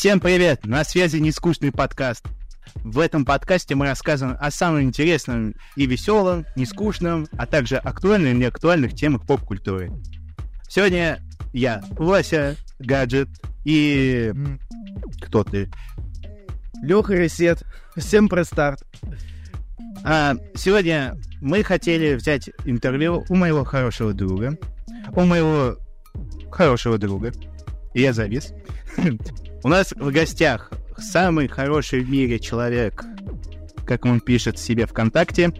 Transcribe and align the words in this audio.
Всем 0.00 0.18
привет! 0.18 0.64
На 0.64 0.82
связи 0.82 1.18
нескучный 1.18 1.72
подкаст. 1.72 2.24
В 2.76 3.00
этом 3.00 3.26
подкасте 3.26 3.74
мы 3.74 3.84
рассказываем 3.84 4.38
о 4.40 4.50
самом 4.50 4.80
интересном 4.80 5.54
и 5.76 5.84
веселом, 5.84 6.46
нескучном, 6.56 7.28
а 7.36 7.46
также 7.46 7.76
актуальных 7.76 8.32
и 8.32 8.36
неактуальных 8.38 8.94
темах 8.94 9.26
поп-культуры. 9.26 9.92
Сегодня 10.66 11.20
я, 11.52 11.82
Вася, 11.98 12.56
Гаджет 12.78 13.28
и... 13.66 14.32
Кто 15.20 15.44
ты? 15.44 15.70
Леха 16.80 17.12
Ресет. 17.12 17.62
Всем 17.94 18.30
про 18.30 18.44
старт. 18.44 18.82
А, 20.02 20.34
сегодня 20.54 21.18
мы 21.42 21.62
хотели 21.62 22.14
взять 22.14 22.48
интервью 22.64 23.26
у 23.28 23.34
моего 23.34 23.64
хорошего 23.64 24.14
друга. 24.14 24.56
У 25.14 25.26
моего 25.26 25.76
хорошего 26.50 26.96
друга. 26.96 27.34
И 27.92 28.00
я 28.00 28.14
завис. 28.14 28.54
У 29.62 29.68
нас 29.68 29.92
в 29.92 30.10
гостях 30.10 30.70
самый 30.96 31.46
хороший 31.46 32.00
в 32.00 32.10
мире 32.10 32.38
человек, 32.38 33.04
как 33.84 34.06
он 34.06 34.20
пишет 34.20 34.58
себе 34.58 34.86
ВКонтакте. 34.86 35.52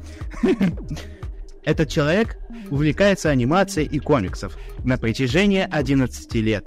Этот 1.65 1.91
человек 1.91 2.39
увлекается 2.71 3.29
анимацией 3.29 3.87
и 3.87 3.99
комиксов 3.99 4.57
на 4.85 4.97
протяжении 4.97 5.67
11 5.71 6.35
лет. 6.37 6.67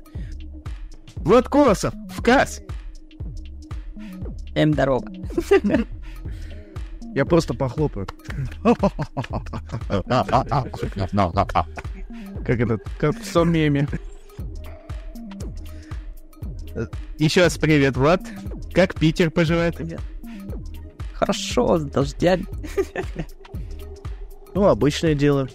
Влад 1.15 1.49
Колосов, 1.49 1.93
вказ! 2.11 2.61
Эм, 4.53 4.73
здорово. 4.73 5.03
Я 7.15 7.25
просто 7.25 7.53
похлопаю. 7.55 8.07
Как 12.45 12.59
этот, 12.59 12.83
как 12.99 13.15
в 13.15 13.45
меме. 13.45 13.87
Еще 17.19 17.41
раз 17.41 17.57
привет, 17.57 17.97
Влад. 17.97 18.21
Как 18.73 18.95
Питер 18.95 19.29
поживает? 19.31 19.75
Привет. 19.75 20.01
Хорошо, 21.13 21.77
с 21.77 21.83
дождями. 21.83 22.45
Ну, 24.53 24.67
обычное 24.67 25.15
дело. 25.15 25.47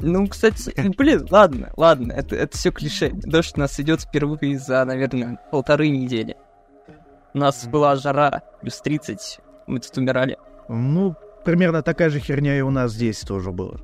Ну, 0.00 0.26
кстати, 0.26 0.72
блин, 0.96 1.26
ладно, 1.30 1.72
ладно, 1.76 2.12
это, 2.12 2.34
это 2.36 2.56
все 2.56 2.72
клише. 2.72 3.10
Дождь 3.12 3.52
у 3.56 3.60
нас 3.60 3.78
идет 3.78 4.02
впервые 4.02 4.58
за, 4.58 4.84
наверное, 4.84 5.38
полторы 5.50 5.88
недели. 5.88 6.36
У 7.32 7.38
нас 7.38 7.66
была 7.66 7.96
жара, 7.96 8.42
плюс 8.60 8.80
30, 8.80 9.40
мы 9.66 9.80
тут 9.80 9.96
умирали. 9.96 10.38
Ну, 10.68 11.14
примерно 11.44 11.82
такая 11.82 12.10
же 12.10 12.20
херня 12.20 12.58
и 12.58 12.62
у 12.62 12.70
нас 12.70 12.92
здесь 12.92 13.20
тоже 13.20 13.50
было. 13.50 13.80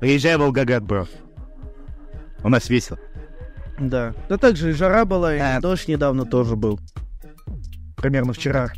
Приезжай 0.00 0.36
в 0.36 0.40
Волгоград, 0.40 0.82
бро. 0.82 1.06
У 2.42 2.48
нас 2.48 2.68
весело. 2.68 2.98
Да. 3.78 4.14
Да 4.28 4.38
так 4.38 4.56
же 4.56 4.70
и 4.70 4.72
жара 4.72 5.04
была, 5.04 5.34
и 5.34 5.38
А. 5.38 5.60
дождь 5.60 5.88
недавно 5.88 6.24
тоже 6.24 6.56
был. 6.56 6.78
Примерно 7.96 8.32
вчера. 8.32 8.68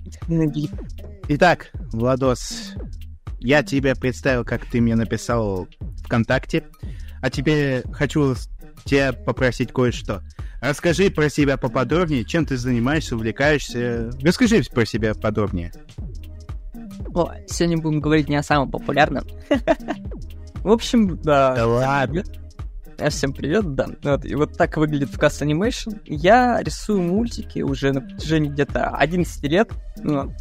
Итак, 1.28 1.70
Владос, 1.92 2.72
я 3.40 3.62
тебе 3.62 3.94
представил, 3.94 4.44
как 4.44 4.64
ты 4.66 4.80
мне 4.80 4.94
написал 4.94 5.66
ВКонтакте, 6.04 6.64
а 7.20 7.30
теперь 7.30 7.82
хочу 7.92 8.34
тебя 8.84 9.12
попросить 9.12 9.72
кое-что. 9.72 10.22
Расскажи 10.60 11.10
про 11.10 11.28
себя 11.28 11.56
поподробнее, 11.56 12.24
чем 12.24 12.46
ты 12.46 12.56
занимаешься, 12.56 13.16
увлекаешься. 13.16 14.10
Расскажи 14.22 14.62
про 14.72 14.86
себя 14.86 15.14
подробнее. 15.14 15.72
О, 17.14 17.32
сегодня 17.46 17.78
будем 17.78 18.00
говорить 18.00 18.28
не 18.28 18.36
о 18.36 18.42
самом 18.42 18.70
популярном. 18.70 19.24
В 20.62 20.70
общем, 20.70 21.18
да. 21.22 21.66
ладно. 21.66 22.24
А, 22.98 23.10
Всем 23.10 23.32
привет, 23.32 23.74
да. 23.74 23.88
Вот, 24.02 24.24
и 24.24 24.34
вот 24.34 24.56
так 24.56 24.76
выглядит 24.76 25.10
вказ 25.10 25.42
Animation. 25.42 26.00
Я 26.04 26.62
рисую 26.62 27.02
мультики 27.02 27.60
уже 27.60 27.92
на 27.92 28.00
протяжении 28.00 28.48
где-то 28.48 28.88
11 28.88 29.42
лет. 29.44 29.70
Ну, 29.98 30.32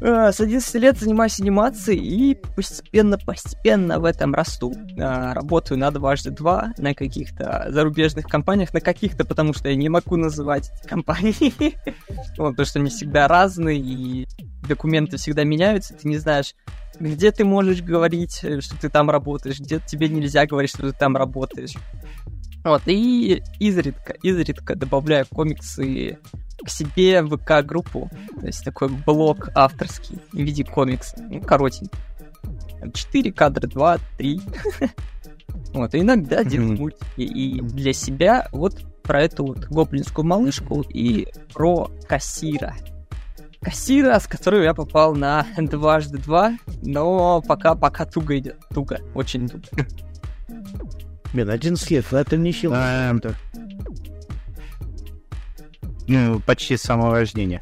а, 0.00 0.32
С 0.32 0.40
11 0.40 0.74
лет 0.76 0.98
занимаюсь 0.98 1.38
анимацией 1.38 2.00
и 2.00 2.34
постепенно-постепенно 2.34 4.00
в 4.00 4.04
этом 4.04 4.34
расту. 4.34 4.74
А, 4.98 5.34
Работаю 5.34 5.78
на 5.78 5.90
дважды 5.92 6.30
два 6.30 6.72
на 6.78 6.94
каких-то 6.94 7.66
зарубежных 7.68 8.26
компаниях, 8.26 8.74
на 8.74 8.80
каких-то, 8.80 9.24
потому 9.24 9.54
что 9.54 9.68
я 9.68 9.76
не 9.76 9.88
могу 9.88 10.16
называть 10.16 10.70
эти 10.70 10.88
компании. 10.88 11.74
Потому 12.36 12.64
что 12.64 12.80
они 12.80 12.90
всегда 12.90 13.28
разные, 13.28 13.78
и 13.78 14.26
документы 14.66 15.16
всегда 15.16 15.44
меняются, 15.44 15.94
ты 15.94 16.08
не 16.08 16.16
знаешь, 16.16 16.54
где 16.98 17.32
ты 17.32 17.44
можешь 17.44 17.82
говорить, 17.82 18.40
э, 18.42 18.60
что 18.60 18.78
ты 18.78 18.88
там 18.88 19.10
работаешь, 19.10 19.60
где 19.60 19.80
тебе 19.80 20.08
нельзя 20.08 20.46
говорить, 20.46 20.70
что 20.70 20.90
ты 20.90 20.92
там 20.92 21.16
работаешь. 21.16 21.74
Вот, 22.64 22.82
и 22.86 23.42
изредка, 23.58 24.14
изредка 24.22 24.76
добавляю 24.76 25.26
комиксы 25.26 26.18
к 26.64 26.68
себе 26.68 27.22
в 27.22 27.36
ВК-группу, 27.36 28.08
то 28.38 28.46
есть 28.46 28.64
такой 28.64 28.88
блог 28.88 29.48
авторский 29.54 30.18
в 30.32 30.36
виде 30.36 30.64
комикса, 30.64 31.16
ну, 31.28 31.40
коротенький. 31.40 31.98
4 32.94 33.32
кадра, 33.32 33.66
2, 33.66 33.98
3. 34.18 34.40
Вот, 35.74 35.94
иногда 35.94 36.44
делаю 36.44 36.76
мультики. 36.76 37.22
И 37.22 37.60
для 37.62 37.94
себя 37.94 38.46
вот 38.52 38.82
про 39.02 39.22
эту 39.22 39.46
вот 39.46 39.66
гоблинскую 39.66 40.26
малышку 40.26 40.82
и 40.82 41.28
про 41.54 41.90
кассира. 42.06 42.74
Кассира, 43.62 44.18
с 44.18 44.26
которой 44.26 44.64
я 44.64 44.74
попал 44.74 45.14
на 45.14 45.46
дважды 45.56 46.18
два, 46.18 46.56
но 46.82 47.40
пока, 47.42 47.74
пока 47.76 48.04
туго 48.04 48.36
идет. 48.38 48.56
Туго, 48.74 49.00
очень 49.14 49.48
туго. 49.48 49.64
Блин, 51.32 51.48
11 51.48 51.90
лет, 51.90 52.12
это 52.12 52.36
не 52.36 52.52
сил. 52.52 52.72
А, 52.74 53.14
Ну, 56.08 56.40
почти 56.40 56.76
с 56.76 56.82
самого 56.82 57.12
рождения. 57.12 57.60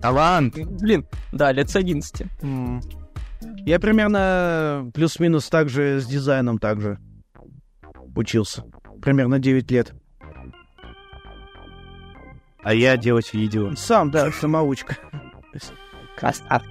Талант. 0.00 0.54
Блин, 0.56 1.06
да, 1.32 1.52
лет 1.52 1.68
с 1.68 1.76
11. 1.76 2.22
М. 2.42 2.80
Я 3.66 3.78
примерно 3.78 4.90
плюс-минус 4.94 5.48
так 5.48 5.68
же 5.68 6.00
с 6.00 6.06
дизайном 6.06 6.58
также 6.58 6.98
учился. 8.14 8.64
Примерно 9.02 9.38
9 9.38 9.70
лет. 9.70 9.92
А 12.62 12.74
я 12.74 12.96
делать 12.96 13.32
видео. 13.34 13.74
Сам, 13.76 14.10
да, 14.10 14.32
самоучка. 14.32 14.96
Красав. 16.16 16.62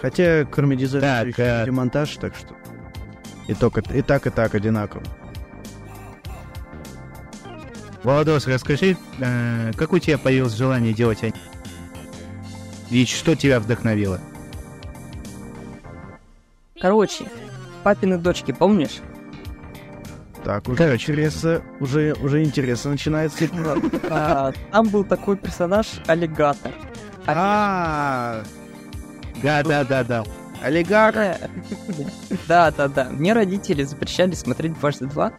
Хотя, 0.00 0.44
кроме 0.44 0.76
дизайна, 0.76 1.06
Так, 1.06 1.28
еще 1.28 1.42
э, 1.42 1.66
и 1.66 1.70
монтаж, 1.70 2.16
так 2.16 2.34
что... 2.34 2.54
И, 3.48 3.54
только, 3.54 3.80
и 3.80 4.02
так, 4.02 4.26
и 4.26 4.30
так 4.30 4.54
одинаково. 4.54 5.02
Владос, 8.02 8.46
расскажи, 8.46 8.96
э, 9.18 9.72
как 9.76 9.92
у 9.92 9.98
тебя 9.98 10.18
появилось 10.18 10.54
желание 10.54 10.92
делать 10.92 11.22
аниме? 11.22 11.38
И 12.90 13.04
что 13.04 13.34
тебя 13.34 13.58
вдохновило? 13.58 14.20
Короче, 16.80 17.24
папины 17.82 18.18
дочки, 18.18 18.52
помнишь? 18.52 19.00
Так, 20.46 20.68
уже 20.68 20.76
Короче. 20.76 21.10
интересно, 21.10 21.60
уже, 21.80 22.14
уже 22.22 22.44
интересно 22.44 22.92
начинается. 22.92 23.48
А, 24.08 24.52
Там 24.70 24.86
был 24.90 25.02
такой 25.02 25.36
персонаж 25.36 26.00
аллигатор. 26.06 26.70
А, 27.26 28.44
Да, 29.42 29.64
да, 29.64 29.82
да, 29.82 30.04
да. 30.04 30.24
олигарх. 30.62 31.16
Да, 32.46 32.70
да, 32.70 32.86
да. 32.86 33.08
Мне 33.10 33.32
родители 33.32 33.82
запрещали 33.82 34.34
смотреть 34.36 34.78
дважды 34.78 35.06
два. 35.06 35.32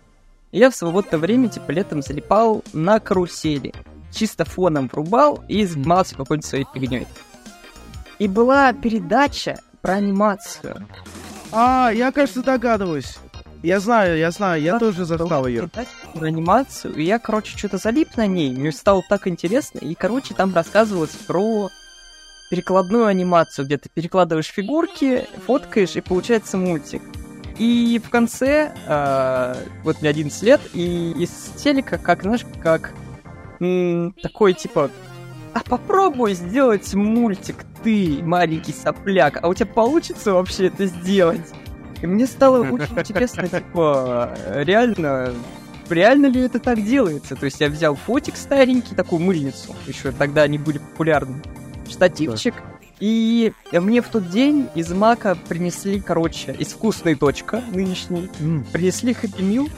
Я 0.52 0.70
в 0.70 0.76
свободное 0.76 1.22
время, 1.22 1.48
типа, 1.48 1.72
летом 1.72 2.02
залипал 2.02 2.62
на 2.74 3.00
карусели. 3.00 3.74
Чисто 4.12 4.44
фоном 4.44 4.90
врубал 4.92 5.42
и 5.48 5.66
занимался 5.66 6.16
какой-нибудь 6.16 6.46
своей 6.46 6.66
фигней. 6.74 7.08
И 8.20 8.28
была 8.28 8.74
передача 8.74 9.58
про 9.82 9.94
анимацию. 9.94 10.86
А, 11.54 11.92
я, 11.94 12.12
кажется, 12.12 12.44
догадываюсь. 12.44 13.18
Я 13.64 13.80
знаю, 13.80 14.18
я 14.18 14.32
знаю, 14.32 14.62
я 14.62 14.80
тоже 14.80 15.06
застал 15.06 15.48
ее. 15.48 15.70
Анимацию, 16.20 16.96
и 16.96 17.04
я, 17.04 17.20
короче, 17.20 17.58
что-то 17.58 17.78
залип 17.78 18.16
на 18.16 18.28
ней, 18.28 18.52
мне 18.52 18.72
стало 18.72 19.04
так 19.08 19.28
интересно, 19.28 19.80
и, 19.80 19.96
короче, 19.96 20.34
там 20.34 20.54
рассказывалось 20.54 21.16
про 21.28 21.70
перекладную 22.50 23.06
анимацию, 23.06 23.66
где 23.66 23.78
ты 23.78 23.90
перекладываешь 23.94 24.48
фигурки, 24.48 25.28
фоткаешь, 25.46 25.96
и 25.96 26.02
получается 26.02 26.58
мультик. 26.58 27.02
И 27.58 28.00
в 28.04 28.10
конце, 28.10 28.74
э, 28.88 29.56
вот 29.84 30.02
мне 30.02 30.10
11 30.10 30.44
лет, 30.44 30.62
и 30.74 31.12
из 31.18 31.32
телека, 31.58 31.98
как, 31.98 32.22
знаешь, 32.22 32.46
как 32.62 32.94
м, 33.60 34.14
такой, 34.22 34.54
типа, 34.54 34.92
а 35.54 35.62
попробуй 35.68 36.36
сделать 36.36 36.94
мультик, 36.94 37.66
ты, 37.84 38.20
маленький 38.22 38.74
сопляк, 38.74 39.40
а 39.42 39.48
у 39.48 39.54
тебя 39.56 39.66
получится 39.66 40.34
вообще 40.34 40.68
это 40.68 40.86
сделать? 40.86 41.42
И 42.02 42.08
мне 42.08 42.28
стало 42.28 42.60
очень 42.60 42.94
интересно, 42.98 43.48
типа, 43.48 44.38
реально, 44.54 45.34
реально 45.90 46.28
ли 46.28 46.42
это 46.42 46.60
так 46.60 46.84
делается? 46.84 47.36
То 47.36 47.46
есть 47.46 47.60
я 47.60 47.70
взял 47.70 47.96
фотик 47.96 48.36
старенький, 48.38 48.96
такую 48.96 49.22
мыльницу, 49.22 49.76
еще 49.88 50.12
тогда 50.12 50.44
они 50.44 50.58
были 50.58 50.78
популярны, 50.78 51.42
штативчик, 51.90 52.54
и 53.00 53.54
мне 53.72 54.02
в 54.02 54.08
тот 54.08 54.30
день 54.30 54.70
из 54.74 54.92
Мака 54.92 55.38
принесли, 55.48 56.00
короче, 56.00 56.54
из 56.54 56.70
вкусной 56.70 57.16
точка 57.16 57.64
нынешней, 57.72 58.30
М, 58.40 58.66
принесли 58.72 59.14
Happy 59.14 59.40
Meal, 59.40 59.70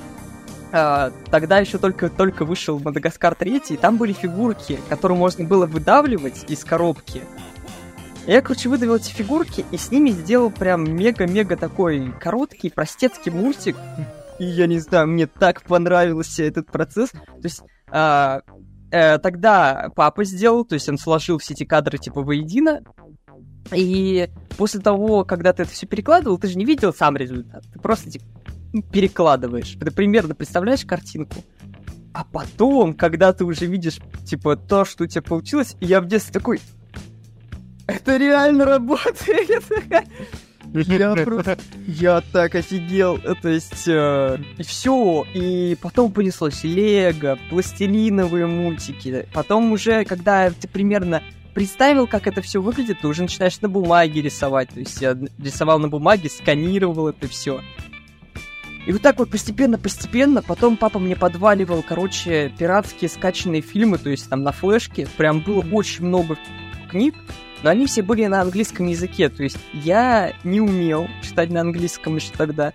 а, 0.71 1.11
тогда 1.31 1.59
еще 1.59 1.77
только, 1.79 2.09
только 2.09 2.45
вышел 2.45 2.79
Мадагаскар 2.79 3.35
3, 3.35 3.61
и 3.69 3.77
там 3.77 3.97
были 3.97 4.13
фигурки, 4.13 4.79
которые 4.87 5.17
можно 5.17 5.43
было 5.43 5.65
выдавливать 5.65 6.45
из 6.47 6.63
коробки. 6.63 7.23
Я, 8.29 8.43
короче, 8.43 8.69
выдавил 8.69 8.97
эти 8.97 9.09
фигурки 9.11 9.65
и 9.71 9.77
с 9.77 9.89
ними 9.89 10.11
сделал 10.11 10.51
прям 10.51 10.83
мега-мега 10.83 11.57
такой 11.57 12.13
короткий, 12.19 12.69
простецкий 12.69 13.31
мультик. 13.31 13.75
И 14.37 14.45
я 14.45 14.67
не 14.67 14.77
знаю, 14.77 15.07
мне 15.07 15.25
так 15.25 15.63
понравился 15.63 16.43
этот 16.43 16.67
процесс. 16.67 17.09
То 17.09 17.41
есть 17.41 17.63
а, 17.89 18.41
э, 18.91 19.17
тогда 19.17 19.89
папа 19.95 20.23
сделал, 20.25 20.63
то 20.63 20.75
есть 20.75 20.87
он 20.87 20.99
сложил 20.99 21.39
все 21.39 21.55
эти 21.55 21.63
кадры 21.63 21.97
типа 21.97 22.21
воедино. 22.21 22.81
И 23.73 24.29
после 24.59 24.79
того, 24.79 25.25
когда 25.25 25.51
ты 25.51 25.63
это 25.63 25.71
все 25.71 25.87
перекладывал, 25.87 26.37
ты 26.37 26.49
же 26.49 26.57
не 26.59 26.65
видел 26.65 26.93
сам 26.93 27.17
результат. 27.17 27.63
Ты 27.73 27.79
просто 27.79 28.11
типа, 28.11 28.25
перекладываешь. 28.91 29.75
Ты 29.79 29.89
примерно 29.89 30.35
представляешь 30.35 30.85
картинку. 30.85 31.37
А 32.13 32.23
потом, 32.25 32.93
когда 32.93 33.33
ты 33.33 33.43
уже 33.43 33.65
видишь, 33.65 33.97
типа, 34.23 34.55
то, 34.55 34.85
что 34.85 35.05
у 35.05 35.07
тебя 35.07 35.23
получилось, 35.23 35.75
я 35.79 35.99
в 35.99 36.05
детстве 36.05 36.31
такой, 36.31 36.59
это 37.89 38.17
реально 38.17 38.65
работает. 38.65 39.63
Я 40.73 41.15
просто... 41.15 41.57
Я 41.87 42.21
так 42.31 42.55
офигел. 42.55 43.19
То 43.41 43.49
есть, 43.49 43.87
э, 43.87 44.37
все. 44.59 45.25
И 45.33 45.75
потом 45.81 46.11
понеслось 46.11 46.63
Лего, 46.63 47.39
пластилиновые 47.49 48.45
мультики. 48.45 49.27
Потом 49.33 49.71
уже, 49.71 50.05
когда 50.05 50.51
ты 50.51 50.67
примерно 50.67 51.23
представил, 51.55 52.07
как 52.07 52.27
это 52.27 52.41
все 52.41 52.61
выглядит, 52.61 53.01
ты 53.01 53.07
уже 53.07 53.23
начинаешь 53.23 53.59
на 53.61 53.69
бумаге 53.69 54.21
рисовать. 54.21 54.69
То 54.69 54.79
есть 54.79 55.01
я 55.01 55.17
рисовал 55.39 55.79
на 55.79 55.87
бумаге, 55.87 56.29
сканировал 56.29 57.07
это 57.07 57.27
все. 57.27 57.61
И 58.85 58.91
вот 58.91 59.01
так 59.01 59.19
вот 59.19 59.29
постепенно-постепенно, 59.29 60.41
потом 60.41 60.77
папа 60.77 60.99
мне 60.99 61.15
подваливал, 61.15 61.83
короче, 61.83 62.51
пиратские 62.57 63.09
скачанные 63.09 63.61
фильмы, 63.61 63.97
то 63.97 64.09
есть 64.09 64.29
там 64.29 64.41
на 64.41 64.51
флешке, 64.51 65.07
прям 65.17 65.41
было 65.41 65.63
очень 65.71 66.05
много 66.05 66.37
книг, 66.89 67.13
но 67.63 67.69
они 67.69 67.87
все 67.87 68.01
были 68.01 68.25
на 68.25 68.41
английском 68.41 68.87
языке, 68.87 69.29
то 69.29 69.43
есть 69.43 69.57
я 69.73 70.33
не 70.43 70.61
умел 70.61 71.07
читать 71.21 71.49
на 71.49 71.61
английском 71.61 72.15
еще 72.15 72.31
тогда. 72.35 72.73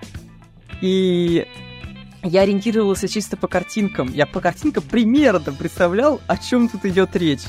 И 0.80 1.46
я 2.22 2.42
ориентировался 2.42 3.06
чисто 3.08 3.36
по 3.36 3.48
картинкам. 3.48 4.10
Я 4.12 4.26
по 4.26 4.40
картинкам 4.40 4.82
примерно 4.82 5.52
представлял, 5.52 6.20
о 6.26 6.36
чем 6.36 6.68
тут 6.68 6.84
идет 6.86 7.14
речь. 7.16 7.44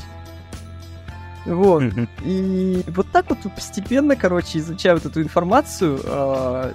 Вот. 1.46 1.84
И 2.24 2.82
вот 2.88 3.06
так 3.12 3.30
вот 3.30 3.38
постепенно, 3.54 4.16
короче, 4.16 4.58
изучая 4.58 4.94
вот 4.94 5.06
эту 5.06 5.22
информацию, 5.22 6.00
э, 6.02 6.72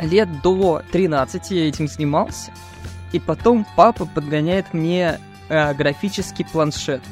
лет 0.00 0.28
до 0.42 0.82
13 0.92 1.50
я 1.50 1.68
этим 1.68 1.86
занимался. 1.86 2.50
И 3.12 3.20
потом 3.20 3.66
папа 3.76 4.06
подгоняет 4.06 4.72
мне 4.74 5.20
э, 5.48 5.74
графический 5.74 6.44
планшет. 6.44 7.02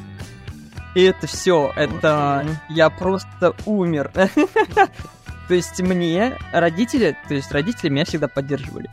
И 0.94 1.02
это 1.02 1.26
все, 1.26 1.72
это 1.74 2.46
я 2.68 2.88
просто 2.90 3.54
умер. 3.66 4.10
То 5.48 5.54
есть 5.54 5.80
мне 5.80 6.38
родители, 6.52 7.16
то 7.28 7.34
есть 7.34 7.52
родители 7.52 7.90
меня 7.90 8.06
всегда 8.06 8.28
поддерживали. 8.28 8.88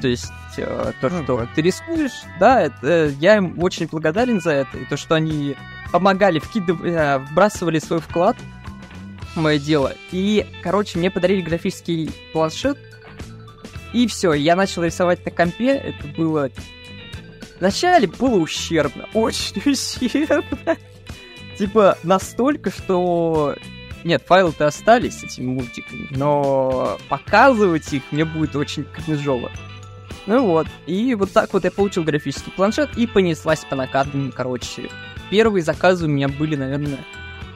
То 0.00 0.08
есть 0.08 0.32
э, 0.56 0.92
то, 1.00 1.10
что 1.10 1.48
ты 1.54 1.62
рискуешь, 1.62 2.22
да, 2.40 2.62
это, 2.62 2.76
э, 2.82 3.12
я 3.20 3.36
им 3.36 3.62
очень 3.62 3.86
благодарен 3.86 4.40
за 4.40 4.52
это. 4.52 4.78
И 4.78 4.84
то, 4.86 4.96
что 4.96 5.14
они 5.14 5.54
помогали, 5.92 6.38
вкидывали, 6.38 6.92
э, 6.92 7.18
вбрасывали 7.18 7.78
свой 7.78 8.00
вклад 8.00 8.36
в 9.34 9.40
мое 9.40 9.58
дело. 9.58 9.92
И, 10.10 10.46
короче, 10.62 10.98
мне 10.98 11.10
подарили 11.10 11.42
графический 11.42 12.10
планшет. 12.32 12.78
И 13.92 14.06
все, 14.06 14.32
я 14.32 14.56
начал 14.56 14.82
рисовать 14.82 15.24
на 15.24 15.30
компе. 15.30 15.74
Это 15.76 16.08
было... 16.16 16.50
Вначале 17.60 18.08
было 18.08 18.38
ущербно, 18.38 19.08
очень 19.14 19.62
ущербно. 19.70 20.76
Типа 21.62 21.96
настолько, 22.02 22.72
что... 22.72 23.54
Нет, 24.02 24.24
файлы-то 24.26 24.66
остались 24.66 25.20
с 25.20 25.22
этими 25.22 25.46
мультиками, 25.46 26.08
но 26.10 26.98
показывать 27.08 27.92
их 27.92 28.02
мне 28.10 28.24
будет 28.24 28.56
очень 28.56 28.82
кринжово. 28.82 29.48
Ну 30.26 30.44
вот, 30.44 30.66
и 30.88 31.14
вот 31.14 31.30
так 31.30 31.52
вот 31.52 31.62
я 31.62 31.70
получил 31.70 32.02
графический 32.02 32.50
планшет 32.50 32.98
и 32.98 33.06
понеслась 33.06 33.64
по 33.64 33.76
накатанным, 33.76 34.32
короче. 34.32 34.90
Первые 35.30 35.62
заказы 35.62 36.06
у 36.06 36.08
меня 36.08 36.26
были, 36.26 36.56
наверное, 36.56 36.98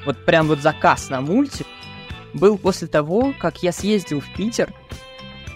вот 0.05 0.25
прям 0.25 0.47
вот 0.47 0.61
заказ 0.61 1.11
на 1.11 1.21
мультик 1.21 1.67
был 2.33 2.59
после 2.59 2.87
того, 2.87 3.35
как 3.37 3.65
я 3.65 3.73
съездил 3.73 4.21
в 4.21 4.33
Питер. 4.37 4.73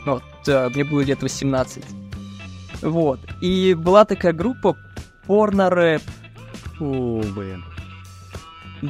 Вот, 0.04 0.24
э, 0.48 0.70
мне 0.70 0.82
было 0.82 1.02
лет 1.02 1.22
18. 1.22 1.84
Вот, 2.82 3.20
и 3.40 3.74
была 3.74 4.04
такая 4.04 4.32
группа 4.32 4.76
порно-рэп. 5.28 6.02
О, 6.80 7.22
блин. 7.22 7.62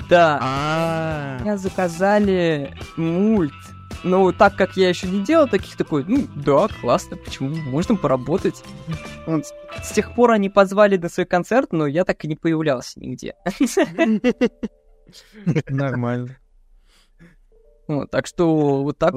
Да. 0.08 0.38
А, 0.40 1.38
Меня 1.40 1.56
заказали 1.56 2.74
мульт. 2.96 3.52
Ну, 4.02 4.32
так 4.32 4.56
как 4.56 4.76
я 4.76 4.88
еще 4.88 5.06
не 5.08 5.22
делал 5.22 5.46
таких, 5.46 5.76
такой, 5.76 6.04
ну, 6.04 6.26
да, 6.34 6.68
классно, 6.80 7.16
почему, 7.18 7.54
можно 7.54 7.96
поработать. 7.96 8.62
Вот. 9.26 9.44
С 9.82 9.92
тех 9.92 10.14
пор 10.14 10.30
они 10.30 10.48
позвали 10.48 10.96
на 10.96 11.10
свой 11.10 11.26
концерт, 11.26 11.72
но 11.72 11.86
я 11.86 12.04
так 12.04 12.24
и 12.24 12.28
не 12.28 12.36
появлялся 12.36 12.98
нигде. 12.98 13.34
Нормально. 15.68 16.36
Вот, 17.88 18.10
так 18.10 18.26
что 18.26 18.82
вот 18.82 18.96
так. 18.98 19.14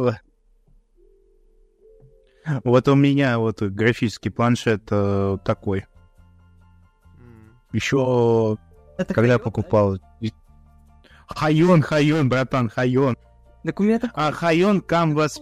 Вот 2.64 2.88
у 2.90 2.96
меня 2.96 3.40
вот 3.40 3.62
графический 3.62 4.32
планшет 4.32 4.84
э, 4.92 5.38
такой. 5.46 5.86
Еще 7.72 8.58
Это 8.98 9.14
когда 9.14 9.34
я 9.34 9.40
покупал. 9.40 9.98
Хайон, 11.36 11.82
Хайон, 11.82 12.30
братан, 12.30 12.70
Хайон. 12.70 13.16
да? 13.16 13.20
Документ 13.64 14.06
А, 14.14 14.32
Хайон 14.32 14.80
Canvas. 14.80 15.40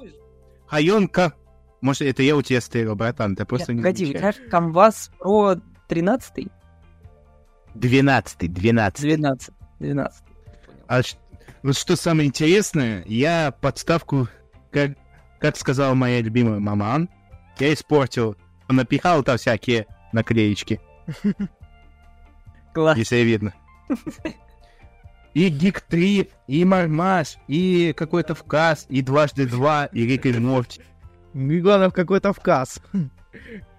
Хайон 0.67 1.07
Ка... 1.07 1.33
Может, 1.81 2.03
это 2.03 2.21
я 2.23 2.35
у 2.35 2.41
тебя 2.43 2.61
стерео, 2.61 2.95
братан, 2.95 3.35
ты 3.35 3.43
просто 3.45 3.73
Нет, 3.73 3.77
не 3.77 3.83
погоди, 3.83 4.17
знаешь, 4.17 4.35
Canvas 4.51 5.09
Pro 5.19 5.59
13 5.87 6.47
Двенадцатый, 7.73 8.47
двенадцатый. 8.49 9.15
12 9.15 9.49
12 9.79 10.23
А 10.87 11.01
ш- 11.01 11.17
вот 11.63 11.75
что 11.75 11.95
самое 11.95 12.27
интересное, 12.27 13.03
я 13.07 13.51
подставку, 13.61 14.27
как, 14.71 14.91
как 15.39 15.55
сказала 15.57 15.93
моя 15.95 16.21
любимая 16.21 16.59
маман, 16.59 17.09
я 17.59 17.73
испортил, 17.73 18.35
напихал 18.67 19.23
там 19.23 19.37
всякие 19.37 19.87
наклеечки, 20.11 20.79
Класс. 22.73 22.97
если 22.97 23.17
видно. 23.17 23.53
И 25.33 25.47
Гик 25.49 25.81
3, 25.81 26.29
и 26.47 26.65
Мармаш, 26.65 27.37
и 27.47 27.93
какой-то 27.95 28.35
вказ, 28.35 28.85
и 28.89 29.01
дважды 29.01 29.47
два, 29.47 29.85
и 29.85 30.05
Рик 30.05 30.25
и 30.25 30.33
Морти. 30.37 30.81
И 31.33 31.59
главное, 31.61 31.89
в 31.89 31.93
какой-то 31.93 32.33
вказ. 32.33 32.81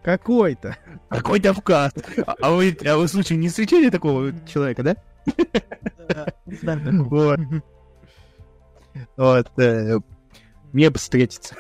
Какой-то. 0.03 0.77
Какой-то 1.11 1.53
вказ. 1.53 1.93
А, 2.27 2.35
а 2.41 2.51
вы, 2.53 2.77
а 2.87 2.97
вы, 2.97 3.07
случай, 3.07 3.37
не 3.37 3.49
встречали 3.49 3.91
такого 3.91 4.33
человека, 4.47 4.83
да? 4.83 4.97
Вот. 7.05 7.39
Вот. 9.17 9.59
э, 9.59 9.99
Мне 10.73 10.91
бы 10.91 10.99
встретиться. 10.99 11.55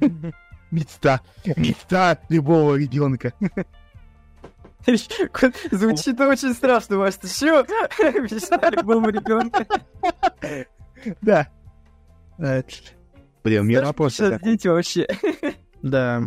Мечта. 0.70 1.20
Мечта 1.56 2.18
любого 2.28 2.76
ребенка. 2.76 3.32
Звучит 4.86 6.20
очень 6.20 6.54
страшно, 6.54 6.96
Маш, 6.98 7.14
ты 7.16 7.28
чё? 7.28 7.62
Мечта 7.98 8.70
ребенка. 8.70 9.66
Да. 11.20 11.48
Э, 12.38 12.62
Блин, 13.44 13.60
у 13.60 13.64
меня 13.64 13.82
вопрос. 13.84 14.20
Дети 14.42 14.68
вообще. 14.68 15.06
Да. 15.82 16.22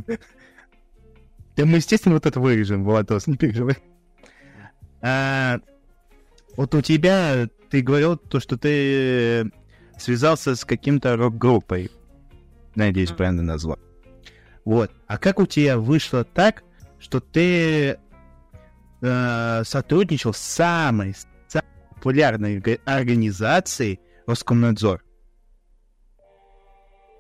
Да 1.56 1.66
мы, 1.66 1.78
естественно, 1.78 2.16
вот 2.16 2.26
это 2.26 2.40
вырежем, 2.40 2.84
Владос, 2.86 3.28
не 3.28 3.36
переживай. 3.36 3.78
А, 5.02 5.60
Вот 6.56 6.74
у 6.76 6.82
тебя, 6.82 7.48
ты 7.70 7.82
говорил 7.82 8.16
то, 8.18 8.40
что 8.40 8.58
ты 8.58 9.52
связался 9.98 10.56
с 10.56 10.64
каким-то 10.64 11.16
рок-группой. 11.18 11.92
Надеюсь, 12.76 13.12
правильно 13.12 13.44
назвал. 13.44 13.80
Вот. 14.64 14.92
А 15.08 15.18
как 15.18 15.40
у 15.40 15.46
тебя 15.46 15.78
вышло 15.78 16.24
так, 16.24 16.64
что 17.00 17.20
ты 17.20 18.00
э, 19.02 19.64
сотрудничал 19.64 20.34
с 20.34 20.40
самой, 20.40 21.16
самой 21.48 21.68
популярной 21.96 22.60
га- 22.60 22.78
организацией 22.86 24.00
Роскомнадзор? 24.28 25.04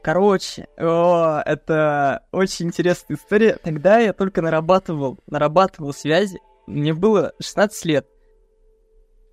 Короче, 0.01 0.67
о, 0.77 1.41
это 1.45 2.23
очень 2.31 2.67
интересная 2.67 3.17
история. 3.17 3.57
Тогда 3.61 3.99
я 3.99 4.13
только 4.13 4.41
нарабатывал, 4.41 5.19
нарабатывал 5.27 5.93
связи. 5.93 6.39
Мне 6.67 6.93
было 6.93 7.33
16 7.41 7.85
лет. 7.85 8.07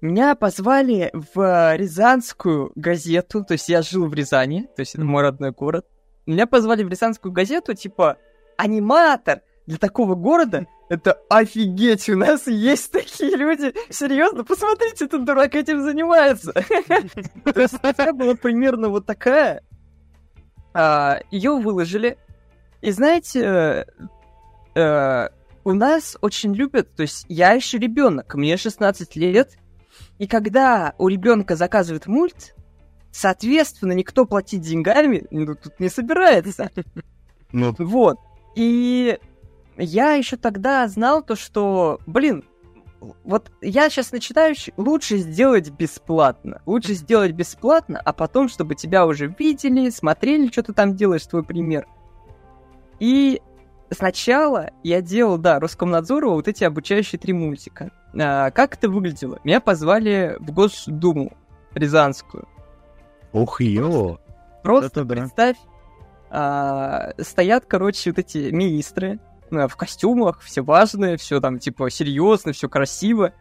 Меня 0.00 0.34
позвали 0.34 1.10
в 1.12 1.76
Рязанскую 1.76 2.72
газету, 2.74 3.44
то 3.44 3.52
есть 3.52 3.68
я 3.68 3.82
жил 3.82 4.06
в 4.06 4.14
Рязани, 4.14 4.68
то 4.76 4.80
есть 4.80 4.94
это 4.94 5.04
мой 5.04 5.22
родной 5.22 5.52
город. 5.52 5.86
Меня 6.26 6.46
позвали 6.46 6.82
в 6.82 6.88
Рязанскую 6.88 7.32
газету, 7.32 7.74
типа, 7.74 8.18
аниматор, 8.58 9.42
для 9.66 9.78
такого 9.78 10.14
города 10.14 10.66
это 10.88 11.20
офигеть, 11.28 12.08
у 12.08 12.16
нас 12.16 12.46
есть 12.46 12.92
такие 12.92 13.36
люди. 13.36 13.74
Серьезно, 13.90 14.44
посмотрите, 14.44 15.06
этот 15.06 15.24
дурак 15.24 15.54
этим 15.54 15.82
занимается. 15.82 16.52
То 17.44 17.60
есть 17.60 17.76
статья 17.76 18.12
была 18.12 18.34
примерно 18.34 18.88
вот 18.88 19.06
такая. 19.06 19.62
Ее 21.30 21.52
выложили. 21.58 22.18
И 22.82 22.90
знаете, 22.92 23.86
э, 24.74 25.28
у 25.64 25.72
нас 25.72 26.16
очень 26.20 26.54
любят, 26.54 26.94
то 26.94 27.02
есть 27.02 27.24
я 27.28 27.52
еще 27.52 27.78
ребенок, 27.78 28.34
мне 28.34 28.56
16 28.56 29.16
лет, 29.16 29.58
и 30.18 30.28
когда 30.28 30.94
у 30.98 31.08
ребенка 31.08 31.56
заказывают 31.56 32.06
мульт, 32.06 32.54
соответственно, 33.10 33.92
никто 33.92 34.26
платить 34.26 34.60
деньгами 34.60 35.26
ну, 35.30 35.56
тут 35.56 35.80
не 35.80 35.88
собирается. 35.88 36.70
Ну, 37.52 37.74
Вот. 37.78 38.18
И 38.54 39.18
я 39.76 40.14
еще 40.14 40.36
тогда 40.36 40.86
знал 40.88 41.22
то, 41.22 41.36
что, 41.36 42.00
блин, 42.06 42.44
вот 43.24 43.50
я 43.60 43.88
сейчас 43.90 44.12
начинающий, 44.12 44.72
лучше 44.76 45.18
сделать 45.18 45.70
бесплатно. 45.70 46.62
Лучше 46.66 46.94
сделать 46.94 47.32
бесплатно, 47.32 48.00
а 48.04 48.12
потом, 48.12 48.48
чтобы 48.48 48.74
тебя 48.74 49.06
уже 49.06 49.34
видели, 49.38 49.90
смотрели, 49.90 50.50
что 50.50 50.62
ты 50.62 50.72
там 50.72 50.96
делаешь, 50.96 51.26
твой 51.26 51.44
пример. 51.44 51.86
И 52.98 53.40
сначала 53.90 54.70
я 54.82 55.02
делал, 55.02 55.38
да, 55.38 55.60
Роскомнадзору 55.60 56.32
вот 56.32 56.48
эти 56.48 56.64
обучающие 56.64 57.18
три 57.18 57.32
мультика. 57.32 57.90
А, 58.18 58.50
как 58.50 58.74
это 58.74 58.88
выглядело? 58.88 59.38
Меня 59.44 59.60
позвали 59.60 60.36
в 60.40 60.50
Госдуму 60.52 61.32
Рязанскую. 61.74 62.48
ух, 63.32 63.60
ё. 63.60 64.18
Просто 64.62 64.86
Это 64.86 65.04
да. 65.04 65.14
представь, 65.14 65.56
а, 66.30 67.12
стоят, 67.18 67.66
короче, 67.66 68.10
вот 68.10 68.18
эти 68.18 68.50
министры 68.50 69.20
в 69.50 69.76
костюмах, 69.76 70.40
все 70.40 70.62
важные, 70.62 71.16
все 71.16 71.40
там, 71.40 71.58
типа, 71.58 71.90
серьезно, 71.90 72.52
все 72.52 72.68
красиво. 72.68 73.32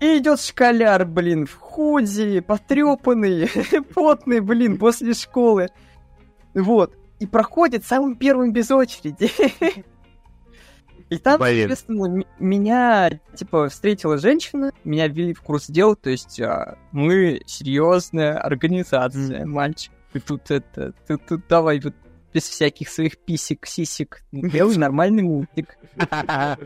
И 0.00 0.18
идет 0.18 0.40
школяр, 0.40 1.06
блин, 1.06 1.46
в 1.46 1.54
худи, 1.54 2.40
потрепанный, 2.40 3.48
потный, 3.94 4.40
блин, 4.40 4.78
после 4.78 5.14
школы. 5.14 5.68
Вот. 6.54 6.94
И 7.18 7.26
проходит 7.26 7.84
самым 7.84 8.16
первым 8.16 8.52
без 8.52 8.70
очереди. 8.70 9.30
И 11.08 11.18
там, 11.18 11.38
Блин. 11.38 11.58
соответственно, 11.58 12.24
меня, 12.40 13.10
типа, 13.36 13.68
встретила 13.68 14.18
женщина, 14.18 14.72
меня 14.82 15.06
ввели 15.06 15.34
в 15.34 15.40
курс 15.40 15.68
дел, 15.68 15.94
то 15.94 16.10
есть 16.10 16.40
а, 16.40 16.78
мы 16.90 17.42
серьезная 17.46 18.38
организация, 18.38 19.46
мальчик. 19.46 19.92
Ты 20.12 20.18
тут 20.20 20.50
это, 20.50 20.94
ты 21.06 21.16
тут 21.16 21.46
давай 21.48 21.78
вот 21.78 21.94
без 22.36 22.50
всяких 22.50 22.90
своих 22.90 23.16
писек, 23.16 23.64
сисек, 23.64 24.22
делай 24.30 24.76
нормальный 24.76 25.22
мультик. 25.22 25.78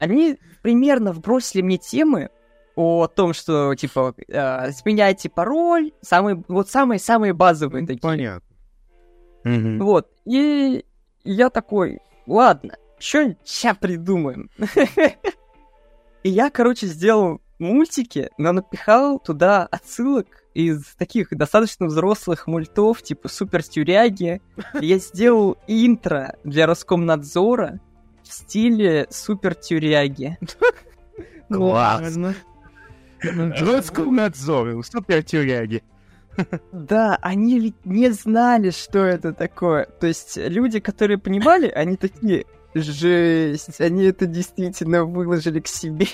Они 0.00 0.38
примерно 0.62 1.12
вбросили 1.12 1.60
мне 1.60 1.76
темы 1.76 2.30
о 2.74 3.08
том, 3.08 3.34
что, 3.34 3.74
типа, 3.74 4.14
а, 4.32 4.72
сменяйте 4.72 5.28
пароль, 5.28 5.92
самые, 6.00 6.42
вот 6.48 6.70
самые-самые 6.70 7.34
базовые 7.34 7.86
такие. 7.86 8.00
Понятно. 8.00 9.84
Вот. 9.84 10.10
И 10.24 10.86
я 11.24 11.50
такой, 11.50 11.98
ладно, 12.26 12.76
что 12.98 13.36
сейчас 13.44 13.76
придумаем? 13.76 14.48
И 16.22 16.30
я, 16.30 16.48
короче, 16.48 16.86
сделал 16.86 17.42
мультики, 17.58 18.30
но 18.38 18.52
напихал 18.52 19.18
туда 19.18 19.66
отсылок 19.66 20.44
из 20.54 20.84
таких 20.96 21.28
достаточно 21.30 21.86
взрослых 21.86 22.46
мультов, 22.46 23.02
типа 23.02 23.28
Супер 23.28 23.62
Тюряги. 23.62 24.40
Я 24.80 24.98
сделал 24.98 25.56
интро 25.66 26.36
для 26.44 26.66
Роскомнадзора 26.66 27.80
в 28.22 28.32
стиле 28.32 29.06
Супер 29.10 29.54
Тюряги. 29.54 30.38
Класс. 31.48 32.16
Роскомнадзор, 33.22 34.84
супер 34.84 35.22
тюряги. 35.22 35.82
Да, 36.72 37.18
они 37.20 37.58
ведь 37.58 37.84
не 37.84 38.10
знали, 38.10 38.70
что 38.70 39.00
это 39.00 39.32
такое. 39.32 39.86
То 39.86 40.06
есть 40.06 40.36
люди, 40.36 40.78
которые 40.78 41.18
понимали, 41.18 41.66
они 41.68 41.96
такие, 41.96 42.44
жесть, 42.74 43.80
они 43.80 44.04
это 44.04 44.26
действительно 44.26 45.04
выложили 45.04 45.58
к 45.58 45.66
себе. 45.66 46.06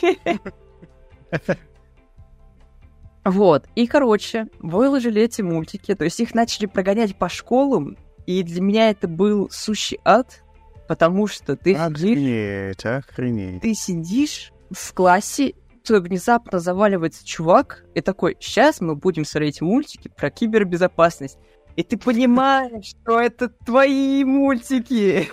Вот, 3.25 3.67
и, 3.75 3.87
короче, 3.87 4.49
выложили 4.59 5.23
эти 5.23 5.41
мультики, 5.41 5.95
то 5.95 6.05
есть 6.05 6.21
их 6.21 6.35
начали 6.35 6.67
прогонять 6.67 7.17
по 7.17 7.31
школам, 7.31 7.97
и 8.27 8.43
для 8.43 8.61
меня 8.61 8.91
это 8.91 9.09
был 9.09 9.49
сущий 9.51 9.99
ад, 10.05 10.43
потому 10.89 11.27
что 11.27 11.57
ты 11.57 11.75
сидишь, 11.75 12.85
Охренеть, 12.85 13.63
ты 13.63 13.75
сидишь 13.75 14.53
в 14.71 14.93
классе, 14.93 15.55
то 15.85 16.01
внезапно 16.01 16.61
заваливается 16.61 17.27
чувак 17.27 17.85
и 17.95 18.03
такой, 18.03 18.37
сейчас 18.41 18.81
мы 18.81 18.95
будем 18.95 19.25
смотреть 19.25 19.61
мультики 19.61 20.09
про 20.15 20.31
кибербезопасность. 20.31 21.39
И 21.77 21.83
ты 21.83 21.97
понимаешь, 21.97 22.95
что 23.03 23.21
это 23.21 23.49
твои 23.49 24.23
мультики. 24.25 25.29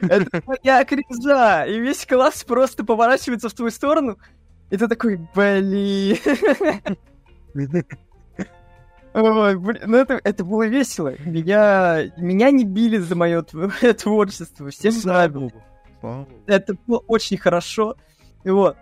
Это 0.00 0.40
твоя 0.40 0.84
криза. 0.84 1.64
И 1.64 1.80
весь 1.80 2.06
класс 2.06 2.44
просто 2.44 2.84
поворачивается 2.84 3.48
в 3.48 3.54
твою 3.54 3.72
сторону. 3.72 4.16
И 4.70 4.76
ты 4.76 4.88
такой, 4.88 5.20
блин. 5.34 6.16
Ой, 9.14 9.56
блин, 9.56 9.82
ну 9.86 9.96
это, 9.96 10.20
это 10.24 10.44
было 10.44 10.66
весело. 10.66 11.14
Меня, 11.24 12.10
меня 12.16 12.50
не 12.50 12.64
били 12.64 12.98
за 12.98 13.14
мое 13.14 13.42
творчество. 13.98 14.70
Всем 14.70 14.92
Слава 14.92 15.28
нравилось. 15.28 15.52
Это 16.46 16.76
было 16.86 16.98
очень 17.06 17.38
хорошо. 17.38 17.96
И 18.42 18.50
Вот. 18.50 18.76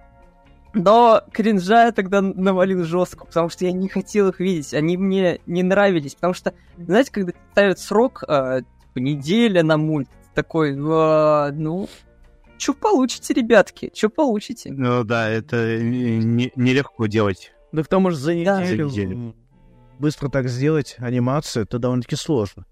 Но 0.75 1.23
кринжа 1.33 1.85
я 1.87 1.93
тогда 1.93 2.23
навалил 2.23 2.85
жестко, 2.85 3.27
потому 3.27 3.51
что 3.51 3.67
я 3.67 3.73
не 3.73 3.89
хотел 3.89 4.29
их 4.29 4.41
видеть. 4.41 4.73
Они 4.73 4.97
мне 4.97 5.41
не 5.47 5.63
нравились. 5.63 6.15
Потому 6.15 6.33
что, 6.33 6.55
знаете, 6.79 7.13
когда 7.13 7.33
ставят 7.51 7.79
срок, 7.79 8.25
э, 8.27 8.63
типа, 8.81 8.99
неделя 8.99 9.63
на 9.63 9.77
мульт, 9.77 10.09
такой, 10.35 10.75
«А, 10.75 11.51
ну, 11.53 11.89
что 12.63 12.75
получите, 12.75 13.35
ребятки? 13.35 13.91
Что 13.95 14.09
получите? 14.09 14.71
Ну 14.73 15.05
да, 15.05 15.29
это 15.29 15.79
не- 15.79 16.53
нелегко 16.57 17.07
делать. 17.07 17.53
Да 17.73 17.83
к 17.83 17.89
тому 17.89 18.11
же 18.11 18.17
за 18.17 18.33
Да. 18.45 18.61
неделю 18.63 18.89
За 18.89 19.01
неделю. 19.05 19.35
быстро 19.99 20.29
так 20.29 20.49
сделать 20.49 20.97
анимацию, 20.99 21.65
это 21.65 21.79
довольно-таки 21.79 22.17
сложно. 22.17 22.65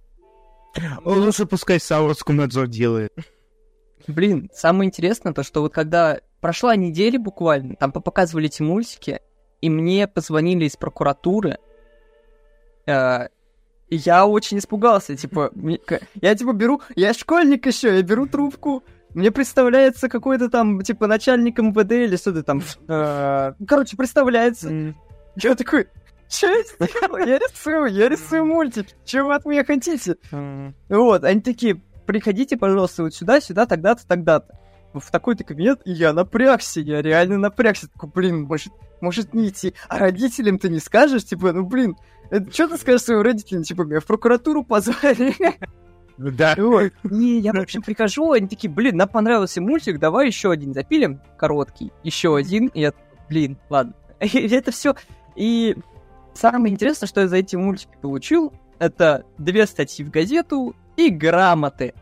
Лучше 1.04 1.46
пускай 1.46 1.80
сам 1.80 2.06
Роскомнадзор 2.06 2.68
делает. 2.68 3.12
Блин, 4.06 4.48
самое 4.54 4.86
интересное 4.88 5.32
то, 5.32 5.42
что 5.42 5.60
вот 5.62 5.72
когда 5.74 6.20
прошла 6.40 6.76
неделя 6.76 7.18
буквально, 7.18 7.74
там 7.76 7.92
показывали 7.92 8.46
эти 8.46 8.62
мультики, 8.62 9.20
и 9.60 9.68
мне 9.68 10.06
позвонили 10.08 10.64
из 10.66 10.76
прокуратуры, 10.76 11.58
э, 12.86 13.28
и 13.88 13.96
я 13.96 14.26
очень 14.26 14.58
испугался, 14.58 15.16
типа, 15.16 15.50
я 16.22 16.34
типа 16.34 16.52
беру, 16.52 16.80
я 16.96 17.12
школьник 17.12 17.66
еще, 17.66 17.96
я 17.96 18.02
беру 18.02 18.26
трубку, 18.26 18.84
мне 19.14 19.30
представляется 19.30 20.08
какой-то 20.08 20.48
там, 20.48 20.82
типа, 20.82 21.06
начальник 21.06 21.58
МВД 21.58 21.92
или 21.92 22.16
что-то 22.16 22.42
там, 22.42 22.62
э, 22.88 23.52
короче, 23.66 23.96
представляется. 23.96 24.94
Я 25.36 25.54
такой, 25.54 25.88
что 26.28 26.46
я 26.46 26.62
сделал? 26.62 27.18
Я 27.18 27.38
рисую, 27.38 27.86
я 27.86 28.08
рисую 28.08 28.46
мультик, 28.46 28.86
чего 29.04 29.28
вы 29.28 29.34
от 29.34 29.44
меня 29.44 29.64
хотите? 29.64 30.16
Вот, 30.88 31.24
они 31.24 31.40
такие, 31.40 31.82
приходите, 32.06 32.56
пожалуйста, 32.56 33.02
вот 33.02 33.14
сюда, 33.14 33.40
сюда, 33.40 33.66
тогда-то, 33.66 34.06
тогда-то. 34.06 34.58
В 34.92 35.10
такой-то 35.12 35.44
кабинет, 35.44 35.80
и 35.84 35.92
я 35.92 36.12
напрягся, 36.12 36.80
я 36.80 37.00
реально 37.00 37.38
напрягся. 37.38 37.88
Такой, 37.88 38.10
блин, 38.12 38.42
может, 38.42 38.72
может 39.00 39.34
не 39.34 39.48
идти. 39.48 39.74
А 39.88 39.98
родителям 39.98 40.58
ты 40.58 40.68
не 40.68 40.80
скажешь, 40.80 41.24
типа, 41.24 41.52
ну, 41.52 41.64
блин, 41.64 41.96
что 42.52 42.66
ты 42.66 42.76
скажешь 42.76 43.02
своим 43.02 43.20
родителям, 43.20 43.62
типа, 43.62 43.82
меня 43.82 44.00
в 44.00 44.06
прокуратуру 44.06 44.64
позвали. 44.64 45.34
Да. 46.20 46.54
Вот. 46.58 46.92
И 47.10 47.38
я, 47.38 47.52
в 47.52 47.58
общем, 47.58 47.80
прихожу, 47.82 48.32
они 48.32 48.46
такие, 48.46 48.70
блин, 48.70 48.96
нам 48.96 49.08
понравился 49.08 49.60
мультик, 49.62 49.98
давай 49.98 50.26
еще 50.26 50.50
один 50.50 50.74
запилим, 50.74 51.20
короткий, 51.38 51.92
еще 52.02 52.36
один, 52.36 52.66
и 52.68 52.80
я, 52.80 52.92
блин, 53.28 53.56
ладно. 53.70 53.94
И 54.20 54.48
это 54.48 54.70
все. 54.70 54.94
И 55.34 55.76
самое 56.34 56.74
интересное, 56.74 57.06
что 57.06 57.22
я 57.22 57.28
за 57.28 57.36
эти 57.36 57.56
мультики 57.56 57.96
получил, 58.02 58.52
это 58.78 59.24
две 59.38 59.66
статьи 59.66 60.04
в 60.04 60.10
газету 60.10 60.76
и 60.96 61.08
грамоты. 61.08 61.94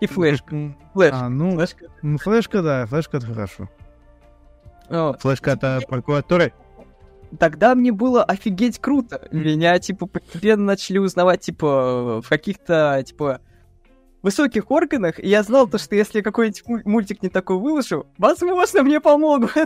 И 0.00 0.06
флешка. 0.06 0.74
Флешка. 0.92 1.26
А, 1.26 1.28
ну, 1.28 1.54
Флешка. 1.56 1.86
ну, 2.02 2.18
флешка, 2.18 2.62
да, 2.62 2.86
флешка 2.86 3.18
это 3.18 3.26
хорошо. 3.26 3.68
Вот. 4.88 5.20
Флешка 5.20 5.52
от 5.52 5.86
прокуратуры. 5.86 6.52
Тогда 7.38 7.74
мне 7.74 7.92
было 7.92 8.24
офигеть 8.24 8.78
круто. 8.80 9.28
Меня, 9.30 9.78
типа, 9.78 10.06
постепенно 10.06 10.64
начали 10.64 10.98
узнавать, 10.98 11.40
типа, 11.42 12.20
в 12.22 12.28
каких-то, 12.28 13.02
типа, 13.06 13.40
высоких 14.22 14.70
органах, 14.70 15.18
и 15.20 15.28
я 15.28 15.42
знал 15.42 15.66
то, 15.68 15.78
что 15.78 15.94
если 15.94 16.20
какой-нибудь 16.22 16.62
муль- 16.66 16.82
мультик 16.84 17.22
не 17.22 17.28
такой 17.28 17.56
выложу, 17.58 18.06
возможно, 18.18 18.82
мне 18.82 19.00
помогут. 19.00 19.52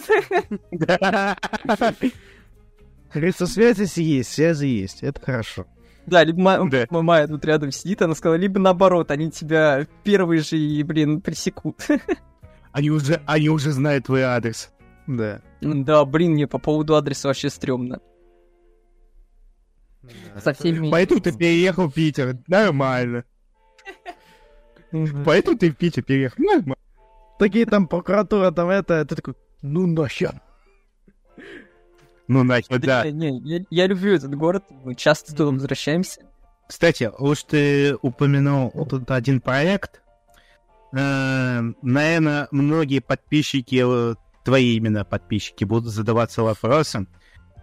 Говорится, 3.12 3.47
связи 3.47 3.87
есть, 4.00 4.33
связи 4.33 4.66
есть, 4.66 5.02
это 5.02 5.21
хорошо. 5.21 5.66
Да, 6.06 6.23
либо 6.25 6.40
ма- 6.40 6.68
Да. 6.68 6.87
ма- 6.90 7.02
Майя 7.02 7.26
тут 7.28 7.44
рядом 7.44 7.71
сидит, 7.71 8.02
она 8.02 8.14
сказала, 8.14 8.37
либо 8.37 8.59
наоборот, 8.61 9.11
они 9.11 9.30
тебя 9.30 9.87
первые 10.02 10.42
же, 10.42 10.56
и, 10.59 10.83
блин, 10.83 11.21
пресекут. 11.21 11.80
Они 12.73 12.90
уже, 12.90 13.23
они 13.26 13.49
уже 13.49 13.71
знают 13.71 14.06
твой 14.06 14.23
адрес. 14.23 14.71
Да. 15.06 15.40
Да, 15.61 16.04
блин, 16.04 16.32
мне 16.32 16.46
по 16.46 16.58
поводу 16.58 16.96
адреса 16.96 17.28
вообще 17.28 17.50
стрёмно. 17.50 18.00
Со 20.42 20.52
всеми... 20.52 20.90
Поэтому 20.90 21.20
ты 21.20 21.32
переехал 21.37 21.88
в 21.88 21.94
Питер. 21.94 22.38
Нормально. 22.46 23.25
Поэтому 25.25 25.58
ты 25.58 25.70
в 25.70 25.76
Питер 25.76 26.02
переехал. 26.02 26.42
Нормально. 26.42 26.76
Такие 27.38 27.66
там 27.66 27.88
прокуратура, 27.88 28.50
там 28.52 28.68
это, 28.68 29.04
ты 29.04 29.16
такой, 29.16 29.34
ну 29.62 29.87
нахер. 29.87 30.40
Ну, 32.28 32.42
нахер, 32.42 32.78
да. 32.78 33.11
Не, 33.11 33.32
не, 33.32 33.58
я, 33.58 33.64
я 33.70 33.87
люблю 33.87 34.14
этот 34.14 34.34
город, 34.34 34.64
мы 34.84 34.94
часто 34.94 35.34
туда 35.34 35.50
возвращаемся. 35.50 36.23
Кстати, 36.68 37.11
уж 37.18 37.42
ты 37.42 37.96
упомянул 38.00 38.70
вот 38.73 38.90
тут 38.90 39.11
один 39.11 39.40
проект. 39.40 40.00
Э, 40.92 41.61
Наверное, 41.82 42.49
многие 42.50 43.00
подписчики, 43.00 43.82
э, 43.84 44.14
твои 44.45 44.77
именно 44.77 45.05
подписчики, 45.05 45.65
будут 45.65 45.93
задаваться 45.93 46.43
вопросом, 46.43 47.09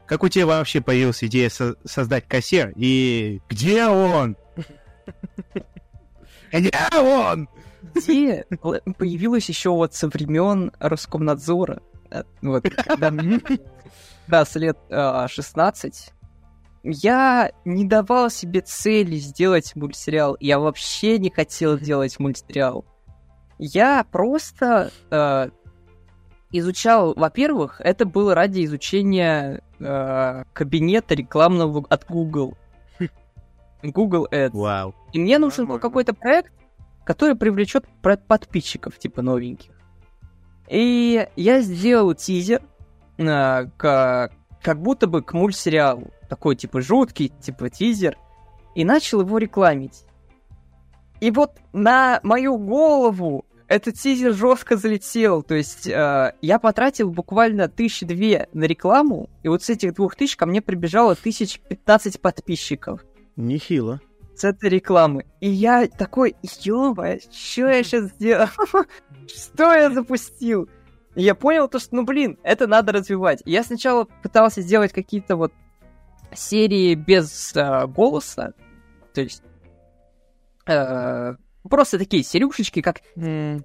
как 0.05 0.23
у 0.23 0.27
тебя 0.27 0.45
вообще 0.45 0.81
появилась 0.81 1.23
идея 1.23 1.49
со- 1.49 1.77
создать 1.85 2.27
кассир, 2.27 2.73
и 2.75 3.39
где 3.49 3.85
он? 3.85 4.35
Где 6.51 6.73
он? 6.93 7.47
Где 7.95 8.45
появилась 8.97 9.47
еще 9.47 9.69
вот 9.69 9.93
со 9.93 10.09
времен 10.09 10.73
Роскомнадзора. 10.79 11.81
Вот, 12.41 12.63
когда 12.63 13.09
да, 14.27 14.43
с 14.45 14.55
лет 14.55 14.77
а, 14.89 15.29
16. 15.29 16.13
Я 16.83 17.51
не 17.63 17.85
давал 17.85 18.29
себе 18.29 18.61
цели 18.61 19.15
сделать 19.15 19.75
мультсериал. 19.75 20.35
Я 20.39 20.59
вообще 20.59 21.19
не 21.19 21.29
хотел 21.29 21.77
делать 21.77 22.19
мультсериал. 22.19 22.85
Я 23.59 24.03
просто 24.03 24.91
э, 25.11 25.49
изучал, 26.51 27.13
во-первых, 27.15 27.81
это 27.83 28.05
было 28.05 28.35
ради 28.35 28.65
изучения 28.65 29.61
э, 29.79 30.43
кабинета 30.53 31.15
рекламного 31.15 31.85
от 31.89 32.05
Google. 32.07 32.57
Google 33.83 34.27
Ads. 34.31 34.51
Вау. 34.53 34.95
И 35.13 35.19
мне 35.19 35.37
нужен 35.39 35.65
был 35.65 35.79
какой-то 35.79 36.13
проект, 36.13 36.51
который 37.03 37.35
привлечет 37.35 37.85
подписчиков, 38.01 38.97
типа 38.97 39.21
новеньких. 39.21 39.71
И 40.69 41.27
я 41.35 41.61
сделал 41.61 42.13
тизер, 42.13 42.61
а, 43.19 43.65
к- 43.77 44.31
как 44.61 44.81
будто 44.81 45.07
бы 45.07 45.21
к 45.21 45.33
мультсериалу. 45.33 46.11
Такой, 46.29 46.55
типа, 46.55 46.81
жуткий, 46.81 47.29
типа, 47.41 47.69
тизер. 47.69 48.17
И 48.75 48.85
начал 48.85 49.19
его 49.21 49.37
рекламить. 49.37 50.05
И 51.19 51.29
вот 51.29 51.51
на 51.73 52.19
мою 52.23 52.57
голову 52.57 53.45
этот 53.71 53.95
тизер 53.95 54.33
жестко 54.33 54.75
залетел. 54.75 55.43
То 55.43 55.55
есть 55.55 55.87
э, 55.87 56.33
я 56.41 56.59
потратил 56.59 57.09
буквально 57.09 57.69
тысячи 57.69 58.05
две 58.05 58.49
на 58.51 58.65
рекламу, 58.65 59.29
и 59.43 59.47
вот 59.47 59.63
с 59.63 59.69
этих 59.69 59.93
двух 59.93 60.15
тысяч 60.15 60.35
ко 60.35 60.45
мне 60.45 60.61
прибежало 60.61 61.15
тысяч 61.15 61.61
пятнадцать 61.61 62.19
подписчиков 62.19 63.05
Нехило. 63.37 64.01
с 64.35 64.43
этой 64.43 64.69
рекламы. 64.69 65.25
И 65.39 65.49
я 65.49 65.87
такой, 65.87 66.35
ё 66.63 66.93
что 66.93 67.69
я 67.69 67.83
сейчас 67.83 68.09
сделал? 68.09 68.47
Что 69.27 69.71
я 69.73 69.89
запустил? 69.89 70.67
И 71.15 71.21
я 71.23 71.33
понял 71.33 71.69
то, 71.69 71.79
что, 71.79 71.95
ну, 71.95 72.03
блин, 72.03 72.37
это 72.43 72.67
надо 72.67 72.91
развивать. 72.91 73.41
Я 73.45 73.63
сначала 73.63 74.05
пытался 74.23 74.61
сделать 74.61 74.91
какие-то 74.91 75.37
вот 75.37 75.53
серии 76.33 76.95
без 76.95 77.55
э, 77.55 77.87
голоса, 77.87 78.53
то 79.13 79.21
есть 79.21 79.43
э, 80.65 81.35
просто 81.69 81.97
такие 81.97 82.23
серюшечки, 82.23 82.81
как 82.81 83.01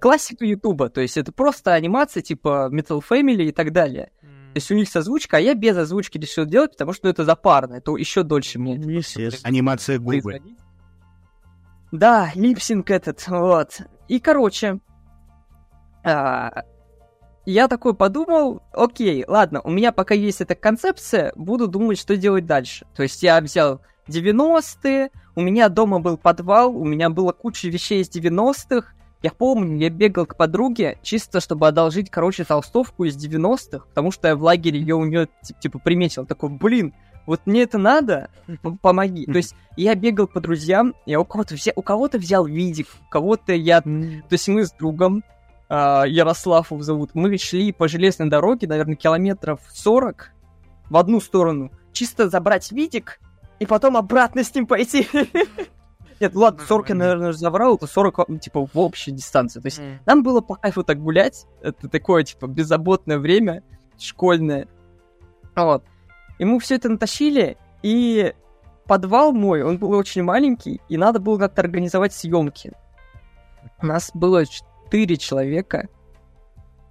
классика 0.00 0.44
Ютуба, 0.44 0.88
то 0.88 1.00
есть 1.00 1.16
это 1.16 1.32
просто 1.32 1.74
анимация 1.74 2.22
типа 2.22 2.70
Metal 2.72 3.02
Family 3.09 3.44
и 3.44 3.52
так 3.52 3.72
далее. 3.72 4.11
То 4.20 4.59
есть 4.59 4.70
у 4.70 4.74
них 4.74 4.88
созвучка, 4.88 5.37
а 5.37 5.40
я 5.40 5.54
без 5.54 5.76
озвучки 5.76 6.16
решил 6.16 6.46
делать, 6.46 6.72
потому 6.72 6.94
что 6.94 7.06
ну, 7.06 7.11
это 7.11 7.24
запарно, 7.24 7.74
это 7.74 7.94
еще 7.96 8.22
дольше 8.22 8.59
мне 8.59 8.76
Естественно. 8.76 9.48
Анимация 9.48 9.98
губы. 9.98 10.40
Да, 11.92 12.32
липсинг 12.35 12.90
этот, 12.90 13.26
вот. 13.28 13.82
И, 14.09 14.18
короче, 14.18 14.80
а, 16.04 16.64
я 17.46 17.68
такой 17.68 17.94
подумал, 17.94 18.62
окей, 18.72 19.24
ладно, 19.26 19.61
у 19.62 19.70
меня 19.70 19.92
пока 19.92 20.14
есть 20.14 20.40
эта 20.40 20.54
концепция, 20.54 21.32
буду 21.37 21.68
думать, 21.68 21.98
что 21.98 22.16
делать 22.16 22.44
дальше. 22.44 22.87
То 22.94 23.04
есть 23.04 23.22
я 23.22 23.40
взял 23.40 23.80
90-е, 24.09 25.11
у 25.37 25.40
меня 25.40 25.68
дома 25.68 26.00
был 26.00 26.16
подвал, 26.16 26.76
у 26.76 26.85
меня 26.85 27.09
была 27.09 27.32
куча 27.32 27.68
вещей 27.68 28.02
из 28.02 28.11
90-х. 28.11 28.92
Я 29.22 29.30
помню, 29.30 29.78
я 29.78 29.90
бегал 29.90 30.26
к 30.26 30.37
подруге, 30.37 30.98
чисто 31.02 31.40
чтобы 31.40 31.68
одолжить, 31.68 32.11
короче, 32.11 32.44
толстовку 32.44 33.04
из 33.04 33.16
90-х, 33.16 33.87
потому 33.88 34.11
что 34.11 34.28
я 34.28 34.37
в 34.37 34.42
лагере 34.42 34.78
ее 34.78 34.94
у 34.94 35.04
нее, 35.04 35.28
типа, 35.61 35.78
приметил. 35.78 36.26
Такой, 36.26 36.50
блин, 36.50 36.94
вот 37.26 37.40
мне 37.44 37.62
это 37.62 37.78
надо, 37.78 38.30
помоги. 38.82 39.26
То 39.26 39.37
есть 39.37 39.54
я 39.76 39.94
бегал 39.94 40.26
по 40.26 40.40
друзьям, 40.40 40.94
я 41.06 41.20
у 41.20 41.24
кого-то 41.24 41.54
взял, 41.54 41.72
у 41.76 41.82
кого-то 41.82 42.18
взял 42.18 42.46
видик, 42.46 42.88
у 43.06 43.11
кого-то 43.11 43.52
я... 43.52 43.80
То 43.80 43.90
есть 44.30 44.48
мы 44.48 44.64
с 44.64 44.72
другом, 44.72 45.24
а, 45.68 46.05
Ярослав 46.05 46.70
его 46.70 46.83
зовут, 46.83 47.11
мы 47.14 47.37
шли 47.38 47.72
по 47.72 47.88
железной 47.88 48.29
дороге, 48.29 48.66
наверное, 48.66 48.96
километров 48.96 49.61
40 49.72 50.33
в 50.90 50.96
одну 50.96 51.20
сторону, 51.20 51.72
чисто 51.92 52.29
забрать 52.29 52.70
видик 52.72 53.20
и 53.59 53.66
потом 53.66 53.96
обратно 53.96 54.44
с 54.44 54.55
ним 54.55 54.66
пойти. 54.66 55.09
Нет, 56.20 56.33
ну 56.35 56.40
ладно, 56.40 56.62
40 56.66 56.88
я, 56.90 56.94
наверное, 56.94 57.33
забрал, 57.33 57.76
это 57.76 57.87
40, 57.87 58.29
ну, 58.29 58.38
типа, 58.38 58.66
в 58.66 58.79
общей 58.79 59.11
дистанции. 59.11 59.61
То 59.61 59.66
есть 59.66 59.81
нам 60.07 60.22
было 60.22 60.40
по 60.40 60.55
кайфу 60.55 60.83
так 60.83 60.98
гулять. 60.98 61.46
Это 61.61 61.88
такое, 61.88 62.24
типа, 62.24 62.46
беззаботное 62.46 63.18
время, 63.18 63.62
школьное. 63.98 64.66
Вот. 65.55 65.85
И 66.38 66.44
мы 66.44 66.59
все 66.61 66.76
это 66.76 66.88
натащили, 66.88 67.59
и 67.83 68.35
подвал 68.87 69.33
мой, 69.33 69.62
он 69.62 69.79
был 69.79 69.90
очень 69.90 70.22
маленький, 70.22 70.81
и 70.88 70.96
надо 70.96 71.18
было 71.18 71.38
как-то 71.38 71.62
организовать 71.62 72.12
съемки. 72.12 72.72
У 73.83 73.87
нас 73.87 74.11
было 74.14 74.44
четыре 74.87 75.16
человека. 75.16 75.88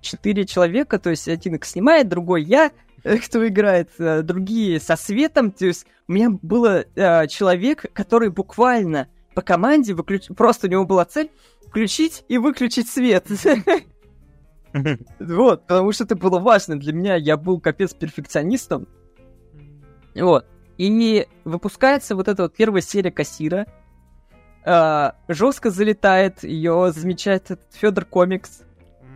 Четыре 0.01 0.45
человека, 0.45 0.99
то 0.99 1.09
есть 1.09 1.27
один 1.27 1.55
их 1.55 1.65
снимает, 1.65 2.09
другой 2.09 2.43
я, 2.43 2.71
э, 3.03 3.17
кто 3.17 3.47
играет, 3.47 3.89
э, 3.97 4.21
другие 4.21 4.79
со 4.79 4.95
светом. 4.95 5.51
То 5.51 5.65
есть 5.65 5.87
у 6.07 6.11
меня 6.11 6.29
было 6.29 6.85
э, 6.95 7.27
человек, 7.27 7.85
который 7.93 8.29
буквально 8.29 9.07
по 9.33 9.41
команде 9.41 9.93
выключ... 9.93 10.27
просто 10.27 10.67
у 10.67 10.69
него 10.69 10.85
была 10.85 11.05
цель 11.05 11.31
включить 11.67 12.23
и 12.27 12.37
выключить 12.37 12.89
свет. 12.89 13.27
Вот, 15.19 15.61
потому 15.67 15.93
что 15.93 16.03
это 16.03 16.17
было 16.17 16.37
важно 16.37 16.77
для 16.77 16.91
меня. 16.91 17.15
Я 17.15 17.37
был 17.37 17.61
капец 17.61 17.93
перфекционистом. 17.93 18.89
Вот. 20.13 20.45
И 20.77 21.25
выпускается 21.45 22.13
вот 22.13 22.27
эта 22.27 22.43
вот 22.43 22.55
первая 22.55 22.81
серия 22.81 23.09
кассира. 23.09 23.67
А, 24.65 25.15
жестко 25.27 25.69
залетает, 25.69 26.43
ее 26.43 26.91
замечает 26.93 27.51
этот 27.51 27.73
Федор 27.73 28.05
Комикс. 28.05 28.63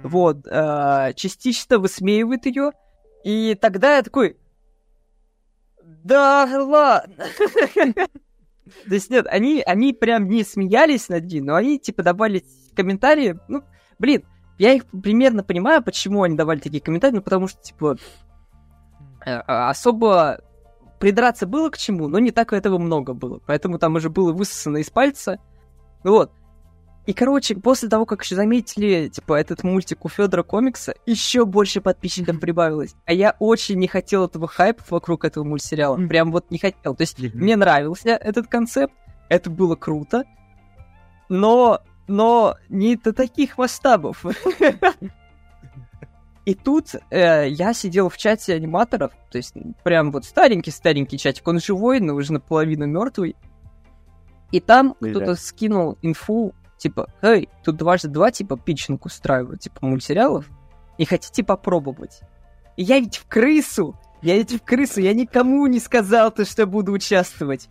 Вот. 0.04 0.48
а, 0.48 1.14
частично 1.14 1.80
высмеивает 1.80 2.46
ее. 2.46 2.72
И 3.24 3.58
тогда 3.60 3.98
я 3.98 4.04
такой. 4.04 4.38
Да 6.04 6.46
ладно. 6.46 7.26
То 8.88 8.94
есть 8.94 9.10
нет, 9.10 9.26
они, 9.28 9.64
они 9.66 9.94
прям 9.94 10.30
не 10.30 10.44
смеялись 10.44 11.10
над 11.10 11.26
ней, 11.26 11.42
но 11.42 11.56
они 11.56 11.80
типа 11.80 12.04
добавили 12.04 12.46
комментарии. 12.76 13.40
Ну, 13.48 13.64
блин, 13.98 14.24
я 14.60 14.74
их 14.74 14.86
примерно 14.86 15.44
понимаю, 15.44 15.84
почему 15.84 16.22
они 16.22 16.36
давали 16.36 16.60
такие 16.60 16.82
комментарии, 16.82 17.16
ну 17.16 17.22
потому 17.24 17.48
что, 17.48 17.60
типа, 17.62 17.98
э, 19.26 19.36
особо 19.40 20.42
придраться 21.00 21.48
было 21.48 21.70
к 21.70 21.78
чему, 21.78 22.08
но 22.08 22.20
не 22.20 22.32
так 22.32 22.54
этого 22.54 22.78
много 22.78 23.14
было. 23.14 23.40
Поэтому 23.46 23.80
там 23.80 23.96
уже 23.96 24.10
было 24.10 24.32
высосано 24.34 24.78
из 24.78 24.90
пальца. 24.90 25.40
Вот. 26.04 26.32
И, 27.06 27.14
короче, 27.14 27.56
после 27.56 27.90
того, 27.90 28.06
как 28.06 28.24
еще 28.24 28.36
заметили, 28.36 29.08
типа, 29.08 29.34
этот 29.34 29.64
мультик 29.64 30.06
у 30.06 30.10
Федора 30.10 30.44
комикса, 30.44 30.94
еще 31.08 31.46
больше 31.46 31.82
подписчиков 31.82 32.40
прибавилось. 32.40 32.94
А 33.06 33.14
я 33.14 33.36
очень 33.40 33.80
не 33.80 33.88
хотел 33.88 34.26
этого 34.26 34.48
хайпа 34.48 34.84
вокруг 34.90 35.26
этого 35.26 35.44
мультсериала. 35.44 35.96
Прям 36.08 36.32
вот 36.32 36.52
не 36.52 36.60
хотел. 36.60 36.96
То 36.96 37.02
есть 37.02 37.18
мне 37.34 37.56
нравился 37.56 38.10
этот 38.10 38.48
концепт, 38.48 38.94
это 39.28 39.50
было 39.50 39.76
круто, 39.76 40.24
но, 41.30 41.82
но 42.08 42.58
не 42.68 42.96
до 42.96 43.14
таких 43.14 43.58
масштабов. 43.58 44.24
И 46.50 46.56
тут 46.56 46.96
э, 47.12 47.48
я 47.48 47.76
сидел 47.76 48.10
в 48.10 48.18
чате 48.18 48.56
аниматоров, 48.56 49.12
то 49.30 49.38
есть 49.38 49.54
прям 49.84 50.12
вот 50.12 50.26
старенький-старенький 50.26 51.20
чатик, 51.20 51.48
он 51.48 51.60
живой, 51.60 52.00
но 52.00 52.16
уже 52.16 52.34
наполовину 52.34 52.88
мертвый. 52.88 53.36
И 54.50 54.60
там 54.60 54.96
кто-то 55.00 55.36
скинул 55.36 56.00
инфу, 56.02 56.56
типа, 56.80 57.08
эй, 57.22 57.50
тут 57.64 57.78
дважды 57.78 58.08
два, 58.08 58.32
типа, 58.32 58.58
питчинг 58.58 59.06
устраивают, 59.06 59.60
типа, 59.60 59.78
мультсериалов, 59.86 60.50
и 60.98 61.06
хотите 61.06 61.44
попробовать. 61.44 62.22
И 62.78 62.82
я 62.82 63.00
ведь 63.00 63.18
в 63.18 63.28
крысу, 63.28 63.96
я 64.24 64.36
ведь 64.36 64.52
в 64.52 64.64
крысу, 64.64 65.02
я 65.02 65.14
никому 65.14 65.68
не 65.68 65.80
сказал 65.80 66.32
то, 66.32 66.46
что 66.46 66.66
буду 66.66 66.94
участвовать. 66.94 67.70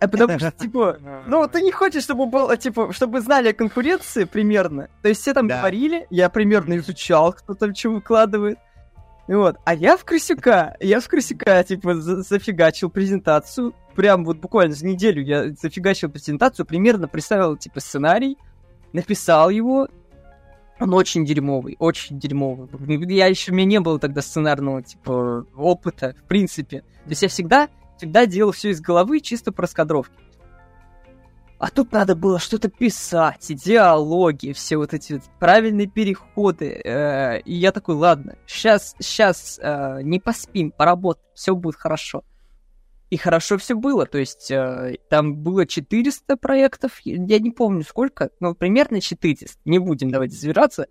А 0.00 0.08
потому 0.08 0.38
что, 0.38 0.50
типа, 0.50 0.98
ну, 1.26 1.48
ты 1.48 1.62
не 1.62 1.72
хочешь, 1.72 2.02
чтобы 2.02 2.26
было, 2.26 2.56
типа, 2.56 2.92
чтобы 2.92 3.20
знали 3.20 3.48
о 3.48 3.52
конкуренции 3.54 4.24
примерно. 4.24 4.88
То 5.02 5.08
есть 5.08 5.22
все 5.22 5.32
там 5.34 5.48
Да. 5.48 5.58
говорили, 5.58 6.06
я 6.10 6.28
примерно 6.28 6.76
изучал, 6.76 7.32
кто 7.32 7.54
там 7.54 7.74
что 7.74 7.90
выкладывает. 7.90 8.58
Вот. 9.28 9.56
А 9.64 9.74
я 9.74 9.96
в 9.96 10.04
Крысюка, 10.04 10.76
я 10.80 11.00
в 11.00 11.08
Крысюка, 11.08 11.62
типа, 11.64 11.94
за- 11.94 12.22
зафигачил 12.22 12.90
презентацию. 12.90 13.72
Прям 13.94 14.24
вот 14.24 14.38
буквально 14.38 14.74
за 14.74 14.84
неделю 14.86 15.22
я 15.22 15.50
зафигачил 15.52 16.10
презентацию, 16.10 16.66
примерно 16.66 17.08
представил, 17.08 17.56
типа, 17.56 17.80
сценарий, 17.80 18.36
написал 18.92 19.48
его. 19.50 19.88
Он 20.80 20.92
очень 20.94 21.24
дерьмовый, 21.24 21.76
очень 21.78 22.18
дерьмовый. 22.18 22.68
Я 23.14 23.26
еще, 23.26 23.52
у 23.52 23.54
меня 23.54 23.66
не 23.66 23.80
было 23.80 23.98
тогда 24.00 24.20
сценарного, 24.22 24.82
типа, 24.82 25.46
опыта, 25.56 26.14
в 26.18 26.24
принципе. 26.26 26.80
То 26.80 27.10
есть 27.10 27.22
я 27.22 27.28
всегда, 27.28 27.68
всегда 28.02 28.26
делал 28.26 28.50
все 28.50 28.70
из 28.70 28.80
головы, 28.80 29.20
чисто 29.20 29.52
по 29.52 29.62
раскадровке. 29.62 30.18
А 31.60 31.70
тут 31.70 31.92
надо 31.92 32.16
было 32.16 32.40
что-то 32.40 32.68
писать, 32.68 33.52
диалоги, 33.54 34.52
все 34.52 34.76
вот 34.76 34.92
эти 34.92 35.12
вот 35.12 35.22
правильные 35.38 35.86
переходы. 35.86 36.80
э, 36.84 37.40
и 37.42 37.54
я 37.54 37.70
такой, 37.70 37.94
ладно, 37.94 38.36
сейчас, 38.44 38.96
сейчас 38.98 39.60
не 39.62 40.18
поспим, 40.18 40.72
поработаем, 40.72 41.28
все 41.34 41.54
будет 41.54 41.76
хорошо. 41.76 42.24
И 43.10 43.16
хорошо 43.16 43.58
все 43.58 43.76
было, 43.76 44.06
то 44.06 44.18
есть 44.18 44.50
э, 44.50 44.96
там 45.08 45.36
было 45.36 45.64
400 45.66 46.36
проектов, 46.36 46.98
я 47.04 47.38
не 47.38 47.50
помню 47.52 47.84
сколько, 47.84 48.30
но 48.40 48.54
примерно 48.54 49.00
400, 49.00 49.60
не 49.64 49.78
будем 49.78 50.10
давайте 50.10 50.34
забираться. 50.34 50.88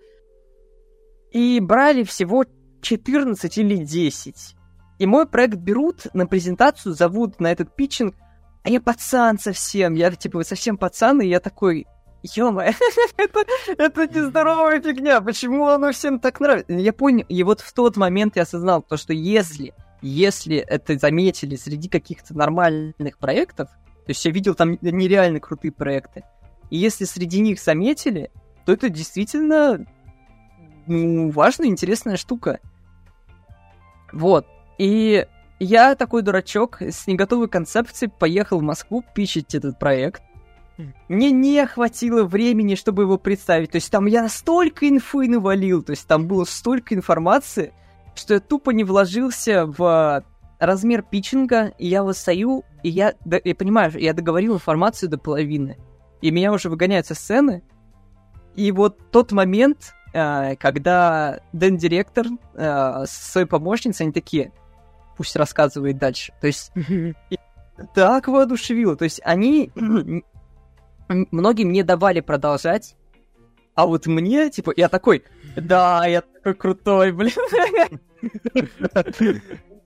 И 1.32 1.60
брали 1.60 2.04
всего 2.04 2.46
14 2.82 3.58
или 3.58 3.76
10. 3.76 4.56
И 5.02 5.08
мой 5.08 5.26
проект 5.26 5.56
берут 5.56 6.06
на 6.14 6.28
презентацию, 6.28 6.94
зовут 6.94 7.40
на 7.40 7.52
этот 7.52 7.76
питчинг, 7.76 8.14
а 8.62 8.70
я 8.70 8.80
пацан 8.80 9.40
совсем, 9.40 9.96
я 9.96 10.12
типа 10.12 10.44
совсем 10.44 10.78
пацан, 10.78 11.22
и 11.22 11.28
я 11.28 11.40
такой, 11.40 11.88
ё 12.22 12.56
это, 13.18 13.46
это 13.80 14.08
нездоровая 14.08 14.80
фигня, 14.80 15.20
почему 15.22 15.66
оно 15.70 15.92
всем 15.92 16.20
так 16.20 16.40
нравится? 16.40 16.72
Я 16.74 16.94
понял, 16.94 17.26
и 17.28 17.42
вот 17.42 17.62
в 17.62 17.74
тот 17.74 17.98
момент 17.98 18.36
я 18.36 18.44
осознал 18.44 18.84
то, 18.84 18.96
что 18.96 19.12
если, 19.12 19.74
если 20.04 20.58
это 20.58 20.96
заметили 21.00 21.56
среди 21.56 21.90
каких-то 21.90 22.38
нормальных 22.38 23.18
проектов, 23.18 23.70
то 24.06 24.10
есть 24.10 24.24
я 24.24 24.30
видел 24.30 24.54
там 24.54 24.78
нереально 24.82 25.40
крутые 25.40 25.72
проекты, 25.72 26.26
и 26.70 26.78
если 26.78 27.06
среди 27.06 27.40
них 27.40 27.60
заметили, 27.60 28.30
то 28.68 28.74
это 28.74 28.88
действительно 28.90 29.84
ну, 30.86 31.32
важная, 31.32 31.70
интересная 31.70 32.18
штука. 32.18 32.60
Вот. 34.14 34.46
И 34.82 35.28
я 35.60 35.94
такой 35.94 36.24
дурачок 36.24 36.82
с 36.82 37.06
неготовой 37.06 37.48
концепцией 37.48 38.10
поехал 38.10 38.58
в 38.58 38.64
Москву 38.64 39.04
пичить 39.14 39.54
этот 39.54 39.78
проект. 39.78 40.24
Мне 41.08 41.30
не 41.30 41.64
хватило 41.68 42.24
времени, 42.24 42.74
чтобы 42.74 43.04
его 43.04 43.20
представить. 43.20 43.70
То 43.70 43.76
есть 43.76 43.92
там 43.92 44.08
я 44.08 44.28
столько 44.28 44.90
инфы 44.90 45.28
навалил, 45.28 45.84
то 45.84 45.92
есть 45.92 46.08
там 46.08 46.26
было 46.28 46.46
столько 46.46 46.96
информации, 46.96 47.74
что 48.16 48.34
я 48.34 48.40
тупо 48.40 48.72
не 48.72 48.84
вложился 48.84 49.68
в 49.68 50.24
размер 50.58 51.04
питчинга, 51.04 51.74
и 51.78 51.88
я 51.88 52.02
вот 52.02 52.18
стою, 52.18 52.64
и 52.82 52.90
я, 52.90 53.14
да, 53.24 53.40
я 53.44 53.54
понимаю, 53.54 53.92
я 54.00 54.14
договорил 54.14 54.56
информацию 54.56 55.10
до 55.10 55.20
половины, 55.20 55.78
и 56.22 56.32
меня 56.32 56.52
уже 56.52 56.70
выгоняют 56.70 57.06
со 57.06 57.14
сцены, 57.14 57.62
и 58.56 58.72
вот 58.72 59.12
тот 59.12 59.32
момент, 59.32 59.94
э, 60.14 60.56
когда 60.56 61.40
Дэн-директор 61.54 62.26
э, 62.56 63.06
с 63.06 63.32
своей 63.32 63.48
помощницей, 63.48 64.06
они 64.06 64.14
такие, 64.14 64.52
пусть 65.22 65.36
рассказывает 65.36 66.00
дальше. 66.00 66.34
То 66.42 66.48
есть 66.48 66.72
так 67.94 68.28
воодушевило. 68.28 68.96
То 68.96 69.04
есть 69.04 69.22
они 69.24 69.72
многим 71.08 71.72
не 71.72 71.84
давали 71.84 72.22
продолжать, 72.22 72.96
а 73.76 73.86
вот 73.86 74.08
мне, 74.08 74.50
типа, 74.50 74.74
я 74.76 74.90
такой, 74.90 75.24
да, 75.56 76.08
я 76.08 76.22
такой 76.22 76.56
крутой, 76.56 77.12
блин. 77.12 77.34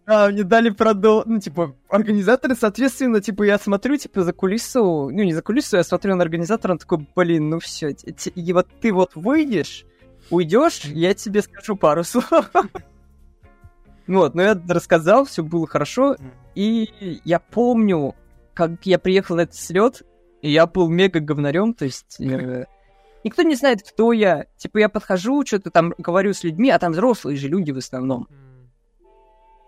А, 0.07 0.29
мне 0.29 0.43
дали 0.43 0.69
продолжить, 0.69 1.25
ну, 1.25 1.39
типа, 1.39 1.75
организаторы, 1.89 2.55
соответственно, 2.55 3.21
типа, 3.21 3.41
я 3.41 3.57
смотрю, 3.57 3.97
типа, 3.97 4.21
за 4.21 4.33
кулису, 4.33 5.09
ну, 5.09 5.23
не 5.23 5.33
за 5.33 5.41
кулису, 5.41 5.77
я 5.77 5.83
смотрю 5.83 6.15
на 6.15 6.21
организатора, 6.21 6.73
он 6.73 6.77
такой, 6.77 7.07
блин, 7.15 7.49
ну 7.49 7.59
все, 7.59 7.89
и 7.89 8.53
вот 8.53 8.67
ты 8.79 8.93
вот 8.93 9.15
выйдешь, 9.15 9.83
уйдешь, 10.29 10.85
я 10.85 11.15
тебе 11.15 11.41
скажу 11.41 11.75
пару 11.75 12.03
слов. 12.05 12.29
Вот, 14.07 14.35
но 14.35 14.43
я 14.43 14.61
рассказал, 14.67 15.25
все 15.25 15.43
было 15.43 15.65
хорошо, 15.67 16.15
и 16.53 17.19
я 17.23 17.39
помню, 17.39 18.15
как 18.53 18.85
я 18.85 18.99
приехал 18.99 19.35
на 19.35 19.41
этот 19.41 19.55
слет, 19.55 20.03
и 20.41 20.51
я 20.51 20.67
был 20.67 20.89
мега 20.89 21.19
говнарем, 21.19 21.73
то 21.73 21.85
есть 21.85 22.19
э, 22.19 22.65
никто 23.23 23.41
не 23.41 23.55
знает, 23.55 23.81
кто 23.81 24.11
я. 24.11 24.45
Типа 24.57 24.77
я 24.77 24.89
подхожу, 24.89 25.43
что-то 25.45 25.71
там 25.71 25.93
говорю 25.97 26.33
с 26.33 26.43
людьми, 26.43 26.69
а 26.69 26.77
там 26.77 26.91
взрослые 26.91 27.35
же 27.35 27.47
люди 27.47 27.71
в 27.71 27.77
основном. 27.77 28.27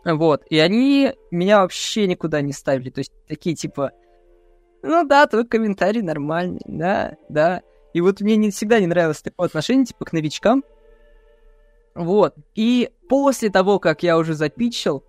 Вот, 0.06 0.44
и 0.50 0.60
они 0.60 1.14
меня 1.32 1.62
вообще 1.62 2.08
никуда 2.08 2.42
не 2.42 2.54
ставили, 2.54 2.92
то 2.92 3.00
есть 3.00 3.12
такие 3.28 3.56
типа, 3.56 3.92
ну 4.84 5.06
да, 5.06 5.26
твой 5.26 5.46
комментарий 5.46 6.02
нормальный, 6.02 6.62
да, 6.66 7.16
да. 7.28 7.62
И 7.94 8.02
вот 8.02 8.22
мне 8.22 8.36
не 8.36 8.52
всегда 8.52 8.80
не 8.80 8.88
нравилось 8.88 9.22
такое 9.22 9.48
отношение, 9.48 9.86
типа, 9.86 10.06
к 10.06 10.14
новичкам. 10.14 10.64
Вот. 11.98 12.36
И 12.56 12.92
после 13.10 13.50
того, 13.50 13.80
как 13.80 14.04
я 14.04 14.18
уже 14.18 14.36
запичил, 14.36 15.04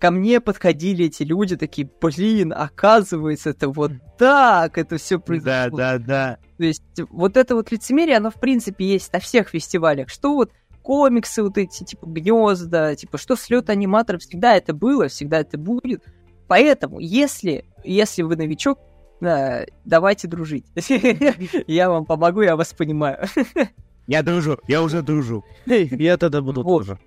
ко 0.00 0.10
мне 0.10 0.40
подходили 0.40 1.06
эти 1.06 1.22
люди, 1.22 1.56
такие, 1.56 1.88
блин, 2.00 2.54
оказывается, 2.56 3.50
это 3.50 3.68
вот 3.68 3.92
так, 4.16 4.78
это 4.78 4.96
все 4.96 5.18
произошло. 5.20 5.76
Да, 5.76 5.98
да, 5.98 6.04
да. 6.04 6.38
То 6.56 6.64
есть 6.64 6.82
вот 7.10 7.36
это 7.36 7.54
вот 7.54 7.70
лицемерие, 7.70 8.16
оно 8.16 8.30
в 8.30 8.40
принципе 8.40 8.86
есть 8.86 9.12
на 9.12 9.20
всех 9.20 9.50
фестивалях. 9.50 10.08
Что 10.08 10.34
вот 10.34 10.52
комиксы 10.82 11.42
вот 11.42 11.58
эти, 11.58 11.84
типа 11.84 12.06
гнезда, 12.06 12.96
типа 12.96 13.18
что 13.18 13.36
слет 13.36 13.68
аниматоров, 13.68 14.22
всегда 14.22 14.56
это 14.56 14.72
было, 14.72 15.08
всегда 15.08 15.40
это 15.40 15.58
будет. 15.58 16.02
Поэтому, 16.46 16.98
если, 17.00 17.66
если 17.84 18.22
вы 18.22 18.36
новичок, 18.36 18.78
да, 19.20 19.66
давайте 19.84 20.26
дружить. 20.26 20.64
Я 21.66 21.90
вам 21.90 22.06
помогу, 22.06 22.40
я 22.40 22.56
вас 22.56 22.72
понимаю. 22.72 23.26
Я 24.08 24.22
дружу, 24.22 24.58
я 24.66 24.82
уже 24.82 25.02
дружу. 25.02 25.44
Я 25.66 26.16
тогда 26.16 26.40
буду 26.40 26.62
Вот. 26.62 26.86
тоже. 26.86 26.98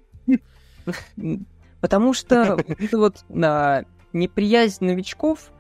Потому 1.82 2.14
что 2.14 2.60
вот 2.92 3.26
а, 3.44 3.84
неприязнь 4.14 4.86
новичков, 4.86 5.52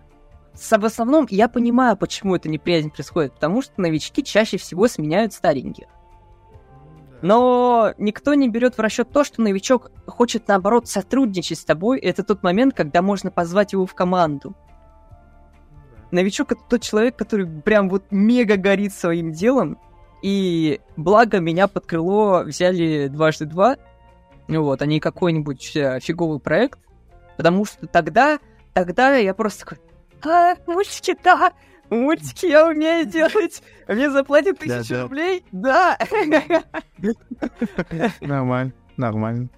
в 0.53 0.85
основном 0.85 1.25
я 1.31 1.49
понимаю, 1.49 1.97
почему 1.97 2.35
эта 2.35 2.47
неприязнь 2.47 2.91
происходит, 2.91 3.33
потому 3.33 3.63
что 3.63 3.73
новички 3.81 4.23
чаще 4.23 4.57
всего 4.57 4.87
сменяют 4.87 5.33
стареньких. 5.33 5.87
Но 7.23 7.93
никто 7.97 8.35
не 8.35 8.47
берет 8.47 8.77
в 8.77 8.79
расчет 8.79 9.09
то, 9.11 9.23
что 9.23 9.41
новичок 9.41 9.91
хочет, 10.05 10.47
наоборот, 10.47 10.87
сотрудничать 10.87 11.57
с 11.57 11.65
тобой. 11.65 11.99
Это 11.99 12.23
тот 12.23 12.43
момент, 12.43 12.75
когда 12.75 13.01
можно 13.01 13.31
позвать 13.31 13.73
его 13.73 13.87
в 13.87 13.95
команду. 13.95 14.55
Новичок— 16.11 16.51
это 16.53 16.61
тот 16.69 16.81
человек, 16.81 17.15
который 17.15 17.47
прям 17.47 17.89
вот 17.89 18.03
мега 18.11 18.57
горит 18.57 18.93
своим 18.93 19.31
делом. 19.31 19.79
И 20.21 20.79
благо 20.97 21.39
меня 21.39 21.67
под 21.67 21.85
крыло 21.85 22.43
взяли 22.45 23.07
дважды 23.07 23.45
два. 23.45 23.77
Вот, 24.47 24.81
а 24.81 24.85
не 24.85 24.99
какой-нибудь 24.99 25.75
э, 25.75 25.99
фиговый 26.01 26.39
проект. 26.39 26.79
Потому 27.37 27.65
что 27.65 27.87
тогда, 27.87 28.39
тогда 28.73 29.15
я 29.15 29.33
просто 29.33 29.65
такой, 29.65 29.79
а, 30.23 30.55
мультики, 30.67 31.15
да, 31.23 31.53
мультики 31.89 32.45
я 32.47 32.67
умею 32.67 33.05
делать. 33.05 33.63
Мне 33.87 34.11
заплатят 34.11 34.59
Да, 34.59 34.79
тысячу 34.79 34.93
да. 34.95 35.03
рублей? 35.03 35.43
Да. 35.51 35.97
Нормально, 38.21 38.73
нормально. 38.97 39.49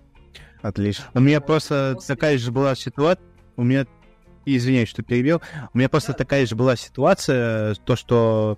Отлично. 0.62 1.06
У 1.13 1.19
меня 1.19 1.41
просто 1.41 1.97
такая 2.08 2.38
же 2.38 2.52
была 2.52 2.76
ситуация. 2.76 3.26
У 3.58 3.63
меня, 3.63 3.86
извиняюсь, 4.45 4.89
что 4.89 5.04
перебил. 5.04 5.41
У 5.73 5.78
меня 5.78 5.89
просто 5.89 6.13
такая 6.13 6.45
же 6.45 6.56
была 6.56 6.76
ситуация, 6.76 7.76
то, 7.76 7.95
что 7.95 8.58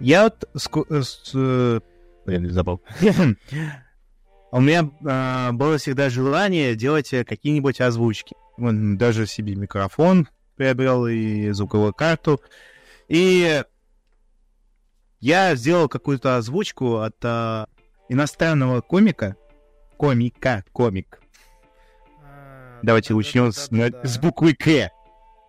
я 0.00 0.24
вот... 0.24 0.44
ску- 0.56 0.86
э, 0.90 1.02
с- 1.02 1.30
э, 1.34 1.80
Блин, 2.26 2.50
забыл. 2.50 2.82
У 4.52 4.60
меня 4.60 4.90
а, 5.06 5.52
было 5.52 5.78
всегда 5.78 6.10
желание 6.10 6.74
делать 6.74 7.12
э, 7.12 7.24
какие-нибудь 7.24 7.80
озвучки. 7.80 8.34
Вон, 8.56 8.98
даже 8.98 9.26
себе 9.26 9.54
микрофон 9.54 10.28
приобрел 10.56 11.06
и 11.06 11.50
звуковую 11.50 11.94
карту. 11.94 12.40
И 13.08 13.62
я 15.20 15.54
сделал 15.54 15.88
какую-то 15.88 16.36
озвучку 16.36 16.96
от 16.98 17.16
а, 17.22 17.66
иностранного 18.08 18.80
комика. 18.80 19.36
Комика, 19.96 20.64
комик. 20.72 21.20
Давайте 22.82 23.14
начнем 23.14 23.52
с, 23.52 23.70
на- 23.70 23.90
с 24.04 24.18
буквы 24.18 24.54
К. 24.54 24.90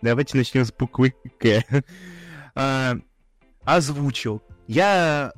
Давайте 0.01 0.37
начнем 0.37 0.65
с 0.65 0.71
буквы 0.71 1.13
К. 1.39 1.63
Озвучил. 3.63 4.41
Я 4.67 5.33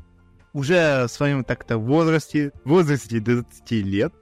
уже 0.53 1.05
в 1.07 1.11
своем 1.11 1.43
так-то 1.43 1.77
возрасте, 1.77 2.51
возрасте 2.63 3.19
20 3.19 3.71
лет, 3.71 4.13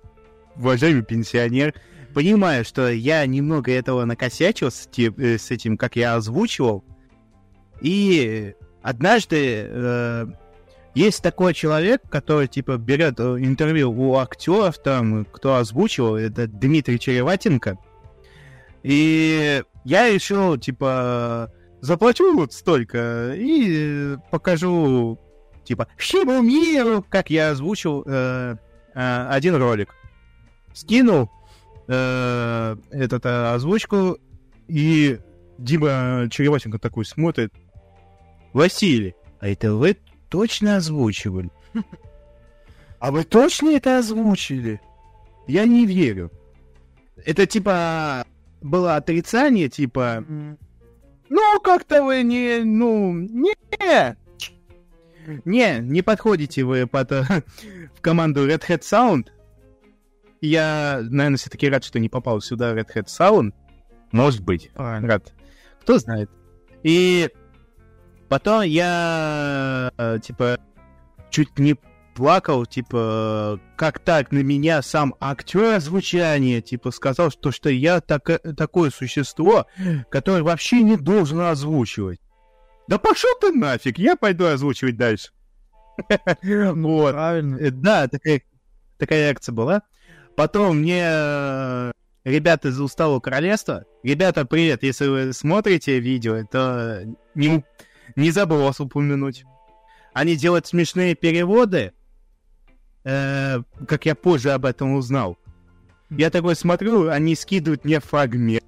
уважаемый 0.55 1.03
пенсионер, 1.03 1.73
понимаю, 2.13 2.63
что 2.65 2.89
я 2.89 3.25
немного 3.25 3.71
этого 3.71 4.05
накосячил 4.05 4.71
с, 4.71 4.87
те- 4.87 5.13
э, 5.17 5.37
с 5.37 5.51
этим, 5.51 5.77
как 5.77 5.95
я 5.95 6.15
озвучивал. 6.15 6.83
И 7.81 8.53
однажды 8.81 9.65
э, 9.67 10.25
есть 10.95 11.21
такой 11.21 11.53
человек, 11.53 12.01
который, 12.09 12.47
типа, 12.47 12.77
берет 12.77 13.19
э, 13.19 13.37
интервью 13.39 13.91
у 13.91 14.15
актеров, 14.17 14.77
там, 14.77 15.25
кто 15.25 15.55
озвучивал, 15.55 16.15
это 16.15 16.47
Дмитрий 16.47 16.99
Череватенко. 16.99 17.77
И 18.83 19.63
я 19.83 20.09
решил, 20.09 20.57
типа, 20.57 21.51
заплачу 21.81 22.33
вот 22.33 22.53
столько 22.53 23.33
и 23.35 24.15
покажу, 24.29 25.19
типа, 25.63 25.87
всему 25.97 26.41
миру, 26.41 27.03
как 27.07 27.29
я 27.29 27.51
озвучил 27.51 28.03
э, 28.05 28.55
э, 28.93 29.27
один 29.29 29.55
ролик. 29.55 29.93
Скинул 30.73 31.29
э, 31.87 32.75
этот 32.91 33.25
э, 33.25 33.53
озвучку, 33.53 34.17
и 34.67 35.19
Дима 35.57 36.27
Череватенко 36.31 36.79
такой 36.79 37.05
смотрит. 37.05 37.53
Василий, 38.53 39.15
а 39.39 39.47
это 39.47 39.73
вы 39.73 39.97
точно 40.29 40.77
озвучивали? 40.77 41.49
А 42.99 43.11
вы 43.11 43.23
точно 43.23 43.69
это 43.69 43.97
озвучили? 43.97 44.79
Я 45.47 45.65
не 45.65 45.87
верю. 45.87 46.31
Это 47.25 47.47
типа 47.47 48.25
было 48.61 48.95
отрицание, 48.95 49.69
типа, 49.69 50.23
ну, 51.31 51.61
как-то 51.61 52.03
вы 52.03 52.23
не, 52.23 52.59
ну, 52.65 53.13
не, 53.13 53.55
не, 55.45 55.79
не 55.79 56.01
подходите 56.01 56.63
вы 56.63 56.87
под, 56.87 57.13
э, 57.13 57.23
в 57.95 58.01
команду 58.01 58.45
Red 58.45 58.67
Hat 58.67 58.81
Sound. 58.81 59.29
Я, 60.41 60.99
наверное, 61.01 61.37
все-таки 61.37 61.69
рад, 61.69 61.85
что 61.85 61.99
не 61.99 62.09
попал 62.09 62.41
сюда 62.41 62.73
Red 62.75 62.89
Hat 62.93 63.05
Sound. 63.05 63.53
Может 64.11 64.41
быть, 64.41 64.71
Правильно. 64.73 65.07
рад. 65.07 65.33
Кто 65.81 65.99
знает. 65.99 66.29
И 66.83 67.29
потом 68.27 68.63
я, 68.63 69.89
э, 69.97 70.19
типа, 70.21 70.59
чуть 71.29 71.57
не 71.57 71.77
плакал, 72.15 72.65
типа, 72.65 73.59
как 73.77 73.99
так 73.99 74.31
на 74.31 74.39
меня 74.43 74.81
сам 74.81 75.15
актер 75.19 75.75
озвучания, 75.75 76.61
типа, 76.61 76.91
сказал, 76.91 77.31
что, 77.31 77.51
что 77.51 77.69
я 77.69 78.01
так- 78.01 78.41
такое 78.57 78.89
существо, 78.89 79.65
которое 80.09 80.43
вообще 80.43 80.81
не 80.83 80.97
должен 80.97 81.39
озвучивать. 81.41 82.19
Да 82.87 82.97
пошел 82.97 83.29
ты 83.39 83.51
нафиг, 83.53 83.97
я 83.97 84.15
пойду 84.15 84.45
озвучивать 84.45 84.97
дальше. 84.97 85.31
Вот. 86.43 87.11
Правильно. 87.13 87.57
Э, 87.57 87.71
Да, 87.71 88.07
такая, 88.07 88.41
такая 88.97 89.27
реакция 89.27 89.53
была. 89.53 89.81
Потом 90.35 90.79
мне 90.79 91.01
э, 91.03 91.91
ребята 92.23 92.69
из 92.69 92.79
Усталого 92.79 93.19
Королевства. 93.19 93.85
Ребята, 94.03 94.45
привет, 94.45 94.83
если 94.83 95.07
вы 95.07 95.33
смотрите 95.33 95.99
видео, 95.99 96.43
то 96.49 97.03
не, 97.35 97.63
не 98.15 98.31
забыл 98.31 98.63
вас 98.63 98.79
упомянуть. 98.79 99.43
Они 100.13 100.35
делают 100.35 100.67
смешные 100.67 101.15
переводы, 101.15 101.93
э, 103.03 103.61
как 103.87 104.05
я 104.05 104.15
позже 104.15 104.51
об 104.51 104.65
этом 104.65 104.95
узнал. 104.95 105.37
Я 106.09 106.29
такой 106.29 106.55
смотрю, 106.55 107.09
они 107.09 107.35
скидывают 107.35 107.85
мне 107.85 107.99
фрагмент. 107.99 108.63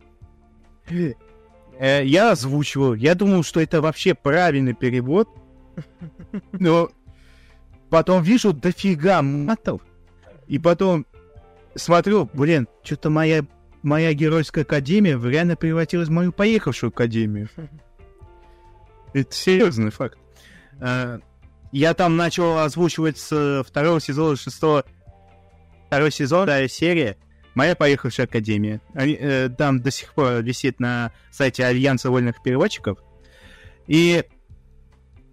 Э, 1.79 2.05
я 2.05 2.31
озвучивал. 2.31 2.93
Я 2.93 3.15
думал, 3.15 3.43
что 3.43 3.59
это 3.59 3.81
вообще 3.81 4.13
правильный 4.13 4.73
перевод. 4.73 5.27
Но 6.51 6.89
потом 7.89 8.23
вижу 8.23 8.53
дофига 8.53 9.21
матов. 9.21 9.81
И 10.47 10.59
потом 10.59 11.05
смотрю, 11.75 12.29
блин, 12.33 12.67
что-то 12.83 13.09
моя, 13.09 13.45
моя 13.81 14.13
геройская 14.13 14.63
академия 14.63 15.19
реально 15.19 15.55
превратилась 15.55 16.09
в 16.09 16.11
мою 16.11 16.31
поехавшую 16.31 16.89
академию. 16.89 17.49
Это 19.13 19.33
серьезный 19.33 19.91
факт. 19.91 20.17
Э, 21.73 21.77
Я 21.77 21.93
там 21.93 22.15
начал 22.15 22.59
озвучивать 22.59 23.17
с 23.17 23.63
второго 23.67 23.99
сезона, 23.99 24.35
шестого... 24.35 24.85
Второй 25.87 26.11
сезон, 26.11 26.43
вторая 26.43 26.67
серия. 26.67 27.17
Моя 27.55 27.75
поехавшая 27.75 28.25
академия. 28.25 28.81
Они, 28.95 29.13
э, 29.19 29.49
там 29.49 29.79
до 29.81 29.91
сих 29.91 30.13
пор 30.13 30.41
висит 30.41 30.79
на 30.79 31.11
сайте 31.31 31.65
Альянса 31.65 32.09
вольных 32.09 32.41
переводчиков. 32.41 32.97
И 33.85 34.23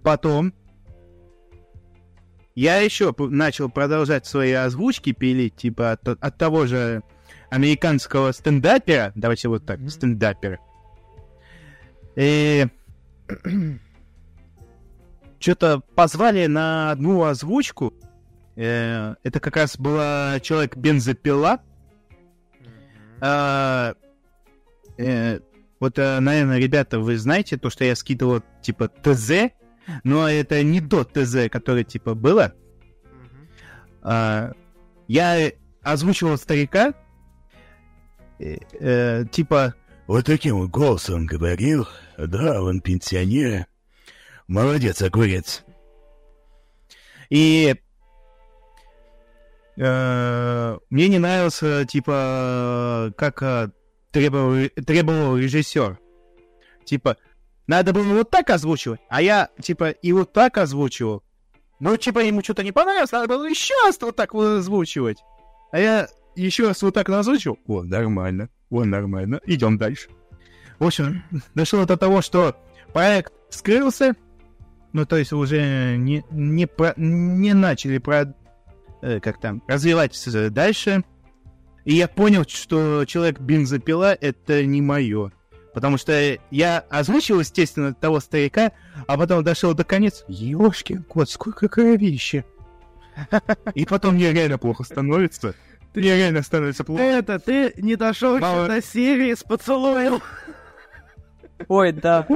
потом 0.02 0.52
я 2.54 2.78
еще 2.78 3.14
начал 3.18 3.70
продолжать 3.70 4.26
свои 4.26 4.52
озвучки 4.52 5.12
пилить, 5.12 5.56
типа 5.56 5.92
от, 5.92 6.06
от 6.08 6.36
того 6.36 6.66
же 6.66 7.02
американского 7.48 8.32
стендапера, 8.32 9.12
давайте 9.14 9.48
вот 9.48 9.64
так, 9.64 9.78
Мгм. 9.78 9.88
стендапера. 9.88 10.58
И 12.16 12.66
что-то 15.40 15.80
позвали 15.94 16.46
на 16.46 16.92
одну 16.92 17.24
озвучку. 17.24 17.94
Э, 18.56 19.14
это 19.22 19.40
как 19.40 19.56
раз 19.56 19.76
была 19.78 20.38
человек 20.40 20.76
бензопила. 20.76 21.60
А, 23.20 23.94
э, 24.98 25.40
вот, 25.80 25.98
э, 25.98 26.20
наверное, 26.20 26.58
ребята, 26.58 27.00
вы 27.00 27.16
знаете 27.16 27.56
то, 27.56 27.70
что 27.70 27.84
я 27.84 27.96
скидывал 27.96 28.42
типа 28.62 28.88
ТЗ, 28.88 29.50
но 30.04 30.28
это 30.28 30.62
не 30.62 30.80
тот 30.80 31.12
ТЗ, 31.12 31.48
который 31.50 31.84
типа 31.84 32.14
было. 32.14 32.52
А, 34.02 34.52
я 35.08 35.52
озвучивал 35.82 36.36
старика, 36.36 36.94
э, 38.38 38.56
э, 38.78 39.24
типа 39.30 39.74
Вот 40.06 40.26
таким 40.26 40.58
вот 40.58 40.70
голосом 40.70 41.26
говорил. 41.26 41.88
Да, 42.18 42.62
он 42.62 42.80
пенсионер. 42.80 43.66
Молодец, 44.50 45.00
огурец. 45.00 45.62
И 47.28 47.76
э, 49.76 50.78
мне 50.90 51.08
не 51.08 51.20
нравился, 51.20 51.84
типа, 51.84 53.14
как 53.16 53.44
э, 53.44 53.70
требовал, 54.10 54.68
требовал 54.84 55.36
режиссер. 55.36 56.00
Типа, 56.84 57.16
надо 57.68 57.92
было 57.92 58.12
вот 58.12 58.30
так 58.30 58.50
озвучивать, 58.50 58.98
а 59.08 59.22
я, 59.22 59.50
типа, 59.62 59.90
и 59.90 60.10
вот 60.10 60.32
так 60.32 60.58
озвучивал. 60.58 61.22
Ну, 61.78 61.96
типа, 61.96 62.18
ему 62.18 62.42
что-то 62.42 62.64
не 62.64 62.72
понравилось, 62.72 63.12
надо 63.12 63.28
было 63.28 63.48
еще 63.48 63.74
раз 63.86 63.98
вот 64.00 64.16
так 64.16 64.34
вот 64.34 64.58
озвучивать. 64.58 65.18
А 65.70 65.78
я 65.78 66.08
еще 66.34 66.66
раз 66.66 66.82
вот 66.82 66.94
так 66.94 67.08
озвучил. 67.08 67.56
О, 67.68 67.84
нормально, 67.84 68.48
о, 68.68 68.82
нормально, 68.82 69.40
идем 69.46 69.78
дальше. 69.78 70.10
В 70.80 70.86
общем, 70.86 71.22
дошло 71.54 71.84
до 71.84 71.96
того, 71.96 72.20
что 72.20 72.56
проект 72.92 73.32
скрылся, 73.50 74.16
ну, 74.92 75.06
то 75.06 75.16
есть 75.16 75.32
уже 75.32 75.96
не, 75.96 76.24
не, 76.30 76.66
про- 76.66 76.94
не 76.96 77.52
начали 77.54 77.98
про, 77.98 78.34
э, 79.02 79.20
как 79.20 79.40
там, 79.40 79.62
развивать 79.68 80.18
дальше. 80.52 81.04
И 81.84 81.94
я 81.94 82.08
понял, 82.08 82.44
что 82.46 83.04
человек 83.06 83.40
бензопила 83.40 84.12
это 84.14 84.64
не 84.64 84.82
мое. 84.82 85.32
Потому 85.72 85.98
что 85.98 86.38
я 86.50 86.78
озвучил, 86.90 87.40
естественно, 87.40 87.94
того 87.94 88.20
старика, 88.20 88.72
а 89.06 89.16
потом 89.16 89.44
дошел 89.44 89.72
до 89.72 89.84
конец. 89.84 90.24
Ёшкин 90.28 91.04
кот, 91.04 91.30
сколько 91.30 91.68
кровища. 91.68 92.44
И 93.74 93.84
потом 93.86 94.14
мне 94.16 94.32
реально 94.32 94.58
плохо 94.58 94.82
становится. 94.84 95.54
Мне 95.94 96.16
реально 96.16 96.42
становится 96.42 96.82
Ты 96.84 96.86
плохо. 96.86 97.02
это, 97.02 97.38
ты 97.38 97.72
не 97.76 97.96
дошел 97.96 98.38
Мало- 98.38 98.66
до 98.68 98.82
серии 98.82 99.34
с 99.34 99.42
поцелуем. 99.42 100.20
Ой, 101.68 101.92
да. 101.92 102.26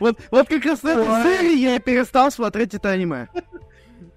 Вот, 0.00 0.18
вот 0.30 0.48
как 0.48 0.64
раз 0.64 0.80
с 0.80 0.84
этой 0.84 1.04
серии 1.22 1.58
я 1.58 1.76
и 1.76 1.78
перестал 1.78 2.30
смотреть 2.30 2.74
это 2.74 2.90
аниме. 2.90 3.28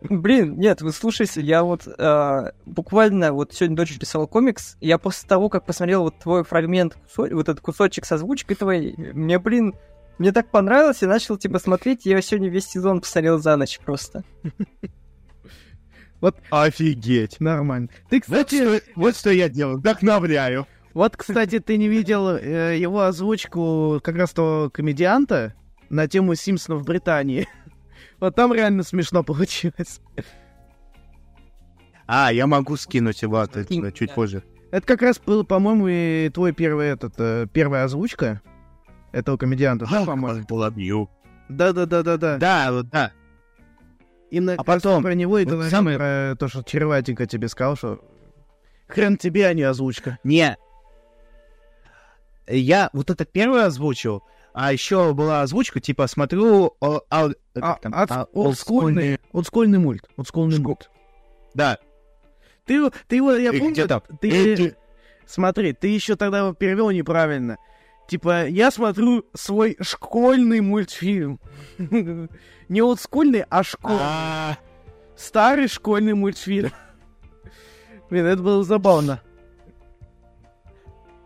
Блин, 0.01 0.57
нет, 0.57 0.81
вы 0.81 0.91
слушайте, 0.91 1.41
я 1.41 1.63
вот 1.63 1.87
э, 1.87 2.51
буквально 2.65 3.33
вот 3.33 3.53
сегодня 3.53 3.75
дочь 3.75 3.97
писала 3.99 4.25
комикс, 4.25 4.77
я 4.79 4.97
после 4.97 5.27
того, 5.27 5.49
как 5.49 5.65
посмотрел 5.65 6.03
вот 6.03 6.19
твой 6.19 6.43
фрагмент, 6.43 6.97
вот 7.15 7.31
этот 7.31 7.59
кусочек 7.61 8.05
с 8.05 8.11
озвучкой 8.11 8.55
твоей, 8.55 8.95
мне, 8.95 9.39
блин, 9.39 9.75
мне 10.17 10.31
так 10.31 10.49
понравилось, 10.49 11.01
я 11.01 11.07
начал, 11.07 11.37
типа, 11.37 11.59
смотреть, 11.59 12.05
я 12.05 12.21
сегодня 12.21 12.49
весь 12.49 12.67
сезон 12.67 13.01
посмотрел 13.01 13.39
за 13.39 13.55
ночь 13.55 13.79
просто. 13.83 14.23
Офигеть. 16.49 17.39
Нормально. 17.39 17.89
Ты, 18.09 18.17
Вот 18.17 18.23
кстати, 18.23 18.79
что, 18.79 18.81
вот 18.95 19.15
что 19.15 19.29
я 19.31 19.49
делаю, 19.49 19.77
вдохновляю. 19.77 20.67
Вот, 20.97 21.15
кстати, 21.15 21.59
ты 21.59 21.77
не 21.77 21.87
видел 21.87 22.29
э, 22.29 22.75
его 22.75 23.01
озвучку 23.01 23.99
как 24.03 24.15
раз 24.15 24.31
того 24.31 24.71
комедианта 24.71 25.53
на 25.89 26.07
тему 26.07 26.33
Симпсонов 26.33 26.81
в 26.81 26.85
Британии. 26.85 27.47
Вот 28.19 28.33
там 28.35 28.51
реально 28.51 28.81
смешно 28.81 29.23
получилось. 29.23 30.01
А, 32.07 32.33
я 32.33 32.47
могу 32.47 32.75
скинуть 32.77 33.21
его 33.21 33.37
от 33.37 33.57
этого 33.57 33.91
чуть 33.91 34.09
да. 34.09 34.15
позже. 34.15 34.43
Это 34.71 34.87
как 34.87 35.03
раз 35.03 35.19
был, 35.19 35.45
по-моему, 35.45 35.87
и 35.87 36.31
твой 36.33 36.51
первый 36.51 36.87
этот, 36.87 37.13
э, 37.19 37.45
первая 37.53 37.83
озвучка 37.83 38.41
этого 39.11 39.37
комедианта, 39.37 39.85
да, 39.91 40.03
по-моему? 40.03 40.47
Полобью. 40.47 41.11
Да-да-да-да-да. 41.47 42.37
Да, 42.37 42.71
вот, 42.71 42.89
да. 42.89 43.11
Именно 44.31 44.55
А 44.57 44.63
потом, 44.63 45.03
про 45.03 45.13
него 45.13 45.37
и 45.37 45.45
вот 45.45 45.51
говорил, 45.51 45.69
самое- 45.69 45.97
про 45.97 46.35
то, 46.39 46.47
что 46.47 46.63
Черватенько 46.63 47.27
тебе 47.27 47.47
сказал, 47.49 47.75
что 47.75 48.01
Хрен 48.87 49.17
тебе, 49.17 49.45
а 49.45 49.53
не 49.53 49.61
озвучка. 49.61 50.17
Не. 50.23 50.57
Я 52.47 52.89
вот 52.93 53.09
это 53.09 53.25
первое 53.25 53.65
озвучил, 53.65 54.23
а 54.53 54.71
еще 54.73 55.13
была 55.13 55.41
озвучка, 55.41 55.79
типа, 55.79 56.07
смотрю... 56.07 56.75
о- 56.79 57.01
ау- 57.09 57.33
А, 57.55 57.75
там? 57.81 57.93
от- 57.93 58.11
А, 58.11 58.27
олдскульный, 58.33 59.19
олдскульный 59.33 59.79
мульт. 59.79 60.03
Олдскульный 60.17 60.59
мульт. 60.59 60.89
Да. 61.53 61.77
Ты, 62.65 62.89
ты 63.07 63.15
его, 63.17 63.33
я 63.33 63.51
помню, 63.53 63.71
где 63.71 63.87
там? 63.87 64.01
ты, 64.21 64.29
Эти- 64.29 64.75
смотри, 65.25 65.73
ты 65.73 65.87
еще 65.87 66.15
тогда 66.15 66.39
его 66.39 66.53
перевел 66.53 66.89
неправильно. 66.91 67.57
Типа, 68.07 68.47
я 68.47 68.71
смотрю 68.71 69.25
свой 69.33 69.75
школьный 69.81 70.61
мультфильм. 70.61 71.39
Не 72.69 72.81
олдскульный, 72.81 73.43
а 73.49 73.63
школьный. 73.63 73.99
А, 74.01 74.57
Старый 75.17 75.67
школьный 75.67 76.13
мультфильм. 76.13 76.71
Блин, 78.09 78.25
это 78.25 78.41
было 78.41 78.63
забавно. 78.63 79.21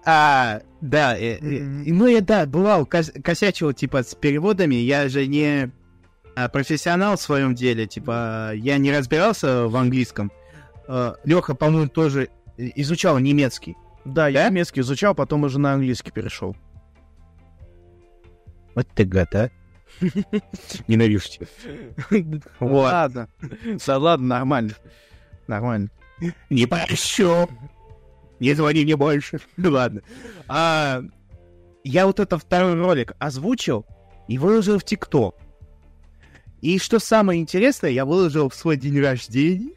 А, 0.05 0.61
да, 0.81 1.17
э, 1.17 1.37
э, 1.39 1.39
ну 1.41 2.07
я, 2.07 2.21
да, 2.21 2.45
бывал, 2.45 2.85
кос- 2.85 3.11
косячил, 3.23 3.71
типа, 3.73 4.03
с 4.03 4.15
переводами, 4.15 4.75
я 4.75 5.07
же 5.09 5.27
не 5.27 5.71
а, 6.35 6.49
профессионал 6.49 7.17
в 7.17 7.21
своем 7.21 7.53
деле, 7.55 7.85
типа, 7.87 8.51
я 8.55 8.77
не 8.77 8.91
разбирался 8.91 9.67
в 9.67 9.75
английском. 9.75 10.31
Леха, 11.23 11.55
по-моему, 11.55 11.87
тоже 11.89 12.29
изучал 12.57 13.17
немецкий. 13.19 13.75
Да, 14.03 14.27
я 14.27 14.43
Да? 14.45 14.49
немецкий 14.49 14.81
изучал, 14.81 15.13
потом 15.15 15.43
уже 15.43 15.59
на 15.59 15.73
английский 15.73 16.11
перешел. 16.11 16.55
Вот 18.75 18.87
ты 18.95 19.05
гад, 19.05 19.35
а. 19.35 19.49
Ненавижу 20.87 21.27
тебя. 21.29 21.47
Вот. 22.59 22.91
Ладно. 22.91 23.27
Да 23.85 23.97
ладно, 23.97 24.27
нормально. 24.27 24.71
Нормально. 25.47 25.89
Не 26.49 26.65
прощу. 26.65 27.47
Не 28.41 28.53
звони 28.55 28.83
мне 28.83 28.97
больше. 28.97 29.39
Ну 29.57 29.71
ладно. 29.71 30.01
А, 30.47 31.03
я 31.83 32.07
вот 32.07 32.19
это 32.19 32.39
второй 32.39 32.73
ролик 32.73 33.13
озвучил 33.19 33.85
и 34.27 34.39
выложил 34.39 34.79
в 34.79 34.83
ТикТок. 34.83 35.35
И 36.59 36.79
что 36.79 36.97
самое 36.99 37.39
интересное, 37.39 37.91
я 37.91 38.03
выложил 38.03 38.49
в 38.49 38.55
свой 38.55 38.77
день 38.77 38.99
рождения. 38.99 39.75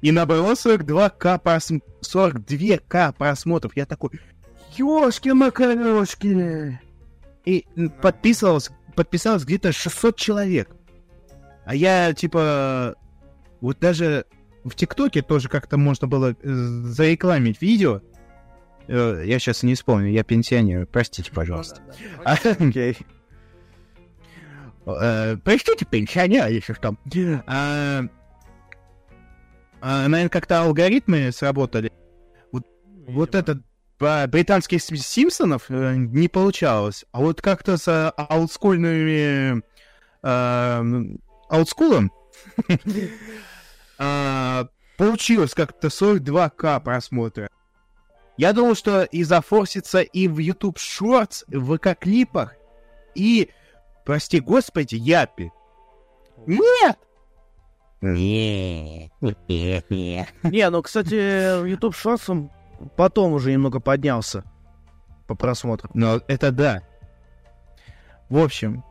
И 0.00 0.12
набрало 0.12 0.52
42к 0.52 1.40
просм... 1.40 1.80
42к 2.02 3.14
просмотров. 3.14 3.76
Я 3.76 3.84
такой, 3.84 4.10
ёшки-макарошки. 4.76 6.78
И 7.44 7.66
подписывалось, 8.00 8.70
подписалось 8.94 9.44
где-то 9.44 9.72
600 9.72 10.16
человек. 10.16 10.70
А 11.64 11.74
я, 11.74 12.14
типа, 12.14 12.94
вот 13.60 13.80
даже 13.80 14.24
в 14.64 14.74
ТикТоке 14.74 15.22
тоже 15.22 15.48
как-то 15.48 15.76
можно 15.76 16.06
было 16.06 16.30
э, 16.32 16.36
зарекламить 16.42 17.60
видео. 17.62 18.00
Э, 18.88 19.22
Я 19.24 19.38
сейчас 19.38 19.62
не 19.62 19.74
вспомню, 19.74 20.08
я 20.10 20.22
пенсионер, 20.24 20.86
простите, 20.86 21.30
пожалуйста. 21.32 21.80
А, 22.24 22.34
Окей. 22.34 22.96
э, 24.86 25.36
Простите, 25.44 25.84
пенсионер, 25.84 26.48
если 26.48 26.72
что. 26.74 26.96
А, 27.46 28.04
а, 29.80 30.08
Наверное, 30.08 30.28
как-то 30.28 30.62
алгоритмы 30.62 31.30
сработали. 31.32 31.92
Вот 33.08 33.34
этот 33.34 33.62
по 33.98 34.24
британских 34.28 34.80
Сим- 34.80 34.96
Симпсонов 34.96 35.68
не 35.68 36.28
получалось. 36.28 37.04
А 37.12 37.20
вот 37.20 37.40
как-то 37.42 37.76
с 37.76 38.10
аутскульными... 38.16 39.62
э, 40.22 41.16
аутскулом 41.48 42.10
а, 44.02 44.68
получилось 44.96 45.54
как-то 45.54 45.88
42к 45.88 46.80
просмотра. 46.80 47.48
Я 48.36 48.52
думал, 48.52 48.74
что 48.74 49.04
и 49.04 49.22
зафорсится 49.22 50.00
и 50.00 50.26
в 50.26 50.38
YouTube 50.38 50.78
Shorts, 50.78 51.44
в 51.46 51.76
ВК-клипах, 51.76 52.54
и, 53.14 53.50
прости 54.04 54.40
господи, 54.40 54.96
Япи. 54.96 55.52
Нет! 56.46 56.98
Нет, 58.00 59.12
нет, 59.20 59.90
нет. 59.90 60.28
Не, 60.42 60.68
ну, 60.70 60.82
кстати, 60.82 61.68
YouTube 61.68 61.94
Shorts 61.94 62.24
он 62.26 62.50
потом 62.96 63.34
уже 63.34 63.52
немного 63.52 63.78
поднялся 63.78 64.42
по 65.28 65.36
просмотрам. 65.36 65.92
Но 65.94 66.20
это 66.26 66.50
да. 66.50 66.82
В 68.28 68.38
общем, 68.38 68.82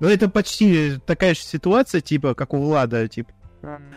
ну 0.00 0.08
это 0.08 0.28
почти 0.28 0.98
такая 1.06 1.34
же 1.34 1.40
ситуация, 1.40 2.02
типа, 2.02 2.34
как 2.34 2.52
у 2.52 2.58
Влада, 2.58 3.08
типа. 3.08 3.32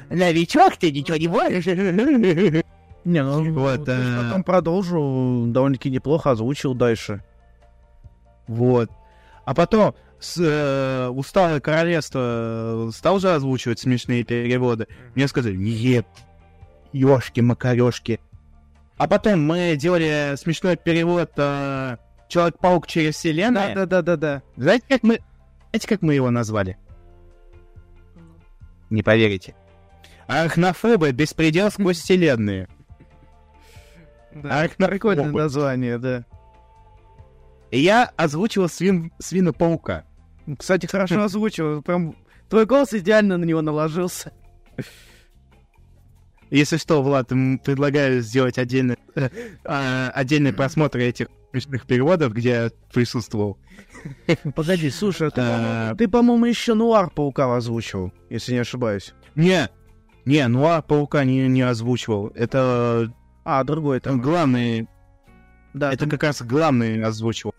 Новичок, 0.09 0.77
ты 0.77 0.91
ничего 0.91 1.17
не 1.17 1.27
можешь. 1.27 1.65
Не, 3.05 3.23
ну, 3.23 3.53
Вот, 3.53 3.85
то 3.85 3.93
есть 3.93 4.09
э, 4.09 4.21
потом 4.21 4.43
продолжу, 4.43 5.45
довольно-таки 5.47 5.89
неплохо 5.89 6.31
озвучил 6.31 6.73
дальше. 6.73 7.23
Вот. 8.47 8.91
А 9.45 9.53
потом 9.53 9.95
с, 10.19 10.37
э, 10.37 11.07
«Усталое 11.07 11.61
королевство» 11.61 12.89
э, 12.89 12.91
стал 12.93 13.19
же 13.19 13.33
озвучивать 13.33 13.79
смешные 13.79 14.25
переводы. 14.25 14.87
Мне 15.15 15.29
сказали, 15.29 15.55
нет, 15.55 16.05
ёшки-макарёшки. 16.91 18.19
А 18.97 19.07
потом 19.07 19.41
мы 19.41 19.77
делали 19.77 20.33
смешной 20.35 20.75
перевод 20.75 21.31
э, 21.37 21.97
«Человек-паук 22.27 22.87
через 22.87 23.15
вселенную». 23.15 23.73
Да-да-да-да-да. 23.75 24.41
Знаете, 24.57 24.85
как 24.89 25.03
мы... 25.03 25.21
Знаете, 25.69 25.87
как 25.87 26.01
мы 26.01 26.13
его 26.13 26.29
назвали? 26.29 26.77
Не 28.89 29.03
поверите. 29.03 29.55
Архнафебы 30.27 31.11
беспредел 31.11 31.71
сквозь 31.71 31.99
вселенные. 31.99 32.67
Архнафобы. 34.33 34.87
Прикольное 34.87 35.31
название, 35.31 35.97
да. 35.97 36.25
Я 37.71 38.11
озвучивал 38.15 38.69
свин... 38.69 39.11
свина-паука. 39.19 40.05
Кстати, 40.57 40.85
хорошо 40.85 41.23
озвучил. 41.23 41.81
Прям 41.81 42.15
твой 42.49 42.65
голос 42.65 42.93
идеально 42.93 43.37
на 43.37 43.43
него 43.43 43.61
наложился. 43.61 44.31
Если 46.49 46.77
что, 46.77 47.03
Влад, 47.03 47.27
предлагаю 47.27 48.21
сделать 48.21 48.57
отдельный, 48.57 48.95
э, 49.15 49.29
а, 49.65 50.11
отдельный 50.11 50.53
просмотр 50.53 50.99
этих 50.99 51.27
смешных 51.51 51.85
переводов, 51.85 52.31
где 52.31 52.49
я 52.49 52.71
присутствовал. 52.93 53.57
Погоди, 54.55 54.89
слушай, 54.89 55.27
а 55.27 55.31
ты, 55.31 55.41
по-моему, 55.41 55.95
ты, 55.97 56.07
по-моему, 56.07 56.45
еще 56.45 56.73
Нуар 56.73 57.09
Паука 57.09 57.55
озвучил, 57.55 58.11
если 58.29 58.53
не 58.53 58.59
ошибаюсь. 58.59 59.13
Не, 59.35 59.69
не, 60.25 60.47
Нуа 60.47 60.81
паука 60.81 61.23
не, 61.23 61.47
не 61.47 61.61
озвучивал. 61.61 62.27
Это 62.35 63.11
А, 63.45 63.63
другой 63.63 63.99
там. 63.99 64.19
главный, 64.21 64.87
Да, 65.73 65.89
это 65.89 65.99
там- 66.01 66.09
как 66.09 66.23
раз 66.23 66.41
главный 66.41 67.03
озвучивал. 67.03 67.53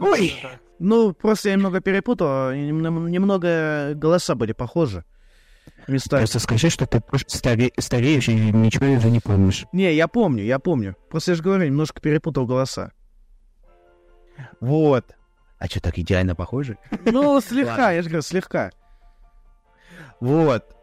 Ой! 0.00 0.34
Ну, 0.80 1.12
просто 1.12 1.48
я 1.50 1.56
немного 1.56 1.80
перепутал, 1.80 2.52
нем- 2.52 3.08
немного 3.08 3.92
голоса 3.94 4.34
были 4.34 4.52
похожи. 4.52 5.04
Местами. 5.86 6.24
скажи, 6.26 6.70
что 6.70 6.86
ты 6.86 7.00
просто 7.00 7.36
стареешь 7.78 8.28
и 8.28 8.34
ничего 8.34 8.86
уже 8.92 9.10
не 9.10 9.20
помнишь. 9.20 9.66
Не, 9.72 9.94
я 9.94 10.06
помню, 10.08 10.42
я 10.44 10.58
помню. 10.58 10.96
Просто 11.10 11.32
я 11.32 11.34
же 11.36 11.42
говорю, 11.42 11.66
немножко 11.66 12.00
перепутал 12.00 12.46
голоса. 12.46 12.92
Вот. 14.60 15.04
А 15.58 15.66
что, 15.66 15.80
так 15.80 15.98
идеально 15.98 16.34
похожи? 16.34 16.78
Ну, 17.04 17.40
слегка, 17.46 17.92
я 17.92 18.02
же 18.02 18.08
говорю, 18.08 18.22
слегка. 18.22 18.70
Вот. 20.20 20.74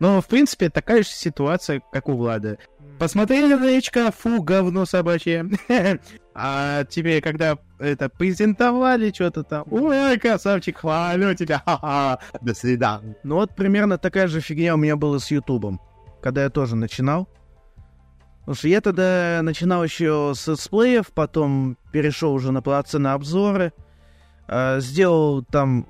Ну, 0.00 0.20
в 0.20 0.26
принципе, 0.26 0.70
такая 0.70 1.02
же 1.02 1.08
ситуация, 1.08 1.82
как 1.92 2.08
у 2.08 2.16
Влада. 2.16 2.58
Посмотрели 2.98 3.54
на 3.54 3.58
новичка, 3.58 4.10
фу, 4.10 4.42
говно 4.42 4.84
собачье. 4.86 5.48
А 6.40 6.84
теперь, 6.84 7.20
когда 7.20 7.58
это 7.80 8.08
презентовали 8.08 9.10
что-то 9.10 9.42
там, 9.42 9.64
ой, 9.72 10.16
красавчик, 10.20 10.78
хвалю 10.78 11.34
тебя, 11.34 11.58
ха-ха, 11.66 12.20
до 12.40 12.54
свидания. 12.54 13.16
Ну 13.24 13.34
вот 13.34 13.56
примерно 13.56 13.98
такая 13.98 14.28
же 14.28 14.40
фигня 14.40 14.74
у 14.74 14.76
меня 14.76 14.94
была 14.94 15.18
с 15.18 15.32
Ютубом, 15.32 15.80
когда 16.22 16.44
я 16.44 16.50
тоже 16.50 16.76
начинал. 16.76 17.28
Потому 18.40 18.54
что 18.54 18.68
я 18.68 18.80
тогда 18.80 19.40
начинал 19.42 19.82
еще 19.82 20.32
с 20.36 20.46
летсплеев, 20.46 21.08
потом 21.08 21.76
перешел 21.90 22.32
уже 22.32 22.52
на 22.52 22.62
полноценные 22.62 23.14
обзоры, 23.14 23.72
э, 24.48 24.80
сделал 24.80 25.42
там 25.44 25.86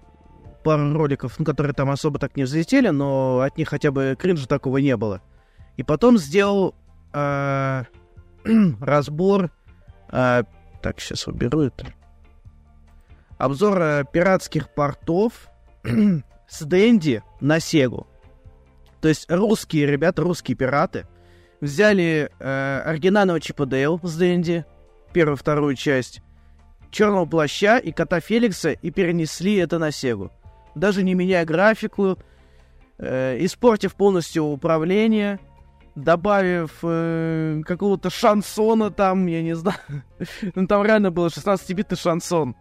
пару 0.64 0.92
роликов, 0.92 1.38
ну, 1.38 1.44
которые 1.44 1.72
там 1.72 1.90
особо 1.90 2.18
так 2.18 2.36
не 2.36 2.42
взлетели, 2.42 2.88
но 2.88 3.40
от 3.40 3.56
них 3.56 3.68
хотя 3.68 3.90
бы 3.90 4.16
кринжа 4.18 4.46
такого 4.46 4.78
не 4.78 4.96
было. 4.96 5.22
И 5.76 5.82
потом 5.82 6.18
сделал 6.18 6.74
э, 7.12 7.84
разбор, 8.80 9.50
э, 10.10 10.42
так, 10.82 11.00
сейчас 11.00 11.26
уберу 11.26 11.62
это, 11.62 11.86
обзор 13.38 13.80
э, 13.80 14.04
пиратских 14.12 14.68
портов 14.74 15.48
с 16.48 16.62
Дэнди 16.62 17.22
на 17.40 17.60
Сегу. 17.60 18.06
То 19.00 19.08
есть 19.08 19.30
русские 19.30 19.86
ребята, 19.86 20.22
русские 20.22 20.56
пираты, 20.56 21.06
взяли 21.60 22.30
э, 22.38 22.82
оригинального 22.84 23.40
Чипа 23.40 23.64
Дейл 23.64 24.00
с 24.02 24.16
Дэнди, 24.16 24.64
первую, 25.12 25.36
вторую 25.36 25.76
часть, 25.76 26.20
Черного 26.90 27.26
Плаща 27.26 27.78
и 27.78 27.92
Кота 27.92 28.20
Феликса 28.20 28.70
и 28.70 28.90
перенесли 28.90 29.56
это 29.56 29.78
на 29.78 29.90
Сегу. 29.90 30.30
Даже 30.74 31.02
не 31.02 31.14
меняя 31.14 31.44
графику, 31.44 32.18
э, 32.98 33.36
испортив 33.44 33.94
полностью 33.94 34.44
управление, 34.44 35.38
добавив 35.94 36.78
э, 36.82 37.62
какого-то 37.66 38.10
шансона 38.10 38.90
там, 38.90 39.26
я 39.26 39.42
не 39.42 39.54
знаю. 39.54 39.78
ну, 40.54 40.66
там 40.66 40.84
реально 40.84 41.10
был 41.10 41.26
16-битный 41.26 41.96
шансон. 41.96 42.56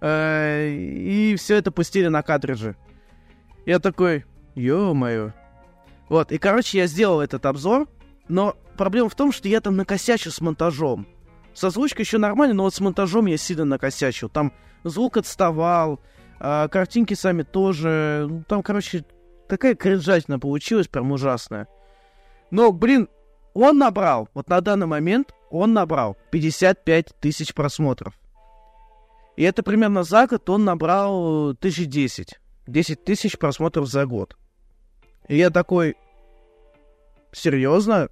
Э, 0.00 0.68
и 0.68 1.34
все 1.36 1.56
это 1.56 1.70
пустили 1.70 2.08
на 2.08 2.22
картриджи. 2.22 2.76
Я 3.64 3.78
такой, 3.78 4.24
ё-моё. 4.54 5.32
Вот, 6.08 6.30
и, 6.30 6.38
короче, 6.38 6.78
я 6.78 6.86
сделал 6.86 7.20
этот 7.20 7.46
обзор, 7.46 7.88
но 8.28 8.56
проблема 8.76 9.08
в 9.08 9.14
том, 9.14 9.32
что 9.32 9.48
я 9.48 9.60
там 9.60 9.76
накосячу 9.76 10.30
с 10.30 10.40
монтажом. 10.40 11.06
С 11.56 11.64
озвучкой 11.64 12.02
еще 12.02 12.18
нормально, 12.18 12.54
но 12.54 12.64
вот 12.64 12.74
с 12.74 12.80
монтажом 12.80 13.24
я 13.24 13.38
сильно 13.38 13.64
накосячил. 13.64 14.28
Там 14.28 14.52
звук 14.84 15.16
отставал, 15.16 16.00
а 16.38 16.68
картинки 16.68 17.14
сами 17.14 17.44
тоже. 17.44 18.26
Ну, 18.28 18.44
Там, 18.46 18.62
короче, 18.62 19.06
такая 19.48 19.74
кринжатина 19.74 20.38
получилась, 20.38 20.86
прям 20.86 21.12
ужасная. 21.12 21.66
Но, 22.50 22.72
блин, 22.72 23.08
он 23.54 23.78
набрал, 23.78 24.28
вот 24.34 24.50
на 24.50 24.60
данный 24.60 24.86
момент 24.86 25.34
он 25.48 25.72
набрал 25.72 26.18
55 26.30 27.14
тысяч 27.20 27.54
просмотров. 27.54 28.12
И 29.36 29.42
это 29.42 29.62
примерно 29.62 30.02
за 30.02 30.26
год 30.26 30.50
он 30.50 30.66
набрал 30.66 31.54
тысяч 31.54 31.86
десять. 31.86 32.38
10 32.66 33.02
тысяч 33.02 33.38
просмотров 33.38 33.86
за 33.86 34.04
год. 34.04 34.36
И 35.26 35.38
я 35.38 35.48
такой, 35.48 35.96
серьезно? 37.32 38.10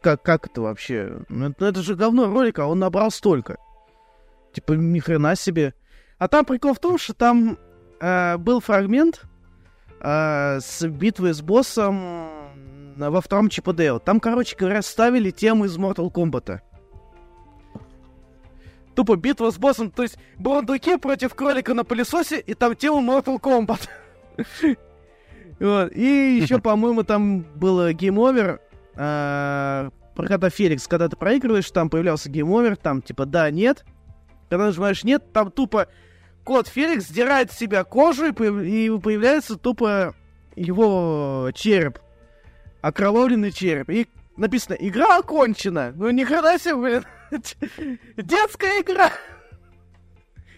Как, 0.00 0.22
как 0.22 0.46
это 0.46 0.62
вообще? 0.62 1.22
Ну 1.28 1.50
это, 1.50 1.66
это 1.66 1.82
же 1.82 1.94
говно 1.94 2.26
ролик, 2.26 2.58
а 2.58 2.66
он 2.66 2.78
набрал 2.78 3.10
столько. 3.10 3.58
Типа, 4.52 4.72
ни 4.72 4.98
хрена 4.98 5.36
себе. 5.36 5.74
А 6.18 6.28
там 6.28 6.44
прикол 6.44 6.74
в 6.74 6.80
том, 6.80 6.98
что 6.98 7.14
там 7.14 7.56
э, 8.00 8.36
был 8.36 8.60
фрагмент 8.60 9.22
э, 10.00 10.58
с 10.60 10.86
битвы 10.86 11.32
с 11.32 11.40
боссом 11.40 12.30
во 12.96 13.20
втором 13.20 13.48
ЧПД. 13.48 14.04
Там, 14.04 14.20
короче 14.20 14.56
говоря, 14.56 14.82
ставили 14.82 15.30
тему 15.30 15.64
из 15.64 15.78
Mortal 15.78 16.12
Kombat. 16.12 16.60
Тупо 18.94 19.16
битва 19.16 19.50
с 19.50 19.56
боссом, 19.56 19.90
то 19.90 20.02
есть 20.02 20.18
Бурундуки 20.36 20.96
против 20.96 21.34
кролика 21.34 21.74
на 21.74 21.84
пылесосе, 21.84 22.40
и 22.40 22.54
там 22.54 22.74
тема 22.74 23.00
Mortal 23.00 23.40
Kombat. 23.40 23.88
Вот. 25.60 25.92
И 25.92 26.38
еще, 26.40 26.58
по-моему, 26.62 27.02
там 27.02 27.42
было 27.42 27.92
Game 27.92 28.16
Over. 28.16 28.60
А, 29.02 29.90
Про 30.14 30.26
когда 30.26 30.50
Феликс, 30.50 30.86
когда 30.86 31.08
ты 31.08 31.16
проигрываешь, 31.16 31.70
там 31.70 31.88
появлялся 31.88 32.28
Over, 32.28 32.76
там 32.76 33.00
типа 33.00 33.24
да, 33.24 33.50
нет. 33.50 33.84
Когда 34.50 34.66
нажимаешь 34.66 35.04
нет, 35.04 35.32
там 35.32 35.50
тупо 35.50 35.88
кот 36.44 36.68
Феликс 36.68 37.06
сдирает 37.06 37.50
с 37.50 37.56
себя 37.56 37.82
кожу, 37.84 38.26
и 38.26 38.32
появ- 38.32 38.62
и 38.62 39.00
появляется 39.00 39.56
тупо 39.56 40.14
его 40.54 41.50
череп. 41.54 41.98
Окровавленный 42.82 43.52
череп. 43.52 43.88
И 43.88 44.06
написано, 44.36 44.74
игра 44.74 45.18
окончена. 45.18 45.92
Ну 45.94 46.10
ни 46.10 46.24
хрена 46.24 46.58
себе, 46.58 46.76
блин. 46.76 47.04
Детская 48.16 48.82
игра. 48.82 49.12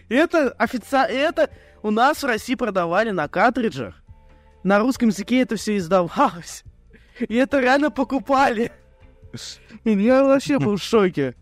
И 0.09 0.15
это 0.15 0.49
официально... 0.57 1.13
Это 1.13 1.49
у 1.81 1.91
нас 1.91 2.23
в 2.23 2.25
России 2.25 2.55
продавали 2.55 3.11
на 3.11 3.29
картриджах. 3.29 4.03
На 4.63 4.79
русском 4.79 5.09
языке 5.09 5.41
это 5.41 5.55
все 5.55 5.77
издавалось. 5.77 6.63
И 7.19 7.35
это 7.35 7.59
реально 7.59 7.91
покупали. 7.91 8.71
И 9.83 9.91
я 9.91 10.23
вообще 10.23 10.59
был 10.59 10.77
в 10.77 10.83
шоке. 10.83 11.35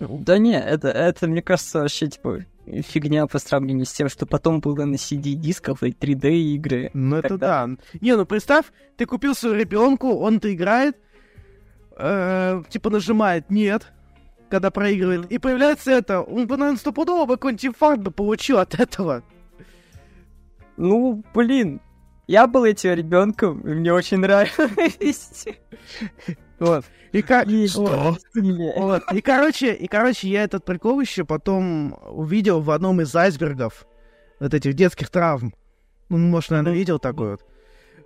Да 0.00 0.38
не, 0.38 0.58
это, 0.58 0.88
это, 0.88 1.26
мне 1.28 1.42
кажется, 1.42 1.80
вообще, 1.80 2.08
типа, 2.08 2.44
фигня 2.66 3.26
по 3.26 3.38
сравнению 3.38 3.84
с 3.84 3.92
тем, 3.92 4.08
что 4.08 4.26
потом 4.26 4.60
было 4.60 4.84
на 4.84 4.94
CD-дисках 4.94 5.82
и 5.82 5.90
3D-игры. 5.90 6.90
Ну 6.94 7.16
это 7.16 7.36
да. 7.36 7.68
Не, 8.00 8.16
ну 8.16 8.24
представь, 8.24 8.66
ты 8.96 9.06
купил 9.06 9.34
свою 9.34 9.56
ребенку, 9.56 10.14
он-то 10.14 10.52
играет, 10.52 10.96
э, 11.96 12.62
типа 12.68 12.90
нажимает 12.90 13.50
нет, 13.50 13.92
когда 14.48 14.70
проигрывает, 14.70 15.30
и 15.30 15.38
появляется 15.38 15.90
это, 15.90 16.22
он 16.22 16.46
бы, 16.46 16.56
наверное, 16.56 16.78
стопудово 16.78 17.26
бы 17.26 17.34
какой-нибудь 17.34 17.66
инфаркт 17.66 18.02
бы 18.02 18.10
получил 18.10 18.58
от 18.58 18.78
этого. 18.78 19.22
Ну, 20.76 21.22
блин, 21.34 21.80
я 22.30 22.46
был 22.46 22.64
этим 22.64 22.94
ребенком, 22.94 23.60
и 23.62 23.74
мне 23.74 23.92
очень 23.92 24.18
нравилось. 24.18 25.44
Вот. 26.60 26.84
И, 27.12 27.22
ка- 27.22 27.42
И- 27.42 27.66
вот. 27.74 28.18
Вот. 28.76 29.02
И, 29.12 29.20
короче, 29.20 29.72
и, 29.74 29.86
короче, 29.88 30.28
я 30.28 30.44
этот 30.44 30.64
прикол 30.64 31.00
еще 31.00 31.24
потом 31.24 31.98
увидел 32.08 32.60
в 32.60 32.70
одном 32.70 33.00
из 33.00 33.14
айсбергов 33.16 33.86
вот 34.38 34.54
этих 34.54 34.74
детских 34.74 35.10
травм. 35.10 35.54
Ну, 36.08 36.18
может, 36.18 36.50
наверное, 36.50 36.74
видел 36.74 36.98
такой 36.98 37.30
вот. 37.32 37.44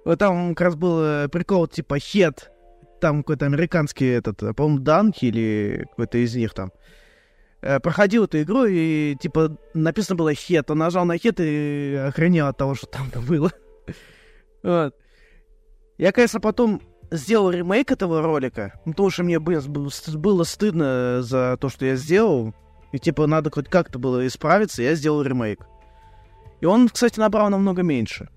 Вот 0.04 0.18
там 0.18 0.54
как 0.54 0.66
раз 0.66 0.74
был 0.76 1.00
э, 1.02 1.28
прикол 1.28 1.66
типа 1.66 1.98
хед. 1.98 2.50
Там 3.00 3.22
какой-то 3.22 3.44
американский 3.46 4.06
этот, 4.06 4.42
э, 4.42 4.52
по-моему, 4.54 4.78
Данки 4.78 5.26
или 5.26 5.84
какой-то 5.90 6.18
из 6.18 6.34
них 6.34 6.54
там. 6.54 6.72
Э, 7.60 7.80
Проходил 7.80 8.24
эту 8.24 8.40
игру, 8.40 8.64
и 8.66 9.16
типа 9.20 9.56
написано 9.74 10.16
было 10.16 10.32
хед. 10.32 10.70
Он 10.70 10.78
нажал 10.78 11.04
на 11.04 11.18
хед 11.18 11.40
и 11.40 11.94
охренел 12.08 12.46
от 12.46 12.56
того, 12.56 12.74
что 12.74 12.86
там 12.86 13.10
было. 13.28 13.50
Вот. 14.64 14.96
Я, 15.98 16.10
конечно, 16.10 16.40
потом 16.40 16.80
сделал 17.10 17.50
ремейк 17.50 17.92
этого 17.92 18.22
ролика, 18.22 18.80
ну, 18.84 18.92
потому 18.92 19.10
что 19.10 19.22
мне, 19.22 19.38
было 19.38 20.44
стыдно 20.44 21.22
за 21.22 21.56
то, 21.60 21.68
что 21.68 21.86
я 21.86 21.94
сделал. 21.96 22.54
И, 22.90 22.98
типа, 22.98 23.26
надо 23.26 23.50
хоть 23.50 23.68
как-то 23.68 23.98
было 23.98 24.26
исправиться, 24.26 24.82
я 24.82 24.94
сделал 24.94 25.22
ремейк. 25.22 25.66
И 26.60 26.66
он, 26.66 26.88
кстати, 26.88 27.20
набрал 27.20 27.50
намного 27.50 27.82
меньше. 27.82 28.28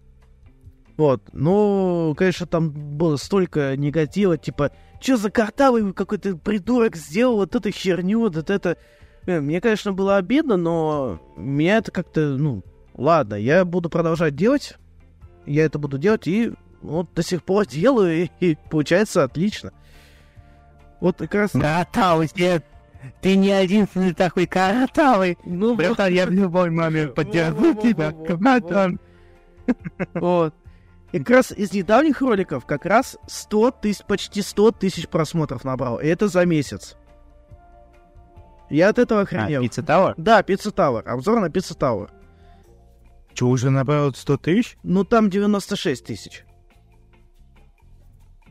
Вот, 0.97 1.21
ну, 1.31 2.13
конечно, 2.17 2.45
там 2.45 2.71
было 2.71 3.15
столько 3.17 3.77
негатива, 3.77 4.37
типа, 4.37 4.71
что 4.99 5.15
за 5.15 5.31
картавый 5.31 5.93
какой-то 5.93 6.35
придурок 6.37 6.95
сделал 6.95 7.37
вот 7.37 7.55
эту 7.55 7.71
херню, 7.71 8.19
вот 8.19 8.49
это... 8.49 8.77
Э, 9.27 9.39
Мне, 9.39 9.61
конечно, 9.61 9.93
было 9.93 10.17
обидно, 10.17 10.57
но 10.57 11.21
меня 11.37 11.77
это 11.77 11.91
как-то, 11.91 12.35
ну, 12.35 12.63
ладно, 12.95 13.35
я 13.35 13.63
буду 13.63 13.89
продолжать 13.89 14.35
делать, 14.35 14.75
я 15.47 15.65
это 15.65 15.79
буду 15.79 15.97
делать, 15.97 16.27
и 16.27 16.53
вот 16.81 17.13
до 17.13 17.23
сих 17.23 17.43
пор 17.43 17.65
делаю, 17.65 18.25
и, 18.25 18.29
и 18.39 18.57
получается 18.69 19.23
отлично. 19.23 19.71
Вот 20.99 21.17
как 21.17 21.33
раз... 21.33 21.51
Каратавый, 21.51 22.29
нет. 22.35 22.65
Ты 23.21 23.35
не 23.35 23.49
единственный 23.49 24.13
такой 24.13 24.47
каратавый. 24.47 25.37
Ну, 25.45 25.75
Братан, 25.75 26.11
я 26.11 26.25
в 26.25 26.31
любой 26.31 26.69
момент 26.69 27.13
поддержу 27.15 27.73
тебя, 27.75 28.11
братан. 28.11 28.99
Вот. 30.13 30.53
И 31.11 31.19
как 31.19 31.29
раз 31.29 31.51
из 31.51 31.71
недавних 31.71 32.21
роликов 32.21 32.65
как 32.65 32.85
раз 32.85 33.17
100 33.27 33.71
тысяч, 33.71 34.05
почти 34.05 34.41
100 34.41 34.71
тысяч 34.71 35.07
просмотров 35.07 35.63
набрал. 35.63 35.99
И 35.99 36.07
это 36.07 36.27
за 36.27 36.45
месяц. 36.45 36.97
Я 38.69 38.89
от 38.89 38.99
этого 38.99 39.21
А, 39.21 39.23
охренел. 39.23 39.61
Pizza 39.61 39.83
Tower? 39.83 40.15
Да, 40.17 40.43
Pizza 40.43 40.71
Tower. 40.71 41.07
Обзор 41.07 41.39
на 41.39 41.49
Pizza 41.49 41.75
Tower. 41.75 42.11
Че, 43.37 43.45
уже 43.45 43.69
набрал 43.69 44.15
100 44.15 44.37
тысяч? 44.37 44.77
Ну, 44.81 45.03
там 45.03 45.29
96 45.29 46.03
тысяч. 46.03 46.43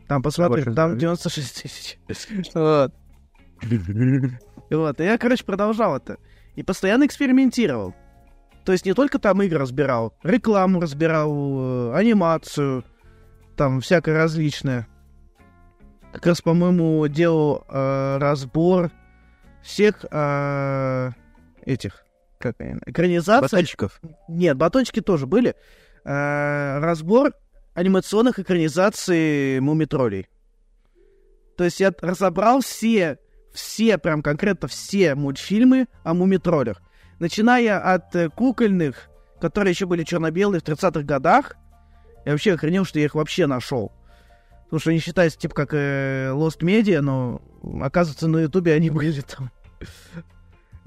Там, 0.07 0.23
посмотри, 0.23 0.63
Больше 0.63 0.73
там 0.73 0.73
ставить? 0.73 0.99
96 0.99 1.61
тысяч. 1.61 1.99
Вот. 2.53 2.93
И 3.63 3.77
Вот, 4.75 5.01
и 5.01 5.03
я, 5.03 5.17
короче, 5.17 5.43
продолжал 5.43 5.97
это. 5.97 6.19
И 6.55 6.63
постоянно 6.63 7.05
экспериментировал. 7.05 7.93
То 8.63 8.71
есть 8.71 8.85
не 8.85 8.93
только 8.93 9.19
там 9.19 9.41
игры 9.41 9.59
разбирал, 9.59 10.13
рекламу 10.23 10.79
разбирал, 10.79 11.33
э, 11.33 11.93
анимацию, 11.93 12.85
там 13.57 13.81
всякое 13.81 14.15
различное. 14.15 14.87
Как 16.13 16.25
раз, 16.27 16.41
по-моему, 16.41 17.05
делал 17.09 17.65
э, 17.67 18.17
разбор 18.19 18.91
всех 19.61 20.05
э, 20.09 21.11
этих, 21.65 22.05
как 22.37 22.55
они, 22.59 22.79
экранизаций. 22.85 23.57
Батончиков. 23.57 24.01
Нет, 24.27 24.57
батончики 24.57 25.01
тоже 25.01 25.25
были. 25.25 25.55
Э, 26.03 26.79
разбор 26.79 27.33
анимационных 27.73 28.39
экранизаций 28.39 29.59
мумитролей. 29.59 30.27
То 31.57 31.63
есть 31.63 31.79
я 31.79 31.93
разобрал 32.01 32.61
все, 32.61 33.17
все, 33.53 33.97
прям 33.97 34.21
конкретно 34.21 34.67
все 34.67 35.15
мультфильмы 35.15 35.87
о 36.03 36.13
мумитролях. 36.13 36.81
Начиная 37.19 37.79
от 37.79 38.15
э, 38.15 38.29
кукольных, 38.29 39.09
которые 39.41 39.71
еще 39.71 39.85
были 39.85 40.03
черно-белые 40.03 40.61
в 40.61 40.63
30-х 40.63 41.01
годах. 41.01 41.55
Я 42.25 42.33
вообще 42.33 42.53
охренел, 42.53 42.85
что 42.85 42.99
я 42.99 43.05
их 43.05 43.15
вообще 43.15 43.47
нашел. 43.47 43.91
Потому 44.65 44.79
что 44.79 44.89
они 44.91 44.99
считаются 44.99 45.39
типа 45.39 45.55
как 45.55 45.73
э, 45.73 46.29
Lost 46.33 46.59
Media, 46.59 47.01
но 47.01 47.41
оказывается 47.81 48.27
на 48.27 48.37
Ютубе 48.39 48.73
они 48.73 48.89
были 48.91 49.21
там. 49.21 49.51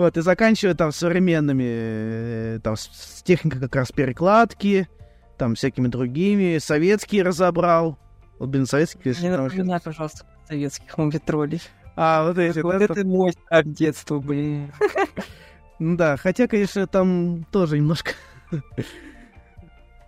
Вот, 0.01 0.17
и 0.17 0.23
заканчивая 0.23 0.73
там 0.75 0.93
современными, 0.93 1.63
э, 1.67 2.61
там, 2.65 2.75
с, 2.75 3.23
техникой 3.23 3.61
как 3.61 3.77
раз 3.77 3.93
перекладки, 3.93 4.89
там, 5.37 5.55
всякими 5.55 5.89
другими, 5.89 6.57
советские 6.57 7.23
разобрал. 7.23 7.99
Вот, 8.39 8.49
блин, 8.49 8.65
советские, 8.65 9.03
конечно, 9.03 9.23
Не 9.25 9.31
вообще- 9.37 9.57
напоминай, 9.59 9.81
пожалуйста, 9.81 10.25
советских 10.49 10.97
мумитролей. 10.97 11.61
А, 11.97 12.25
вот 12.25 12.39
эти, 12.39 12.61
Вот 12.61 12.79
да, 12.79 12.85
это 12.87 13.07
мой 13.07 13.33
старт 13.33 13.71
детства, 13.75 14.21
блин. 14.21 14.73
Ну 15.79 15.99
да, 15.99 16.17
хотя, 16.17 16.49
конечно, 16.49 16.87
там 16.87 17.45
тоже 17.53 17.77
немножко... 17.77 18.13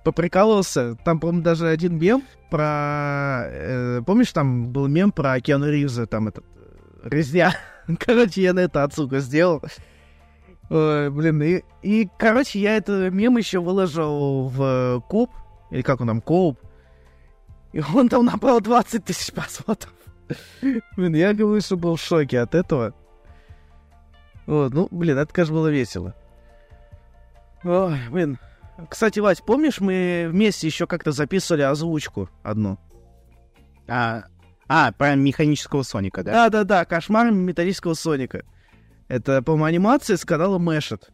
поприкалывался. 0.04 0.94
Там, 1.04 1.20
по-моему, 1.20 1.42
даже 1.42 1.68
один 1.68 1.98
мем 1.98 2.22
про... 2.50 3.42
э, 3.44 4.00
помнишь, 4.06 4.32
там 4.32 4.72
был 4.72 4.88
мем 4.88 5.12
про 5.12 5.38
Киану 5.42 5.68
Ривза, 5.70 6.06
там 6.06 6.28
этот... 6.28 6.46
э, 6.56 7.08
Резня. 7.10 7.54
Короче, 7.98 8.42
я 8.42 8.52
на 8.52 8.60
это 8.60 8.84
отсылку 8.84 9.18
сделал. 9.18 9.62
Ой, 10.70 11.10
блин, 11.10 11.42
и, 11.42 11.62
и, 11.82 12.08
короче, 12.18 12.58
я 12.58 12.76
этот 12.76 13.12
мем 13.12 13.36
еще 13.36 13.60
выложил 13.60 14.48
в 14.48 15.04
Куб, 15.08 15.30
или 15.70 15.82
как 15.82 16.00
он 16.00 16.06
там, 16.08 16.20
Коуп, 16.22 16.58
и 17.72 17.82
он 17.94 18.08
там 18.08 18.24
набрал 18.24 18.60
20 18.60 19.04
тысяч 19.04 19.32
просмотров. 19.32 19.92
Блин, 20.96 21.14
я 21.14 21.34
говорю, 21.34 21.60
что 21.60 21.76
был 21.76 21.96
в 21.96 22.00
шоке 22.00 22.40
от 22.40 22.54
этого. 22.54 22.94
Вот, 24.46 24.72
ну, 24.72 24.88
блин, 24.90 25.18
это, 25.18 25.32
конечно, 25.32 25.54
было 25.54 25.68
весело. 25.68 26.14
Ой, 27.64 27.98
блин. 28.10 28.38
Кстати, 28.88 29.20
Вась, 29.20 29.40
помнишь, 29.40 29.80
мы 29.80 30.26
вместе 30.30 30.66
еще 30.66 30.86
как-то 30.86 31.12
записывали 31.12 31.62
озвучку 31.62 32.28
одну? 32.42 32.78
А, 33.86 34.24
а, 34.74 34.90
про 34.90 35.14
механического 35.16 35.82
Соника, 35.82 36.22
да? 36.22 36.32
Да-да-да, 36.32 36.86
кошмар 36.86 37.30
металлического 37.30 37.92
Соника. 37.92 38.42
Это, 39.06 39.42
по-моему, 39.42 39.66
анимация 39.66 40.16
с 40.16 40.24
канала 40.24 40.58
Мэшет. 40.58 41.10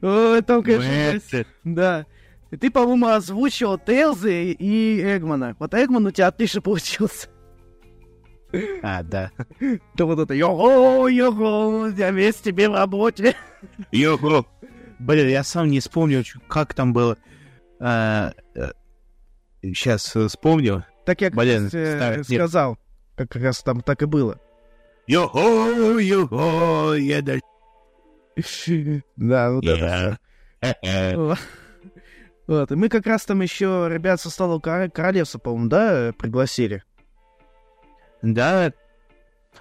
Ой, 0.00 0.40
там, 0.40 0.62
конечно. 0.62 1.44
Да. 1.62 2.06
И 2.50 2.56
ты, 2.56 2.70
по-моему, 2.70 3.08
озвучил 3.08 3.76
Тейлза 3.76 4.30
и 4.30 5.02
Эгмана. 5.02 5.56
Вот 5.58 5.74
Эгман 5.74 6.06
у 6.06 6.10
тебя 6.10 6.28
отлично 6.28 6.62
получился. 6.62 7.28
А, 8.82 9.02
да. 9.02 9.30
То 9.96 10.06
вот 10.06 10.18
это 10.20 10.32
його, 10.32 11.08
його, 11.08 11.88
я 11.88 12.12
весь 12.12 12.36
тебе 12.36 12.70
в 12.70 12.74
работе. 12.74 13.36
Його. 13.92 14.46
Блин, 14.98 15.28
я 15.28 15.44
сам 15.44 15.68
не 15.68 15.80
вспомнил, 15.80 16.22
чё- 16.22 16.40
как 16.48 16.72
там 16.72 16.94
было. 16.94 17.18
Сейчас 19.62 20.16
вспомню. 20.16 20.86
Так 21.04 21.20
я 21.20 21.28
как 21.30 21.38
Блин, 21.38 21.64
раз, 21.64 21.74
э, 21.74 22.16
нет. 22.16 22.26
сказал. 22.26 22.78
Как 23.16 23.36
раз 23.36 23.62
там 23.62 23.80
так 23.82 24.02
и 24.02 24.06
было. 24.06 24.40
Його, 25.06 25.98
його, 25.98 26.94
я 26.94 27.20
даже... 27.22 27.42
Да, 29.16 29.52
вот 29.52 29.64
это. 29.64 30.18
Вот. 32.46 32.70
И 32.70 32.74
мы 32.74 32.88
как 32.88 33.06
раз 33.06 33.24
там 33.24 33.40
еще 33.40 33.88
ребят 33.90 34.20
со 34.20 34.30
стола 34.30 34.60
Кор- 34.60 34.90
королевства, 34.90 35.38
по-моему, 35.38 35.68
да, 35.68 36.12
пригласили. 36.18 36.82
Да. 38.22 38.72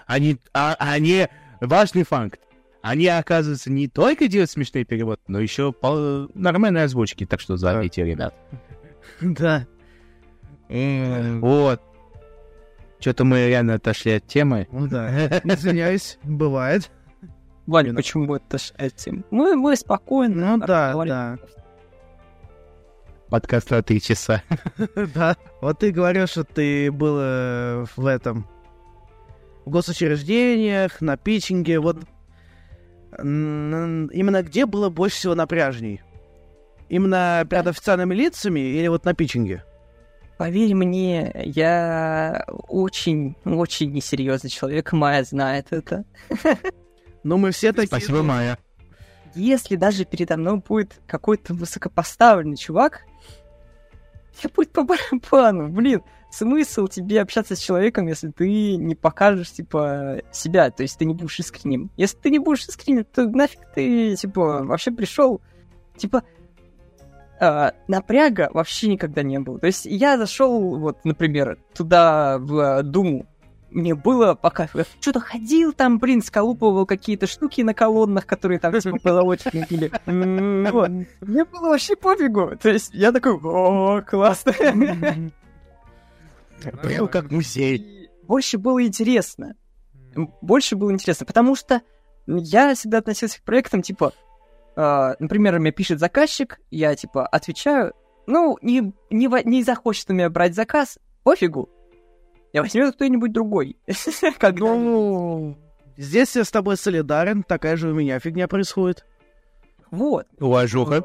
Они, 0.06 0.38
а, 0.54 0.76
они, 0.80 1.28
важный 1.62 2.04
факт. 2.04 2.40
Они, 2.82 3.08
оказывается, 3.08 3.72
не 3.72 3.88
только 3.88 4.28
делают 4.28 4.52
смешные 4.52 4.84
переводы, 4.84 5.22
но 5.28 5.40
еще 5.40 5.72
по 5.72 6.28
нормальной 6.34 6.84
озвучки. 6.84 7.26
Так 7.26 7.40
что 7.40 7.58
зовите, 7.58 8.04
ребят. 8.04 8.34
Да. 9.22 9.68
Вот. 11.40 11.82
Что-то 13.00 13.26
мы 13.26 13.48
реально 13.48 13.76
отошли 13.76 14.14
от 14.14 14.28
темы. 14.28 14.68
Ну 14.72 14.88
да. 14.88 15.28
Извиняюсь, 15.44 16.18
бывает. 16.24 16.90
Ваня, 17.68 17.94
почему 17.94 18.36
это 18.36 18.58
ж 18.58 18.74
этим? 18.78 19.24
Мы, 19.30 19.56
мы 19.56 19.76
спокойно. 19.76 20.58
Ну 20.58 20.66
да, 20.66 20.94
да. 21.06 21.38
Подкаст 23.30 23.72
на 23.72 23.82
три 23.82 24.02
часа. 24.02 24.44
Да. 25.14 25.36
Вот 25.62 25.80
ты 25.80 25.92
говорил, 25.92 26.28
что 26.28 26.44
ты 26.44 26.92
был 26.92 27.18
э, 27.20 27.86
в 27.96 28.06
этом... 28.06 28.48
В 29.66 29.70
госучреждениях, 29.70 31.00
на 31.00 31.16
питчинге. 31.16 31.80
Вот 31.80 31.98
именно 33.18 34.44
где 34.44 34.66
было 34.66 34.90
больше 34.90 35.18
всего 35.18 35.36
напряжней? 35.36 36.02
Именно 36.90 37.46
перед 37.50 37.68
официальными 37.68 38.14
лицами 38.14 38.60
или 38.60 38.88
вот 38.88 39.06
на 39.06 39.14
питчинге? 39.14 39.64
Поверь 40.38 40.74
мне, 40.74 41.32
я 41.46 42.46
очень, 42.68 43.36
очень 43.46 43.92
несерьезный 43.92 44.50
человек, 44.50 44.92
Майя 44.94 45.24
знает 45.24 45.68
это. 45.72 46.06
Ну, 47.26 47.38
мы 47.38 47.52
все 47.52 47.72
такие... 47.72 47.88
Спасибо, 47.88 48.22
Майя. 48.22 48.58
Если 49.34 49.78
даже 49.78 50.04
передо 50.04 50.36
мной 50.36 50.58
будет 50.58 51.00
какой-то 51.08 51.54
высокопоставленный 51.54 52.58
чувак, 52.58 53.04
я 54.44 54.50
будет 54.50 54.74
по 54.74 54.84
барабану, 54.84 55.70
блин. 55.70 56.02
Смысл 56.32 56.88
тебе 56.88 57.22
общаться 57.22 57.56
с 57.56 57.60
человеком, 57.60 58.08
если 58.08 58.32
ты 58.32 58.76
не 58.76 58.96
покажешь, 58.96 59.52
типа, 59.52 60.22
себя, 60.32 60.72
то 60.72 60.82
есть 60.82 60.98
ты 60.98 61.06
не 61.06 61.14
будешь 61.14 61.40
искренним. 61.40 61.92
Если 61.96 62.18
ты 62.18 62.32
не 62.32 62.40
будешь 62.40 62.68
искренним, 62.68 63.06
то 63.06 63.28
нафиг 63.28 63.60
ты, 63.76 64.16
типа, 64.16 64.64
вообще 64.64 64.92
пришел, 64.92 65.42
типа, 65.96 66.24
а, 67.44 67.74
напряга 67.88 68.50
вообще 68.54 68.88
никогда 68.88 69.22
не 69.22 69.40
было. 69.40 69.60
То 69.60 69.68
есть 69.68 69.86
я 69.86 70.18
зашел, 70.18 70.78
вот, 70.78 71.04
например, 71.04 71.58
туда, 71.74 72.38
в 72.40 72.60
а, 72.60 72.84
Думу, 72.84 73.28
мне 73.70 73.96
было 73.96 74.36
пока 74.36 74.70
что-то 75.02 75.20
ходил 75.20 75.74
там, 75.74 75.98
блин, 76.00 76.22
сколупывал 76.22 76.86
какие-то 76.86 77.28
штуки 77.28 77.62
на 77.62 77.74
колоннах, 77.74 78.26
которые 78.26 78.60
там 78.60 78.80
типа 78.80 78.98
позолоченные 78.98 79.68
были. 79.70 79.92
Вот. 80.72 80.90
Мне 81.22 81.46
было 81.46 81.70
вообще 81.70 81.96
пофигу. 81.96 82.56
То 82.62 82.70
есть 82.70 82.94
я 82.94 83.12
такой, 83.12 83.34
о, 83.34 84.02
классно. 84.02 84.54
Прям 86.82 87.08
как 87.08 87.32
музей. 87.32 88.10
Больше 88.24 88.58
было 88.58 88.86
интересно. 88.86 89.56
Больше 90.42 90.76
было 90.76 90.92
интересно, 90.92 91.26
потому 91.26 91.56
что 91.56 91.82
я 92.28 92.74
всегда 92.76 93.00
относился 93.00 93.40
к 93.40 93.44
проектам, 93.44 93.82
типа, 93.82 94.14
а, 94.76 95.16
например, 95.20 95.60
мне 95.60 95.72
пишет 95.72 96.00
заказчик, 96.00 96.60
я, 96.72 96.96
типа, 96.96 97.26
отвечаю, 97.28 97.94
ну, 98.26 98.58
не, 98.62 98.94
не, 99.10 99.44
не 99.46 99.64
захочет 99.64 100.10
у 100.10 100.14
меня 100.14 100.30
брать 100.30 100.56
заказ, 100.56 100.98
пофигу. 101.24 101.70
Я 102.54 102.62
возьмет 102.62 102.96
кто-нибудь 102.96 103.32
другой. 103.32 103.78
Когда... 104.40 104.66
Ну, 104.66 105.58
здесь 105.98 106.36
я 106.36 106.44
с 106.44 106.52
тобой 106.52 106.78
солидарен, 106.78 107.44
такая 107.44 107.78
же 107.78 107.90
у 107.90 107.94
меня 107.94 108.20
фигня 108.20 108.48
происходит. 108.48 109.06
Вот. 109.92 110.28
Уважуха. 110.40 111.04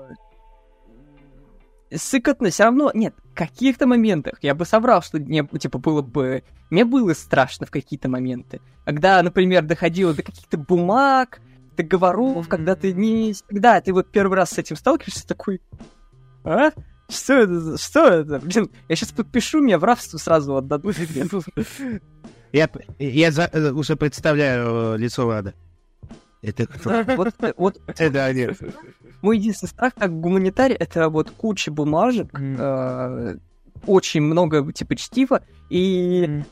Сыкотно 1.95 2.51
все 2.51 2.65
равно, 2.65 2.91
нет, 2.93 3.15
в 3.25 3.35
каких-то 3.35 3.87
моментах 3.87 4.35
я 4.43 4.55
бы 4.55 4.67
соврал, 4.67 5.01
что 5.01 5.19
мне, 5.19 5.47
типа, 5.47 5.79
было 5.79 6.03
бы... 6.03 6.43
Мне 6.71 6.85
было 6.85 7.15
страшно 7.15 7.65
в 7.65 7.71
какие-то 7.71 8.11
моменты. 8.11 8.61
Когда, 8.85 9.23
например, 9.23 9.63
доходило 9.63 10.13
до 10.13 10.23
каких-то 10.23 10.59
бумаг, 10.59 11.41
договоров, 11.79 12.49
когда 12.49 12.75
ты 12.77 12.93
не... 12.93 13.35
Когда 13.49 13.81
ты 13.81 13.93
вот 13.93 14.11
первый 14.11 14.35
раз 14.37 14.51
с 14.51 14.59
этим 14.59 14.77
сталкиваешься, 14.77 15.27
такой... 15.27 15.61
А? 16.45 16.71
Что 17.09 17.35
это? 17.35 17.79
Что 17.79 18.07
это? 18.09 18.39
Блин, 18.41 18.71
я 18.89 18.97
сейчас 18.97 19.13
подпишу, 19.13 19.61
меня 19.61 19.79
в 19.79 19.85
рабство 19.85 20.19
сразу 20.19 20.57
отдадут. 20.57 20.97
Я, 22.53 22.71
я 22.99 23.31
за- 23.31 23.75
уже 23.75 23.95
представляю 23.97 24.95
э, 24.95 24.99
лицо 24.99 25.31
Рада. 25.31 25.53
Это 26.41 26.67
кто? 26.67 27.03
Вот, 27.17 27.35
вот 27.59 27.81
Это 27.99 28.25
они. 28.25 28.49
мой 29.21 29.37
единственный 29.37 29.69
страх 29.69 29.93
как 29.95 30.19
гуманитарий 30.19 30.75
это 30.75 31.11
вот 31.11 31.31
куча 31.31 31.71
бумажек, 31.71 32.29
э, 32.41 33.37
очень 33.87 34.23
много 34.23 34.73
типа 34.73 34.97
чтива, 34.97 35.43
и 35.69 36.43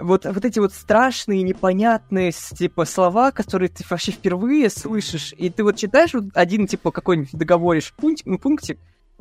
вот, 0.00 0.24
вот 0.24 0.44
эти 0.44 0.58
вот 0.58 0.72
страшные, 0.72 1.42
непонятные 1.42 2.32
типа 2.32 2.84
слова, 2.84 3.30
которые 3.30 3.68
ты 3.68 3.84
вообще 3.88 4.12
впервые 4.12 4.70
слышишь, 4.70 5.34
и 5.36 5.50
ты 5.50 5.62
вот 5.64 5.76
читаешь 5.76 6.14
вот 6.14 6.24
один 6.34 6.66
типа 6.66 6.90
какой-нибудь 6.90 7.32
договоришь 7.32 7.92
пунктик, 7.96 8.26
ну, 8.26 8.38
пунктик, 8.38 8.78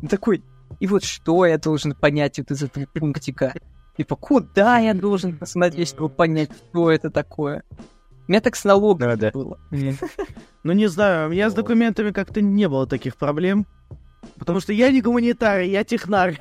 такой, 0.09 0.43
и 0.79 0.87
вот 0.87 1.03
что 1.03 1.45
я 1.45 1.57
должен 1.57 1.93
понять 1.93 2.39
вот 2.39 2.51
из 2.51 2.63
этого 2.63 2.85
пунктика? 2.93 3.53
Типа, 3.97 4.15
куда 4.15 4.79
я 4.79 4.93
должен 4.93 5.37
посмотреть, 5.37 5.89
чтобы 5.89 6.09
понять, 6.09 6.49
что 6.69 6.89
это 6.89 7.11
такое? 7.11 7.63
У 8.27 8.31
меня 8.31 8.41
так 8.41 8.55
с 8.55 8.63
налогом 8.63 9.09
Да-да. 9.09 9.31
было. 9.31 9.59
Ну, 10.63 10.71
не 10.71 10.87
знаю, 10.87 11.27
у 11.27 11.31
меня 11.33 11.49
с 11.49 11.53
документами 11.53 12.11
как-то 12.11 12.39
не 12.41 12.69
было 12.69 12.87
таких 12.87 13.17
проблем. 13.17 13.67
Потому 14.37 14.61
что 14.61 14.71
я 14.71 14.89
не 14.91 15.01
гуманитарий, 15.01 15.69
я 15.69 15.83
технарь. 15.83 16.39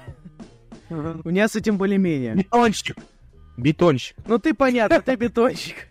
У 0.89 1.29
меня 1.29 1.49
с 1.49 1.57
этим 1.57 1.77
более-менее. 1.77 2.37
Бетонщик. 2.37 2.97
Бетонщик. 3.57 4.17
Ну, 4.27 4.39
ты 4.39 4.55
понятно, 4.55 5.01
ты 5.01 5.15
бетонщик. 5.17 5.89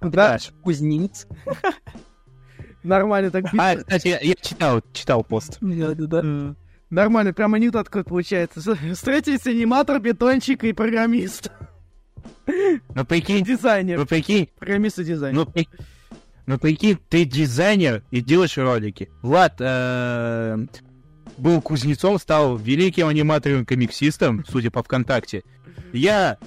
Да, 0.00 0.38
Кузнец. 0.62 1.26
нормально 2.82 3.30
так. 3.30 3.46
А, 3.58 3.76
кстати, 3.76 4.08
я, 4.22 4.34
читал, 4.34 4.80
читал 4.92 5.24
пост. 5.24 5.58
Нормально, 6.90 7.32
прям 7.34 7.54
анекдот 7.54 7.88
какой 7.88 8.04
получается. 8.04 8.60
Встретились 8.94 9.46
аниматор, 9.46 9.98
бетонщик 10.00 10.64
и 10.64 10.72
программист. 10.72 11.50
Ну 12.94 13.04
прикинь, 13.04 13.44
Дизайнер. 13.44 13.98
ну 13.98 14.06
прикинь, 14.06 14.48
Программист 14.58 14.98
и 15.00 15.04
дизайнер. 15.04 15.36
ну, 15.38 15.44
при- 15.46 15.68
ну 16.46 16.58
прикинь, 16.58 16.98
ты 17.10 17.26
дизайнер 17.26 18.02
и 18.10 18.22
делаешь 18.22 18.56
ролики. 18.56 19.10
Влад 19.20 19.56
э, 19.58 20.56
был 21.36 21.60
кузнецом, 21.60 22.18
стал 22.18 22.56
великим 22.56 23.06
аниматором-комиксистом, 23.08 24.44
судя 24.48 24.70
по 24.70 24.82
ВКонтакте. 24.82 25.42
Я 25.92 26.38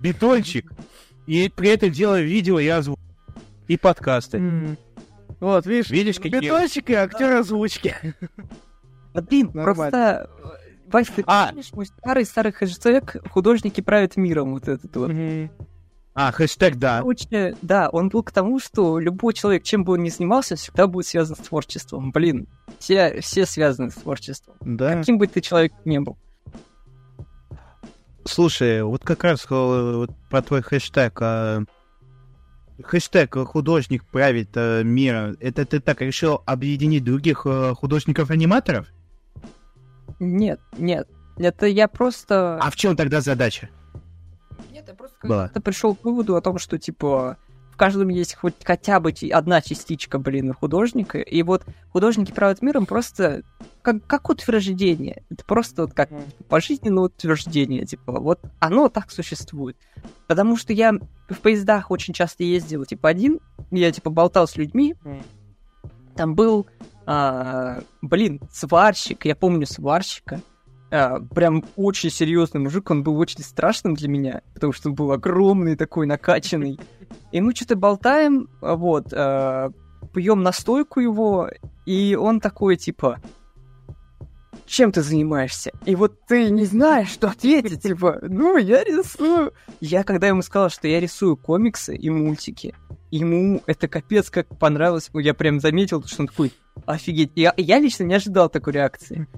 бетонщик, 0.00 0.70
и 1.26 1.48
при 1.54 1.70
этом 1.70 1.90
делаю 1.90 2.26
видео 2.26 2.58
и 2.60 2.68
озвучку. 2.68 3.02
И 3.68 3.76
подкасты. 3.76 4.38
М. 4.38 4.78
Вот, 5.40 5.66
видишь, 5.66 5.90
Видишь, 5.90 6.16
какие... 6.16 6.40
бетончик 6.40 6.88
и 6.90 6.94
актер 6.94 7.34
озвучки. 7.36 7.94
Да, 9.12 9.22
блин, 9.22 9.50
Нормально. 9.52 9.74
просто... 9.74 10.30
э, 10.44 10.90
Вась, 10.92 11.08
ты 11.08 11.24
А. 11.26 11.48
помнишь 11.48 11.72
мой 11.72 11.86
старый-старый 11.86 12.52
хэштег 12.52 13.16
«Художники 13.30 13.80
правят 13.80 14.16
миром» 14.16 14.52
вот 14.54 14.68
этот 14.68 14.94
вот? 14.96 15.10
А, 16.18 16.32
хэштег, 16.32 16.76
да. 16.76 17.00
Короче, 17.00 17.54
да, 17.60 17.90
он 17.90 18.08
был 18.08 18.22
к 18.22 18.32
тому, 18.32 18.58
что 18.58 18.98
любой 18.98 19.34
человек, 19.34 19.64
чем 19.64 19.84
бы 19.84 19.92
он 19.92 20.02
ни 20.02 20.08
занимался, 20.08 20.56
всегда 20.56 20.86
будет 20.86 21.06
связан 21.06 21.36
с 21.36 21.40
творчеством. 21.40 22.10
Блин, 22.10 22.48
все, 22.78 23.20
все 23.20 23.44
связаны 23.44 23.90
с 23.90 23.96
творчеством. 23.96 24.54
Да. 24.62 24.94
Каким 24.94 25.18
бы 25.18 25.26
ты 25.26 25.42
человек 25.42 25.74
ни 25.84 25.98
был. 25.98 26.16
Слушай, 28.24 28.82
вот 28.82 29.04
как 29.04 29.24
раз 29.24 29.44
э, 29.44 29.48
вот 29.50 30.10
про 30.30 30.40
твой 30.40 30.62
хэштег. 30.62 31.18
а, 31.20 31.64
Хэштег 32.82 33.34
художник 33.34 34.02
правит 34.06 34.48
э, 34.54 34.84
миром. 34.84 35.36
Это 35.38 35.66
ты 35.66 35.80
так 35.80 36.00
решил 36.00 36.42
объединить 36.46 37.04
других 37.04 37.42
э, 37.44 37.74
художников-аниматоров? 37.74 38.86
Нет, 40.18 40.60
нет. 40.78 41.08
Это 41.36 41.66
я 41.66 41.88
просто... 41.88 42.56
А 42.56 42.70
в 42.70 42.76
чем 42.76 42.96
тогда 42.96 43.20
задача? 43.20 43.68
Была. 45.26 45.44
как-то 45.44 45.60
пришел 45.60 45.94
к 45.94 46.04
выводу 46.04 46.36
о 46.36 46.40
том, 46.40 46.58
что, 46.58 46.78
типа, 46.78 47.36
в 47.76 47.78
каждом 47.78 48.08
есть 48.08 48.34
хоть 48.34 48.54
хотя 48.64 49.00
бы 49.00 49.12
одна 49.30 49.60
частичка, 49.60 50.18
блин, 50.18 50.54
художника. 50.54 51.18
И 51.18 51.42
вот 51.42 51.62
художники 51.90 52.32
правят 52.32 52.62
миром 52.62 52.86
просто 52.86 53.42
как, 53.82 54.06
как 54.06 54.30
утверждение. 54.30 55.24
Это 55.28 55.44
просто 55.44 55.82
вот 55.82 55.92
как 55.92 56.08
пожизненное 56.48 57.04
утверждение. 57.04 57.84
Типа, 57.84 58.18
вот 58.18 58.40
оно 58.60 58.88
так 58.88 59.10
существует. 59.10 59.76
Потому 60.26 60.56
что 60.56 60.72
я 60.72 60.94
в 61.28 61.38
поездах 61.40 61.90
очень 61.90 62.14
часто 62.14 62.44
ездил, 62.44 62.86
типа, 62.86 63.10
один. 63.10 63.40
Я, 63.70 63.92
типа, 63.92 64.08
болтал 64.08 64.48
с 64.48 64.56
людьми. 64.56 64.94
Там 66.14 66.34
был, 66.34 66.66
а, 67.04 67.82
блин, 68.00 68.40
сварщик. 68.50 69.26
Я 69.26 69.36
помню 69.36 69.66
сварщика. 69.66 70.40
А, 70.90 71.20
прям 71.20 71.64
очень 71.76 72.10
серьезный 72.10 72.60
мужик, 72.60 72.90
он 72.90 73.02
был 73.02 73.18
очень 73.18 73.42
страшным 73.42 73.94
для 73.94 74.08
меня, 74.08 74.42
потому 74.54 74.72
что 74.72 74.88
он 74.88 74.94
был 74.94 75.12
огромный 75.12 75.76
такой, 75.76 76.06
накачанный. 76.06 76.78
И 77.32 77.40
мы 77.40 77.54
что-то 77.54 77.76
болтаем, 77.76 78.48
а, 78.60 78.76
вот, 78.76 79.08
пьем 80.14 80.42
настойку 80.42 81.00
его, 81.00 81.50
и 81.84 82.16
он 82.18 82.40
такой, 82.40 82.76
типа, 82.76 83.20
чем 84.66 84.92
ты 84.92 85.02
занимаешься? 85.02 85.72
И 85.84 85.94
вот 85.94 86.26
ты 86.26 86.50
не 86.50 86.64
знаешь, 86.64 87.08
что 87.08 87.28
ответить, 87.28 87.82
типа, 87.82 88.18
ну, 88.22 88.56
я 88.56 88.82
рисую. 88.82 89.52
Я, 89.80 90.02
когда 90.02 90.26
ему 90.28 90.42
сказал, 90.42 90.70
что 90.70 90.88
я 90.88 91.00
рисую 91.00 91.36
комиксы 91.36 91.96
и 91.96 92.10
мультики, 92.10 92.74
ему 93.10 93.62
это 93.66 93.88
капец 93.88 94.30
как 94.30 94.48
понравилось. 94.58 95.10
Я 95.14 95.34
прям 95.34 95.60
заметил, 95.60 96.02
что 96.04 96.22
он 96.22 96.28
такой, 96.28 96.52
офигеть. 96.84 97.32
Я, 97.36 97.54
я 97.56 97.78
лично 97.78 98.04
не 98.04 98.14
ожидал 98.14 98.48
такой 98.48 98.72
реакции. 98.72 99.28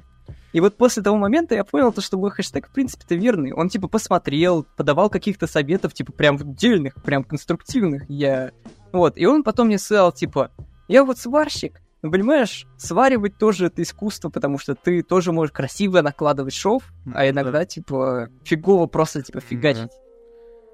И 0.53 0.61
вот 0.61 0.77
после 0.77 1.03
того 1.03 1.17
момента 1.17 1.55
я 1.55 1.65
понял, 1.65 1.93
то, 1.93 2.01
что 2.01 2.17
мой 2.19 2.31
хэштег, 2.31 2.69
в 2.69 2.73
принципе-то, 2.73 3.15
верный. 3.15 3.53
Он, 3.53 3.69
типа, 3.69 3.89
посмотрел, 3.89 4.67
подавал 4.77 5.11
каких-то 5.11 5.47
советов, 5.47 5.93
типа, 5.93 6.13
прям 6.13 6.39
дельных, 6.55 6.95
прям 7.03 7.25
конструктивных. 7.25 8.05
Я... 8.09 8.53
Вот, 8.93 9.19
и 9.19 9.27
он 9.27 9.43
потом 9.43 9.67
мне 9.67 9.79
сказал, 9.79 10.13
типа, 10.13 10.51
я 10.89 11.05
вот 11.05 11.19
сварщик, 11.19 11.83
но, 12.01 12.11
понимаешь, 12.11 12.67
сваривать 12.79 13.37
тоже 13.39 13.67
это 13.67 13.83
искусство, 13.83 14.31
потому 14.31 14.57
что 14.59 14.75
ты 14.75 15.03
тоже 15.03 15.33
можешь 15.33 15.53
красиво 15.53 16.01
накладывать 16.01 16.55
шов, 16.55 16.85
а 17.13 17.29
иногда, 17.29 17.67
типа, 17.67 18.29
фигово 18.45 18.87
просто, 18.87 19.23
типа, 19.23 19.41
фигачить. 19.41 19.93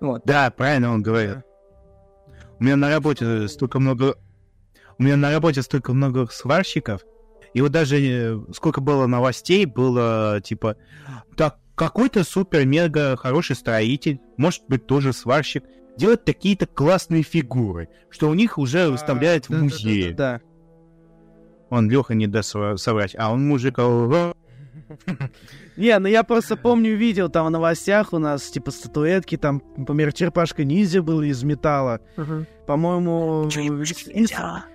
Вот. 0.00 0.22
Да, 0.24 0.50
правильно 0.50 0.92
он 0.92 1.02
говорит. 1.02 1.38
У 2.60 2.64
меня 2.64 2.76
на 2.76 2.90
работе 2.90 3.48
столько 3.48 3.80
много... 3.80 4.16
У 4.98 5.02
меня 5.02 5.16
на 5.16 5.32
работе 5.32 5.62
столько 5.62 5.92
много 5.92 6.28
сварщиков, 6.30 7.00
и 7.54 7.60
вот 7.60 7.70
даже 7.70 8.00
э, 8.00 8.38
сколько 8.52 8.80
было 8.80 9.06
новостей, 9.06 9.64
было 9.64 10.40
типа, 10.42 10.76
так, 11.36 11.58
какой-то 11.76 12.24
супер-мега 12.24 13.16
хороший 13.16 13.56
строитель, 13.56 14.20
может 14.36 14.62
быть, 14.68 14.86
тоже 14.86 15.12
сварщик, 15.12 15.64
делает 15.96 16.24
такие-то 16.24 16.66
классные 16.66 17.22
фигуры, 17.22 17.88
что 18.10 18.28
у 18.28 18.34
них 18.34 18.58
уже 18.58 18.90
выставляют 18.90 19.46
в 19.46 19.50
Да, 19.50 19.54
да, 19.54 19.60
да, 19.60 19.64
музее. 19.64 20.14
Да. 20.14 20.40
Он, 21.70 21.88
Леха, 21.88 22.14
не 22.14 22.26
даст 22.26 22.54
соврать, 22.76 23.14
а 23.16 23.32
он 23.32 23.46
мужик... 23.46 23.78
ого. 23.78 24.34
Не, 25.76 25.98
ну 25.98 26.08
я 26.08 26.22
просто 26.22 26.56
помню, 26.56 26.94
видел 26.96 27.28
там 27.28 27.46
в 27.46 27.50
новостях 27.50 28.12
у 28.12 28.18
нас, 28.18 28.42
типа, 28.42 28.70
статуэтки, 28.70 29.36
там, 29.36 29.62
например, 29.76 30.12
черепашка 30.12 30.64
ниндзя 30.64 31.02
был 31.02 31.22
из 31.22 31.42
металла. 31.42 32.00
По-моему, 32.66 33.48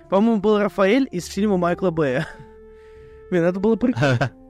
по-моему, 0.08 0.40
был 0.40 0.58
Рафаэль 0.58 1.08
из 1.10 1.26
фильма 1.26 1.56
Майкла 1.56 1.90
Бэя. 1.90 2.26
Блин, 3.30 3.44
это 3.44 3.60
было 3.60 3.76
прикольно. 3.76 4.32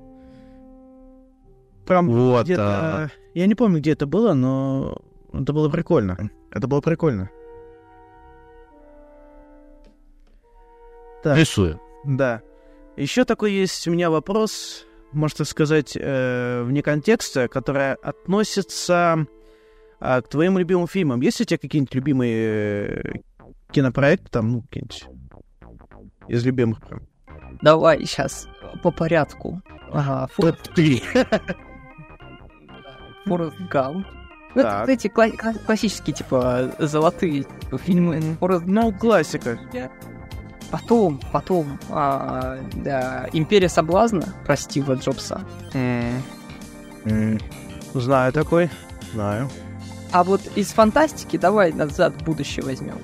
Прям 1.86 2.08
Вот. 2.08 2.40
а, 2.40 2.44
где-то... 2.44 3.10
Я 3.34 3.46
не 3.46 3.54
помню, 3.54 3.78
где 3.80 3.92
это 3.92 4.06
было, 4.06 4.32
но 4.32 5.02
это 5.32 5.52
было 5.52 5.68
прикольно. 5.68 6.30
Это 6.50 6.66
было 6.66 6.80
прикольно. 6.80 7.30
Так. 11.22 11.36
Рисую. 11.36 11.80
Да. 12.04 12.42
Еще 12.96 13.24
такой 13.24 13.52
есть 13.52 13.86
у 13.86 13.90
меня 13.90 14.10
вопрос, 14.10 14.86
можно 15.12 15.44
сказать, 15.44 15.96
э, 15.96 16.62
вне 16.64 16.82
контекста, 16.82 17.48
который 17.48 17.94
относится 17.94 19.26
а, 20.00 20.22
к 20.22 20.28
твоим 20.28 20.58
любимым 20.58 20.86
фильмам. 20.86 21.20
Есть 21.20 21.40
у 21.40 21.44
тебя 21.44 21.58
какие-нибудь 21.58 21.94
любимые 21.94 22.86
э, 22.86 23.12
кинопроекты, 23.70 24.28
там, 24.30 24.52
ну, 24.52 24.62
какие-нибудь 24.62 25.06
из 26.28 26.44
любимых 26.44 26.80
прям? 26.80 27.09
Давай 27.62 28.04
сейчас 28.06 28.48
по 28.82 28.90
порядку. 28.90 29.60
Ага, 29.92 30.28
Фор- 30.36 30.52
Топ-3. 30.52 31.02
Форест 33.26 33.56
Гамп. 33.70 34.06
Ну, 34.54 34.60
это, 34.62 34.70
Так. 34.70 34.88
эти 34.88 35.06
кла- 35.06 35.36
кла- 35.36 35.64
классические, 35.64 36.14
типа, 36.14 36.72
золотые 36.78 37.44
фильмы. 37.84 38.36
Форест 38.40 38.64
Ну, 38.66 38.92
классика. 38.92 39.58
Потом, 40.70 41.20
потом, 41.32 41.78
а, 41.90 42.58
да, 42.74 43.26
Империя 43.32 43.68
соблазна, 43.68 44.22
про 44.46 44.56
Стива 44.56 44.94
Джобса. 44.94 45.40
Знаю 47.94 48.32
такой. 48.32 48.70
Знаю. 49.12 49.48
А 50.12 50.24
вот 50.24 50.40
из 50.56 50.68
фантастики 50.68 51.36
давай 51.36 51.72
назад 51.72 52.14
в 52.20 52.24
будущее 52.24 52.64
возьмем. 52.64 52.98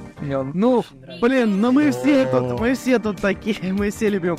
Ну, 0.55 0.85
блин, 1.21 1.61
ну 1.61 1.71
мы 1.71 1.93
все 1.93 2.27
тут, 2.27 2.59
мы 2.59 2.75
все 2.75 2.99
тут 2.99 3.19
такие, 3.19 3.57
мы 3.73 3.91
все 3.91 4.09
любим 4.09 4.37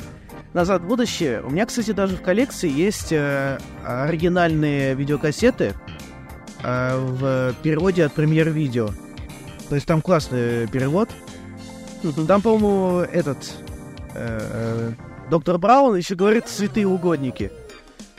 «Назад 0.54 0.82
в 0.82 0.86
будущее». 0.86 1.42
У 1.42 1.50
меня, 1.50 1.66
кстати, 1.66 1.92
даже 1.92 2.16
в 2.16 2.22
коллекции 2.22 2.70
есть 2.70 3.12
э, 3.12 3.58
оригинальные 3.84 4.94
видеокассеты 4.94 5.74
э, 6.62 6.98
в 6.98 7.54
переводе 7.62 8.04
от 8.04 8.12
премьер-видео. 8.12 8.90
То 9.68 9.74
есть 9.74 9.86
там 9.86 10.00
классный 10.00 10.66
перевод. 10.66 11.10
Там, 12.26 12.40
по-моему, 12.40 13.00
этот 13.00 13.38
э, 14.14 14.38
э, 14.40 14.92
доктор 15.30 15.58
Браун 15.58 15.96
еще 15.96 16.14
говорит 16.14 16.48
«святые 16.48 16.86
угодники». 16.86 17.52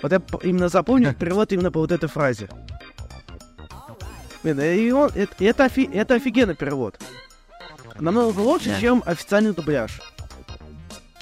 Вот 0.01 0.11
я 0.11 0.21
именно 0.43 0.69
запомнил 0.69 1.13
перевод 1.19 1.51
именно 1.51 1.71
по 1.71 1.79
вот 1.79 1.91
этой 1.91 2.09
фразе. 2.09 2.47
Блин, 4.43 4.59
и 4.61 4.91
он, 4.91 5.11
это, 5.15 5.35
это, 5.43 5.65
офи- 5.65 5.89
это 5.93 6.15
офигенный 6.15 6.55
перевод. 6.55 6.99
Намного 7.99 8.39
лучше, 8.39 8.79
чем 8.79 9.03
официальный 9.05 9.53
дубляж. 9.53 9.99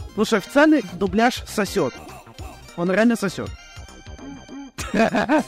Потому 0.10 0.26
что 0.26 0.38
официальный 0.38 0.84
дубляж 0.94 1.44
сосет. 1.48 1.94
Он 2.76 2.92
реально 2.92 3.16
сосет. 3.16 3.50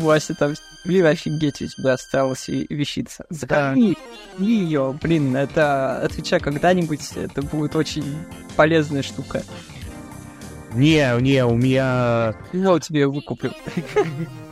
Вася 0.00 0.34
там, 0.34 0.54
блин, 0.84 1.06
офигеть, 1.06 1.62
у 1.62 1.66
тебя 1.68 1.92
осталась 1.94 2.48
и- 2.48 2.66
вещица. 2.68 3.24
Захони 3.30 3.96
ее, 4.38 4.98
блин, 5.00 5.36
это, 5.36 6.00
отвечай 6.02 6.40
когда-нибудь, 6.40 7.12
это 7.14 7.42
будет 7.42 7.76
очень 7.76 8.04
полезная 8.56 9.02
штука. 9.02 9.42
Не, 10.74 11.08
не, 11.20 11.44
у 11.44 11.54
меня 11.56 12.34
Я 12.52 12.72
у 12.72 12.78
тебя 12.78 13.08
выкуплю. 13.08 13.52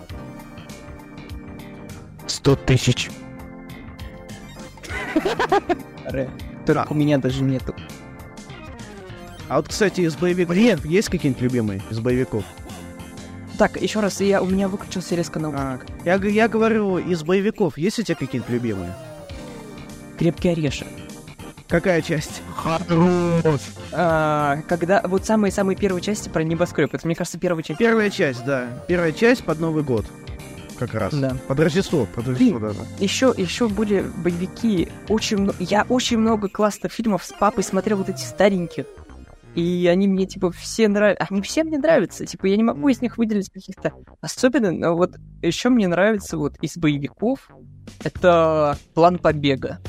100 2.49 2.57
тысяч. 2.57 3.11
Ре. 6.07 6.31
Только 6.65 6.87
у 6.91 6.95
меня 6.95 7.19
даже 7.19 7.43
нету. 7.43 7.75
А 9.49 9.57
вот, 9.57 9.69
кстати, 9.69 10.01
из 10.01 10.17
боевиков 10.17 10.87
есть 10.87 11.11
какие-нибудь 11.11 11.43
любимые 11.43 11.83
из 11.91 12.01
боевиков? 12.01 12.45
Так, 13.59 13.79
еще 13.79 14.01
раз, 14.01 14.23
я, 14.23 14.41
у 14.41 14.47
меня 14.47 14.69
выключился 14.69 15.15
резко 15.15 15.39
на 15.39 15.49
А, 15.49 15.81
я, 16.07 16.15
я 16.15 16.49
говорю, 16.49 16.97
из 16.97 17.23
боевиков 17.23 17.77
есть 17.77 17.99
у 17.99 18.03
тебя 18.03 18.15
какие-нибудь 18.15 18.51
любимые? 18.51 18.97
крепкий 20.19 20.49
орешек. 20.49 20.89
Какая 21.69 22.01
часть? 22.01 22.41
Хорош. 22.57 23.61
А, 23.93 24.63
когда 24.69 25.03
вот 25.05 25.27
самые-самые 25.27 25.77
первые 25.77 26.01
части 26.01 26.31
про 26.31 26.43
небоскреб, 26.43 26.95
это, 26.95 27.07
мне 27.07 27.15
кажется, 27.15 27.39
первая 27.39 27.63
часть. 27.63 27.79
Первая 27.79 28.09
часть, 28.09 28.43
да. 28.47 28.69
Первая 28.89 29.13
часть 29.13 29.45
под 29.45 29.61
Новый 29.61 29.83
год. 29.85 30.07
Как 30.79 30.95
раз. 30.95 31.15
Да. 31.15 31.37
Под 31.47 31.61
Рождество, 31.61 32.07
под 32.15 32.29
Рождество 32.29 32.59
даже. 32.59 32.79
Еще, 32.99 33.35
еще 33.37 33.69
были 33.69 34.05
боевики. 34.17 34.89
Очень, 35.09 35.51
я 35.59 35.85
очень 35.89 36.19
много 36.19 36.49
классных 36.49 36.93
фильмов 36.93 37.25
с 37.25 37.33
папой 37.33 37.65
смотрел 37.65 37.99
вот 37.99 38.09
эти 38.09 38.23
стареньких. 38.23 38.87
И 39.55 39.89
они 39.91 40.07
мне, 40.07 40.27
типа, 40.27 40.53
все 40.53 40.89
нравятся. 40.89 41.27
Они 41.31 41.43
все 41.43 41.65
мне 41.65 41.79
нравятся. 41.79 42.27
Типа, 42.27 42.47
я 42.47 42.57
не 42.57 42.63
могу 42.63 42.89
из 42.89 43.01
них 43.01 43.19
выделить 43.19 43.51
каких-то 43.51 43.93
особенно, 44.21 44.71
но 44.71 44.97
вот 44.97 45.17
еще 45.43 45.69
мне 45.69 45.89
нравится 45.89 46.37
вот 46.37 46.57
из 46.61 46.77
боевиков 46.77 47.51
это 48.05 48.79
план 48.95 49.19
побега 49.19 49.81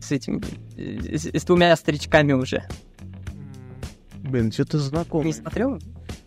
с 0.00 0.12
этим, 0.12 0.40
э, 0.76 1.16
с, 1.16 1.26
с 1.26 1.44
двумя 1.44 1.74
старичками 1.76 2.32
уже. 2.32 2.64
Блин, 4.28 4.52
что-то 4.52 4.78
знакомое. 4.78 5.26
Не 5.26 5.32
смотрел? 5.32 5.78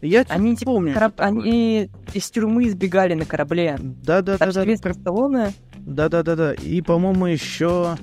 Я 0.02 0.26
Они, 0.30 0.56
типа, 0.56 0.72
помню. 0.72 0.94
кораб- 0.94 1.20
они 1.22 1.90
из 2.14 2.30
тюрьмы 2.32 2.68
избегали 2.68 3.14
на 3.14 3.26
корабле. 3.26 3.78
Да, 3.80 4.22
да, 4.22 4.34
да, 4.34 4.38
Там 4.40 4.52
да, 4.52 4.62
Сильвестр 4.62 4.94
Сталлоне. 4.94 5.54
да, 5.78 6.10
да, 6.10 6.24
да, 6.24 6.36
да. 6.36 6.54
И, 6.54 6.82
по-моему, 6.82 7.28
еще 7.28 7.98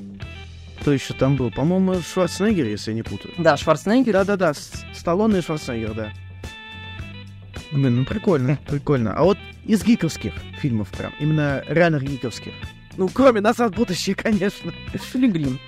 кто 0.80 0.92
еще 0.92 1.12
там 1.14 1.36
был? 1.36 1.51
По-моему, 1.51 1.96
Шварценеггер, 2.01 2.66
если 2.66 2.92
я 2.92 2.94
не 2.94 3.03
путаю. 3.03 3.34
Да, 3.38 3.57
Шварценеггер. 3.57 4.12
Да, 4.12 4.24
да, 4.24 4.36
да, 4.36 4.55
С- 4.55 4.84
Сталлоне 4.94 5.38
и 5.38 5.42
Шварценеггер, 5.42 5.94
да. 5.94 6.12
Блин, 7.72 7.96
ну 7.96 8.05
прикольно, 8.05 8.59
прикольно. 8.68 9.14
А 9.14 9.24
вот 9.24 9.36
из 9.64 9.82
гиковских 9.84 10.32
фильмов 10.61 10.88
прям, 10.90 11.12
именно 11.18 11.62
реально 11.68 11.99
гиковских. 11.99 12.53
Ну, 12.96 13.09
кроме 13.12 13.40
«Назад 13.40 13.72
в 13.72 13.76
будущее», 13.76 14.14
конечно. 14.16 14.72
Пилигрим. 15.12 15.59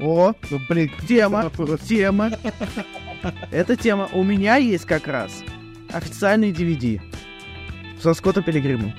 О, 0.00 0.32
ну, 0.50 0.60
блин, 0.68 0.90
тема, 1.06 1.50
тема. 1.86 2.32
Эта 3.50 3.76
тема. 3.76 4.08
У 4.12 4.22
меня 4.22 4.56
есть 4.56 4.84
как 4.84 5.06
раз 5.06 5.42
официальный 5.92 6.52
DVD 6.52 7.00
со 8.00 8.14
Скотта 8.14 8.42
Пилигримом. 8.42 8.92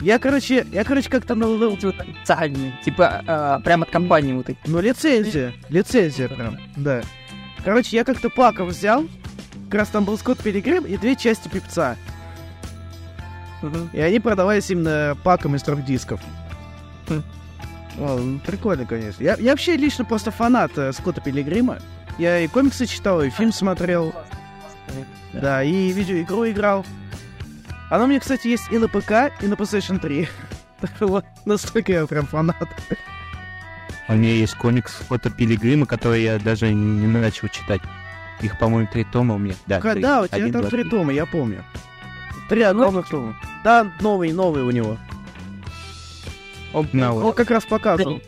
Я, 0.00 0.18
короче, 0.18 0.66
я, 0.72 0.84
короче, 0.84 1.08
как-то 1.08 1.34
вот 1.34 1.82
официальные, 1.82 2.78
типа, 2.84 3.22
а, 3.26 3.60
прям 3.60 3.82
от 3.82 3.90
компании 3.90 4.34
вот 4.34 4.50
эти. 4.50 4.58
Ну, 4.66 4.80
лицензия, 4.80 5.54
лицензия 5.70 6.28
прям, 6.28 6.58
да. 6.76 7.02
Короче, 7.64 7.96
я 7.96 8.04
как-то 8.04 8.28
паков 8.28 8.68
взял, 8.68 9.06
как 9.70 9.80
раз 9.80 9.88
там 9.88 10.04
был 10.04 10.18
Скотт 10.18 10.42
Пилигрим 10.42 10.84
и 10.84 10.98
две 10.98 11.16
части 11.16 11.48
Пипца. 11.48 11.96
И 13.92 14.00
они 14.00 14.20
продавались 14.20 14.70
именно 14.70 15.16
паком 15.24 15.56
из 15.56 15.62
трех 15.62 15.84
дисков. 15.84 16.20
Хм. 17.08 17.22
О, 17.98 18.18
ну, 18.18 18.38
прикольно, 18.40 18.84
конечно. 18.84 19.22
Я, 19.22 19.36
я 19.36 19.52
вообще 19.52 19.76
лично 19.76 20.04
просто 20.04 20.30
фанат 20.30 20.76
э, 20.76 20.92
Скотта 20.92 21.20
Пилигрима. 21.20 21.78
Я 22.18 22.40
и 22.40 22.48
комиксы 22.48 22.86
читал, 22.86 23.22
и 23.22 23.30
фильм 23.30 23.52
смотрел. 23.52 24.14
Да, 25.32 25.62
и 25.64 25.92
видеоигру 25.92 26.48
играл. 26.48 26.86
Она 27.90 28.04
у 28.04 28.06
меня, 28.06 28.20
кстати, 28.20 28.48
есть 28.48 28.70
и 28.70 28.78
на 28.78 28.88
ПК, 28.88 29.32
и 29.42 29.46
на 29.46 29.54
PlayStation 29.54 29.98
3. 29.98 30.28
Так 30.80 30.90
что 30.96 31.06
вот 31.06 31.24
настолько 31.46 31.92
я 31.92 32.06
прям 32.06 32.26
фанат. 32.26 32.68
У 34.08 34.12
меня 34.12 34.34
есть 34.34 34.54
комикс 34.54 34.92
фото 34.92 35.30
Пилигрима, 35.30 35.86
который 35.86 36.22
я 36.22 36.38
даже 36.38 36.70
не 36.74 37.06
начал 37.06 37.48
читать. 37.48 37.80
Их, 38.42 38.58
по-моему, 38.58 38.88
три 38.92 39.04
тома 39.04 39.36
у 39.36 39.38
меня. 39.38 39.54
Да, 39.66 39.80
три. 39.80 40.02
Да, 40.02 40.22
у 40.22 40.26
тебя 40.26 40.36
Один, 40.36 40.52
там 40.52 40.62
два, 40.62 40.70
три 40.70 40.82
три. 40.82 40.90
тома, 40.90 41.12
я 41.12 41.24
помню. 41.24 41.64
Три 42.50 42.62
огромных 42.62 43.08
тома. 43.08 43.34
Да, 43.62 43.90
новый, 44.00 44.32
новый 44.32 44.62
у 44.64 44.70
него. 44.72 44.98
Он, 46.74 46.86
На 46.92 47.14
он 47.14 47.22
вот. 47.22 47.36
как 47.36 47.50
раз 47.50 47.64
показывал. 47.64 48.20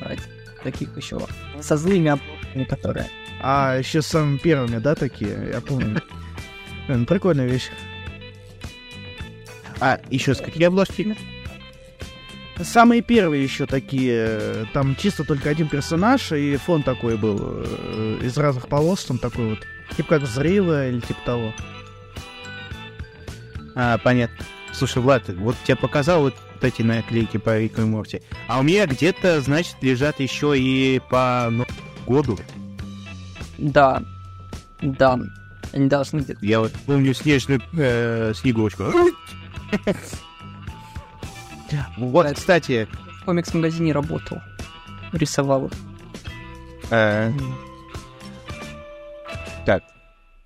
Брать 0.00 0.20
Таких 0.64 0.96
еще 0.96 1.20
со 1.60 1.76
злыми 1.76 2.18
которые. 2.62 3.08
А, 3.40 3.76
еще 3.76 4.00
с 4.00 4.06
самыми 4.06 4.38
первыми, 4.38 4.78
да, 4.78 4.94
такие? 4.94 5.50
Я 5.52 5.60
помню. 5.60 6.00
Прикольная 7.06 7.46
вещь. 7.46 7.70
А, 9.80 10.00
еще 10.10 10.34
с 10.34 10.40
какие 10.40 10.64
обложки? 10.64 11.16
Самые 12.62 13.02
первые 13.02 13.42
еще 13.42 13.66
такие, 13.66 14.14
э, 14.14 14.64
там 14.72 14.94
чисто 14.94 15.24
только 15.24 15.50
один 15.50 15.68
персонаж, 15.68 16.30
и 16.30 16.56
фон 16.56 16.84
такой 16.84 17.16
был, 17.16 17.36
э, 17.40 18.20
из 18.22 18.38
разных 18.38 18.68
полос, 18.68 19.04
там 19.04 19.18
такой 19.18 19.50
вот, 19.50 19.58
типа 19.96 20.08
как 20.10 20.22
взрыва 20.22 20.88
или 20.88 21.00
типа 21.00 21.18
того. 21.24 21.52
А, 23.74 23.98
понятно. 23.98 24.44
Слушай, 24.72 25.02
Влад, 25.02 25.28
вот 25.28 25.56
тебе 25.64 25.76
показал 25.76 26.22
вот 26.22 26.34
эти 26.62 26.82
наклейки 26.82 27.38
по 27.38 27.58
Рику 27.58 27.82
и 27.82 27.84
Морти. 27.84 28.22
А 28.46 28.60
у 28.60 28.62
меня 28.62 28.86
где-то, 28.86 29.40
значит, 29.40 29.76
лежат 29.82 30.20
еще 30.20 30.56
и 30.56 31.00
по 31.10 31.48
Новому 31.50 31.66
году. 32.06 32.38
Да. 33.58 34.02
Да. 34.82 35.18
Они 35.72 35.88
должны 35.88 36.20
где-то. 36.20 36.44
Я 36.44 36.60
вот 36.60 36.72
помню 36.86 37.14
снежную 37.14 37.60
э, 37.76 38.32
снегурочку. 38.34 38.84
Вот, 41.96 42.26
кстати, 42.34 42.86
В 43.20 43.24
комикс-магазине 43.24 43.92
работал. 43.92 44.38
Рисовал 45.12 45.66
их. 45.66 45.72
э, 46.90 47.32
так. 49.66 49.82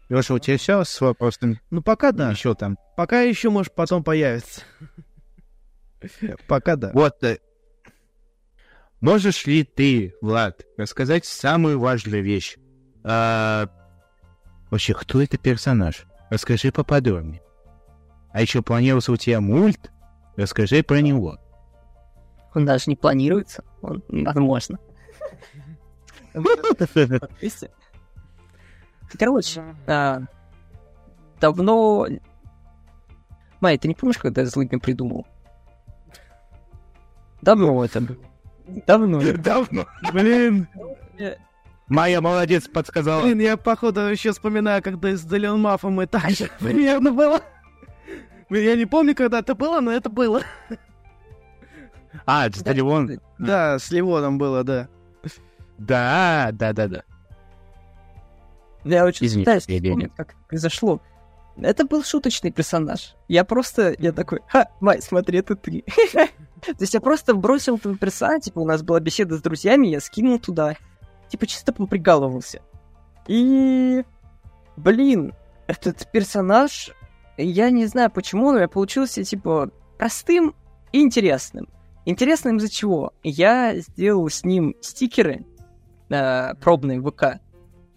Леша, 0.09 0.35
у 0.35 0.39
тебя 0.39 0.57
все 0.57 0.85
с 0.85 1.01
вопросами? 1.01 1.61
Ну 1.71 1.83
пока 1.83 2.13
да, 2.13 2.31
Еще 2.31 2.55
там. 2.55 2.79
пока 2.97 3.21
еще, 3.23 3.51
может, 3.51 3.75
потом 3.75 4.03
появится. 4.05 4.63
Пока 6.47 6.77
да. 6.77 6.93
Вот. 6.95 7.17
Можешь 9.01 9.47
ли 9.47 9.65
ты, 9.65 10.15
Влад, 10.21 10.67
рассказать 10.77 11.25
самую 11.25 11.79
важную 11.79 12.23
вещь? 12.23 12.57
А, 13.05 13.69
вообще, 14.71 14.95
кто 14.95 15.23
это 15.23 15.39
персонаж? 15.39 16.07
Расскажи 16.31 16.73
поподробнее. 16.73 17.43
А 18.33 18.41
еще 18.41 18.63
планировался 18.63 19.13
у 19.13 19.17
тебя 19.17 19.41
мульт? 19.41 19.91
Расскажи 20.37 20.83
про 20.83 21.01
него. 21.01 21.39
Он 22.55 22.65
даже 22.65 22.85
не 22.87 22.97
планируется. 22.97 23.65
Он, 23.83 24.03
возможно. 24.09 24.79
Короче, 29.19 29.63
а, 29.87 30.21
давно... 31.41 32.07
Май, 33.61 33.79
ты 33.79 33.89
не 33.89 33.95
помнишь, 33.95 34.19
когда 34.19 34.43
я 34.43 34.47
злыдня 34.47 34.79
придумал? 34.79 35.27
Давно 37.41 37.85
это 37.85 38.01
было. 38.01 38.19
Давно. 38.87 39.21
Давно. 39.39 39.87
Блин, 40.13 40.69
Майя 41.89 42.21
молодец, 42.21 42.69
подсказала. 42.69 43.23
блин, 43.23 43.41
я 43.41 43.57
походу 43.57 44.01
еще 44.01 44.33
вспоминаю, 44.33 44.83
когда 44.83 45.15
с 45.17 45.23
Делион 45.23 45.61
Мафом 45.63 45.95
мы 45.95 46.07
так 46.07 46.31
же 46.31 46.51
примерно 46.59 47.13
было. 47.13 47.41
Блин, 48.51 48.65
Я 48.65 48.77
не 48.77 48.87
помню, 48.87 49.15
когда 49.15 49.41
это 49.41 49.55
было, 49.55 49.81
но 49.81 49.91
это 49.93 50.11
было. 50.11 50.43
А, 52.27 52.51
Стадион. 52.51 53.21
Да, 53.39 53.79
с 53.79 53.91
Ливоном 53.91 54.39
было, 54.39 54.65
да. 54.65 54.89
Да, 55.79 56.51
да, 56.53 56.73
да, 56.73 56.89
да. 56.89 57.03
Я 58.85 59.05
очень 59.05 59.27
Извини, 59.27 59.45
пытаюсь 59.45 59.63
вспомнить, 59.63 60.15
как 60.17 60.35
произошло. 60.49 61.01
Это 61.61 61.85
был 61.85 62.05
шуточный 62.05 62.51
персонаж. 62.51 63.15
Я 63.29 63.45
просто, 63.45 63.95
я 63.99 64.13
такой, 64.13 64.41
ха, 64.49 64.69
Май, 64.81 65.03
смотри, 65.03 65.39
это 65.41 65.57
ты. 65.57 65.85
То 66.61 66.75
есть 66.81 66.95
я 66.95 67.01
просто 67.01 67.35
бросил 67.35 67.77
этого 67.77 67.97
персонажа, 67.97 68.41
типа 68.41 68.61
у 68.61 68.67
нас 68.67 68.83
была 68.83 69.01
беседа 69.01 69.37
с 69.37 69.43
друзьями, 69.43 69.87
я 69.87 70.01
скинул 70.01 70.39
туда, 70.39 70.77
типа 71.29 71.47
чисто 71.47 71.73
поприкалывался. 71.73 72.63
И, 73.27 74.05
блин, 74.77 75.35
этот 75.67 76.11
персонаж, 76.11 76.91
я 77.37 77.71
не 77.71 77.87
знаю 77.87 78.11
почему, 78.11 78.53
но 78.53 78.61
я 78.61 78.69
получился, 78.69 79.23
типа, 79.23 79.71
простым 79.99 80.55
и 80.93 81.03
интересным. 81.03 81.69
Интересным 82.07 82.57
из-за 82.57 82.71
чего? 82.71 83.13
Я 83.23 83.77
сделал 83.77 84.29
с 84.31 84.45
ним 84.45 84.75
стикеры 84.81 85.45
э, 86.09 86.55
пробные 86.55 87.01
в 87.01 87.11
ВК. 87.11 87.41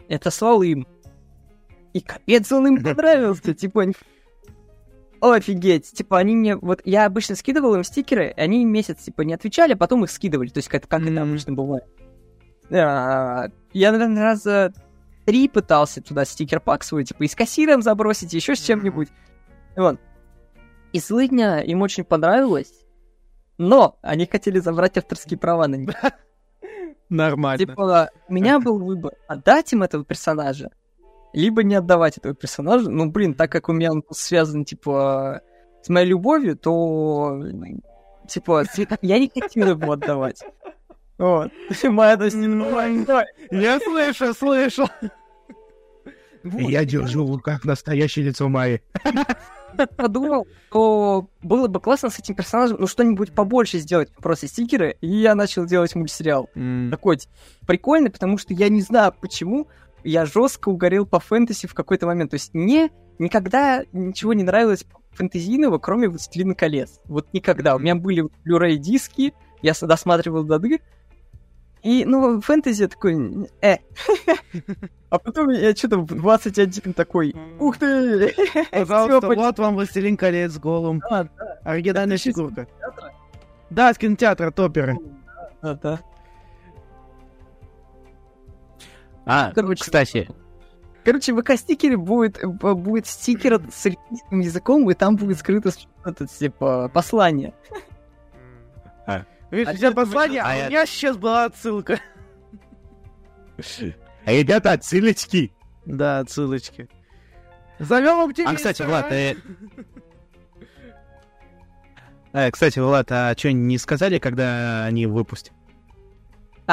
Это 0.09 0.31
слал 0.31 0.61
им. 0.63 0.85
И 1.93 2.01
капец 2.01 2.51
он 2.51 2.67
им 2.67 2.83
понравился. 2.83 3.53
Типа, 3.53 3.85
офигеть. 5.29 5.91
Типа, 5.91 6.17
они 6.17 6.35
мне... 6.35 6.55
Вот 6.55 6.81
я 6.83 7.05
обычно 7.05 7.35
скидывал 7.35 7.75
им 7.75 7.83
стикеры, 7.83 8.33
они 8.35 8.65
месяц, 8.65 9.03
типа, 9.03 9.21
не 9.21 9.33
отвечали, 9.33 9.73
а 9.73 9.77
потом 9.77 10.03
их 10.03 10.11
скидывали. 10.11 10.49
То 10.49 10.57
есть, 10.57 10.69
как, 10.69 10.87
как 10.87 11.01
это 11.03 11.21
обычно 11.21 11.53
бывает. 11.53 11.85
А, 12.71 13.49
Я, 13.73 13.91
наверное, 13.91 14.23
раза 14.23 14.73
три 15.25 15.47
пытался 15.47 16.01
туда 16.01 16.25
стикер-пак 16.25 16.83
свой, 16.83 17.03
типа, 17.03 17.23
и 17.23 17.27
с 17.27 17.35
кассиром 17.35 17.81
забросить, 17.81 18.33
еще 18.33 18.55
с 18.55 18.59
чем-нибудь. 18.61 19.09
Вот. 19.75 19.99
И 20.93 20.99
злыдня 20.99 21.59
им 21.59 21.81
очень 21.81 22.03
понравилось, 22.03 22.73
но 23.57 23.97
они 24.01 24.25
хотели 24.25 24.59
забрать 24.59 24.97
авторские 24.97 25.37
права 25.37 25.67
на 25.67 25.75
них. 25.75 25.89
Нормально. 27.09 27.65
Типа, 27.65 28.09
у 28.27 28.33
меня 28.33 28.59
был 28.59 28.79
выбор, 28.79 29.13
отдать 29.27 29.71
им 29.73 29.83
этого 29.83 30.03
персонажа, 30.03 30.71
либо 31.33 31.63
не 31.63 31.75
отдавать 31.75 32.17
этого 32.17 32.33
персонажа. 32.33 32.89
Ну, 32.89 33.09
блин, 33.09 33.33
так 33.33 33.51
как 33.51 33.69
у 33.69 33.73
меня 33.73 33.91
он 33.91 34.03
связан, 34.11 34.65
типа, 34.65 35.41
с 35.81 35.89
моей 35.89 36.07
любовью, 36.07 36.57
то, 36.57 37.41
типа, 38.27 38.63
я 39.01 39.19
не 39.19 39.29
хотел 39.29 39.69
его 39.69 39.93
отдавать. 39.93 40.43
Вот. 41.17 41.51
Моя, 41.83 42.17
то 42.17 42.25
есть. 42.25 42.37
Я 43.51 43.79
слышу, 43.79 44.33
слышу. 44.33 44.87
Я 46.43 46.85
держу 46.85 47.25
в 47.27 47.35
руках 47.35 47.63
настоящее 47.65 48.25
лицо 48.25 48.49
Майи. 48.49 48.81
подумал, 49.95 50.47
что 50.69 51.29
было 51.43 51.67
бы 51.67 51.79
классно 51.79 52.09
с 52.09 52.19
этим 52.19 52.35
персонажем, 52.35 52.77
ну, 52.79 52.87
что-нибудь 52.87 53.33
побольше 53.33 53.77
сделать, 53.77 54.11
просто 54.15 54.47
стикеры, 54.47 54.97
и 55.01 55.07
я 55.07 55.35
начал 55.35 55.65
делать 55.65 55.93
мультсериал. 55.95 56.49
Такой, 56.89 57.17
типа, 57.17 57.33
прикольный, 57.67 58.09
потому 58.09 58.37
что 58.37 58.53
я 58.53 58.69
не 58.69 58.81
знаю, 58.81 59.13
почему 59.21 59.67
я 60.03 60.25
жестко 60.25 60.69
угорел 60.69 61.05
по 61.05 61.19
фэнтези 61.19 61.67
в 61.67 61.73
какой-то 61.73 62.07
момент. 62.07 62.31
То 62.31 62.35
есть 62.35 62.53
мне 62.53 62.91
никогда 63.19 63.83
ничего 63.91 64.33
не 64.33 64.43
нравилось 64.43 64.85
фэнтезийного, 65.11 65.77
кроме 65.77 66.09
«Властелина 66.09 66.55
колец». 66.55 66.99
Вот 67.05 67.33
никогда. 67.33 67.75
У 67.75 67.79
меня 67.79 67.95
были 67.95 68.23
Blu-ray 68.47 68.77
диски, 68.77 69.33
я 69.61 69.73
досматривал 69.81 70.43
до 70.43 70.59
дыр, 70.59 70.79
и, 71.83 72.05
ну, 72.05 72.39
фэнтези 72.41 72.87
такой, 72.87 73.49
э. 73.61 73.77
А 75.09 75.17
потом 75.17 75.49
я 75.49 75.75
что-то 75.75 75.97
в 75.97 76.05
21 76.05 76.93
такой, 76.93 77.35
ух 77.59 77.77
ты! 77.77 78.33
Пожалуйста, 78.71 79.27
вот 79.27 79.59
вам 79.59 79.75
«Властелин 79.75 80.15
колец» 80.15 80.57
голым. 80.57 81.01
Оригинальная 81.63 82.17
фигурка. 82.17 82.67
Да, 83.69 83.93
с 83.93 83.97
кинотеатра, 83.97 84.47
от 84.47 84.59
оперы. 84.59 84.97
Да, 85.61 85.73
да. 85.75 85.99
А, 89.25 89.51
Короче. 89.53 89.83
кстати, 89.83 90.29
Короче, 91.03 91.33
в 91.33 91.41
ВК-стикере 91.41 91.97
будет, 91.97 92.39
б- 92.43 92.75
будет 92.75 93.07
стикер 93.07 93.59
с 93.71 93.85
эльфийским 93.87 94.39
языком, 94.39 94.89
и 94.89 94.93
там 94.93 95.15
будет 95.15 95.39
скрыто 95.39 95.71
это, 96.05 96.27
типа, 96.27 96.91
послание. 96.93 97.53
Видишь, 99.49 99.67
А 99.67 99.71
у 99.71 99.75
тебя 99.75 99.87
это 99.89 99.95
послание, 99.97 100.41
а 100.41 100.45
а 100.45 100.67
у 100.67 100.69
меня 100.69 100.85
сейчас 100.85 101.17
была 101.17 101.45
отсылка. 101.45 101.99
ребята, 104.25 104.71
отсылочки. 104.71 105.51
Да, 105.85 106.19
отсылочки. 106.19 106.87
Зовем 107.79 108.21
оптимиста. 108.21 108.53
А, 108.53 108.55
кстати, 108.55 108.81
Влад, 108.83 109.11
э, 109.11 109.35
э, 112.33 112.51
кстати, 112.51 112.79
Влад, 112.79 113.11
а 113.11 113.35
что, 113.35 113.51
не 113.51 113.77
сказали, 113.77 114.19
когда 114.19 114.85
они 114.85 115.05
выпустят? 115.05 115.53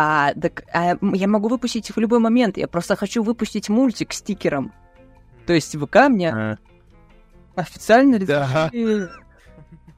А, 0.01 0.33
так 0.35 0.63
а, 0.73 0.97
я 1.03 1.27
могу 1.27 1.49
выпустить 1.49 1.91
их 1.91 1.97
в 1.97 1.99
любой 1.99 2.21
момент. 2.21 2.57
Я 2.57 2.69
просто 2.69 2.95
хочу 2.95 3.21
выпустить 3.25 3.69
мультик 3.69 4.13
с 4.13 4.19
стикером. 4.19 4.73
То 5.45 5.53
есть 5.55 5.77
ВК 5.77 6.09
мне 6.09 6.31
А, 6.33 6.59
официально 7.57 8.21
Да. 8.21 8.67
разрешили- 8.67 9.09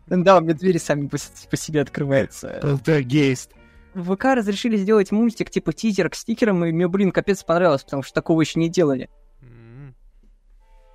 Да, 0.06 0.38
у 0.38 0.40
меня 0.40 0.54
двери 0.54 0.78
сами 0.78 1.06
по, 1.06 1.18
себе 1.18 1.82
открываются. 1.82 2.58
Полтергейст. 2.62 3.52
В 3.92 4.14
ВК 4.14 4.24
разрешили 4.36 4.78
сделать 4.78 5.12
мультик 5.12 5.50
типа 5.50 5.74
тизер 5.74 6.08
к 6.08 6.14
стикерам, 6.14 6.64
и 6.64 6.72
мне, 6.72 6.88
блин, 6.88 7.10
капец 7.12 7.44
понравилось, 7.44 7.84
потому 7.84 8.02
что 8.02 8.14
такого 8.14 8.40
еще 8.40 8.58
не 8.58 8.70
делали. 8.70 9.10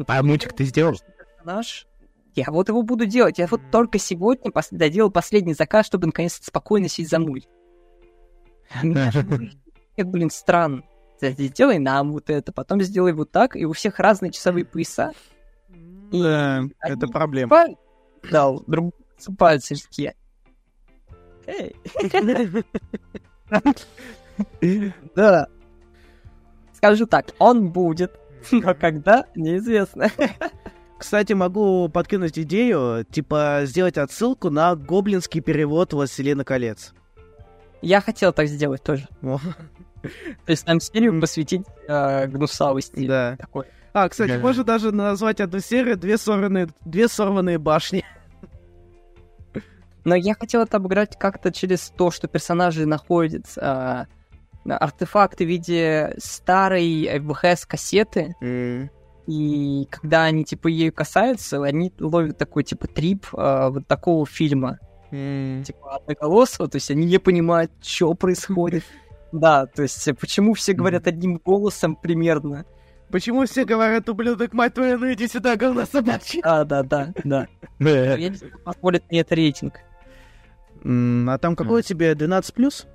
А 0.08 0.24
мультик 0.24 0.54
ты 0.54 0.64
сделал? 0.64 0.96
персонаж. 1.38 1.86
Я 2.34 2.46
вот 2.48 2.70
его 2.70 2.82
буду 2.82 3.06
делать. 3.06 3.38
Я 3.38 3.46
вот 3.48 3.62
только 3.72 4.00
сегодня 4.00 4.50
пос- 4.50 4.70
доделал 4.72 5.12
последний 5.12 5.54
заказ, 5.54 5.86
чтобы 5.86 6.08
наконец-то 6.08 6.44
спокойно 6.46 6.90
сесть 6.90 7.12
за 7.12 7.20
мульт. 7.20 7.48
Нет, 8.84 10.08
блин, 10.08 10.30
странно. 10.30 10.84
Сделай 11.22 11.80
нам 11.80 12.12
вот 12.12 12.30
это, 12.30 12.52
потом 12.52 12.82
сделай 12.82 13.14
вот 13.14 13.32
так, 13.32 13.56
и 13.56 13.66
у 13.66 13.72
всех 13.72 14.00
разные 14.00 14.32
часовые 14.32 14.66
пояса. 14.66 15.14
Да, 16.12 16.64
это 16.82 17.08
проблема. 17.08 17.68
Дал, 18.30 18.64
друг 18.68 18.94
пальцы. 19.38 19.76
Эй. 21.48 21.76
Да. 25.16 25.48
Скажу 26.74 27.06
так, 27.06 27.28
он 27.40 27.72
будет, 27.72 28.12
но 28.52 28.76
когда, 28.76 29.26
неизвестно. 29.34 30.12
Кстати, 30.98 31.34
могу 31.34 31.88
подкинуть 31.90 32.38
идею, 32.40 33.06
типа 33.10 33.62
сделать 33.64 33.98
отсылку 33.98 34.50
на 34.50 34.76
гоблинский 34.76 35.42
перевод 35.42 35.94
«Властелина 35.94 36.44
колец». 36.44 36.94
Я 37.86 38.02
хотел 38.02 38.34
так 38.34 38.48
сделать 38.48 38.82
тоже. 38.82 39.08
То 39.22 39.40
есть 40.48 40.66
нам 40.66 40.80
серию 40.80 41.20
посвятить 41.22 41.66
э, 41.88 42.26
гнусавости. 42.28 43.06
Да. 43.08 43.36
Такой. 43.38 43.66
А, 43.94 44.10
кстати, 44.10 44.32
Да. 44.32 44.40
можно 44.40 44.64
даже 44.64 44.92
назвать 44.92 45.40
одну 45.40 45.60
серию 45.60 45.96
«Две 45.96 46.18
сорванные, 46.18 46.68
две 46.84 47.08
сорванные 47.08 47.60
башни». 47.60 48.04
Но 50.04 50.16
я 50.16 50.34
хотел 50.34 50.64
это 50.64 50.78
обыграть 50.78 51.18
как-то 51.18 51.52
через 51.52 51.92
то, 51.96 52.10
что 52.12 52.28
персонажи 52.28 52.86
находят 52.86 53.46
э, 53.58 54.06
артефакты 54.66 55.46
в 55.46 55.48
виде 55.48 56.14
старой 56.18 57.20
VHS-кассеты, 57.20 58.36
и 59.28 59.88
когда 59.90 60.26
они, 60.26 60.44
типа, 60.44 60.68
ею 60.68 60.94
касаются, 60.94 61.64
они 61.64 61.92
ловят 62.00 62.38
такой, 62.38 62.64
типа, 62.64 62.86
трип 62.88 63.26
э, 63.34 63.70
вот 63.70 63.88
такого 63.88 64.26
фильма, 64.28 64.78
типа, 65.66 65.96
одноголосого, 65.98 66.68
то 66.70 66.76
есть 66.78 66.92
они 66.92 67.06
не 67.06 67.18
понимают, 67.20 67.72
что 67.82 68.14
происходит. 68.14 68.84
Да, 69.32 69.66
то 69.66 69.82
есть 69.82 70.08
э, 70.08 70.14
почему 70.14 70.54
все 70.54 70.72
говорят 70.72 71.08
одним 71.08 71.42
голосом 71.44 71.98
примерно. 71.98 72.64
Почему 73.10 73.46
все 73.46 73.66
говорят, 73.66 74.08
ублюдок, 74.08 74.54
мать 74.54 74.76
твою, 74.76 74.98
ну 74.98 75.12
иди 75.12 75.28
сюда, 75.28 75.58
говно 75.58 75.86
собачья? 75.86 76.42
Да, 76.42 76.64
да, 76.64 76.84
да, 76.84 77.14
да. 77.24 77.48
Э, 77.80 78.16
Я 78.18 78.30
не 78.30 78.38
позволит 78.64 79.04
мне 79.12 79.20
это 79.22 79.36
рейтинг. 79.36 79.74
А 80.86 81.38
там 81.40 81.56
какой 81.58 81.80
у 81.80 81.84
тебя 81.84 82.14
12+. 82.14 82.86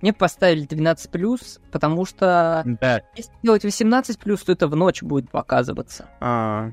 Мне 0.00 0.12
поставили 0.14 0.66
12+, 0.66 1.60
потому 1.70 2.06
что 2.06 2.62
Да. 2.64 3.02
если 3.14 3.32
делать 3.42 3.64
18+, 3.64 4.44
то 4.46 4.52
это 4.52 4.66
в 4.68 4.76
ночь 4.76 5.02
будет 5.02 5.30
показываться. 5.30 6.08
А, 6.20 6.70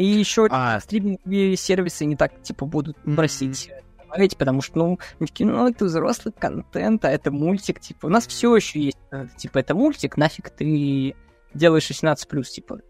И 0.00 0.04
еще 0.04 0.46
А, 0.50 0.80
стриминговые 0.80 1.56
сервисы 1.56 2.04
не 2.06 2.16
так, 2.16 2.40
типа, 2.42 2.64
будут 2.66 2.96
просить 3.16 3.70
добавить, 3.98 4.36
потому 4.36 4.62
что, 4.62 4.78
ну, 4.78 4.98
они 5.18 5.26
такие, 5.26 5.48
ну, 5.48 5.68
это 5.68 5.84
взрослый 5.84 6.32
контент, 6.36 7.04
а 7.04 7.10
это 7.10 7.30
мультик, 7.30 7.80
типа, 7.80 8.06
у 8.06 8.08
нас 8.08 8.26
все 8.26 8.56
еще 8.56 8.80
есть, 8.80 8.98
э, 9.12 9.26
типа, 9.36 9.58
это 9.58 9.74
мультик, 9.74 10.16
нафиг 10.16 10.50
ты 10.50 11.14
делаешь 11.54 11.84
16+, 11.90 12.50
типа, 12.50 12.80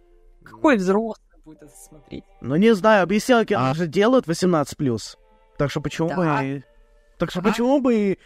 какой 0.45 0.77
взрослый 0.77 1.17
будет 1.45 1.63
это 1.63 1.73
смотреть? 1.75 2.25
ну 2.41 2.57
не 2.57 2.75
знаю, 2.75 3.03
объяснялки 3.03 3.55
А. 3.55 3.75
же 3.75 3.87
делают 3.87 4.27
18+. 4.29 5.17
Так 5.59 5.71
что 5.71 5.81
почему 5.81 6.09
Да. 6.11 6.17
бы... 6.17 6.47
и- 6.47 6.63
Так 7.19 7.31
что 7.33 7.43
Да. 7.43 7.51
почему 7.51 7.81
бы 7.81 7.95
и 8.13 8.19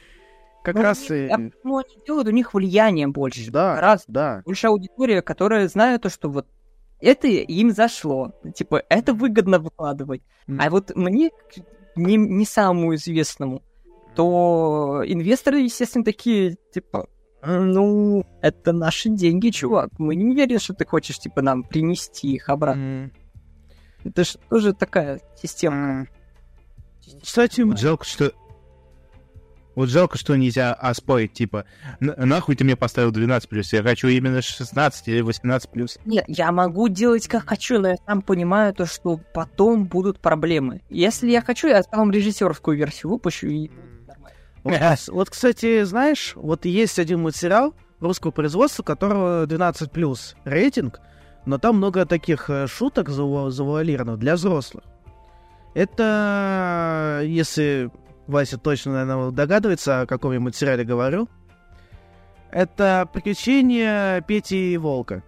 как 0.62 0.76
Ну, 0.76 0.82
раз 0.82 1.11
они- 1.11 1.20
и... 1.20 1.28
а 1.30 1.37
почему 1.39 1.78
они 1.78 2.05
делают, 2.07 2.28
у 2.28 2.32
них 2.32 2.55
влияние 2.55 3.09
больше. 3.09 3.51
Да, 3.51 3.80
Раз, 3.80 4.05
да. 4.07 4.43
больше 4.45 4.66
аудитория, 4.68 5.20
которая 5.22 5.66
знает 5.68 6.03
то, 6.03 6.11
что 6.11 6.28
вот 6.30 6.47
это 7.01 7.26
им 7.28 7.70
зашло. 7.72 8.32
Типа, 8.55 8.82
это 8.88 9.12
выгодно 9.14 9.59
выкладывать. 9.59 10.22
М. 10.47 10.61
А 10.61 10.70
вот 10.70 10.95
мне, 10.95 11.30
не, 11.97 12.16
не 12.16 12.45
самому 12.45 12.95
известному, 12.95 13.62
то 14.14 15.03
инвесторы, 15.07 15.61
естественно, 15.61 16.05
такие, 16.05 16.57
типа, 16.72 17.09
ну, 17.45 18.24
это 18.40 18.72
наши 18.72 19.11
деньги, 19.11 19.51
чувак. 19.51 19.90
Мы 19.99 20.14
не 20.14 20.24
уверены, 20.24 20.59
что 20.59 20.74
ты 20.74 20.86
хочешь, 20.86 21.18
типа, 21.18 21.42
нам 21.42 21.62
принести 21.62 22.32
их 22.32 22.49
обратно. 22.49 22.80
М. 22.80 23.12
Это 24.05 24.24
же 24.24 24.38
тоже 24.49 24.72
такая 24.72 25.20
система. 25.40 25.76
М. 25.76 26.09
Кстати, 27.22 27.64
жалко, 27.76 28.05
что... 28.05 28.32
Вот 29.75 29.89
жалко, 29.89 30.16
что 30.16 30.37
нельзя 30.37 30.72
оспорить, 30.72 31.33
типа, 31.33 31.64
«На- 32.01 32.14
нахуй 32.16 32.55
ты 32.55 32.62
мне 32.64 32.77
поставил 32.77 33.11
12 33.11 33.49
плюс, 33.49 33.72
я 33.72 33.83
хочу 33.83 34.07
именно 34.09 34.41
16 34.41 35.09
или 35.09 35.20
18 35.20 35.70
плюс. 35.70 35.99
Нет, 36.05 36.25
я 36.29 36.53
могу 36.53 36.89
делать 36.89 37.27
как 37.27 37.49
хочу, 37.49 37.81
но 37.81 37.89
я 37.89 37.97
сам 38.07 38.22
понимаю 38.22 38.72
то, 38.72 38.87
что 38.87 39.18
потом 39.33 39.87
будут 39.87 40.20
проблемы. 40.20 40.83
Если 40.91 41.31
я 41.31 41.43
хочу, 41.43 41.66
я 41.68 41.83
потом 41.83 42.11
режиссерскую 42.12 42.77
версию 42.77 43.11
выпущу 43.12 43.49
и 43.49 43.70
нормально. 44.07 44.37
Вот, 44.62 45.09
вот, 45.14 45.31
кстати, 45.31 45.83
знаешь, 45.83 46.33
вот 46.37 46.64
есть 46.66 46.99
один 47.01 47.20
мультсериал 47.22 47.75
русского 48.01 48.31
производства, 48.31 48.83
у 48.83 48.87
которого 48.87 49.47
12 49.47 49.91
плюс 49.91 50.37
рейтинг, 50.45 51.01
но 51.47 51.59
там 51.59 51.77
много 51.79 52.07
таких 52.07 52.49
э, 52.49 52.66
шуток 52.68 53.09
зава- 53.09 53.51
завуалированных 53.51 54.18
для 54.20 54.35
взрослых. 54.37 54.85
Это, 55.75 57.20
если 57.25 57.91
Вася 58.27 58.59
точно, 58.59 58.93
наверное, 59.05 59.31
догадывается, 59.31 60.03
о 60.03 60.07
каком 60.07 60.33
я 60.33 60.41
мультсериале 60.41 60.85
говорю, 60.85 61.29
это 62.51 63.09
«Приключения 63.12 64.20
Пети 64.22 64.72
и 64.75 64.77
Волка». 64.77 65.22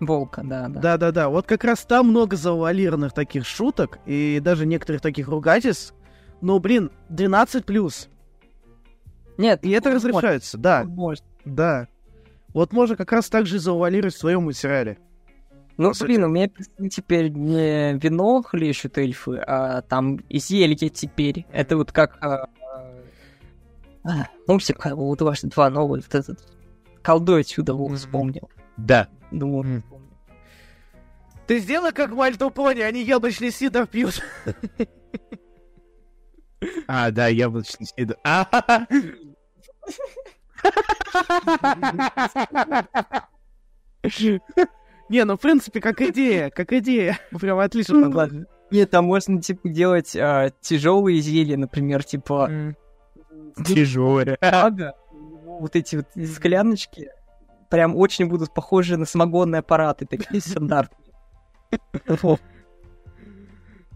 Волка, 0.00 0.42
да, 0.44 0.68
да. 0.68 0.80
Да-да-да, 0.80 1.28
вот 1.28 1.46
как 1.46 1.62
раз 1.62 1.84
там 1.84 2.08
много 2.08 2.36
завуалированных 2.36 3.12
таких 3.12 3.46
шуток 3.46 3.98
и 4.04 4.40
даже 4.42 4.66
некоторых 4.66 5.00
таких 5.00 5.28
ругательств. 5.28 5.94
Ну, 6.40 6.58
блин, 6.58 6.90
12 7.08 7.64
плюс. 7.64 8.08
Нет, 9.38 9.64
И 9.64 9.70
это 9.70 9.90
может, 9.90 10.04
разрешается, 10.08 10.58
да, 10.58 10.82
может. 10.84 11.24
да. 11.44 11.86
Вот 12.52 12.72
можно 12.72 12.96
как 12.96 13.12
раз 13.12 13.28
так 13.28 13.46
же 13.46 13.60
завуалировать 13.60 14.14
в 14.14 14.18
своем 14.18 14.42
материале. 14.44 14.98
Ну, 15.76 15.94
сути. 15.94 16.06
блин, 16.06 16.24
у 16.24 16.28
меня 16.28 16.48
теперь 16.90 17.30
не 17.30 17.94
вино 17.94 18.42
хлещут 18.42 18.98
эльфы, 18.98 19.36
а 19.38 19.82
там 19.82 20.20
зелье 20.30 20.88
теперь. 20.88 21.46
Это 21.52 21.76
вот 21.76 21.92
как... 21.92 22.18
а, 22.20 22.48
а, 24.04 24.28
мультик, 24.46 24.84
а, 24.84 24.94
вот 24.94 25.22
ваш 25.22 25.40
два 25.42 25.70
новых, 25.70 26.04
вот 26.04 26.14
этот 26.14 26.38
колдой 27.02 27.40
отсюда 27.40 27.74
вот 27.74 27.98
вспомнил. 27.98 28.50
Да. 28.76 29.08
Мгм. 29.30 29.80
вспомнил. 29.80 30.02
Ты 31.46 31.58
сделай 31.58 31.92
как 31.92 32.12
Мальту 32.12 32.50
Пони, 32.50 32.80
они 32.80 33.02
яблочный 33.02 33.50
сидр 33.50 33.86
пьют. 33.86 34.22
А, 36.86 37.10
да, 37.10 37.26
яблочный 37.26 37.86
сидр. 37.86 38.16
А, 38.22 38.86
Не, 45.12 45.24
ну 45.26 45.36
в 45.36 45.40
принципе, 45.40 45.80
как 45.82 46.00
идея, 46.00 46.48
как 46.48 46.72
идея. 46.72 47.18
Прям 47.38 47.58
отлично. 47.58 48.08
Ладно. 48.08 48.46
Нет, 48.70 48.88
там 48.90 49.04
можно, 49.04 49.42
типа, 49.42 49.68
делать 49.68 50.16
а, 50.16 50.48
тяжелые 50.62 51.20
зелья, 51.20 51.58
например, 51.58 52.02
типа... 52.02 52.74
Ага. 54.40 54.94
Вот 55.44 55.76
эти 55.76 55.96
вот 55.96 56.06
скляночки 56.28 57.10
прям 57.68 57.94
очень 57.94 58.26
будут 58.26 58.54
похожи 58.54 58.96
на 58.96 59.04
самогонные 59.04 59.58
аппараты, 59.60 60.06
такие 60.06 60.40
стандартные. 60.44 61.12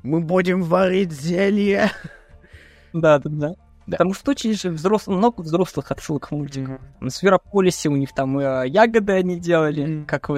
Мы 0.03 0.21
будем 0.21 0.63
варить 0.63 1.13
зелье. 1.13 1.91
Да, 2.93 3.19
да, 3.19 3.31
да. 3.31 3.55
Потому 3.87 4.13
что 4.13 4.33
очень 4.33 4.53
же 4.53 4.71
взрослых, 4.71 5.17
много 5.17 5.41
взрослых 5.41 5.91
отсылок 5.91 6.29
к 6.29 6.31
мультику. 6.31 6.79
На 7.01 7.09
Сферополисе 7.09 7.89
у 7.89 7.97
них 7.97 8.13
там 8.13 8.39
э, 8.39 8.69
ягоды 8.69 9.13
они 9.15 9.41
делали, 9.41 9.87
Мгм. 9.87 10.07
как 10.07 10.29
в 10.29 10.35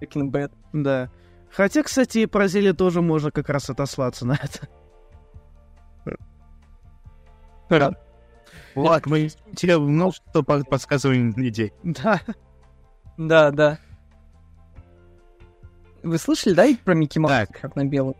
Breaking 0.00 0.30
Bad. 0.30 0.52
Да. 0.72 1.10
Хотя, 1.50 1.82
кстати, 1.82 2.18
и 2.18 2.26
про 2.26 2.48
зелье 2.48 2.72
тоже 2.72 3.00
можно 3.02 3.30
как 3.30 3.48
раз 3.48 3.70
отослаться 3.70 4.26
на 4.26 4.34
это. 4.34 4.68
Вот, 8.74 9.06
мы 9.06 9.28
тебе 9.54 9.78
много 9.78 10.12
что 10.12 10.42
по- 10.42 10.62
подсказываем 10.64 11.30
идей. 11.36 11.72
Да. 11.82 12.20
Да, 13.16 13.50
да. 13.50 13.78
Вы 16.02 16.18
слышали, 16.18 16.52
да, 16.54 16.66
про 16.84 16.94
Микки 16.94 17.18
Мауса 17.18 17.46
Так. 17.46 17.60
черно-белый? 17.60 18.14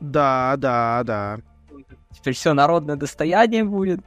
Да, 0.00 0.56
да, 0.58 1.02
да. 1.04 1.38
Теперь 2.12 2.34
все 2.34 2.52
народное 2.52 2.96
достояние 2.96 3.64
будет. 3.64 4.00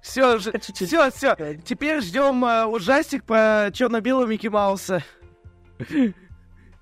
Все, 0.00 0.38
все, 0.38 1.10
все. 1.10 1.36
Теперь 1.64 2.00
ждем 2.00 2.44
э, 2.44 2.64
ужастик 2.64 3.24
по 3.24 3.70
черно-белому 3.72 4.28
Микки 4.28 4.46
Мауса. 4.46 5.02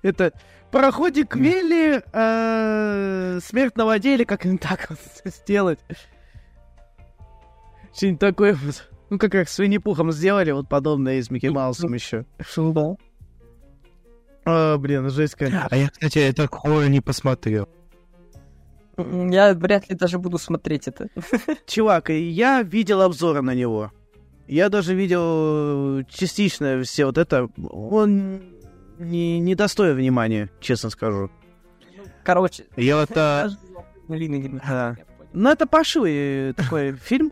Это 0.01 0.33
пароходик 0.71 1.35
Вилли, 1.35 2.03
э, 2.11 3.39
смерть 3.41 3.75
на 3.77 3.85
воде, 3.85 4.13
или 4.15 4.23
как 4.23 4.45
им 4.45 4.57
так 4.57 4.89
сделать? 5.25 5.79
Что-нибудь 7.93 8.19
такое 8.19 8.53
вот. 8.53 8.89
Ну, 9.09 9.19
как 9.19 9.35
их 9.35 9.49
с 9.49 9.59
Винни-Пухом 9.59 10.11
сделали, 10.11 10.51
вот 10.51 10.67
подобное 10.67 11.19
и 11.19 11.21
с 11.21 11.29
Микки 11.29 11.47
Маусом 11.47 11.93
еще. 11.93 12.25
Да. 12.57 12.95
А, 14.45 14.77
блин, 14.77 15.09
жесть, 15.09 15.35
конечно. 15.35 15.67
А 15.69 15.75
я, 15.75 15.89
кстати, 15.89 16.19
этот 16.19 16.51
хоррор 16.51 16.87
не 16.87 17.01
посмотрел. 17.01 17.69
Я 18.97 19.53
вряд 19.53 19.89
ли 19.89 19.95
даже 19.95 20.19
буду 20.19 20.37
смотреть 20.37 20.87
это. 20.87 21.09
Чувак, 21.67 22.09
я 22.09 22.61
видел 22.61 23.01
обзоры 23.01 23.41
на 23.41 23.53
него. 23.53 23.91
Я 24.47 24.69
даже 24.69 24.95
видел 24.95 26.03
частично 26.09 26.81
все 26.83 27.05
вот 27.05 27.17
это. 27.17 27.49
Он 27.57 28.54
не, 28.97 29.39
не 29.39 29.55
достоин 29.55 29.95
внимания, 29.95 30.49
честно 30.59 30.89
скажу. 30.89 31.29
Короче, 32.23 32.65
Я 32.75 32.97
вот... 32.97 33.11
а, 33.15 33.49
Ага. 34.09 34.97
Ну, 35.33 35.49
это 35.49 35.67
пошивый 35.67 36.53
такой 36.53 36.93
фильм. 37.03 37.31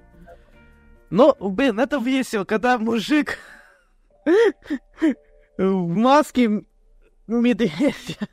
Но, 1.09 1.35
блин, 1.39 1.79
это 1.79 1.97
весело, 1.97 2.43
когда 2.43 2.77
мужик 2.77 3.37
в 5.57 5.87
маске 5.87 6.63
медведя, 7.27 8.27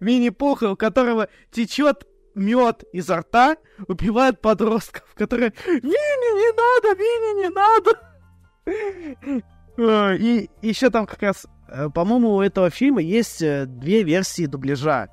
мини-пуха, 0.00 0.70
у 0.70 0.76
которого 0.76 1.28
течет 1.50 2.06
мед 2.34 2.84
изо 2.92 3.18
рта, 3.18 3.56
убивает 3.86 4.40
подростков, 4.40 5.14
которые 5.14 5.52
«Винни, 5.66 5.82
не 5.82 6.50
надо, 6.56 6.98
Винни, 6.98 7.42
не 7.42 7.50
надо!» 7.50 9.44
А, 9.78 10.14
И 10.14 10.50
еще 10.62 10.90
там 10.90 11.06
как 11.06 11.22
раз, 11.22 11.46
по-моему, 11.94 12.34
у 12.34 12.40
этого 12.40 12.70
фильма 12.70 13.00
есть 13.00 13.42
э, 13.42 13.66
две 13.66 14.02
версии 14.02 14.46
дубляжа. 14.46 15.08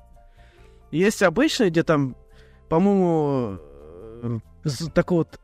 Есть 0.90 1.22
обычная, 1.22 1.70
где 1.70 1.82
там, 1.82 2.16
по-моему, 2.68 3.58
э, 4.22 4.38
такой 4.94 5.18
вот 5.18 5.40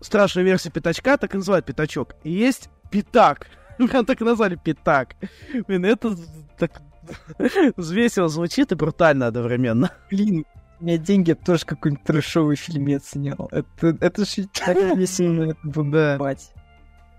страшная 0.00 0.44
версия 0.44 0.70
пятачка, 0.70 1.16
так 1.16 1.34
и 1.34 1.38
называют 1.38 1.66
пятачок. 1.66 2.14
И 2.24 2.32
есть 2.32 2.70
пятак. 2.90 3.48
Прям 3.78 4.04
так 4.04 4.20
и 4.20 4.24
назвали 4.24 4.56
пятак. 4.56 5.16
Блин, 5.66 5.84
это 5.84 6.16
так 6.58 6.82
весело 7.76 8.28
звучит 8.28 8.72
и 8.72 8.74
брутально 8.74 9.26
одновременно. 9.26 9.90
Блин, 10.10 10.44
у 10.80 10.84
меня 10.84 10.98
деньги 10.98 11.32
тоже 11.32 11.64
какой-нибудь 11.64 12.04
трэшовый 12.04 12.56
фильмец 12.56 13.10
снял. 13.10 13.48
Это, 13.50 13.96
это 14.00 14.24
же 14.24 14.46
так 14.48 14.76
весело, 14.96 15.50
это 15.50 15.82
Да. 15.84 16.34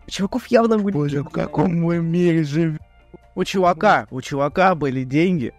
чуваков 0.08 0.47
явно 0.47 0.78
будет... 0.78 0.95
Боже, 0.95 1.24
в 1.24 1.30
каком 1.30 1.76
мы 1.76 1.99
мире 1.99 2.43
живем? 2.43 2.80
У 3.38 3.44
чувака, 3.44 4.08
у 4.10 4.20
чувака 4.20 4.74
были 4.74 5.04
деньги, 5.04 5.54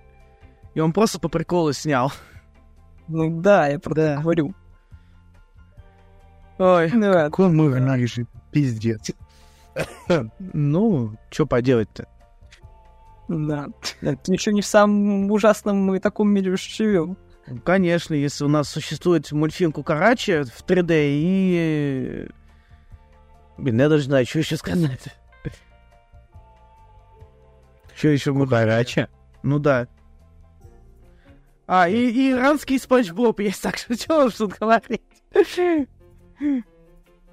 и 0.74 0.80
он 0.80 0.92
просто 0.92 1.20
по 1.20 1.28
приколу 1.28 1.72
снял. 1.72 2.12
Ну 3.06 3.40
да, 3.40 3.68
я 3.68 3.78
про 3.78 3.94
Да. 3.94 4.14
это 4.14 4.22
говорю. 4.22 4.52
Ой, 6.58 6.90
Ну, 6.92 7.12
В 7.12 7.30
каком 7.30 7.56
мы 7.56 7.70
живем? 8.08 8.26
Пиздец. 8.50 9.12
ну, 10.40 11.14
что 11.30 11.46
поделать-то? 11.46 12.08
да. 13.28 13.68
Это 14.00 14.32
еще 14.32 14.52
не 14.52 14.62
в 14.62 14.66
самом 14.66 15.30
ужасном 15.30 15.76
мы 15.76 16.00
таком 16.00 16.30
мире 16.30 16.56
живем. 16.56 17.16
Конечно, 17.64 18.12
если 18.12 18.44
у 18.44 18.48
нас 18.48 18.68
существует 18.68 19.30
мультфильм 19.30 19.70
Кукарача 19.70 20.42
в 20.52 20.64
3D 20.64 20.90
и... 20.90 22.28
Блин, 23.56 23.78
я 23.78 23.88
даже 23.88 24.02
не 24.02 24.08
знаю, 24.08 24.26
что 24.26 24.40
еще 24.40 24.56
сказать. 24.56 25.17
Что 27.98 28.08
еще 28.08 28.32
мы... 28.32 28.44
Кукарача? 28.44 29.08
Ну 29.42 29.58
да. 29.58 29.88
А, 31.66 31.88
и, 31.88 31.96
и 31.96 32.30
иранский 32.30 32.78
Спанч 32.78 33.10
Боб 33.10 33.40
есть, 33.40 33.60
так 33.64 33.76
что 33.76 33.94
что 33.94 34.26
уж 34.26 34.34
тут 34.34 34.56
говорить. 34.56 35.02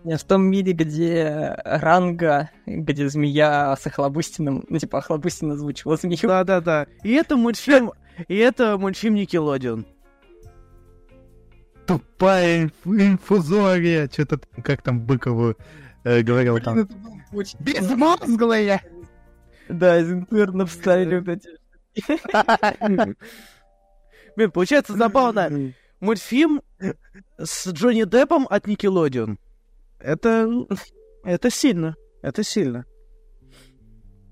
В 0.04 0.24
том 0.28 0.44
мире, 0.44 0.74
где 0.74 1.56
ранга, 1.64 2.50
где 2.66 3.08
змея 3.10 3.76
с 3.80 3.86
Охлобыстиным, 3.86 4.66
ну, 4.68 4.80
типа, 4.80 4.98
Охлобыстин 5.00 5.52
озвучивал 5.52 5.98
змею. 5.98 6.28
Да-да-да. 6.28 6.88
И 7.04 7.14
это 7.14 7.38
мультфильм... 7.38 7.92
И 8.28 8.36
это 8.36 8.78
мультфильм 8.78 9.16
Никелодион. 9.16 9.86
Тупая 11.86 12.66
инф- 12.66 12.72
инфузория. 12.86 14.10
Что-то 14.12 14.40
как 14.64 14.82
там 14.82 15.02
Быкову 15.02 15.56
э, 16.04 16.22
говорил 16.22 16.60
там. 16.60 16.80
это 16.80 16.94
очень... 17.34 17.60
Безмозглая! 17.60 18.82
Да, 19.70 20.00
из 20.00 20.12
интернета 20.12 20.66
вставили 20.66 21.20
вот 21.20 21.28
эти... 21.30 21.50
Блин, 24.36 24.52
получается 24.52 24.96
забавно. 24.96 25.74
Мультфильм 26.00 26.62
с 27.38 27.68
Джонни 27.72 28.04
Деппом 28.04 28.48
от 28.50 28.68
Никелодион. 28.68 29.40
Это... 30.00 30.48
Это 31.24 31.50
сильно. 31.50 31.96
Это 32.22 32.44
сильно. 32.44 32.86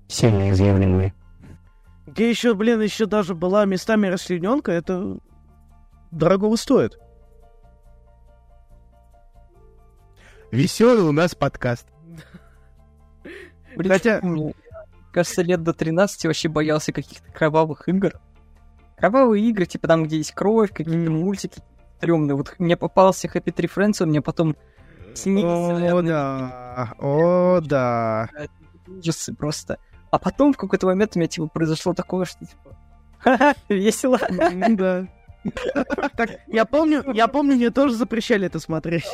Сильные 0.08 0.54
заявления. 0.54 1.14
Где 2.06 2.30
еще, 2.30 2.54
блин, 2.54 2.80
еще 2.80 3.06
даже 3.06 3.34
была 3.34 3.64
местами 3.64 4.06
расчлененка, 4.06 4.70
это 4.70 5.18
дорого 6.12 6.54
стоит. 6.56 6.96
Веселый 10.52 11.02
у 11.02 11.12
нас 11.12 11.34
подкаст. 11.34 11.88
Блин, 13.76 13.92
Хотя- 13.92 14.20
кажется, 15.14 15.42
лет 15.42 15.62
до 15.62 15.72
13 15.72 16.26
вообще 16.26 16.48
боялся 16.48 16.92
каких-то 16.92 17.30
кровавых 17.32 17.88
игр. 17.88 18.20
Кровавые 18.96 19.48
игры, 19.48 19.66
типа 19.66 19.88
там, 19.88 20.04
где 20.04 20.18
есть 20.18 20.32
кровь, 20.32 20.70
какие-то 20.70 21.10
мультики 21.10 21.60
стрёмные. 21.98 22.34
Вот 22.34 22.54
мне 22.58 22.76
попался 22.76 23.28
Happy 23.28 23.54
Tree 23.54 23.70
Friends, 23.74 24.02
он 24.02 24.10
мне 24.10 24.20
потом 24.20 24.56
снился. 25.14 25.96
О, 25.96 26.02
да. 26.02 26.94
О, 26.98 27.60
да. 27.60 28.28
ужасы 28.86 29.34
просто. 29.34 29.78
А 30.10 30.18
потом 30.18 30.52
в 30.52 30.56
какой-то 30.56 30.86
момент 30.86 31.12
у 31.14 31.18
меня 31.18 31.28
типа 31.28 31.46
произошло 31.48 31.94
такое, 31.94 32.24
что 32.24 32.44
типа 32.44 32.76
ха-ха, 33.18 33.54
весело. 33.68 34.18
Да. 34.70 35.06
Так, 36.16 36.30
я 36.46 36.64
помню, 36.64 37.04
я 37.12 37.28
помню, 37.28 37.56
мне 37.56 37.70
тоже 37.70 37.94
запрещали 37.94 38.46
это 38.46 38.58
смотреть. 38.58 39.06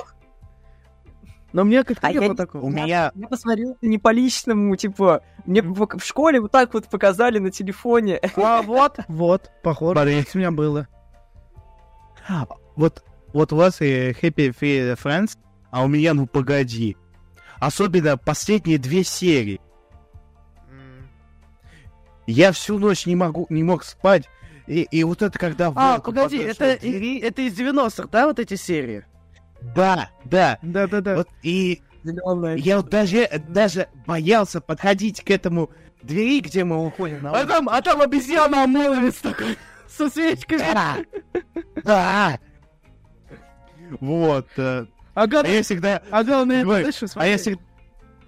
Но 1.53 1.65
мне 1.65 1.83
как-то 1.83 2.07
А 2.07 2.11
не 2.11 2.15
я 2.17 2.21
было 2.21 2.37
такого. 2.37 2.65
У 2.65 2.71
меня... 2.71 3.13
Я 3.15 3.29
посмотрел 3.29 3.77
не 3.83 3.99
по 3.99 4.13
личному, 4.13 4.77
типа, 4.77 5.23
мне 5.47 5.63
в 5.63 6.01
школе 6.05 6.41
вот 6.41 6.53
так 6.53 6.73
вот 6.75 6.89
показали 6.89 7.39
на 7.39 7.51
телефоне. 7.51 8.21
А 8.37 8.63
вот, 8.63 8.99
вот, 9.09 9.51
похоже, 9.63 10.25
у 10.35 10.39
меня 10.39 10.51
было. 10.51 10.89
Вот, 12.77 13.05
вот 13.33 13.53
у 13.53 13.57
вас 13.57 13.81
и 13.81 14.11
Happy 14.11 14.55
Free 14.59 14.97
Friends, 14.97 15.37
а 15.71 15.85
у 15.85 15.89
меня, 15.89 16.15
ну 16.15 16.27
погоди. 16.27 16.97
Особенно 17.59 18.17
последние 18.17 18.79
две 18.79 19.05
серии. 19.05 19.61
Я 22.27 22.53
всю 22.53 22.79
ночь 22.79 23.07
не 23.07 23.17
могу, 23.17 23.47
не 23.51 23.63
мог 23.63 23.85
спать. 23.85 24.29
И, 24.67 24.83
и 24.83 25.03
вот 25.03 25.21
это 25.21 25.37
когда... 25.37 25.73
А, 25.75 25.99
погоди, 25.99 26.39
это, 26.39 26.65
это 26.65 27.43
из 27.43 27.59
90-х, 27.59 28.09
да, 28.13 28.27
вот 28.27 28.39
эти 28.39 28.55
серии? 28.55 29.05
Да, 29.75 30.11
да. 30.25 30.59
Да-да-да. 30.63 31.17
Вот 31.17 31.29
и 31.43 31.83
Зелёная. 32.05 32.57
я 32.57 32.79
вот 32.79 32.89
даже, 32.89 33.29
даже 33.49 33.89
боялся 34.07 34.61
подходить 34.61 35.23
к 35.23 35.31
этому 35.31 35.71
двери, 36.03 36.41
где 36.41 36.65
мы 36.65 36.85
уходим 36.87 37.23
на 37.23 37.33
А 37.33 37.45
там, 37.45 37.69
а 37.69 37.81
там 37.83 38.01
обезьяна 38.01 38.67
молодец 38.67 39.17
такой, 39.17 39.57
со 39.89 40.09
свечками. 40.09 40.59
Да. 40.73 40.97
Да. 41.85 42.39
Вот. 44.01 44.49
э, 44.57 44.87
А, 45.15 45.23
А 45.23 45.27
главное, 45.27 45.57
я 45.57 45.63
всегда... 45.63 46.03
а 46.11 46.23
главное, 46.25 46.65
Ой, 46.65 46.81
знаешь, 46.81 47.03
А 47.03 47.07
смотри, 47.09 47.31
я 47.33 47.39
всегда... 47.39 47.63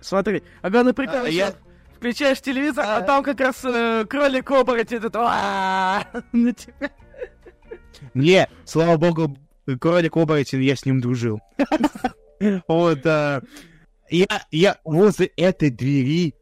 смотри, 0.00 0.42
а 0.60 0.70
главное 0.70 0.92
прикол, 0.92 1.20
А, 1.24 1.28
еще 1.28 1.36
я- 1.38 1.54
включаешь 1.96 2.40
телевизор, 2.40 2.84
а 2.86 2.96
А. 2.98 3.02
там 3.02 3.22
как 3.22 3.40
раз 3.40 3.64
э, 3.64 4.04
кролик 4.08 4.50
оборотень 4.50 4.96
этот, 4.98 5.14
на 5.14 6.04
тебя. 6.52 6.90
Не, 8.14 8.48
слава 8.64 8.96
богу, 8.96 9.36
кролик 9.80 10.16
оборотень, 10.16 10.62
я 10.62 10.76
с 10.76 10.84
ним 10.84 11.00
дружил. 11.00 11.40
Вот, 12.66 13.04
я, 13.04 13.46
я 14.50 14.78
возле 14.84 15.26
этой 15.36 15.70
двери 15.70 16.34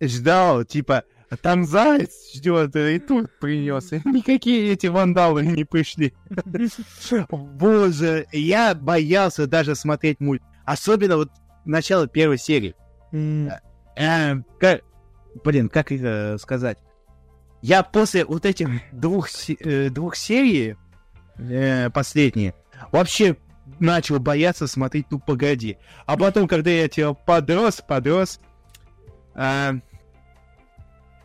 ждал, 0.00 0.64
типа, 0.64 1.04
там 1.42 1.64
заяц 1.64 2.34
ждет, 2.34 2.76
и 2.76 2.98
тут 2.98 3.30
принес. 3.40 3.92
И 3.92 4.00
Никакие 4.04 4.72
эти 4.72 4.86
вандалы 4.86 5.44
не 5.44 5.64
пришли. 5.64 6.14
Боже, 7.30 8.26
я 8.32 8.74
боялся 8.74 9.46
даже 9.46 9.74
смотреть 9.74 10.20
мульт. 10.20 10.42
Особенно 10.64 11.16
вот 11.16 11.30
начало 11.64 12.06
первой 12.06 12.38
серии. 12.38 12.74
Э, 13.12 14.36
блин, 15.44 15.68
как 15.68 15.92
их 15.92 16.02
э, 16.02 16.38
сказать? 16.38 16.78
Я 17.62 17.82
после 17.82 18.24
вот 18.24 18.44
этих 18.44 18.68
двух, 18.92 19.28
э, 19.48 19.88
двух 19.90 20.16
серий, 20.16 20.76
э, 21.38 21.90
последние, 21.90 22.54
вообще 22.92 23.36
начал 23.80 24.18
бояться 24.18 24.66
смотреть 24.66 25.06
«Ну, 25.10 25.18
погоди». 25.18 25.78
А 26.06 26.16
потом, 26.16 26.48
когда 26.48 26.70
я 26.70 26.88
типа 26.88 27.14
подрос, 27.14 27.82
подрос, 27.86 28.40
э, 29.34 29.72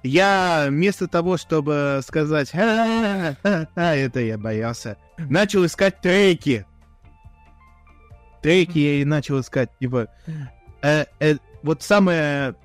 я 0.03 0.65
вместо 0.69 1.07
того, 1.07 1.37
чтобы 1.37 2.01
сказать 2.03 2.53
«А, 2.55 3.35
а, 3.43 3.67
а», 3.75 3.95
это 3.95 4.19
я 4.19 4.37
боялся, 4.37 4.97
начал 5.17 5.65
искать 5.65 6.01
треки. 6.01 6.65
Треки 8.41 8.79
я 8.79 9.01
и 9.01 9.05
начал 9.05 9.39
искать, 9.39 9.69
типа, 9.79 10.07
э, 10.81 11.05
э, 11.19 11.35
вот 11.61 11.83
самые 11.83 12.55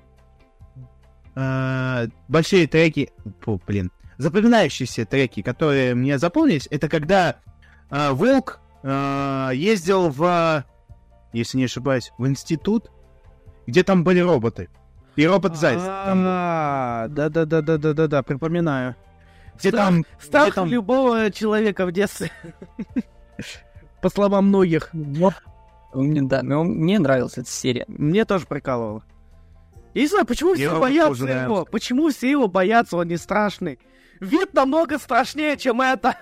э, 1.35 2.07
большие 2.27 2.67
треки, 2.67 3.11
фу, 3.41 3.61
блин, 3.67 3.91
запоминающиеся 4.17 5.05
треки, 5.05 5.41
которые 5.41 5.95
мне 5.95 6.17
запомнились, 6.17 6.67
это 6.71 6.89
когда 6.89 7.37
э, 7.89 8.11
Волк 8.11 8.59
э, 8.83 9.51
ездил 9.53 10.09
в, 10.09 10.63
если 11.33 11.57
не 11.57 11.65
ошибаюсь, 11.65 12.11
в 12.17 12.27
институт, 12.27 12.91
где 13.65 13.83
там 13.83 14.03
были 14.03 14.19
роботы. 14.19 14.69
И 15.15 15.25
робот-заяц. 15.25 15.81
там 15.81 16.19
был. 16.19 16.27
А, 16.29 17.07
да-да-да-да-да-да, 17.09 18.21
припоминаю. 18.23 18.95
Где 19.59 19.69
страх- 19.69 19.85
там... 19.87 20.05
Страх 20.19 20.45
где 20.47 20.55
там- 20.55 20.69
любого 20.69 21.31
человека 21.31 21.85
в 21.87 21.91
детстве. 21.91 22.31
По 24.01 24.09
словам 24.09 24.47
многих. 24.47 24.89
Мне, 25.93 26.21
да, 26.21 26.43
мне, 26.43 26.55
он- 26.55 26.67
мне 26.69 26.99
нравилась 26.99 27.37
эта 27.37 27.49
серия. 27.49 27.85
Мне 27.87 28.25
тоже 28.25 28.45
прикалывало. 28.45 29.03
Я 29.95 30.01
не 30.01 30.07
знаю, 30.07 30.25
почему 30.27 30.53
все 30.53 30.79
боятся 30.79 31.25
его? 31.25 31.65
Почему 31.65 32.09
все 32.11 32.29
его 32.29 32.47
боятся? 32.47 32.97
Он 32.97 33.07
не 33.07 33.17
страшный. 33.17 33.79
Вид 34.19 34.53
намного 34.53 34.97
страшнее, 34.97 35.57
чем 35.57 35.81
это. 35.81 36.15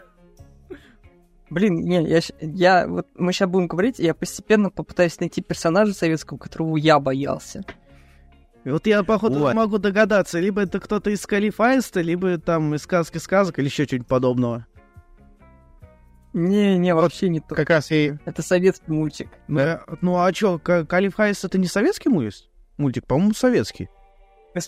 Блин, 1.50 1.76
не, 1.76 2.04
я, 2.08 2.20
я 2.41 2.88
вот 2.88 3.08
мы 3.16 3.32
сейчас 3.32 3.50
будем 3.50 3.68
говорить, 3.68 4.00
и 4.00 4.04
я 4.04 4.14
постепенно 4.16 4.70
попытаюсь 4.70 5.20
найти 5.20 5.41
персонажа 5.41 5.93
советского, 5.93 6.38
которого 6.38 6.76
я 6.76 7.00
боялся. 7.00 7.64
И 8.64 8.70
вот 8.70 8.88
я, 8.88 9.04
походу, 9.04 9.39
Вот. 9.39 9.54
могу 9.54 9.78
догадаться, 9.78 10.39
либо 10.39 10.62
это 10.62 10.80
кто-то 10.80 11.12
из 11.12 11.26
Калифайста, 11.28 12.02
либо 12.02 12.39
там 12.39 12.74
из 12.74 12.82
сказки 12.82 13.20
сказок, 13.20 13.60
или 13.60 13.66
еще 13.66 13.86
что-нибудь 13.86 14.08
подобного. 14.08 14.66
Не, 16.34 16.78
не, 16.78 16.93
вообще 16.93 17.30
не 17.30 17.39
то. 17.39 17.56
Как 17.56 17.70
раз 17.70 17.91
и... 17.91 18.18
Это 18.26 18.41
советский 18.41 18.91
мультик. 18.91 19.30
Э, 19.48 19.78
Ну 20.02 20.18
а 20.18 20.34
что, 20.34 20.58
Калифайст 20.60 21.46
это 21.46 21.58
не 21.60 21.68
советский 21.68 22.10
мультик? 22.10 22.50
Мультик, 22.78 23.06
по-моему, 23.06 23.34
советский. 23.34 23.88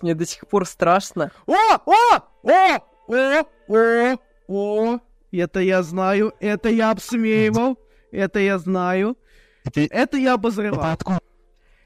Мне 0.01 0.15
до 0.15 0.25
сих 0.25 0.47
пор 0.47 0.65
страшно. 0.65 1.31
О! 1.45 1.55
О! 1.85 2.17
О! 2.43 2.79
О! 3.07 3.43
О! 3.67 4.17
О! 4.47 4.99
Это 5.31 5.59
я 5.59 5.83
знаю, 5.83 6.33
это 6.39 6.69
я 6.69 6.91
обсмеивал, 6.91 7.77
это 8.11 8.39
я 8.39 8.57
знаю, 8.59 9.17
Это, 9.65 10.17
я 10.17 10.33
обозревал. 10.33 10.97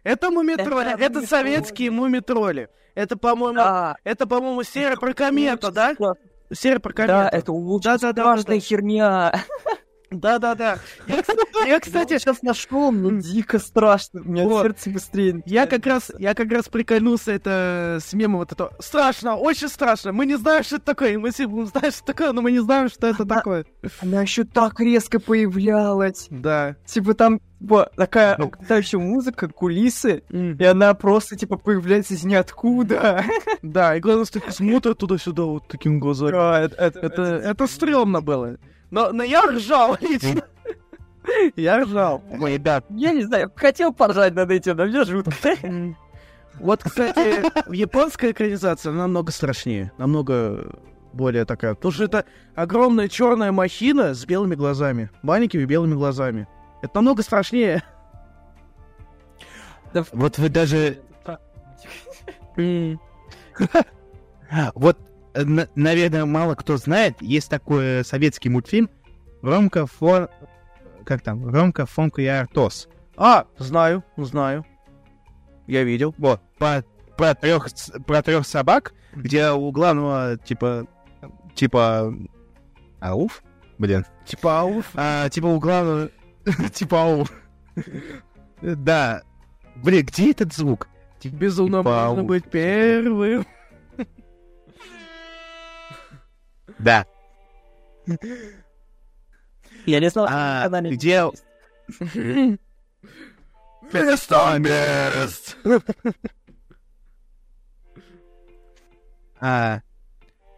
Это 0.04 0.32
мумитроли, 0.32 1.00
Это 1.00 1.26
советские 1.26 1.92
мумитроли. 1.92 2.70
Это, 2.96 3.18
по-моему, 3.18 3.56
Да, 3.56 3.96
это, 4.04 4.28
по-моему, 4.28 4.64
серия 4.64 4.98
про 4.98 5.14
комету, 5.14 5.72
да? 5.72 5.96
Серия 6.54 6.80
про 6.80 6.92
комету. 6.94 7.14
да, 7.14 7.30
это 7.30 7.52
очень 7.54 7.82
Да-да-да-да-да. 7.82 8.38
страшная 8.38 8.60
херня. 8.60 9.34
Да-да-да. 10.12 10.78
Я, 11.08 11.22
кстати, 11.22 11.68
я, 11.68 11.80
кстати, 11.80 12.18
сейчас 12.20 12.42
нашел, 12.42 12.92
мне 12.92 13.22
дико 13.22 13.60
страшно. 13.60 14.22
У 14.26 14.30
меня 14.30 14.44
Вот. 14.44 14.64
сердце 14.64 14.90
быстрее. 14.90 15.42
Я 15.46 15.68
как 15.68 15.86
раз, 15.86 16.12
я 16.20 16.34
как 16.34 16.52
раз 16.52 16.68
прикольнулся 16.68 17.32
это 17.32 18.00
с 18.06 18.14
мемом 18.14 18.40
вот 18.40 18.52
это. 18.52 18.72
Страшно, 18.80 19.36
очень 19.36 19.70
страшно. 19.70 20.12
Мы 20.12 20.26
не 20.26 20.36
знаем, 20.38 20.64
что 20.64 20.76
это 20.76 20.86
такое. 20.86 21.18
Мы 21.18 21.32
знать, 21.32 21.96
что 21.96 22.06
такое, 22.06 22.34
но 22.34 22.42
мы 22.42 22.52
не 22.52 22.60
знаем, 22.60 22.90
что 22.90 23.08
это 23.08 23.26
такое. 23.26 23.66
Она 24.02 24.22
еще 24.22 24.44
так 24.44 24.80
резко 24.80 25.20
появлялась. 25.20 26.28
Да. 26.30 26.76
Типа 26.86 27.14
там 27.14 27.40
типа, 27.62 27.92
такая 27.96 28.36
Ну. 28.38 28.48
угнетающая 28.48 29.00
музыка, 29.00 29.48
кулисы, 29.48 30.24
и 30.30 30.64
она 30.64 30.94
просто 30.94 31.36
типа 31.38 31.58
появляется 31.58 32.16
из 32.16 32.24
ниоткуда. 32.24 33.24
Да, 33.62 33.96
и 33.96 34.00
главное, 34.00 34.26
что 34.26 34.42
смотрят 34.52 34.98
туда-сюда 34.98 35.44
вот 35.44 35.68
таким 35.68 36.00
глазами. 36.00 36.32
Да, 36.32 36.60
это, 36.60 36.76
это, 36.76 37.00
Это, 37.00 37.22
это 37.22 37.68
стрёмно 37.68 38.22
было. 38.22 38.58
Но, 38.92 39.12
но 39.12 39.24
я 39.24 39.42
ржал 39.44 39.98
лично. 40.02 40.44
Я 41.56 41.84
ржал. 41.84 42.22
Ой, 42.40 42.54
ребят, 42.56 42.86
Я 42.90 43.12
не 43.14 43.24
знаю, 43.24 43.52
хотел 43.56 43.94
поржать 43.94 44.34
над 44.36 44.52
этим, 44.52 44.76
но 44.76 44.86
мне 44.86 45.04
жутко. 45.04 45.34
Вот, 46.56 46.84
кстати, 46.84 47.44
японская 47.74 48.32
экранизация 48.32 48.92
намного 48.92 49.32
страшнее. 49.32 49.92
Намного 49.98 50.76
более 51.14 51.46
такая. 51.46 51.76
Потому 51.76 51.92
что 51.92 52.04
это 52.04 52.26
огромная 52.56 53.08
черная 53.08 53.52
махина 53.52 54.14
с 54.14 54.26
белыми 54.26 54.56
глазами. 54.56 55.10
Маленькими 55.24 55.66
белыми 55.66 55.96
глазами. 55.96 56.48
Это 56.82 56.92
намного 56.96 57.24
страшнее. 57.24 57.84
Да, 59.94 60.04
вот 60.12 60.38
вы 60.38 60.50
даже... 60.50 61.00
Вот, 64.76 64.98
наверное, 65.34 66.26
мало 66.26 66.56
кто 66.56 66.78
знает, 66.78 67.22
есть 67.22 67.50
такой 67.50 67.84
э, 67.86 68.04
советский 68.04 68.50
мультфильм 68.50 68.90
Ромка 69.42 69.86
Фон... 69.88 70.28
Как 71.06 71.22
там? 71.22 71.48
Ромка 71.50 71.86
Фомка 71.86 72.22
и 72.22 72.26
Артос. 72.26 72.88
А, 73.18 73.46
знаю, 73.58 74.04
знаю. 74.18 74.66
Я 75.68 75.84
видел. 75.84 76.14
Вот, 76.18 76.42
по- 76.58 76.84
про 77.18 77.34
трех, 77.36 77.68
про 78.06 78.22
трех 78.22 78.46
собак, 78.48 78.94
где 79.16 79.50
у 79.52 79.72
главного, 79.72 80.38
типа, 80.38 80.86
типа, 81.56 82.14
ауф? 83.00 83.44
Блин. 83.78 84.06
Типа 84.26 84.60
ауф. 84.62 84.86
А, 84.96 85.30
типа 85.30 85.48
у 85.48 85.60
главного, 85.60 86.10
типа 86.74 87.02
ауф. 87.04 87.32
Да. 88.62 89.22
Блин, 89.76 90.06
где 90.06 90.32
этот 90.32 90.54
звук? 90.54 90.88
Безумно 91.24 91.80
Типа 91.80 91.90
можно 92.08 92.22
ауф. 92.22 92.28
быть 92.28 92.50
первым. 92.50 93.46
Да. 96.84 97.06
Я 99.86 100.00
не 100.00 100.10
знал, 100.10 100.28
что 100.28 100.36
А, 100.36 100.64
на 100.64 100.70
канале 100.70 100.96
где... 100.96 101.24
Место 103.94 104.58
мест! 104.60 105.58
А, 109.44 109.82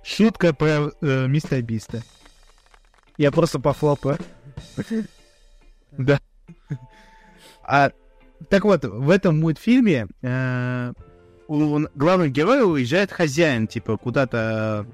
шутка 0.03 0.53
про 0.53 0.91
э, 1.01 1.27
мистера 1.27 1.61
Биста. 1.61 2.03
Я 3.17 3.31
просто 3.31 3.59
похлопаю. 3.59 4.17
Да. 5.91 6.19
А, 7.63 7.91
так 8.49 8.65
вот, 8.65 8.83
в 8.83 9.09
этом 9.09 9.39
мультфильме 9.39 10.07
э, 10.21 10.93
у 11.47 11.79
главного 11.95 12.27
героя 12.27 12.63
уезжает 12.63 13.11
хозяин, 13.11 13.67
типа, 13.67 13.97
куда-то, 13.97 14.85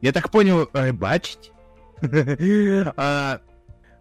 я 0.00 0.12
так 0.12 0.30
понял, 0.30 0.68
рыбачить. 0.72 1.52
А 2.96 3.40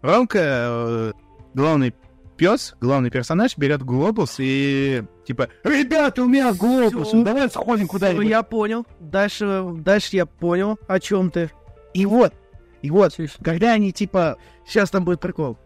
Ромка, 0.01 0.39
э, 0.39 1.13
главный 1.53 1.95
пес, 2.35 2.75
главный 2.81 3.09
персонаж, 3.09 3.57
берет 3.57 3.81
глобус 3.81 4.35
и, 4.39 5.03
типа, 5.25 5.47
ребята, 5.63 6.23
у 6.23 6.27
меня 6.27 6.53
глобус, 6.53 7.07
Всё. 7.07 7.23
давай 7.23 7.49
сходим 7.49 7.87
куда-нибудь. 7.87 8.27
я 8.27 8.43
понял. 8.43 8.85
Дальше, 8.99 9.63
дальше 9.77 10.17
я 10.17 10.25
понял, 10.25 10.77
о 10.87 10.99
чем 10.99 11.31
ты. 11.31 11.49
И 11.93 12.05
вот, 12.05 12.33
и 12.81 12.91
вот, 12.91 13.17
когда 13.41 13.71
они 13.71 13.93
типа 13.93 14.37
Сейчас 14.65 14.89
там 14.89 15.05
будет 15.05 15.19
прикол. 15.19 15.57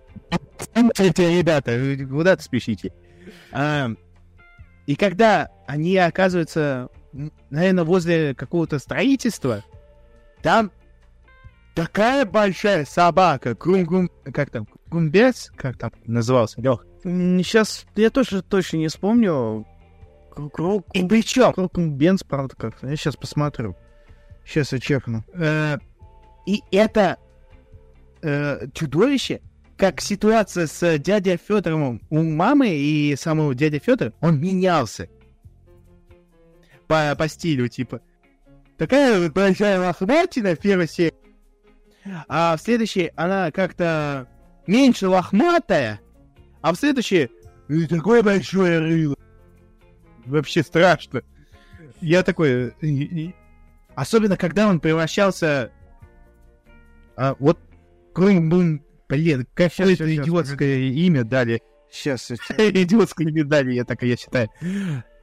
Ребята, 0.76 1.72
вы 1.72 2.06
куда-то 2.06 2.44
спешите. 2.44 2.94
А, 3.52 3.90
и 4.86 4.96
когда 4.96 5.50
они 5.68 5.96
оказываются, 5.98 6.90
наверное, 7.50 7.84
возле 7.86 8.36
какого-то 8.36 8.78
строительства, 8.80 9.64
там 10.42 10.72
такая 11.76 12.26
большая 12.26 12.86
собака, 12.86 13.56
крум 13.56 14.10
как 14.34 14.50
там, 14.50 14.68
кумбец, 14.90 15.52
как 15.56 15.78
там 15.78 15.92
назывался, 16.06 16.62
Лех. 16.62 16.86
Сейчас 17.04 17.86
я 17.96 18.10
тоже 18.10 18.42
точно 18.42 18.78
не 18.78 18.88
вспомню. 18.88 19.66
Круг 20.54 20.86
И 20.94 21.06
причем, 21.06 21.54
Бенц, 21.98 22.24
правда, 22.24 22.56
как-то. 22.56 22.88
Я 22.88 22.96
сейчас 22.96 23.16
посмотрю. 23.16 23.76
Сейчас 24.46 24.72
я 24.72 24.80
чекну. 24.80 25.24
э, 25.34 25.78
и 26.46 26.64
это 26.72 27.18
э, 28.22 28.68
чудовище, 28.74 29.42
как 29.78 30.02
ситуация 30.02 30.68
с 30.68 30.98
дядей 30.98 31.38
Федором 31.38 32.02
у 32.10 32.24
мамы 32.24 32.70
и 32.70 33.16
самого 33.16 33.54
дядя 33.54 33.80
Федор, 33.80 34.14
он 34.20 34.40
менялся. 34.40 35.08
По, 36.88 37.16
по 37.16 37.28
стилю, 37.28 37.68
типа. 37.68 38.02
Такая 38.80 39.20
вот 39.20 39.34
большая 39.34 39.78
лохматина 39.78 40.56
в 40.56 40.60
первой 40.60 40.88
серии. 40.88 41.14
А 42.30 42.56
в 42.56 42.62
следующей 42.62 43.12
она 43.18 43.52
как-то 43.52 44.28
меньше 44.68 45.10
лохматая, 45.10 46.00
а 46.62 46.72
в 46.74 46.78
следующей 46.78 47.30
«И 47.68 47.86
такое 47.86 48.24
большое 48.24 48.80
рыло. 48.80 49.16
Вообще 50.26 50.64
страшно. 50.64 51.22
Я 52.00 52.24
такой... 52.24 52.74
Особенно, 53.96 54.38
когда 54.38 54.68
он 54.68 54.80
превращался... 54.80 55.72
а, 57.16 57.36
вот... 57.38 57.60
Крым, 58.14 58.50
блин, 58.50 58.84
какое-то 59.54 59.70
щас, 59.70 59.98
щас, 59.98 60.08
идиотское 60.08 60.78
имя 60.78 61.24
дали. 61.24 61.62
Сейчас 61.92 62.32
я 62.32 62.38
Идиотское 62.84 63.28
имя 63.28 63.44
дали, 63.44 63.74
я 63.74 63.86
так 63.86 64.02
я 64.04 64.16
считаю. 64.18 64.50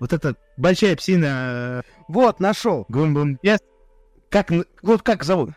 Вот 0.00 0.12
эта 0.12 0.36
большая 0.56 0.96
псина... 0.96 1.82
Вот, 2.08 2.40
нашел. 2.40 2.84
Гумбум. 2.88 3.38
Я... 3.42 3.58
Как... 4.30 4.50
Вот 4.82 5.02
как 5.02 5.24
зовут? 5.24 5.50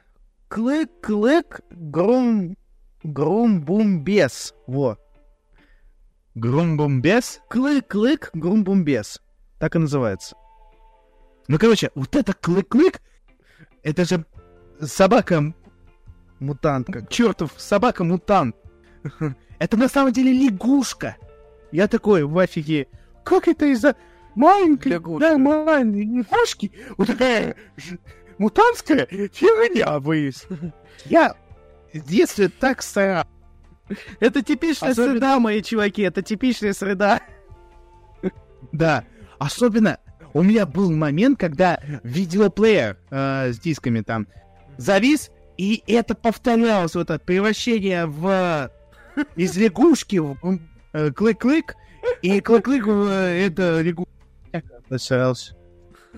Клык-клык, 0.47 1.61
грум... 1.69 2.55
Грум-бум-бес. 3.03 4.53
Во. 4.67 4.97
Грумбумбес? 6.35 7.41
Клык-клык, 7.49 8.29
грум-бум-бес. 8.33 9.21
Так 9.59 9.75
и 9.75 9.79
называется. 9.79 10.35
Ну, 11.47 11.57
короче, 11.57 11.91
вот 11.95 12.15
это 12.15 12.33
клык-клык, 12.33 13.01
это 13.83 14.05
же 14.05 14.25
собака, 14.81 15.53
Мутант 16.39 16.87
как. 16.87 17.09
чертов 17.09 17.53
собака-мутант. 17.57 18.55
Это 19.59 19.75
на 19.75 19.89
самом 19.89 20.13
деле 20.13 20.31
лягушка. 20.31 21.17
Я 21.71 21.87
такой 21.87 22.23
в 22.23 22.37
офиге. 22.37 22.87
Как 23.25 23.49
это 23.49 23.65
из-за 23.65 23.95
маленькой, 24.39 24.93
Лягушка. 24.93 25.29
да, 25.29 25.37
маленькой 25.37 26.05
лягушки 26.05 26.71
вот 26.97 27.07
такая 27.07 27.55
мутантская 28.37 29.05
фигня 29.05 29.99
вылез. 29.99 30.47
Я 31.05 31.35
в 31.93 31.99
детстве 32.07 32.49
так 32.49 32.81
старался. 32.81 33.27
Это 34.19 34.41
типичная 34.43 34.91
Особенно- 34.91 35.13
среда, 35.13 35.39
мои 35.39 35.61
чуваки, 35.61 36.03
это 36.03 36.21
типичная 36.21 36.73
среда. 36.73 37.21
Да, 38.71 39.03
особенно 39.39 39.97
у 40.33 40.43
меня 40.43 40.65
был 40.65 40.91
момент, 40.91 41.39
когда 41.39 41.79
видеоплеер 42.03 42.97
э, 43.09 43.51
с 43.51 43.59
дисками 43.59 44.01
там 44.01 44.27
завис, 44.77 45.31
и 45.57 45.81
это 45.87 46.13
повторялось, 46.13 46.93
вот 46.95 47.09
это 47.09 47.17
превращение 47.23 48.05
в 48.05 48.69
из 49.35 49.57
лягушки 49.57 50.17
в 50.17 50.37
э, 50.93 51.11
клык-клык, 51.11 51.73
и 52.21 52.39
клык-клык 52.41 52.85
в 52.85 53.07
э, 53.09 53.47
это 53.47 53.81
лягушка. 53.81 54.11
Постарался. 54.89 55.55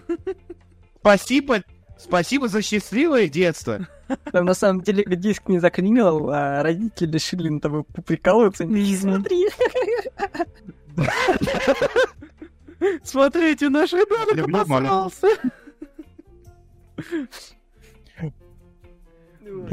Спасибо, 0.99 1.63
спасибо 1.97 2.47
за 2.47 2.61
счастливое 2.61 3.27
детство. 3.27 3.87
Там 4.31 4.45
на 4.45 4.53
самом 4.53 4.81
деле 4.81 5.03
диск 5.15 5.47
не 5.47 5.59
заклинил, 5.59 6.29
а 6.29 6.63
родители 6.63 7.11
решили 7.11 7.49
на 7.49 7.59
тобой 7.59 7.83
приколоться. 8.05 8.65
Не 8.65 8.95
смотри. 8.95 9.47
Смотрите, 13.03 13.69
наш 13.69 13.93
ребенок 13.93 14.47
обосрался. 14.47 15.27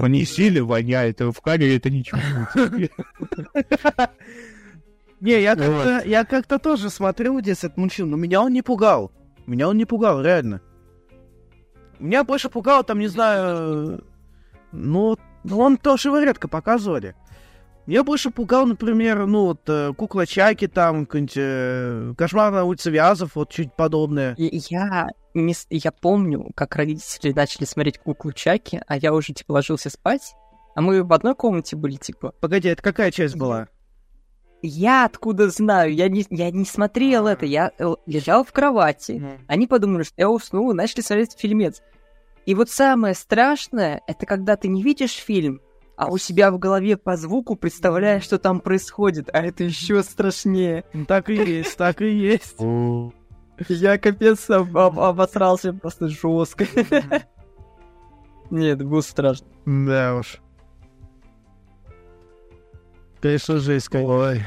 Не 0.08 0.24
сильно 0.24 0.64
воняет, 0.64 1.20
а 1.20 1.30
в 1.30 1.40
камере 1.40 1.76
это 1.76 1.90
ничего. 1.90 2.20
Не, 5.20 5.40
я 5.40 5.57
как-то, 5.57 6.03
я 6.07 6.24
как-то 6.24 6.59
тоже 6.59 6.90
смотрел 6.90 7.40
детстве 7.40 7.69
этот 7.69 7.78
мультфильм, 7.78 8.11
но 8.11 8.16
меня 8.16 8.40
он 8.43 8.53
не 8.53 8.62
пугал. 8.62 9.11
Меня 9.47 9.69
он 9.69 9.77
не 9.77 9.85
пугал, 9.85 10.23
реально. 10.23 10.61
Меня 11.99 12.23
больше 12.24 12.49
пугал, 12.49 12.85
там, 12.85 12.99
не 12.99 13.09
знаю... 13.09 14.05
Ну, 14.70 15.16
ну, 15.45 15.59
он 15.59 15.78
тоже 15.78 16.09
его 16.09 16.19
редко 16.19 16.47
показывали. 16.47 17.16
Меня 17.86 18.05
больше 18.05 18.31
пугал, 18.31 18.66
например, 18.66 19.27
ну, 19.27 19.47
вот, 19.47 19.62
э, 19.66 19.95
Кукла 19.97 20.27
Чаки, 20.27 20.66
там, 20.66 21.07
какой-нибудь 21.07 21.36
э, 21.36 22.15
Кошмар 22.19 22.53
на 22.53 22.65
улице 22.65 22.90
Вязов, 22.90 23.35
вот, 23.35 23.51
чуть 23.51 23.74
подобное. 23.74 24.35
Я, 24.36 25.09
не, 25.32 25.55
я 25.70 25.90
помню, 25.90 26.51
как 26.55 26.77
родители 26.77 27.32
начали 27.32 27.65
смотреть 27.65 27.99
куклу 27.99 28.32
Чаки, 28.32 28.82
а 28.86 28.99
я 28.99 29.15
уже, 29.15 29.32
типа, 29.32 29.53
ложился 29.53 29.89
спать, 29.89 30.35
а 30.74 30.82
мы 30.82 31.03
в 31.03 31.11
одной 31.15 31.35
комнате 31.35 31.77
были, 31.77 31.97
типа. 31.97 32.35
Погоди, 32.43 32.69
это 32.69 32.82
какая 32.82 33.11
часть 33.11 33.36
была? 33.36 33.69
Я 34.62 35.05
откуда 35.05 35.51
знаю? 35.51 35.94
Я 35.94 36.09
не, 36.09 36.26
я 36.30 36.51
не 36.51 36.64
смотрел 36.64 37.26
это, 37.28 37.47
я 37.47 37.70
э, 37.78 37.94
лежал 38.06 38.44
в 38.44 38.52
кровати. 38.52 39.12
Они 39.47 39.66
подумали, 39.66 40.02
что 40.02 40.14
я 40.16 40.28
уснул, 40.30 40.70
и 40.72 40.74
начали 40.74 41.01
смотреть 41.01 41.36
фильмец. 41.39 41.80
И 42.47 42.55
вот 42.55 42.68
самое 42.70 43.14
страшное, 43.14 44.01
это 44.06 44.26
когда 44.26 44.56
ты 44.56 44.68
не 44.68 44.82
видишь 44.82 45.12
фильм, 45.12 45.60
а 45.97 46.06
у 46.09 46.16
себя 46.18 46.51
в 46.51 46.59
голове 46.59 46.97
по 46.97 47.16
звуку 47.16 47.56
представляешь, 47.56 48.22
что 48.24 48.39
там 48.39 48.60
происходит, 48.60 49.28
а 49.32 49.43
это 49.43 49.64
еще 49.64 50.02
страшнее. 50.02 50.85
Ну, 50.93 51.05
Так 51.05 51.28
и 51.30 51.35
есть, 51.35 51.76
так 51.76 52.01
и 52.02 52.09
есть. 52.10 52.56
Я 53.68 53.98
капец 53.98 54.48
об- 54.51 54.76
об- 54.78 55.01
обосрался 55.01 55.72
просто 55.72 56.09
жестко. 56.09 56.66
Нет, 58.51 58.82
было 58.85 59.01
страшно. 59.02 59.47
Да 59.66 60.16
уж. 60.16 60.39
Конечно, 63.20 63.59
жесть, 63.59 63.89
конечно. 63.89 64.15
Ой. 64.15 64.43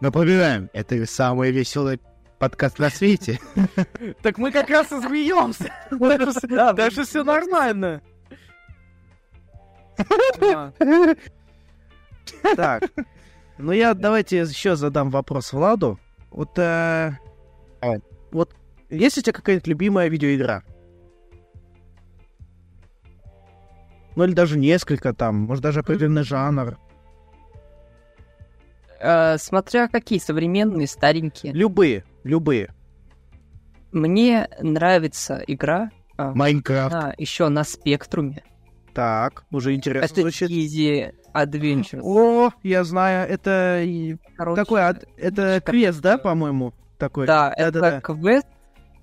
Напоминаем, 0.00 0.70
это 0.72 1.06
самый 1.06 1.50
веселый 1.50 2.00
подкаст 2.38 2.78
на 2.78 2.90
свете. 2.90 3.40
Так 4.22 4.38
мы 4.38 4.52
как 4.52 4.68
раз 4.68 4.92
и 4.92 5.00
смеемся. 5.00 5.72
Даже 6.74 7.04
все 7.04 7.24
нормально. 7.24 8.02
Так. 12.56 12.84
Ну 13.58 13.72
я 13.72 13.94
давайте 13.94 14.38
еще 14.38 14.76
задам 14.76 15.10
вопрос 15.10 15.52
Владу. 15.52 15.98
Вот, 16.30 16.58
э, 16.58 17.12
вот 18.30 18.54
есть 18.90 19.16
у 19.16 19.22
тебя 19.22 19.32
какая-то 19.32 19.70
любимая 19.70 20.08
видеоигра? 20.08 20.62
Ну 24.16 24.24
или 24.24 24.32
даже 24.32 24.58
несколько 24.58 25.12
там, 25.14 25.36
может 25.36 25.62
даже 25.62 25.80
определенный 25.80 26.24
жанр. 26.24 26.78
Э, 28.98 29.36
Смотря 29.38 29.88
какие, 29.88 30.18
современные, 30.18 30.86
старенькие. 30.86 31.52
Любые, 31.52 32.04
любые. 32.24 32.72
Мне 33.92 34.48
нравится 34.60 35.42
игра 35.46 35.90
Майнкрафт. 36.18 37.18
еще 37.18 37.48
на 37.48 37.62
спектруме. 37.64 38.42
Так, 38.94 39.44
уже 39.50 39.74
интересно 39.74 40.06
Это 40.06 40.20
звучит. 40.22 40.50
Easy 40.50 41.12
Adventure. 41.34 42.00
О, 42.02 42.50
я 42.62 42.82
знаю, 42.84 43.28
это 43.28 43.84
Короче, 44.36 44.62
такой, 44.62 44.80
это 45.18 45.60
квест, 45.64 46.00
да, 46.00 46.16
по-моему? 46.16 46.72
Такой. 46.98 47.26
Да, 47.26 47.52
это 47.54 47.72
Да-да-да. 47.72 48.00
квест 48.00 48.46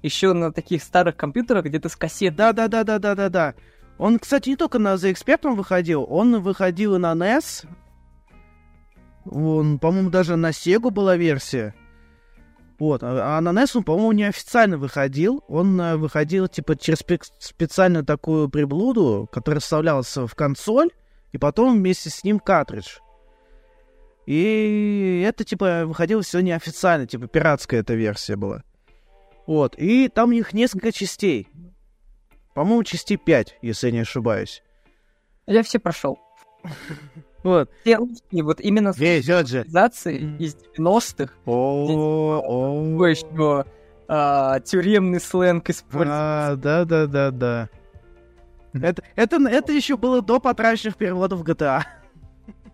еще 0.02 0.34
на 0.34 0.52
таких 0.52 0.82
старых 0.82 1.16
компьютерах, 1.16 1.66
где-то 1.66 1.90
с 1.90 1.96
кассет. 1.96 2.36
Да, 2.36 2.52
да, 2.54 2.68
да, 2.68 2.84
да, 2.84 2.98
да, 2.98 3.14
да, 3.14 3.30
да. 3.30 3.54
Он, 3.98 4.20
кстати, 4.20 4.50
не 4.50 4.56
только 4.56 4.80
на 4.80 4.96
The 4.96 5.14
Expert 5.14 5.56
выходил, 5.56 6.06
он 6.10 6.42
выходил 6.42 6.96
и 6.96 7.00
на 7.00 7.14
NES. 7.14 7.68
Он, 9.26 9.80
по-моему, 9.80 10.10
даже 10.10 10.36
на 10.36 10.50
Sega 10.50 10.90
была 10.90 11.16
версия. 11.16 11.74
Вот, 12.80 13.04
а 13.04 13.38
а 13.38 13.42
на 13.42 13.50
NES 13.50 13.72
он, 13.76 13.84
по-моему, 13.84 14.12
неофициально 14.12 14.78
выходил. 14.78 15.44
Он 15.48 15.80
э, 15.80 15.96
выходил, 15.96 16.48
типа, 16.48 16.76
через 16.76 17.02
спе- 17.02 17.22
специальную 17.40 18.04
такую 18.04 18.50
приблуду, 18.50 19.30
которая 19.32 19.62
вставлялась 19.62 20.16
в 20.18 20.36
консоль, 20.36 20.90
и 21.32 21.38
потом 21.38 21.78
вместе 21.78 22.10
с 22.10 22.24
ним 22.24 22.40
картридж. 22.40 22.98
И 24.26 25.24
это, 25.26 25.44
типа, 25.44 25.86
выходило 25.86 26.22
все 26.22 26.40
неофициально, 26.42 27.06
типа, 27.06 27.28
пиратская 27.28 27.82
эта 27.82 27.94
версия 27.94 28.36
была. 28.36 28.64
Вот, 29.46 29.76
и 29.78 30.08
там 30.08 30.30
у 30.30 30.34
них 30.34 30.54
несколько 30.54 30.92
частей. 30.92 31.50
По-моему, 32.54 32.84
части 32.84 33.16
5, 33.16 33.58
если 33.62 33.88
я 33.88 33.94
не 33.94 34.00
ошибаюсь. 34.00 34.64
Я 35.48 35.64
все 35.64 35.80
прошел. 35.80 36.20
Вот. 37.44 37.70
Все 37.82 37.98
русские, 37.98 38.44
вот 38.44 38.62
именно 38.62 38.94
с 38.94 38.96
цивилизации 38.96 40.38
из 40.40 40.56
90-х, 40.78 41.34
О, 41.46 43.06
еще 43.06 43.66
а, 44.08 44.60
тюремный 44.62 45.20
сленг 45.20 45.70
используется. 45.70 46.52
А, 46.52 46.56
да, 46.56 46.86
да, 46.86 47.06
да, 47.08 47.32
да. 47.32 47.70
Это, 48.74 49.04
это, 49.16 49.36
это 49.36 49.74
еще 49.74 49.98
было 49.98 50.22
до 50.22 50.40
потраченных 50.40 50.96
переводов 50.96 51.44
GTA. 51.44 51.84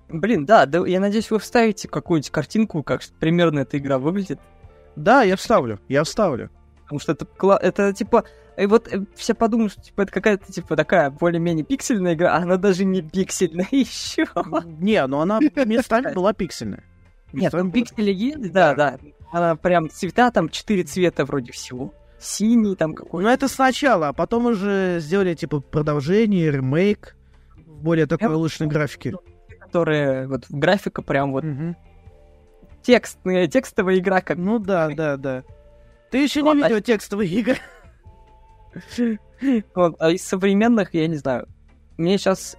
Блин, 0.07 0.45
да, 0.45 0.65
да, 0.65 0.85
я 0.85 0.99
надеюсь, 0.99 1.29
вы 1.29 1.39
вставите 1.39 1.87
какую-нибудь 1.87 2.29
картинку, 2.31 2.83
как 2.83 3.01
примерно 3.19 3.59
эта 3.59 3.77
игра 3.77 3.97
выглядит. 3.99 4.39
Да, 4.95 5.23
я 5.23 5.35
вставлю, 5.35 5.79
я 5.87 6.03
вставлю. 6.03 6.49
Потому 6.89 6.99
что 6.99 7.11
это, 7.11 7.27
это 7.61 7.93
типа... 7.93 8.23
И 8.57 8.65
вот 8.65 8.91
э, 8.91 9.05
все 9.15 9.35
подумают, 9.35 9.73
что 9.73 9.81
типа, 9.81 10.01
это 10.01 10.11
какая-то 10.11 10.51
типа 10.51 10.75
такая 10.75 11.11
более-менее 11.11 11.63
пиксельная 11.63 12.15
игра, 12.15 12.33
а 12.33 12.37
она 12.39 12.57
даже 12.57 12.83
не 12.83 13.03
пиксельная 13.03 13.67
еще. 13.71 14.25
Не, 14.79 15.05
ну 15.05 15.19
она 15.19 15.39
местами 15.39 16.13
была 16.15 16.33
пиксельная. 16.33 16.83
Нет, 17.31 17.51
там 17.51 17.67
была- 17.67 17.71
пиксели 17.73 18.11
есть, 18.11 18.51
да, 18.51 18.73
да. 18.73 18.97
Она 19.31 19.55
прям 19.55 19.87
цвета, 19.91 20.31
там 20.31 20.49
четыре 20.49 20.83
цвета 20.83 21.25
вроде 21.25 21.51
всего. 21.51 21.93
Синий 22.19 22.75
там 22.75 22.95
какой-то. 22.95 23.27
Ну 23.27 23.31
это 23.31 23.47
сначала, 23.47 24.07
а 24.07 24.13
потом 24.13 24.47
уже 24.47 24.97
сделали 24.99 25.35
типа 25.35 25.59
продолжение, 25.59 26.51
ремейк 26.51 27.15
в 27.55 27.83
более 27.83 28.07
такой 28.07 28.33
улучшенной 28.33 28.67
графике. 28.69 29.13
которые 29.61 30.27
вот 30.27 30.45
графика 30.49 31.03
прям 31.03 31.31
вот 31.33 31.45
текстная, 32.81 33.47
текстовая 33.47 33.99
игра 33.99 34.21
как 34.21 34.37
Ну 34.37 34.59
да, 34.59 34.89
да, 34.89 35.17
да. 35.17 35.43
Ты 36.11 36.23
еще 36.23 36.41
не 36.41 36.55
видел 36.55 36.81
текстовые 36.81 37.29
игры. 37.29 37.57
Вот, 39.73 39.95
а 39.99 40.11
из 40.11 40.23
современных, 40.23 40.93
я 40.93 41.07
не 41.07 41.15
знаю. 41.15 41.47
Мне 41.97 42.17
сейчас... 42.17 42.57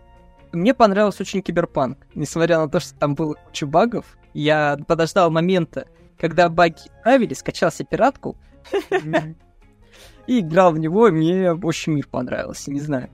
Мне 0.53 0.73
понравился 0.73 1.23
очень 1.23 1.43
Киберпанк. 1.43 1.99
Несмотря 2.15 2.59
на 2.59 2.71
то, 2.71 2.81
что 2.81 2.95
там 2.95 3.15
было 3.15 3.35
куча 3.35 3.67
багов, 3.67 4.17
я 4.33 4.79
подождал 4.89 5.31
момента, 5.31 5.87
когда 6.19 6.49
баги 6.49 6.79
исправили, 6.87 7.35
скачал 7.35 7.71
себе 7.71 7.87
пиратку 7.91 8.39
и 10.27 10.41
играл 10.41 10.73
в 10.73 10.79
него, 10.79 11.09
и 11.09 11.13
мне 11.13 11.53
очень 11.53 11.93
мир 11.93 12.07
понравился, 12.09 12.71
не 12.71 12.81
знаю. 12.81 13.11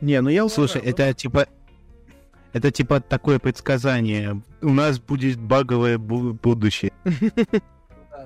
Не, 0.00 0.20
ну 0.20 0.28
я 0.28 0.48
Слушай, 0.48 0.82
это 0.82 1.14
типа... 1.14 1.46
Это 2.52 2.70
типа 2.70 3.00
такое 3.00 3.38
предсказание. 3.38 4.42
У 4.60 4.70
нас 4.70 4.98
будет 4.98 5.38
баговое 5.38 5.98
бу- 5.98 6.32
будущее. 6.32 6.92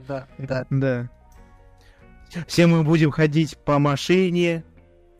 Да, 0.07 0.27
да, 0.39 0.67
да. 0.71 1.09
Да. 2.35 2.45
Все 2.47 2.67
мы 2.67 2.85
будем 2.85 3.11
ходить 3.11 3.59
по 3.59 3.79
машине, 3.79 4.65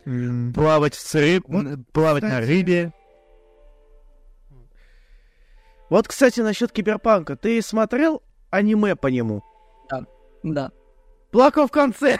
М. 0.07 0.53
плавать 0.55 0.95
в 0.95 1.15
рыб, 1.15 1.45
Вот, 1.49 1.67
плавать 1.93 2.23
на 2.23 2.29
кстати. 2.31 2.47
рыбе. 2.49 2.93
Вот, 5.89 6.07
кстати, 6.07 6.41
насчет 6.41 6.71
Киберпанка. 6.71 7.37
Ты 7.37 7.61
смотрел 7.63 8.23
аниме 8.51 8.95
по 8.95 9.09
нему? 9.09 9.43
Да. 10.43 10.71
Плакал 11.33 11.67
в 11.67 11.71
конце. 11.73 12.19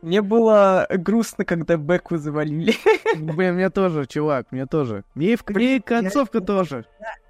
Мне 0.00 0.20
было 0.20 0.86
грустно, 0.90 1.44
когда 1.44 1.76
Беку 1.76 2.16
завалили. 2.16 2.74
Блин, 3.16 3.54
мне 3.54 3.70
тоже, 3.70 4.06
чувак, 4.06 4.50
мне 4.50 4.66
тоже. 4.66 5.04
Мне 5.14 5.34
и, 5.34 5.36
в... 5.36 5.46
мне 5.48 5.80
концовка 5.80 6.40
тоже. 6.40 6.86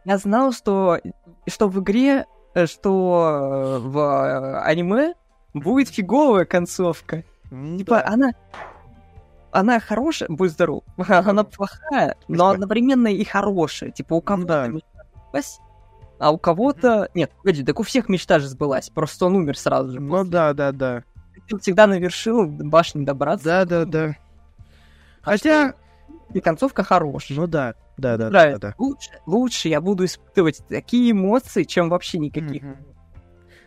Я 0.07 0.17
знал, 0.17 0.53
что, 0.53 0.99
что 1.47 1.69
в 1.69 1.81
игре, 1.81 2.25
что 2.67 3.77
э, 3.77 3.79
в 3.79 3.99
э, 3.99 4.61
аниме 4.63 5.15
будет 5.55 5.89
фиговая 5.89 6.45
концовка. 6.45 7.25
Типа, 7.51 7.97
Да. 7.99 8.05
она... 8.07 8.31
Она 9.51 9.81
хорошая, 9.81 10.31
будь 10.31 10.51
здоров, 10.51 10.83
она 11.09 11.45
плохая, 11.45 12.17
но 12.27 12.49
одновременно 12.49 13.09
и 13.09 13.23
хорошая. 13.23 13.91
Типа, 13.91 14.15
у 14.15 14.23
кого-то 14.23 14.49
Да. 14.49 14.67
мечта 14.69 15.05
сбылась, 15.15 15.59
а 16.19 16.31
у 16.31 16.39
кого-то... 16.39 17.11
Нет, 17.13 17.33
погоди, 17.37 17.63
так 17.63 17.79
у 17.79 17.83
всех 17.83 18.09
мечта 18.09 18.39
же 18.39 18.49
сбылась, 18.49 18.89
просто 18.89 19.27
он 19.27 19.37
умер 19.37 19.59
сразу 19.59 19.93
же. 19.93 20.01
Ну 20.01 20.25
да, 20.25 20.55
да, 20.55 20.73
да. 20.73 21.03
Ты 21.49 21.59
всегда 21.59 21.87
на 21.87 21.99
вершину 21.99 22.47
башни 22.47 23.05
добраться. 23.05 23.45
Да, 23.45 23.65
да, 23.67 23.85
да. 23.85 24.17
А 25.23 25.33
Хотя, 25.33 25.75
И 26.35 26.41
концовка 26.41 26.83
хорошая. 26.83 27.39
ну 27.39 27.47
да, 27.47 27.75
да, 27.97 28.17
да, 28.17 28.31
да, 28.31 28.59
да. 28.59 28.75
Лучше, 28.79 29.11
лучше 29.27 29.69
я 29.69 29.81
буду 29.81 30.05
испытывать 30.05 30.63
такие 30.69 31.13
эмоции, 31.13 31.65
чем 31.65 31.89
вообще 31.89 32.19
никаких. 32.19 32.63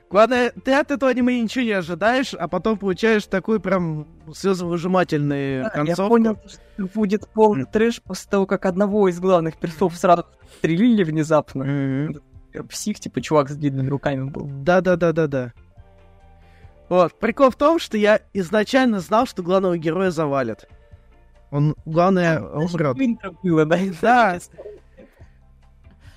Главное, 0.10 0.52
ты 0.64 0.72
от 0.74 0.92
этого 0.92 1.10
аниме 1.12 1.42
ничего 1.42 1.66
не 1.66 1.72
ожидаешь, 1.72 2.34
а 2.36 2.48
потом 2.48 2.78
получаешь 2.78 3.26
такую 3.26 3.60
прям 3.60 4.08
слезовыжимательную 4.34 5.64
Да, 5.64 5.68
Я 5.68 5.70
концовку. 5.72 6.10
понял, 6.10 6.38
что 6.46 6.86
будет 6.94 7.28
полный 7.30 7.66
трэш 7.66 8.02
после 8.02 8.30
того, 8.30 8.46
как 8.46 8.66
одного 8.66 9.10
из 9.10 9.20
главных 9.20 9.58
персов 9.58 9.96
сразу 9.96 10.26
стрелили 10.58 11.04
внезапно. 11.04 12.10
Псих, 12.70 13.00
типа, 13.00 13.20
чувак 13.20 13.50
с 13.50 13.56
длинными 13.56 13.90
руками 13.90 14.30
был. 14.30 14.46
Да, 14.46 14.80
да, 14.80 14.96
да, 14.96 15.12
да, 15.12 15.28
да. 15.28 15.54
Вот, 16.88 17.20
прикол 17.20 17.50
в 17.50 17.56
том, 17.56 17.80
что 17.80 17.98
я 17.98 18.22
изначально 18.32 19.00
знал, 19.00 19.26
что 19.26 19.42
главного 19.42 19.78
героя 19.78 20.12
завалят. 20.12 20.70
Он, 21.51 21.76
главное, 21.85 22.41
умрет. 22.41 22.97
Было, 23.43 23.65
да? 23.65 23.80
Да. 24.01 24.39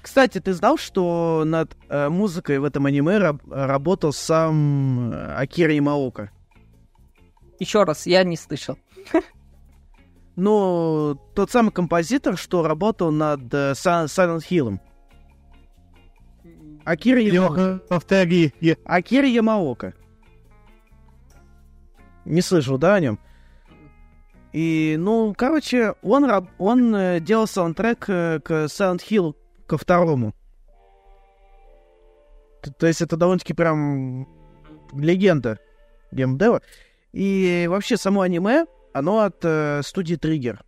Кстати, 0.02 0.40
ты 0.40 0.54
знал, 0.54 0.78
что 0.78 1.42
над 1.44 1.76
э, 1.88 2.08
музыкой 2.08 2.58
в 2.58 2.64
этом 2.64 2.86
аниме 2.86 3.18
раб- 3.18 3.42
работал 3.50 4.12
сам 4.12 5.12
э, 5.12 5.34
Акира 5.34 5.72
Ямаока? 5.72 6.30
Еще 7.58 7.82
раз, 7.84 8.06
я 8.06 8.24
не 8.24 8.36
слышал. 8.36 8.76
Ну, 10.40 11.18
тот 11.34 11.50
самый 11.50 11.72
композитор, 11.72 12.36
что 12.36 12.62
работал 12.62 13.10
над 13.10 13.52
э, 13.52 13.72
Sil- 13.74 14.06
Silent 14.06 14.44
Hill. 14.48 14.78
Акира, 16.84 17.18
Яма- 17.20 17.32
Леха, 17.56 17.80
повтори. 17.88 18.54
Я- 18.60 18.76
Акира 18.84 19.26
Ямаока. 19.26 19.94
Не 22.24 22.40
слышал, 22.40 22.78
да, 22.78 22.94
о 22.94 23.00
нем? 23.00 23.18
И, 24.58 24.96
ну, 24.98 25.34
короче, 25.38 25.94
он, 26.02 26.48
он 26.58 26.92
э, 26.92 27.20
делал 27.20 27.46
саундтрек 27.46 28.06
э, 28.08 28.40
к 28.40 28.64
Silent 28.64 29.02
Hill 29.08 29.36
ко 29.68 29.78
второму. 29.78 30.34
То 32.76 32.88
есть 32.88 33.00
это 33.00 33.16
довольно-таки 33.16 33.54
прям 33.54 34.26
легенда 34.92 35.60
геймдева. 36.10 36.60
И 37.12 37.68
вообще 37.70 37.96
само 37.96 38.22
аниме, 38.22 38.66
оно 38.92 39.20
от 39.20 39.36
э, 39.44 39.82
студии 39.84 40.16
Триггер. 40.16 40.64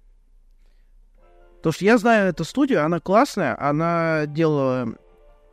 Потому 1.56 1.72
что 1.72 1.84
я 1.84 1.98
знаю 1.98 2.28
эту 2.28 2.44
студию, 2.44 2.84
она 2.84 3.00
классная, 3.00 3.60
она 3.60 4.26
делала... 4.26 4.94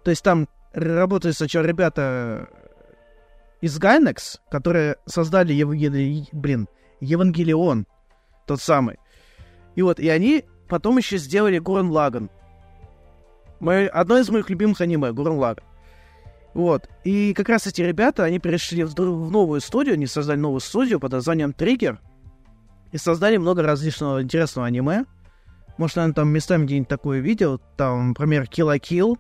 То 0.03 0.11
есть 0.11 0.21
там 0.21 0.47
работали 0.73 1.31
сначала 1.31 1.65
ребята 1.65 2.47
из 3.61 3.79
Gainax, 3.79 4.37
которые 4.51 4.97
создали 5.07 5.53
Евангели... 5.53 6.27
блин, 6.33 6.67
Евангелион, 6.99 7.87
тот 8.47 8.61
самый. 8.61 8.97
И 9.75 9.81
вот, 9.81 9.99
и 9.99 10.09
они 10.09 10.45
потом 10.67 10.97
еще 10.97 11.17
сделали 11.17 11.59
Гурен 11.59 11.89
Лаган. 11.91 12.29
Мое- 13.59 13.87
одно 13.89 14.17
из 14.17 14.29
моих 14.29 14.49
любимых 14.49 14.81
аниме, 14.81 15.11
Гурен 15.11 15.37
Лаган. 15.37 15.63
Вот. 16.53 16.89
И 17.03 17.33
как 17.33 17.49
раз 17.49 17.67
эти 17.67 17.81
ребята, 17.81 18.23
они 18.23 18.39
перешли 18.39 18.83
в, 18.83 18.93
в 18.95 19.31
новую 19.31 19.61
студию, 19.61 19.93
они 19.93 20.07
создали 20.07 20.39
новую 20.39 20.59
студию 20.59 20.99
под 20.99 21.11
названием 21.11 21.53
Триггер. 21.53 21.99
И 22.91 22.97
создали 22.97 23.37
много 23.37 23.61
различного 23.63 24.23
интересного 24.23 24.65
аниме. 24.67 25.05
Может, 25.77 25.97
наверное, 25.97 26.15
там 26.15 26.29
местами 26.29 26.65
где-нибудь 26.65 26.87
такое 26.87 27.19
видел. 27.19 27.61
Там, 27.75 28.09
например, 28.09 28.43
Kill 28.43 28.73
la 28.75 28.79
Kill. 28.79 29.19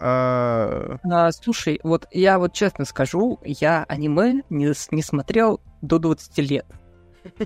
А, 0.00 0.96
А, 1.04 1.30
слушай, 1.32 1.80
вот 1.82 2.06
я 2.12 2.38
вот 2.38 2.52
честно 2.52 2.84
скажу, 2.84 3.40
я 3.44 3.84
аниме 3.88 4.42
не, 4.48 4.72
не 4.94 5.02
смотрел 5.02 5.60
до 5.82 5.98
20 5.98 6.38
лет. 6.38 6.66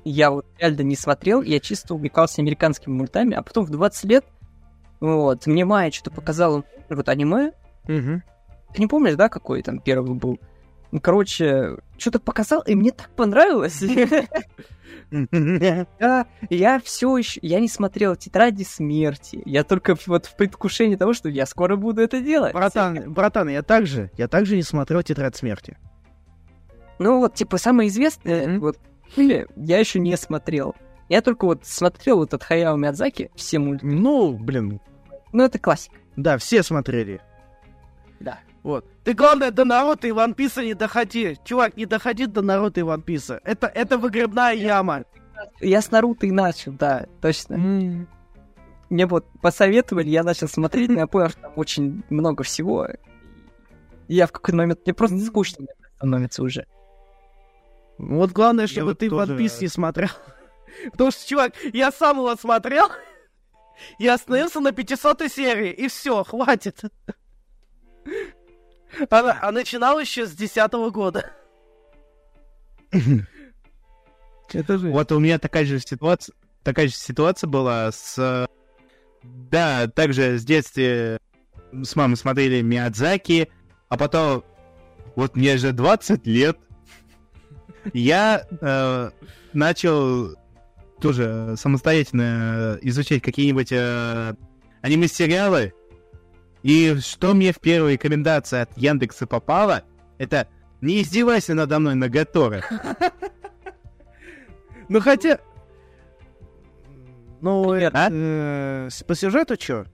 Я 0.04 0.30
вот 0.30 0.46
реально 0.58 0.82
не 0.82 0.96
смотрел, 0.96 1.42
я 1.42 1.60
чисто 1.60 1.94
увлекался 1.94 2.42
американскими 2.42 2.92
мультами, 2.92 3.34
а 3.34 3.42
потом 3.42 3.64
в 3.64 3.70
20 3.70 4.04
лет, 4.04 4.24
вот, 5.00 5.46
мне 5.46 5.64
Майя 5.64 5.90
что-то 5.90 6.10
показала 6.10 6.64
вот 6.88 7.08
аниме, 7.08 7.52
мгм. 7.88 8.22
Ты 8.74 8.80
не 8.80 8.86
помнишь, 8.86 9.16
да, 9.16 9.28
какой 9.28 9.62
там 9.62 9.80
первый 9.80 10.14
был? 10.14 10.40
Ну, 10.92 11.00
короче, 11.00 11.76
что-то 11.98 12.20
показал, 12.20 12.62
и 12.62 12.74
мне 12.74 12.90
так 12.90 13.10
понравилось. 13.10 13.82
Я, 15.10 16.26
я 16.48 16.80
все 16.80 17.18
еще, 17.18 17.38
я 17.42 17.60
не 17.60 17.68
смотрел 17.68 18.16
«Тетради 18.16 18.62
смерти». 18.62 19.42
Я 19.44 19.62
только 19.62 19.94
вот 20.06 20.24
в 20.24 20.36
предвкушении 20.36 20.96
того, 20.96 21.12
что 21.12 21.28
я 21.28 21.44
скоро 21.44 21.76
буду 21.76 22.00
это 22.00 22.22
делать. 22.22 22.54
Братан, 22.54 23.12
братан, 23.12 23.50
я 23.50 23.62
также, 23.62 24.10
я 24.16 24.26
также 24.26 24.56
не 24.56 24.62
смотрел 24.62 25.02
Тетрадь 25.02 25.36
смерти. 25.36 25.76
Ну 26.98 27.18
вот, 27.18 27.34
типа, 27.34 27.58
самое 27.58 27.90
известное, 27.90 28.58
вот, 28.58 28.78
или 29.16 29.46
я 29.56 29.78
еще 29.78 29.98
не 30.00 30.16
смотрел. 30.16 30.74
Я 31.08 31.20
только 31.20 31.44
вот 31.44 31.66
смотрел 31.66 32.18
вот 32.18 32.32
от 32.34 32.42
Хаяо 32.42 32.76
Миядзаки 32.76 33.30
все 33.34 33.58
мульты. 33.58 33.86
Ну, 33.86 34.32
блин, 34.38 34.80
Ну, 35.32 35.42
это 35.44 35.58
классика. 35.58 35.96
да, 36.16 36.38
все 36.38 36.62
смотрели. 36.62 37.20
Да. 38.20 38.38
Вот. 38.62 38.86
Ты, 39.04 39.14
главное, 39.14 39.50
до 39.50 39.64
Наруто 39.64 40.06
и 40.06 40.12
Ван 40.12 40.34
Писа 40.34 40.62
не 40.62 40.74
доходи. 40.74 41.36
Чувак, 41.44 41.76
не 41.76 41.84
доходи 41.86 42.26
до 42.26 42.42
Наруто 42.42 42.80
и 42.80 42.82
Ван 42.82 43.02
Писа. 43.02 43.40
Это, 43.44 43.66
это 43.66 43.98
выгребная 43.98 44.54
яма. 44.54 45.04
Я 45.60 45.82
с 45.82 45.90
Наруто 45.90 46.26
и 46.26 46.30
начал, 46.30 46.72
да, 46.72 47.06
точно. 47.20 48.06
Мне 48.88 49.06
вот 49.06 49.26
посоветовали, 49.40 50.08
я 50.08 50.22
начал 50.22 50.48
смотреть, 50.48 50.90
но 50.90 51.00
я 51.00 51.06
понял, 51.06 51.30
что 51.30 51.40
там 51.40 51.52
очень 51.56 52.04
много 52.10 52.42
всего. 52.44 52.86
И 54.08 54.14
я 54.14 54.26
в 54.26 54.32
какой-то 54.32 54.56
момент... 54.56 54.80
Мне 54.84 54.94
просто 54.94 55.18
скучно 55.20 55.66
становится 55.96 56.42
уже. 56.42 56.66
Вот 57.98 58.32
главное, 58.32 58.66
чтобы 58.66 58.88
вот 58.88 58.98
ты 58.98 59.08
тоже- 59.08 59.36
не 59.36 59.68
смотрел. 59.68 60.10
Потому 60.92 61.10
что, 61.10 61.28
чувак, 61.28 61.54
я 61.72 61.92
сам 61.92 62.18
его 62.18 62.34
смотрел. 62.36 62.88
Я 63.98 64.14
остановился 64.14 64.60
на 64.60 64.72
500 64.72 65.32
серии, 65.32 65.72
и 65.72 65.88
все, 65.88 66.24
хватит. 66.24 66.80
А, 69.08 69.48
а 69.48 69.52
начинал 69.52 69.98
еще 69.98 70.26
с 70.26 70.32
10 70.32 70.70
года. 70.92 71.32
Это 72.90 74.76
же... 74.76 74.90
Вот 74.90 75.12
у 75.12 75.18
меня 75.18 75.38
такая 75.38 75.64
же 75.64 75.80
ситуация, 75.80 76.34
такая 76.62 76.88
же 76.88 76.94
ситуация 76.94 77.48
была 77.48 77.90
с... 77.90 78.46
Да, 79.22 79.86
также 79.88 80.38
с 80.38 80.44
детства 80.44 81.18
с 81.72 81.96
мамой 81.96 82.16
смотрели 82.16 82.60
Миядзаки, 82.60 83.50
а 83.88 83.96
потом, 83.96 84.44
вот 85.16 85.36
мне 85.36 85.56
же 85.56 85.72
20 85.72 86.26
лет, 86.26 86.58
я 87.92 88.44
э, 88.60 89.10
начал 89.52 90.36
тоже 91.00 91.54
самостоятельно 91.56 92.78
изучать 92.82 93.22
какие-нибудь 93.22 93.72
э, 93.72 94.34
аниме-сериалы, 94.82 95.72
и 96.62 96.96
что 97.00 97.34
мне 97.34 97.52
в 97.52 97.58
первой 97.58 97.94
рекомендации 97.94 98.60
от 98.60 98.76
Яндекса 98.78 99.26
попало, 99.26 99.82
это 100.18 100.46
«Не 100.80 101.02
издевайся 101.02 101.54
надо 101.54 101.78
мной, 101.78 101.94
Нагатора». 101.94 102.62
Ну 104.88 105.00
хотя... 105.00 105.38
Ну, 107.40 107.72
это, 107.72 108.06
а? 108.06 108.08
э, 108.12 108.88
по 109.06 109.14
сюжету 109.14 109.56
что? 109.58 109.86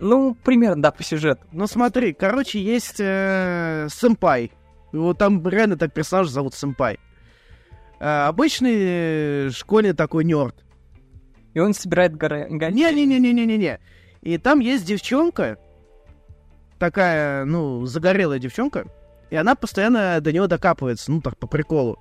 Ну, 0.00 0.34
примерно, 0.34 0.82
да, 0.82 0.90
по 0.90 1.02
сюжету. 1.02 1.42
Ну 1.52 1.66
смотри, 1.66 2.12
короче, 2.12 2.58
есть 2.60 2.96
э, 2.98 3.88
сэмпай. 3.90 4.52
Его 4.92 5.14
там 5.14 5.46
реально 5.46 5.76
так 5.76 5.92
персонаж 5.92 6.28
зовут 6.28 6.54
сэмпай. 6.54 6.98
Э, 8.00 8.26
обычный 8.26 8.76
э, 9.46 9.50
школьный 9.50 9.92
такой 9.92 10.24
нерд. 10.24 10.64
И 11.54 11.60
он 11.60 11.74
собирает 11.74 12.16
гонь- 12.16 12.48
Не-не-не-не-не-не. 12.50 13.80
И 14.22 14.38
там 14.38 14.60
есть 14.60 14.84
девчонка, 14.84 15.58
такая, 16.78 17.44
ну, 17.44 17.86
загорелая 17.86 18.38
девчонка, 18.38 18.86
и 19.30 19.36
она 19.36 19.54
постоянно 19.54 20.20
до 20.20 20.32
него 20.32 20.46
докапывается, 20.46 21.10
ну, 21.12 21.20
так, 21.20 21.36
по 21.36 21.46
приколу. 21.46 21.98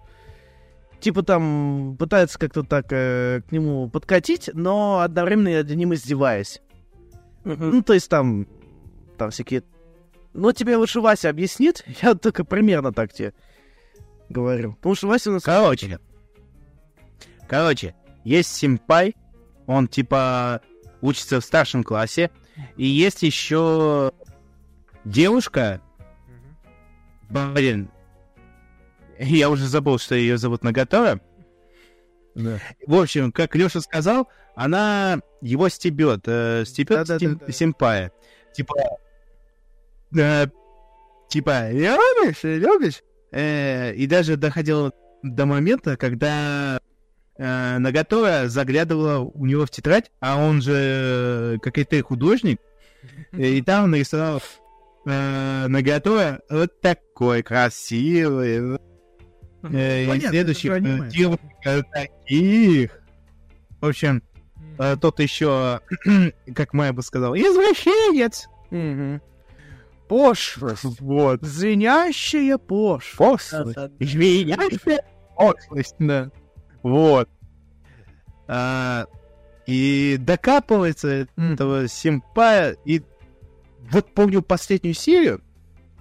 Типа 1.00 1.24
там 1.24 1.96
пытается 1.98 2.38
как-то 2.38 2.64
так 2.64 2.86
э, 2.92 3.42
к 3.48 3.52
нему 3.52 3.90
подкатить, 3.90 4.50
но 4.54 5.00
одновременно 5.00 5.58
над 5.58 5.70
ним 5.70 5.94
издеваясь. 5.94 6.62
Мгм. 7.44 7.70
Ну, 7.72 7.82
то 7.82 7.94
есть 7.94 8.10
там, 8.10 8.48
там 9.18 9.32
всякие... 9.32 9.64
Ну, 10.34 10.52
тебе 10.54 10.78
лучше 10.78 11.02
Вася 11.02 11.30
объяснит, 11.30 11.84
я 12.02 12.16
только 12.16 12.44
примерно 12.44 12.94
так 12.94 13.14
тебе 13.14 13.34
говорю. 14.30 14.74
Потому 14.74 14.96
что 14.96 15.08
Вася 15.08 15.30
у 15.30 15.34
нас... 15.34 15.44
Короче. 15.44 16.00
Короче, 17.48 17.96
есть 18.24 18.54
симпай, 18.54 19.16
он 19.68 19.88
типа 19.88 20.62
учится 21.02 21.42
в 21.42 21.46
старшем 21.46 21.84
классе, 21.84 22.32
и 22.78 22.86
есть 22.86 23.24
еще 23.24 24.14
девушка, 25.04 25.82
блин, 27.30 27.90
я 29.20 29.50
уже 29.50 29.68
забыл, 29.68 29.98
что 30.00 30.16
ее 30.16 30.38
зовут 30.38 30.64
Нагатора. 30.64 31.20
В 32.34 32.96
общем, 32.96 33.32
как 33.34 33.56
Леша 33.56 33.82
сказал, 33.82 34.30
она 34.56 35.20
его 35.42 35.68
стебет, 35.68 36.22
э, 36.28 36.64
стебет 36.66 37.08
Да-да-да-да. 37.08 37.46
сим- 37.48 37.52
симпая. 37.52 38.12
Типа, 38.54 38.74
э, 40.18 40.48
типа, 41.30 41.72
любишь, 41.72 42.44
любишь? 42.44 43.04
Э, 43.32 43.94
и 43.94 44.08
даже 44.08 44.36
доходило 44.38 44.92
до 45.24 45.46
момента, 45.46 45.98
когда 45.98 46.80
э, 47.38 47.78
Нагатора 47.78 48.48
заглядывала 48.48 49.20
у 49.20 49.46
него 49.46 49.66
в 49.66 49.72
тетрадь, 49.72 50.12
а 50.20 50.38
он 50.38 50.62
же 50.62 50.74
э, 50.76 51.58
какой-то 51.62 52.02
художник, 52.04 52.60
и 53.32 53.62
там 53.62 53.92
нарисовал 53.92 54.42
э, 55.06 55.68
Нагатора 55.68 56.42
вот 56.50 56.82
такой 56.82 57.44
красивый, 57.44 58.78
э, 59.64 60.04
и 60.04 60.08
Понятно, 60.08 60.30
следующих 60.30 60.72
э, 60.72 60.76
аниме. 60.76 61.10
девушек 61.10 61.42
таких. 61.94 63.02
В 63.80 63.86
общем, 63.88 64.24
э, 64.78 64.96
тот 65.00 65.20
еще, 65.20 65.80
как 66.56 66.74
Майя 66.74 66.94
бы 66.94 67.02
сказала, 67.02 67.36
извращенец. 67.36 68.48
Мгм. 68.72 69.22
Пошлость. 70.12 70.84
Вот. 71.00 71.42
Звенящая 71.42 72.58
пошлость. 72.58 73.16
Пошлость. 73.18 73.78
Извиняйся. 73.98 75.06
Пошлость. 75.38 75.96
Да. 76.00 76.30
Вот. 76.84 77.30
А, 78.46 79.06
и 79.66 80.18
докапывается 80.20 81.30
этого 81.38 81.88
симпая. 81.88 82.76
И 82.84 83.02
вот 83.90 84.14
помню 84.14 84.42
последнюю 84.42 84.96
серию, 84.96 85.42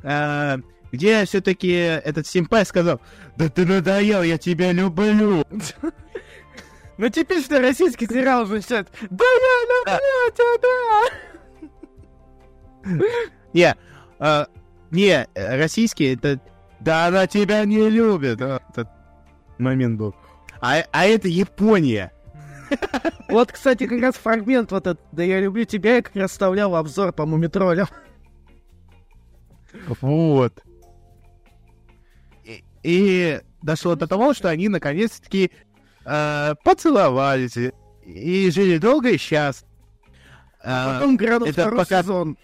а, 0.02 0.58
где 0.90 1.24
все-таки 1.24 1.70
этот 1.70 2.26
симпай 2.26 2.66
сказал, 2.66 3.00
да 3.36 3.48
ты 3.48 3.64
надоел, 3.64 4.24
я 4.24 4.38
тебя 4.38 4.72
люблю. 4.72 5.44
Ну, 6.98 7.08
типичный 7.08 7.60
российский 7.60 8.06
сериал 8.06 8.44
звучит. 8.44 8.86
Да 9.08 9.24
я 9.24 9.62
люблю 9.70 10.30
тебя! 10.36 11.08
Не, 13.54 13.74
а, 14.20 14.46
не, 14.90 15.26
российский, 15.34 16.14
это 16.14 16.40
да 16.80 17.06
она 17.06 17.26
тебя 17.26 17.64
не 17.64 17.88
любит. 17.90 18.40
Вот 18.40 18.62
Этот 18.70 18.88
момент 19.58 19.98
был. 19.98 20.14
А, 20.60 20.82
а 20.92 21.06
это 21.06 21.28
Япония. 21.28 22.12
Вот, 23.28 23.52
кстати, 23.52 23.86
как 23.86 24.00
раз 24.00 24.14
фрагмент 24.16 24.72
вот 24.72 24.86
этот 24.88 25.00
«Да 25.12 25.22
я 25.22 25.40
люблю 25.40 25.64
тебя» 25.64 25.96
я 25.96 26.02
как 26.02 26.16
раз 26.16 26.32
вставлял 26.32 26.74
обзор 26.74 27.12
по 27.12 27.26
Мумитролям. 27.26 27.86
Вот. 30.00 30.52
И, 32.44 32.64
и 32.82 33.40
дошло 33.62 33.94
до 33.94 34.06
того, 34.08 34.34
что 34.34 34.48
они 34.48 34.68
наконец-таки 34.68 35.52
э, 36.04 36.54
поцеловались 36.64 37.56
и, 38.04 38.50
жили 38.50 38.78
долго 38.78 39.10
и 39.10 39.16
счастливо. 39.16 39.68
А, 40.62 40.94
Потом 40.98 41.16
грянул 41.16 41.48
это 41.48 41.52
второй 41.52 41.78
пока- 41.78 42.02
сезон. 42.02 42.36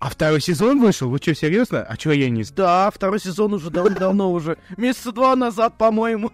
А 0.00 0.08
второй 0.08 0.40
сезон 0.40 0.80
вышел? 0.80 1.10
Вы 1.10 1.18
что, 1.18 1.34
серьезно? 1.34 1.82
А 1.82 1.94
чего 1.98 2.14
я 2.14 2.30
не 2.30 2.42
знаю? 2.42 2.56
Да, 2.56 2.90
второй 2.90 3.20
сезон 3.20 3.52
уже 3.52 3.70
давно 3.70 4.32
уже. 4.32 4.56
Месяца 4.78 5.12
два 5.12 5.36
назад, 5.36 5.76
по-моему. 5.76 6.32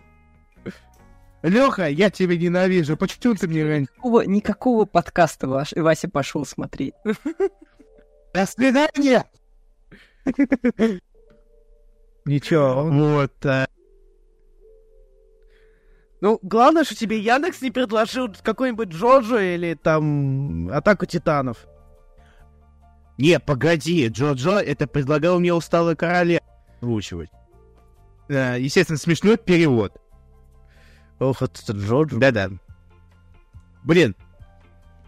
Леха, 1.43 1.89
я 1.89 2.09
тебя 2.11 2.37
ненавижу. 2.37 2.97
Почему 2.97 3.35
ты 3.35 3.49
мне 3.49 3.65
раньше? 3.65 3.91
Никакого, 3.93 4.21
никакого 4.23 4.85
подкаста 4.85 5.49
ваш, 5.49 5.73
Вася 5.73 6.09
пошел 6.09 6.47
смотреть. 6.47 6.95
До 8.33 8.47
свидания! 8.47 9.25
Ничего. 12.25 12.85
Вот. 12.85 13.47
а, 13.47 13.67
Ну, 16.21 16.39
главное, 16.43 16.85
что 16.85 16.95
тебе 16.95 17.19
Яндекс 17.19 17.63
не 17.63 17.73
предложил 17.73 18.29
какой-нибудь 18.43 18.91
Джоджо 18.91 19.41
или 19.41 19.75
там 19.75 20.69
Атаку 20.71 21.07
Титанов. 21.07 21.67
Не, 23.19 23.39
погоди, 23.41 24.09
Джо-Джо 24.09 24.59
это 24.61 24.87
предлагал 24.87 25.41
мне 25.41 25.53
усталый 25.55 25.97
короле 25.97 26.41
озвучивать. 26.81 27.31
Э, 28.29 28.57
естественно, 28.59 28.99
смешной 28.99 29.39
перевод. 29.39 29.97
Ох, 31.19 31.41
это 31.41 31.73
Джоджо. 31.73 32.19
Да-да. 32.19 32.51
Блин. 33.85 34.15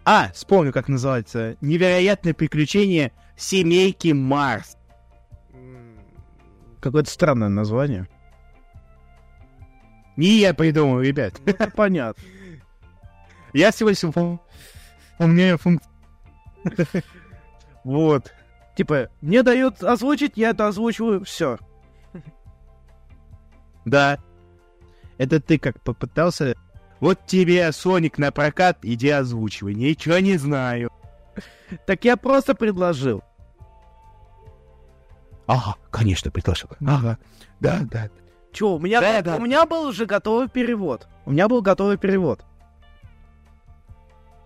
А, 0.05 0.30
вспомню, 0.32 0.72
как 0.72 0.89
называется. 0.89 1.56
Невероятное 1.60 2.32
приключение 2.32 3.12
семейки 3.36 4.12
Марс. 4.12 4.76
Какое-то 6.80 7.10
странное 7.10 7.48
название. 7.48 8.09
Не 10.16 10.39
я 10.39 10.55
придумал, 10.55 11.01
ребят. 11.01 11.35
Ну, 11.44 11.70
Понятно. 11.76 12.22
Я 13.52 13.68
лишь 13.68 14.02
выпол- 14.05 14.40
выполняю 15.18 15.59
функцию. 15.59 15.93
Вот. 17.89 18.35
Типа, 18.77 19.09
мне 19.23 19.43
дают 19.43 19.82
озвучить, 19.82 20.32
я 20.36 20.51
это 20.51 20.69
озвучиваю, 20.69 21.24
все. 21.24 21.59
Да. 23.86 24.19
Это 25.16 25.40
ты 25.40 25.59
как 25.59 25.81
попытался... 25.81 26.55
Вот 27.01 27.24
тебе 27.27 27.73
Соник 27.73 28.19
на 28.19 28.31
прокат, 28.31 28.78
иди 28.82 29.09
озвучивай. 29.09 29.74
Ничего 29.74 30.19
не 30.19 30.36
знаю. 30.36 30.90
Так 31.86 32.05
я 32.05 32.19
просто 32.19 32.55
предложил. 32.55 33.23
Ага, 35.47 35.77
конечно, 35.90 36.31
приглашал. 36.31 36.70
Ага, 36.86 37.19
да, 37.60 37.81
да. 37.90 38.10
Чё, 38.52 38.73
у 38.73 38.78
меня, 38.78 39.01
Да, 39.01 39.23
да. 39.23 39.36
у 39.36 39.40
меня 39.40 39.65
был 39.65 39.85
уже 39.86 40.05
готовый 40.05 40.48
перевод. 40.48 41.09
У 41.24 41.31
меня 41.31 41.48
был 41.48 41.62
готовый 41.62 41.97
перевод. 41.97 42.44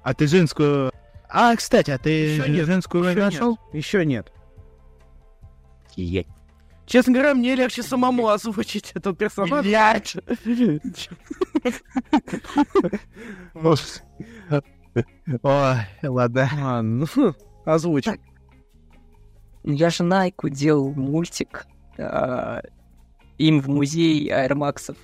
А 0.05 0.15
ты 0.15 0.29
женскую... 0.29 0.93
А, 1.35 1.57
кстати, 1.57 1.91
а 1.91 1.99
ты 1.99 2.11
Ещё 2.11 2.47
нет, 2.47 2.67
женскую 2.67 3.05
Еще 3.05 3.19
нашел? 3.21 3.51
нет. 3.73 3.75
Еще 3.75 4.05
нет. 4.07 4.33
Я- 5.97 6.25
Честно 6.85 7.13
говоря, 7.15 7.35
мне 7.35 7.55
легче 7.55 7.83
самому 7.83 8.29
озвучить 8.29 8.93
этот 8.95 9.17
персонаж. 9.17 9.65
Блядь. 9.65 10.15
Ой, 15.43 15.77
ладно. 16.03 16.51
А, 16.61 16.83
ну, 16.83 17.07
озвучь. 17.65 18.07
Я 19.65 19.91
же 19.91 20.03
Найку 20.03 20.49
делал 20.49 20.93
мультик. 20.93 21.67
а, 21.99 22.63
им 23.39 23.61
в 23.61 23.69
музей 23.69 24.29
аэромаксов. 24.33 24.97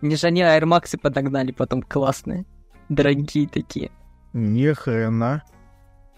Мне 0.00 0.16
же 0.16 0.26
они 0.28 0.42
аэромаксы 0.42 0.96
подогнали 0.98 1.52
потом 1.52 1.82
классные. 1.82 2.44
Дорогие 2.88 3.48
такие. 3.48 3.90
Ни 4.32 4.72
хрена. 4.72 5.42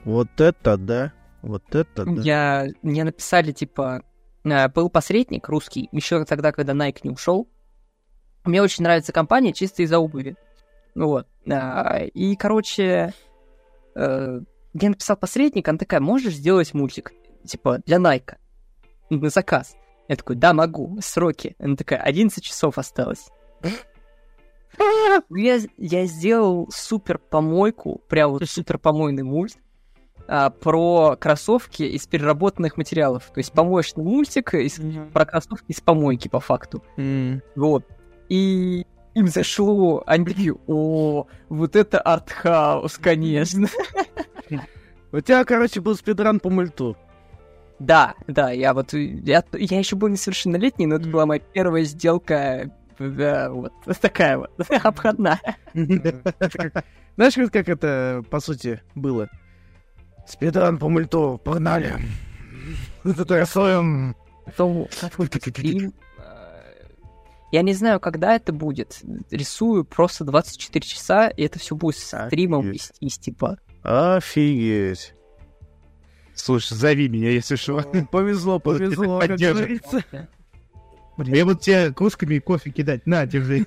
Вот 0.04 0.40
это 0.40 0.76
да. 0.76 1.12
Вот 1.42 1.74
это 1.74 2.04
да. 2.04 2.22
Я, 2.22 2.66
мне 2.82 3.04
написали, 3.04 3.52
типа, 3.52 4.02
а, 4.44 4.68
был 4.68 4.90
посредник 4.90 5.48
русский, 5.48 5.88
еще 5.92 6.24
тогда, 6.24 6.52
когда 6.52 6.72
Nike 6.72 7.00
не 7.04 7.10
ушел. 7.10 7.48
Мне 8.44 8.62
очень 8.62 8.84
нравится 8.84 9.12
компания 9.12 9.52
чисто 9.52 9.82
из-за 9.82 9.98
обуви. 9.98 10.36
Ну 10.94 11.08
Вот. 11.08 11.28
А, 11.50 11.98
И, 12.04 12.36
короче, 12.36 13.12
э, 13.94 14.40
я 14.72 14.88
написал 14.88 15.16
посредник, 15.16 15.68
она 15.68 15.78
такая, 15.78 16.00
можешь 16.00 16.34
сделать 16.34 16.74
мультик? 16.74 17.12
Типа, 17.44 17.78
для 17.86 17.98
Найка. 17.98 18.38
На 19.08 19.30
заказ. 19.30 19.76
Я 20.08 20.16
такой, 20.16 20.36
да, 20.36 20.52
могу. 20.52 20.98
Сроки. 21.00 21.56
Она 21.58 21.76
такая, 21.76 22.00
11 22.00 22.42
часов 22.42 22.78
осталось. 22.78 23.28
Ну, 24.78 25.36
Я, 25.36 25.58
я 25.76 26.06
сделал 26.06 26.68
супер 26.70 27.18
помойку, 27.18 28.00
прям 28.08 28.30
вот 28.30 28.48
супер 28.48 28.78
помойный 28.78 29.24
мульт 29.24 29.58
а, 30.32 30.48
про 30.50 31.16
кроссовки 31.18 31.82
из 31.82 32.06
переработанных 32.06 32.76
материалов. 32.76 33.24
То 33.34 33.38
есть 33.38 33.52
помоечный 33.52 34.04
мультик 34.04 34.54
из- 34.54 34.80
про 35.12 35.26
кроссовки 35.26 35.64
из 35.66 35.80
помойки, 35.80 36.28
по 36.28 36.38
факту. 36.38 36.84
М. 36.96 37.42
Вот. 37.56 37.84
И 38.28 38.86
им 39.14 39.26
зашло. 39.26 40.04
Они 40.06 40.24
такие, 40.24 40.54
о, 40.68 41.26
вот 41.48 41.74
это 41.74 42.00
артхаус, 42.00 42.96
конечно. 42.98 43.66
У 45.12 45.18
тебя, 45.20 45.44
короче, 45.44 45.80
был 45.80 45.96
спидран 45.96 46.38
по 46.38 46.48
мульту. 46.48 46.96
Да, 47.80 48.14
да, 48.28 48.52
я 48.52 48.72
вот, 48.72 48.92
я, 48.92 49.42
я 49.52 49.78
еще 49.78 49.96
был 49.96 50.06
несовершеннолетний, 50.08 50.86
но 50.86 50.96
это 50.96 51.08
была 51.08 51.26
моя 51.26 51.40
первая 51.40 51.82
сделка, 51.82 52.70
да, 53.00 53.50
вот 53.50 53.72
такая 54.00 54.38
вот, 54.38 54.52
обходная. 54.84 55.40
Знаешь, 57.16 57.50
как 57.50 57.68
это, 57.68 58.22
по 58.30 58.38
сути, 58.38 58.80
было? 58.94 59.28
Спидран 60.30 60.78
по 60.78 60.88
мульту, 60.88 61.40
погнали. 61.44 61.96
Стрим, 65.40 65.92
э, 66.18 66.22
Я 67.52 67.62
не 67.62 67.72
знаю, 67.74 68.00
когда 68.00 68.34
это 68.36 68.52
будет. 68.52 69.00
Рисую 69.30 69.84
просто 69.84 70.24
24 70.24 70.86
часа, 70.86 71.28
и 71.28 71.42
это 71.42 71.58
все 71.58 71.74
будет 71.76 71.96
с 71.96 72.26
стримом 72.26 72.60
Офигеть. 72.60 72.90
вестись, 73.00 73.18
типа. 73.18 73.58
Офигеть. 73.82 75.14
Слушай, 76.34 76.74
зови 76.74 77.08
меня, 77.08 77.30
если 77.30 77.56
что. 77.56 77.82
Повезло, 78.10 78.58
повезло, 78.60 79.20
как 79.20 79.36
говорится. 79.36 80.04
Я 81.18 81.44
буду 81.44 81.58
тебе 81.58 81.92
кружками 81.92 82.38
кофе 82.38 82.70
кидать. 82.70 83.06
На, 83.06 83.26
держи. 83.26 83.66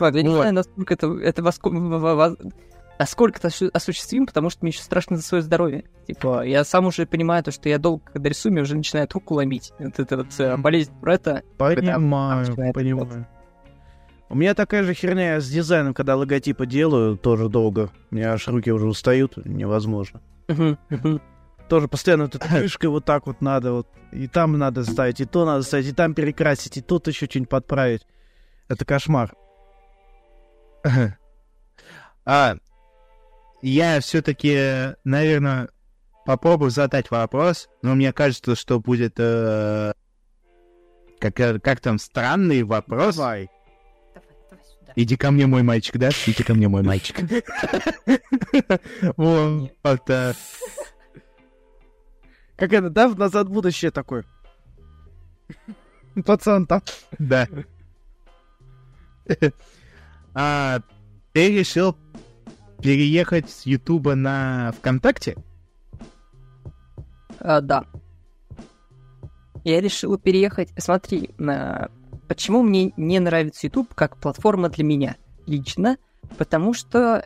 Ладно, 0.00 0.16
я 0.18 0.22
не 0.22 0.30
знаю, 0.34 0.54
насколько 0.54 0.94
это, 0.94 1.06
это 1.18 1.42
воско- 1.42 1.70
насколько 2.98 3.38
это 3.38 3.48
осу- 3.48 3.70
осуществимо, 3.72 4.26
потому 4.26 4.50
что 4.50 4.60
мне 4.62 4.70
еще 4.70 4.82
страшно 4.82 5.16
за 5.16 5.22
свое 5.22 5.42
здоровье. 5.42 5.84
Типа, 6.06 6.44
я 6.44 6.64
сам 6.64 6.86
уже 6.86 7.06
понимаю 7.06 7.42
то, 7.42 7.50
что 7.50 7.68
я 7.68 7.78
долго, 7.78 8.02
когда 8.12 8.28
рисую, 8.28 8.52
мне 8.52 8.62
уже 8.62 8.76
начинает 8.76 9.12
руку 9.12 9.34
ломить. 9.34 9.72
Вот 9.78 9.98
это 9.98 10.16
вот 10.18 10.28
э, 10.38 10.56
болезнь 10.56 10.92
Бретта. 11.00 11.42
Понимаю, 11.58 12.46
начинает 12.46 12.74
понимаю. 12.74 13.26
У 14.28 14.34
меня 14.34 14.54
такая 14.54 14.82
же 14.82 14.92
херня 14.92 15.40
с 15.40 15.48
дизайном, 15.48 15.94
когда 15.94 16.16
логотипы 16.16 16.66
делаю, 16.66 17.16
тоже 17.16 17.48
долго. 17.48 17.90
У 18.10 18.14
меня 18.16 18.32
аж 18.32 18.48
руки 18.48 18.72
уже 18.72 18.86
устают, 18.88 19.36
невозможно. 19.44 20.20
Тоже 21.68 21.88
постоянно 21.88 22.24
вот 22.24 22.34
этой 22.34 22.48
крышкой 22.48 22.90
вот 22.90 23.04
так 23.04 23.26
вот 23.26 23.40
надо, 23.40 23.72
вот. 23.72 23.88
И 24.12 24.28
там 24.28 24.56
надо 24.58 24.84
ставить, 24.84 25.20
и 25.20 25.24
то 25.24 25.44
надо 25.44 25.62
ставить, 25.62 25.88
и 25.88 25.92
там 25.92 26.14
перекрасить, 26.14 26.76
и 26.76 26.80
тут 26.80 27.08
еще 27.08 27.26
что-нибудь 27.26 27.48
подправить. 27.50 28.06
Это 28.68 28.84
кошмар. 28.84 29.34
А, 32.28 32.56
я 33.70 34.00
все-таки, 34.00 34.94
наверное, 35.04 35.68
попробую 36.24 36.70
задать 36.70 37.10
вопрос, 37.10 37.68
но 37.82 37.94
мне 37.94 38.12
кажется, 38.12 38.54
что 38.54 38.78
будет 38.78 39.14
э, 39.18 39.92
как, 41.18 41.34
как 41.34 41.80
там 41.80 41.98
странный 41.98 42.62
вопрос. 42.62 43.16
Давай. 43.16 43.50
Иди 44.94 45.16
ко 45.16 45.30
мне, 45.30 45.46
мой 45.46 45.62
мальчик, 45.62 45.98
да? 45.98 46.10
Иди 46.26 46.42
ко 46.42 46.54
мне, 46.54 46.68
мой 46.68 46.82
мальчик. 46.82 47.16
Вот, 49.16 49.72
как-то... 49.82 50.34
Как 52.56 52.72
это, 52.72 52.88
да, 52.88 53.08
в 53.08 53.18
«Назад 53.18 53.48
в 53.48 53.50
будущее» 53.50 53.90
такой? 53.90 54.22
Пацан 56.24 56.66
там. 56.66 56.80
Да. 57.18 57.46
А 60.32 60.80
ты 61.32 61.58
решил 61.58 61.96
переехать 62.82 63.50
с 63.50 63.66
Ютуба 63.66 64.14
на 64.14 64.72
ВКонтакте? 64.78 65.36
А, 67.40 67.60
да. 67.60 67.84
Я 69.64 69.80
решила 69.80 70.18
переехать. 70.18 70.70
Смотри, 70.76 71.30
на... 71.38 71.90
почему 72.28 72.62
мне 72.62 72.92
не 72.96 73.18
нравится 73.18 73.66
YouTube 73.66 73.94
как 73.94 74.16
платформа 74.16 74.68
для 74.68 74.84
меня 74.84 75.16
лично? 75.46 75.98
Потому 76.38 76.72
что 76.72 77.24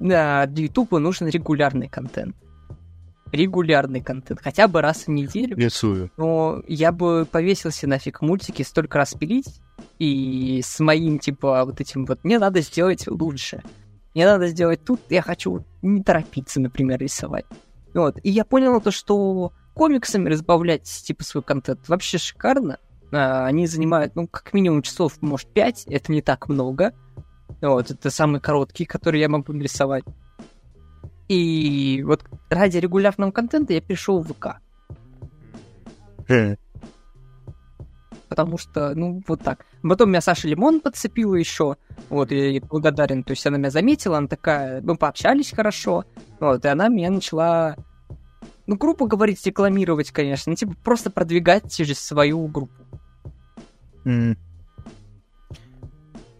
для 0.00 0.44
YouTube 0.56 0.92
нужен 0.92 1.28
регулярный 1.28 1.88
контент. 1.88 2.36
Регулярный 3.32 4.00
контент, 4.00 4.40
хотя 4.40 4.68
бы 4.68 4.80
раз 4.80 5.06
в 5.06 5.10
неделю. 5.10 5.56
Рисую. 5.56 6.10
Но 6.16 6.62
я 6.68 6.92
бы 6.92 7.26
повесился 7.28 7.88
нафиг 7.88 8.20
мультики 8.20 8.62
столько 8.62 8.98
раз 8.98 9.14
пилить, 9.14 9.60
и 9.98 10.60
с 10.62 10.78
моим, 10.78 11.18
типа, 11.18 11.64
вот 11.64 11.80
этим 11.80 12.04
вот, 12.04 12.22
мне 12.22 12.38
надо 12.38 12.60
сделать 12.60 13.06
лучше. 13.08 13.62
Мне 14.14 14.26
надо 14.26 14.46
сделать 14.48 14.84
тут, 14.84 15.00
я 15.10 15.22
хочу 15.22 15.64
не 15.82 16.02
торопиться, 16.02 16.60
например, 16.60 17.00
рисовать. 17.00 17.46
Вот, 17.94 18.18
и 18.22 18.30
я 18.30 18.44
понял 18.44 18.80
то, 18.80 18.90
что 18.90 19.52
комиксами 19.74 20.28
разбавлять, 20.28 20.84
типа, 20.84 21.24
свой 21.24 21.42
контент 21.42 21.88
вообще 21.88 22.18
шикарно. 22.18 22.78
А, 23.12 23.46
Они 23.46 23.66
занимают, 23.66 24.14
ну, 24.14 24.26
как 24.28 24.52
минимум 24.52 24.82
часов, 24.82 25.20
может, 25.20 25.48
5, 25.48 25.86
это 25.86 26.12
не 26.12 26.22
так 26.22 26.48
много. 26.48 26.92
Вот, 27.60 27.90
это 27.90 28.10
самые 28.10 28.40
короткие, 28.40 28.86
которые 28.86 29.22
я 29.22 29.28
могу 29.28 29.52
нарисовать. 29.52 30.04
И 31.28 32.02
вот 32.06 32.24
ради 32.50 32.78
регулярного 32.78 33.30
контента 33.30 33.72
я 33.72 33.80
перешел 33.80 34.20
в 34.20 34.32
ВК. 34.32 34.58
Потому 38.28 38.58
что, 38.58 38.94
ну, 38.94 39.22
вот 39.26 39.42
так. 39.42 39.66
Потом 39.82 40.10
меня 40.10 40.20
Саша 40.20 40.48
Лимон 40.48 40.80
подцепила 40.80 41.34
еще, 41.34 41.76
вот, 42.08 42.30
я 42.30 42.60
благодарен, 42.60 43.22
то 43.22 43.32
есть 43.32 43.46
она 43.46 43.58
меня 43.58 43.70
заметила, 43.70 44.18
она 44.18 44.28
такая, 44.28 44.80
мы 44.82 44.96
пообщались 44.96 45.52
хорошо, 45.52 46.04
вот, 46.40 46.64
и 46.64 46.68
она 46.68 46.88
меня 46.88 47.10
начала, 47.10 47.76
ну, 48.66 48.76
грубо 48.76 49.06
говорить, 49.06 49.44
рекламировать, 49.46 50.10
конечно, 50.10 50.50
ну, 50.50 50.56
типа, 50.56 50.74
просто 50.82 51.10
продвигать 51.10 51.72
через 51.72 52.00
свою 52.00 52.46
группу. 52.46 52.84
М. 54.04 54.36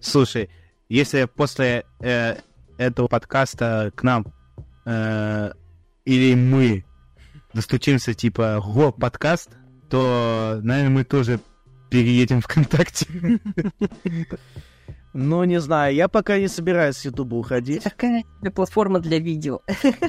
Слушай, 0.01 0.51
если 0.89 1.25
после 1.25 1.87
э, 2.01 2.37
этого 2.77 3.09
подкаста 3.09 3.91
к 3.95 4.03
нам 4.03 4.27
э, 4.85 5.53
или 6.05 6.35
мы 6.35 6.85
достучимся 7.55 8.13
типа 8.15 8.61
го 8.63 8.93
подкаст, 8.93 9.51
то, 9.89 10.61
наверное, 10.63 10.91
мы 10.91 11.05
тоже 11.05 11.41
переедем 11.95 12.41
ВКонтакте. 12.41 13.07
Ну, 15.17 15.45
не 15.45 15.61
знаю, 15.61 15.95
я 15.95 16.09
пока 16.09 16.41
не 16.41 16.49
собираюсь 16.49 16.97
с 16.97 17.05
Ютуба 17.05 17.37
уходить. 17.37 17.85
Какая 17.85 18.25
платформа 18.53 18.99
для 18.99 19.21
видео? 19.21 19.61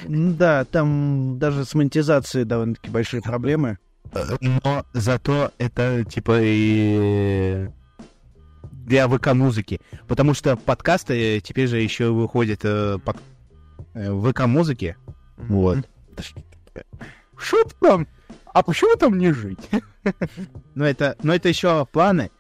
Да, 0.07 0.65
там 0.65 1.37
даже 1.37 1.63
с 1.63 1.75
монетизацией 1.75 2.43
довольно-таки 2.43 2.89
большие 2.89 3.21
проблемы. 3.21 3.77
Но 4.41 4.83
зато 4.93 5.51
это 5.59 6.03
типа 6.05 6.39
и 6.41 7.69
для 8.71 9.07
ВК-музыки. 9.07 9.79
Потому 10.07 10.33
что 10.33 10.55
подкасты 10.57 11.39
теперь 11.39 11.67
же 11.67 11.77
еще 11.77 12.09
выходят 12.09 12.61
э, 12.63 12.97
под 12.97 13.17
э, 13.93 14.11
в 14.11 14.31
ВК-музыке. 14.31 14.97
Вот. 15.37 15.87
Что 17.37 17.63
там? 17.79 18.07
а 18.55 18.63
почему 18.63 18.95
там 18.95 19.17
не 19.17 19.33
жить? 19.33 19.59
но 20.75 20.85
это, 20.85 21.15
но 21.23 21.33
это 21.33 21.49
еще 21.49 21.85
планы. 21.91 22.31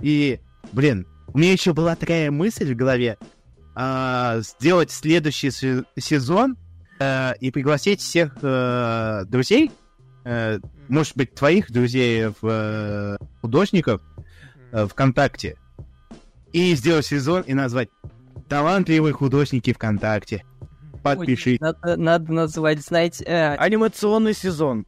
И, 0.00 0.40
блин, 0.72 1.06
у 1.28 1.38
меня 1.38 1.52
еще 1.52 1.72
была 1.72 1.96
такая 1.96 2.30
мысль 2.30 2.72
в 2.72 2.76
голове, 2.76 3.16
а, 3.74 4.40
сделать 4.40 4.90
следующий 4.90 5.50
се- 5.50 5.84
сезон 5.98 6.56
э, 7.00 7.34
и 7.40 7.50
пригласить 7.50 8.00
всех 8.00 8.36
э, 8.40 9.24
друзей, 9.26 9.72
э, 10.24 10.60
может 10.88 11.16
быть, 11.16 11.34
твоих 11.34 11.70
друзей, 11.72 12.26
в, 12.26 12.36
э, 12.42 13.16
художников 13.40 14.00
э, 14.72 14.86
ВКонтакте, 14.86 15.56
и 16.52 16.74
сделать 16.76 17.06
сезон 17.06 17.42
и 17.42 17.52
назвать 17.54 17.88
«Талантливые 18.48 19.12
художники 19.12 19.72
ВКонтакте». 19.72 20.44
Подпишись. 21.02 21.60
Надо, 21.60 21.96
надо 21.96 22.32
назвать, 22.32 22.80
знаете, 22.80 23.24
э, 23.24 23.56
Анимационный 23.56 24.32
сезон. 24.34 24.86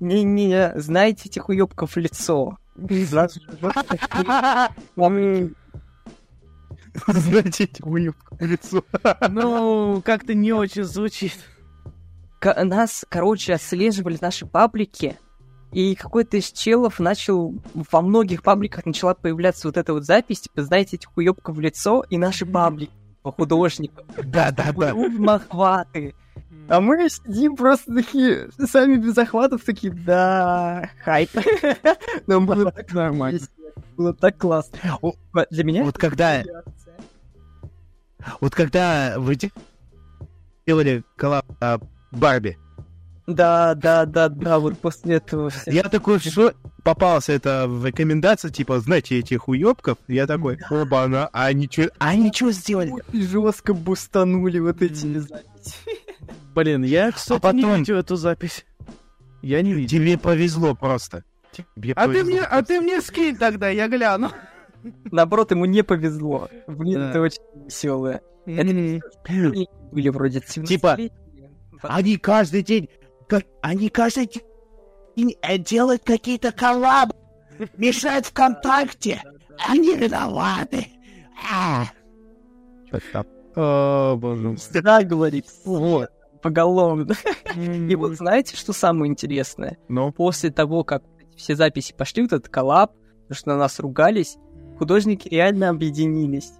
Не-не, 0.00 0.72
знаете 0.76 1.28
этих 1.28 1.48
уёбков 1.48 1.94
в 1.94 1.98
лицо. 1.98 2.58
Знаете, 7.06 7.64
эти 7.64 7.82
уёбки 7.82 8.36
в 8.38 8.42
лицо. 8.42 8.84
Ну, 9.28 10.02
как-то 10.04 10.34
не 10.34 10.52
очень 10.52 10.84
звучит. 10.84 11.38
Нас, 12.42 13.04
короче, 13.08 13.54
отслеживали 13.54 14.18
наши 14.20 14.46
паблики, 14.46 15.16
и 15.72 15.94
какой-то 15.94 16.36
из 16.36 16.52
челов 16.52 17.00
начал... 17.00 17.54
Во 17.74 18.00
многих 18.00 18.42
пабликах 18.42 18.86
начала 18.86 19.14
появляться 19.14 19.66
вот 19.66 19.76
эта 19.76 19.92
вот 19.92 20.04
запись, 20.04 20.42
типа, 20.42 20.62
знаете, 20.62 20.96
этих 20.96 21.16
уёбков 21.16 21.56
в 21.56 21.60
лицо, 21.60 22.04
и 22.10 22.18
наши 22.18 22.46
паблики 22.46 22.92
по 23.24 23.32
художникам. 23.32 24.04
Да, 24.22 24.50
да, 24.52 24.70
да. 24.72 24.94
Будем 24.94 25.28
охваты. 25.28 26.14
А 26.68 26.80
мы 26.80 27.08
сидим 27.08 27.56
просто 27.56 27.94
такие, 27.94 28.50
сами 28.66 28.96
без 28.96 29.16
охватов, 29.16 29.64
такие, 29.64 29.92
да, 29.92 30.90
хайп. 31.02 31.30
Нам 32.26 32.46
было 32.46 32.70
так 32.70 32.92
Нормально. 32.92 33.40
Было 33.96 34.12
так 34.12 34.36
классно. 34.38 34.78
Для 35.50 35.64
меня 35.64 35.84
Вот 35.84 35.96
когда, 35.96 36.42
вот 38.40 38.54
когда 38.54 39.14
вы 39.18 39.36
де- 39.36 39.52
делали 40.66 41.02
коллаб 41.16 41.46
а, 41.60 41.78
Барби, 42.10 42.58
Да, 43.26 43.74
да, 43.74 44.04
да, 44.04 44.28
да, 44.28 44.58
вот 44.58 44.78
после 44.78 45.16
этого 45.16 45.48
все. 45.48 45.70
я 45.70 45.84
такой, 45.84 46.18
что 46.18 46.52
попался 46.82 47.32
это 47.32 47.64
в 47.66 47.86
рекомендации, 47.86 48.50
типа, 48.50 48.80
знаете, 48.80 49.18
этих 49.18 49.48
уёбков, 49.48 49.96
я 50.08 50.26
такой, 50.26 50.58
оба, 50.70 51.04
она, 51.04 51.30
а 51.32 51.46
они 51.46 51.66
чё, 51.68 51.88
а 51.98 52.10
они 52.10 52.30
чё 52.30 52.50
сделали? 52.50 52.92
жестко 53.14 53.72
бустанули 53.72 54.58
вот 54.58 54.82
эти 54.82 55.18
записи. 55.18 55.76
Блин, 56.54 56.84
я, 56.84 57.10
кстати, 57.12 57.40
потом- 57.40 57.60
не 57.60 57.78
видел 57.78 57.96
эту 57.96 58.16
запись. 58.16 58.66
Я 59.40 59.62
не 59.62 59.72
видел. 59.72 59.98
Тебе 59.98 60.18
повезло 60.18 60.74
просто. 60.74 61.24
Тебе 61.52 61.92
А 61.94 62.06
ты 62.08 62.24
мне, 62.24 62.40
а 62.42 62.62
ты 62.62 62.80
мне 62.80 63.00
скинь 63.00 63.36
тогда, 63.36 63.68
я 63.70 63.88
гляну. 63.88 64.30
Наоборот, 65.10 65.50
ему 65.50 65.64
не 65.64 65.82
повезло. 65.82 66.48
Блин, 66.66 66.98
Да. 66.98 67.10
это 67.10 67.20
очень 67.22 67.42
веселое. 67.64 68.20
Были 68.46 70.08
вроде 70.10 70.42
17 70.46 70.68
Типа, 70.68 70.98
Они 71.82 72.16
каждый 72.18 72.62
день, 72.62 72.88
как, 73.34 73.46
они 73.62 73.88
каждый 73.88 74.30
день 75.16 75.36
э, 75.42 75.58
делают 75.58 76.04
какие-то 76.04 76.52
коллабы, 76.52 77.14
мешают 77.76 78.26
ВКонтакте, 78.26 79.22
они 79.58 79.96
виноваты. 79.96 80.86
А. 81.50 81.86
Там. 83.12 83.26
О, 83.56 84.16
боже. 84.16 84.56
Да, 84.72 85.02
говорит. 85.02 85.46
Вот. 85.64 86.10
Поголовно. 86.42 87.14
И 87.56 87.96
вот 87.96 88.16
знаете, 88.16 88.56
что 88.56 88.72
самое 88.72 89.10
интересное? 89.10 89.78
Ну, 89.88 90.12
После 90.12 90.50
того, 90.50 90.84
как 90.84 91.02
все 91.36 91.56
записи 91.56 91.92
пошли, 91.92 92.22
вот 92.22 92.32
этот 92.34 92.48
коллаб, 92.48 92.92
потому 93.22 93.36
что 93.36 93.48
на 93.48 93.56
нас 93.56 93.80
ругались, 93.80 94.36
художники 94.78 95.28
реально 95.28 95.70
объединились. 95.70 96.52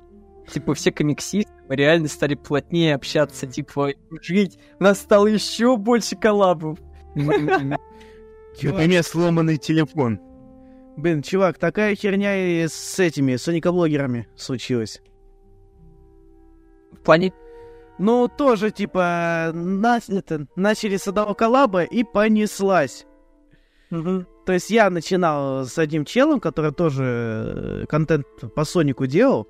Типа 0.53 0.75
все 0.75 0.91
комиксисты, 0.91 1.53
мы 1.69 1.77
реально 1.77 2.09
стали 2.09 2.35
плотнее 2.35 2.95
общаться, 2.95 3.47
типа 3.47 3.93
жить. 4.23 4.59
У 4.79 4.85
нас 4.85 5.01
стало 5.01 5.27
еще 5.27 5.77
больше 5.77 6.17
коллабов. 6.17 6.79
У 7.15 7.19
меня 8.63 9.03
сломанный 9.03 9.57
телефон. 9.57 10.21
Блин, 10.97 11.23
чувак, 11.23 11.59
такая 11.59 11.97
херня 11.97 12.37
и 12.37 12.69
с 12.69 12.99
этими 12.99 13.37
соникоблогерами 13.37 14.29
случилась. 14.37 15.03
В 16.93 16.99
плане... 16.99 17.33
Ну, 17.97 18.29
тоже, 18.29 18.73
типа, 18.73 19.53
нас, 19.55 20.09
это, 20.09 20.49
начали 20.57 20.97
с 20.97 21.07
одного 21.07 21.35
коллаба 21.35 21.85
и 21.85 22.03
понеслась. 22.03 23.07
То 23.91 24.53
есть 24.53 24.71
я 24.71 24.91
начинал 24.91 25.65
с 25.65 25.79
одним 25.79 26.05
челом, 26.05 26.41
который 26.41 26.73
тоже 26.73 27.05
э, 27.05 27.87
контент 27.87 28.27
по 28.55 28.65
Сонику 28.65 29.07
делал. 29.07 29.49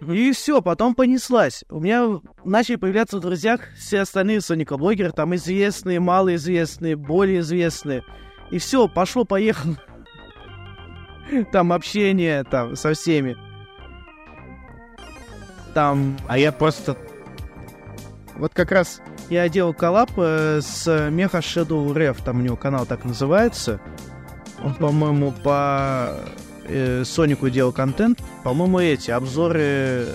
И 0.00 0.32
все, 0.32 0.60
потом 0.60 0.94
понеслась. 0.94 1.64
У 1.70 1.80
меня 1.80 2.20
начали 2.44 2.76
появляться 2.76 3.18
в 3.18 3.20
друзьях 3.20 3.60
все 3.78 4.00
остальные 4.00 4.40
соникоблогеры, 4.40 5.12
там 5.12 5.34
известные, 5.34 6.00
малоизвестные, 6.00 6.96
более 6.96 7.40
известные. 7.40 8.04
И 8.50 8.58
все, 8.58 8.88
пошло-поехало. 8.88 9.76
Там 11.52 11.72
общение 11.72 12.44
там 12.44 12.76
со 12.76 12.92
всеми. 12.92 13.36
Там 15.72 16.18
А 16.28 16.36
я 16.36 16.52
просто... 16.52 16.98
вот 18.36 18.52
как 18.52 18.70
раз 18.70 19.00
я 19.30 19.48
делал 19.48 19.72
коллаб 19.72 20.10
э, 20.18 20.60
с 20.60 21.08
Меха 21.10 21.38
Shadow 21.38 21.92
Ref, 21.94 22.22
там 22.22 22.40
у 22.40 22.42
него 22.42 22.56
канал 22.56 22.84
так 22.84 23.04
называется. 23.04 23.80
Он, 24.62 24.74
по-моему, 24.74 25.32
по 25.32 26.14
э, 26.64 27.04
Сонику 27.04 27.50
делал 27.50 27.72
контент. 27.72 28.20
По-моему, 28.42 28.80
эти 28.80 29.10
обзоры 29.10 30.08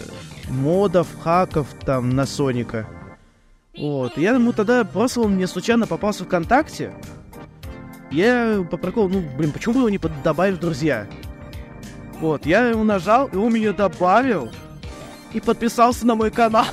модов, 0.49 1.07
хаков 1.21 1.67
там 1.85 2.09
на 2.11 2.25
Соника. 2.25 2.87
Вот. 3.77 4.17
Я 4.17 4.31
ему 4.31 4.53
тогда 4.53 4.83
просто 4.83 5.21
он 5.21 5.35
мне 5.35 5.47
случайно 5.47 5.87
попался 5.87 6.25
ВКонтакте. 6.25 6.93
Я 8.11 8.65
по 8.69 8.77
приколу, 8.77 9.07
ну, 9.09 9.23
блин, 9.37 9.51
почему 9.51 9.75
бы 9.75 9.79
его 9.81 9.89
не 9.89 9.99
добавить 10.23 10.57
в 10.57 10.59
друзья? 10.59 11.07
Вот, 12.19 12.45
я 12.45 12.67
ему 12.67 12.83
нажал, 12.83 13.27
и 13.27 13.37
он 13.37 13.53
меня 13.53 13.71
добавил 13.71 14.49
и 15.31 15.39
подписался 15.39 16.05
на 16.05 16.15
мой 16.15 16.31
канал. 16.31 16.65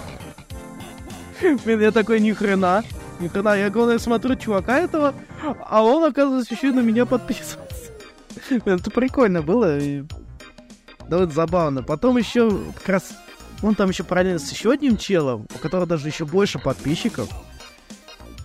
Блин, 1.65 1.81
я 1.81 1.93
такой, 1.93 2.21
ни 2.21 2.33
хрена. 2.33 2.83
Ни 3.21 3.29
хрена. 3.29 3.57
Я, 3.57 3.71
главное, 3.71 3.99
смотрю 3.99 4.35
чувака 4.37 4.79
этого, 4.79 5.15
а 5.69 5.85
он, 5.85 6.05
оказывается, 6.05 6.55
еще 6.55 6.69
и 6.69 6.73
на 6.73 6.81
меня 6.81 7.07
подписывался. 7.07 7.86
Это 8.65 8.91
прикольно 8.91 9.43
было. 9.43 9.79
И... 9.79 10.05
Да 11.09 11.19
вот 11.19 11.33
забавно. 11.33 11.83
Потом 11.83 12.17
еще 12.17 12.51
как 12.75 12.89
раз... 12.89 13.13
Он 13.63 13.75
там 13.75 13.89
еще 13.89 14.05
параллельно 14.05 14.39
с 14.39 14.51
еще 14.51 14.73
одним 14.73 14.99
челом, 14.99 15.47
у 15.55 15.59
которого 15.59 15.87
даже 15.87 16.09
еще 16.09 16.27
больше 16.27 16.59
подписчиков. 16.59 17.29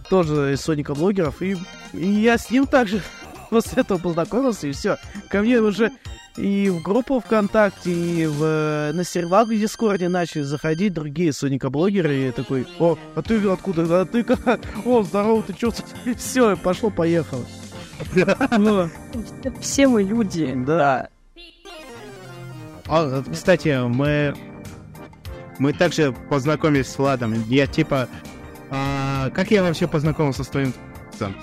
Тоже 0.10 0.54
из 0.54 0.62
Соника 0.62 0.96
блогеров. 0.96 1.42
И, 1.42 1.58
и 1.94 2.06
я 2.06 2.38
с 2.38 2.50
ним 2.50 2.66
также 2.66 3.02
после 3.50 3.82
этого 3.82 3.98
познакомился, 3.98 4.68
и 4.68 4.72
все. 4.72 4.98
Ко 5.30 5.42
мне 5.42 5.60
уже 5.60 5.92
и 6.38 6.70
в 6.70 6.82
группу 6.82 7.20
ВКонтакте, 7.20 7.92
и 7.92 8.26
в, 8.26 8.42
э, 8.44 8.92
на 8.94 9.04
сервак 9.04 9.50
в 9.50 9.52
Дискорде 9.52 10.08
начали 10.08 10.44
заходить 10.44 10.94
другие 10.94 11.34
Соника-блогеры, 11.34 12.16
и 12.16 12.26
я 12.28 12.32
такой, 12.32 12.66
о, 12.80 12.98
а 13.16 13.22
ты 13.22 13.36
откуда? 13.50 14.02
А 14.02 14.06
ты 14.06 14.24
как? 14.24 14.62
О, 14.86 15.04
здорово, 15.04 15.44
ты 15.44 15.54
чё? 15.54 15.72
Все, 16.18 16.56
пошло-поехало. 16.56 17.46
Ну, 18.58 18.90
Все 19.60 19.88
мы 19.88 20.04
люди. 20.04 20.54
Да. 20.66 21.10
А, 22.88 23.24
кстати, 23.32 23.88
мы... 23.88 24.36
Мы 25.60 25.74
также 25.74 26.12
познакомились 26.30 26.88
с 26.88 26.98
Владом. 26.98 27.34
Я 27.48 27.68
типа... 27.68 28.08
а, 28.70 29.30
как 29.30 29.52
я 29.52 29.62
вообще 29.62 29.88
познакомился 29.88 30.44
с 30.44 30.48
твоим 30.48 30.74
отцом? 31.14 31.36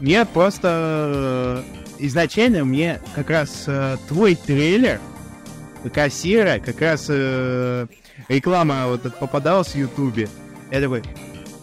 Мне 0.00 0.24
просто... 0.26 1.62
э, 1.68 1.82
Изначально 2.04 2.64
мне 2.64 3.00
как 3.14 3.30
раз 3.30 3.64
э, 3.68 3.96
твой 4.08 4.34
трейлер 4.34 5.00
кассира, 5.94 6.58
как 6.58 6.80
раз 6.80 7.06
э, 7.08 7.86
реклама 8.28 8.88
вот 8.88 9.02
попадалась 9.20 9.68
в 9.68 9.76
Ютубе. 9.76 10.28
Я 10.72 10.80
такой, 10.80 11.04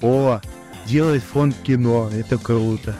о, 0.01 0.39
делает 0.85 1.23
фонд 1.23 1.57
кино, 1.63 2.09
это 2.17 2.37
круто. 2.37 2.95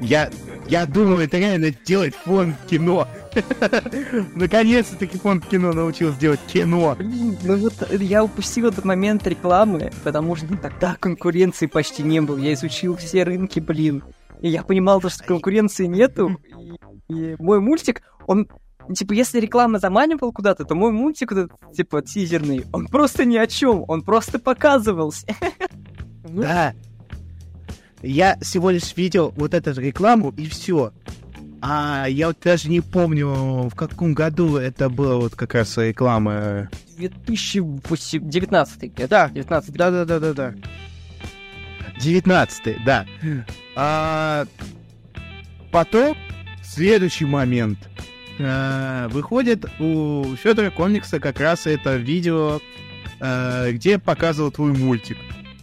Я, 0.00 0.30
я 0.68 0.86
думаю, 0.86 1.20
это 1.20 1.38
реально 1.38 1.70
делать 1.84 2.14
фонд 2.14 2.56
кино. 2.68 3.08
Наконец-таки 4.34 5.18
фонд 5.18 5.46
кино 5.46 5.72
научился 5.72 6.18
делать 6.18 6.40
кино. 6.46 6.96
Ну 6.98 7.56
вот 7.56 7.74
я 7.92 8.24
упустил 8.24 8.68
этот 8.68 8.84
момент 8.84 9.26
рекламы, 9.26 9.90
потому 10.04 10.36
что 10.36 10.46
тогда 10.56 10.96
конкуренции 10.98 11.66
почти 11.66 12.02
не 12.02 12.20
было. 12.20 12.38
Я 12.38 12.52
изучил 12.54 12.96
все 12.96 13.24
рынки, 13.24 13.60
блин. 13.60 14.02
И 14.40 14.48
я 14.48 14.62
понимал, 14.62 15.00
то, 15.00 15.08
что 15.08 15.24
конкуренции 15.24 15.86
нету. 15.86 16.38
И, 17.08 17.34
мой 17.38 17.60
мультик, 17.60 18.02
он 18.26 18.48
Типа, 18.94 19.12
если 19.12 19.38
реклама 19.38 19.78
заманивала 19.78 20.30
куда-то, 20.32 20.64
то 20.64 20.74
мой 20.74 20.92
мультик, 20.92 21.32
этот, 21.32 21.52
типа, 21.74 22.00
тизерный, 22.00 22.64
он 22.72 22.86
просто 22.86 23.26
ни 23.26 23.36
о 23.36 23.46
чем, 23.46 23.84
он 23.86 24.02
просто 24.02 24.38
показывался. 24.38 25.26
Да. 26.30 26.74
Я 28.02 28.38
всего 28.40 28.70
лишь 28.70 28.96
видел 28.96 29.32
вот 29.36 29.54
эту 29.54 29.72
рекламу 29.80 30.32
и 30.36 30.48
все. 30.48 30.92
А 31.60 32.06
я 32.08 32.28
вот 32.28 32.38
даже 32.42 32.68
не 32.68 32.80
помню, 32.80 33.68
в 33.68 33.74
каком 33.74 34.14
году 34.14 34.56
это 34.56 34.88
было 34.88 35.16
вот 35.16 35.34
как 35.34 35.54
раз 35.54 35.76
реклама. 35.76 36.68
2019 36.96 38.94
год. 38.94 39.08
Да. 39.08 39.28
19 39.28 39.72
Да-да-да-да-да. 39.72 40.54
19 42.00 42.84
да. 42.84 43.06
А, 43.74 44.46
потом, 45.72 46.16
следующий 46.62 47.24
момент. 47.24 47.78
А, 48.38 49.08
выходит 49.08 49.64
у 49.80 50.36
Федора 50.36 50.70
Комикса 50.70 51.18
как 51.18 51.40
раз 51.40 51.66
это 51.66 51.96
видео, 51.96 52.60
а, 53.20 53.72
где 53.72 53.98
показывал 53.98 54.52
твой 54.52 54.72
мультик. 54.72 55.16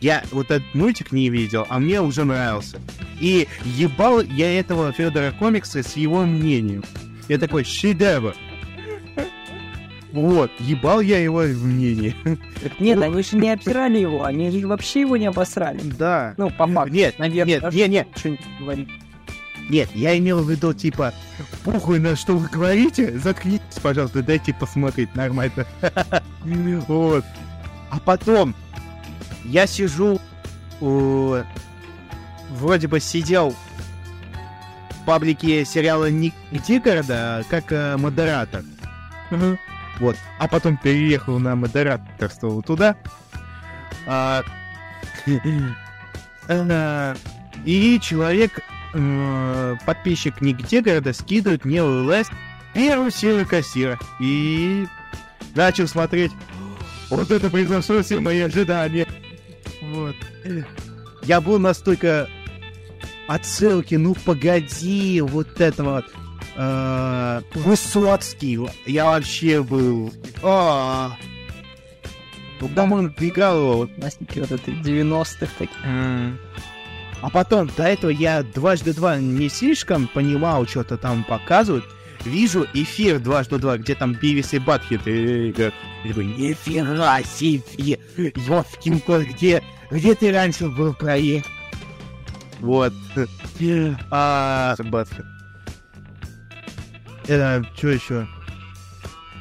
Я 0.06 0.22
вот 0.30 0.52
этот 0.52 0.76
мультик 0.76 1.12
не 1.12 1.30
видел, 1.30 1.66
а 1.68 1.80
мне 1.80 2.00
уже 2.00 2.26
нравился. 2.26 2.80
И 3.20 3.48
ебал 3.64 4.22
я 4.22 4.60
этого 4.60 4.92
Федора 4.92 5.32
Комикса 5.32 5.82
с 5.82 5.96
его 5.96 6.26
мнением. 6.26 6.84
Я 7.28 7.40
такой, 7.40 7.64
шедевр. 7.64 8.36
Вот, 10.12 10.52
ебал 10.60 11.02
я 11.02 11.18
его 11.18 11.42
мнение. 11.42 12.14
Нет, 12.80 13.02
они 13.02 13.24
же 13.24 13.36
не 13.38 13.50
обсирали 13.50 13.98
его, 13.98 14.24
они 14.24 14.52
же 14.52 14.68
вообще 14.68 15.02
его 15.02 15.18
не 15.18 15.26
обосрали. 15.26 15.80
Да. 15.82 16.36
Ну, 16.38 16.52
по 16.52 16.68
факту. 16.68 16.94
Нет, 16.94 17.18
наверное. 17.18 17.62
нет, 17.62 17.74
нет, 17.74 17.90
нет. 17.90 18.08
Что-нибудь 18.16 18.46
говорить. 18.60 18.90
Нет, 19.72 19.90
я 19.96 20.16
имел 20.20 20.44
в 20.44 20.52
виду, 20.52 20.72
типа, 20.76 21.16
похуй 21.64 21.98
на 21.98 22.16
что 22.16 22.38
вы 22.38 22.48
говорите, 22.48 23.18
заткнитесь, 23.18 23.80
пожалуйста, 23.82 24.22
дайте 24.22 24.54
посмотреть 24.54 25.16
нормально. 25.16 25.66
Вот. 26.88 27.26
А 27.90 28.00
потом 28.00 28.54
я 29.46 29.68
сижу, 29.68 30.20
у- 30.82 31.38
вроде 32.52 32.88
бы 32.88 33.00
сидел 33.00 33.56
в 34.92 35.06
паблике 35.06 35.66
сериала 35.66 36.10
Ник 36.10 36.34
Дигорода 36.52 37.44
как 37.50 37.72
э, 37.72 37.98
модератор. 37.98 38.64
Вот. 40.00 40.16
А 40.40 40.48
потом 40.48 40.78
переехал 40.78 41.40
на 41.40 41.56
модераторство 41.56 42.50
вот 42.50 42.66
туда. 42.66 42.96
А, 44.08 44.44
э, 46.48 47.16
И 47.66 48.00
человек, 48.02 48.60
э, 48.94 49.76
подписчик 49.86 50.42
Ник 50.42 50.58
города 50.84 51.14
скидывает 51.14 51.66
мне 51.66 51.82
ЛС 51.82 52.28
первую 52.74 53.12
серию 53.12 53.48
кассира. 53.48 53.98
И 54.20 54.86
начал 55.56 55.88
смотреть. 55.88 56.32
Вот 57.12 57.30
это 57.30 57.52
превзошло 57.52 58.02
все 58.02 58.20
мои 58.20 58.40
ожидания. 58.42 59.06
Вот. 59.94 60.16
Я 61.24 61.42
был 61.42 61.60
настолько 61.60 62.30
отсылки, 63.28 63.96
ну 63.96 64.16
погоди, 64.26 65.22
вот 65.22 65.60
это 65.60 65.84
вот. 65.84 66.06
э, 66.56 67.42
Высоцкий, 67.56 68.60
я 68.86 69.06
вообще 69.06 69.64
был. 69.64 70.14
А, 70.44 71.16
Там 72.76 72.94
он 72.94 73.14
играл 73.20 73.58
его, 73.60 73.90
Настики 73.98 74.40
вот 74.40 74.52
это 74.52 74.72
90-х 74.72 75.48
таких. 75.58 75.76
а 77.22 77.30
потом, 77.32 77.70
до 77.76 77.84
этого 77.84 78.12
я 78.12 78.44
дважды 78.44 78.94
два 78.94 79.18
не 79.18 79.50
слишком 79.50 80.08
понимал, 80.08 80.68
что-то 80.68 80.98
там 80.98 81.24
показывают. 81.24 81.86
Вижу 82.26 82.66
эфир 82.74 83.20
дважды 83.20 83.60
два, 83.60 83.78
где 83.78 83.94
там 83.94 84.14
Бивис 84.14 84.54
и 84.54 84.60
Батхит 84.60 85.08
и 85.08 85.52
говорят, 85.52 85.74
я 86.04 86.10
такой, 86.10 86.26
нифига 86.26 87.22
себе, 87.24 88.00
ёскин 88.18 89.00
кот, 89.00 89.22
где, 89.24 89.64
где 89.92 90.16
ты 90.16 90.34
раньше 90.34 90.68
был 90.68 90.94
проект? 90.96 91.48
Вот. 92.60 92.94
А, 94.10 94.76
Батхит. 94.80 95.26
Это, 97.28 97.64
что 97.78 97.90
еще? 97.90 98.28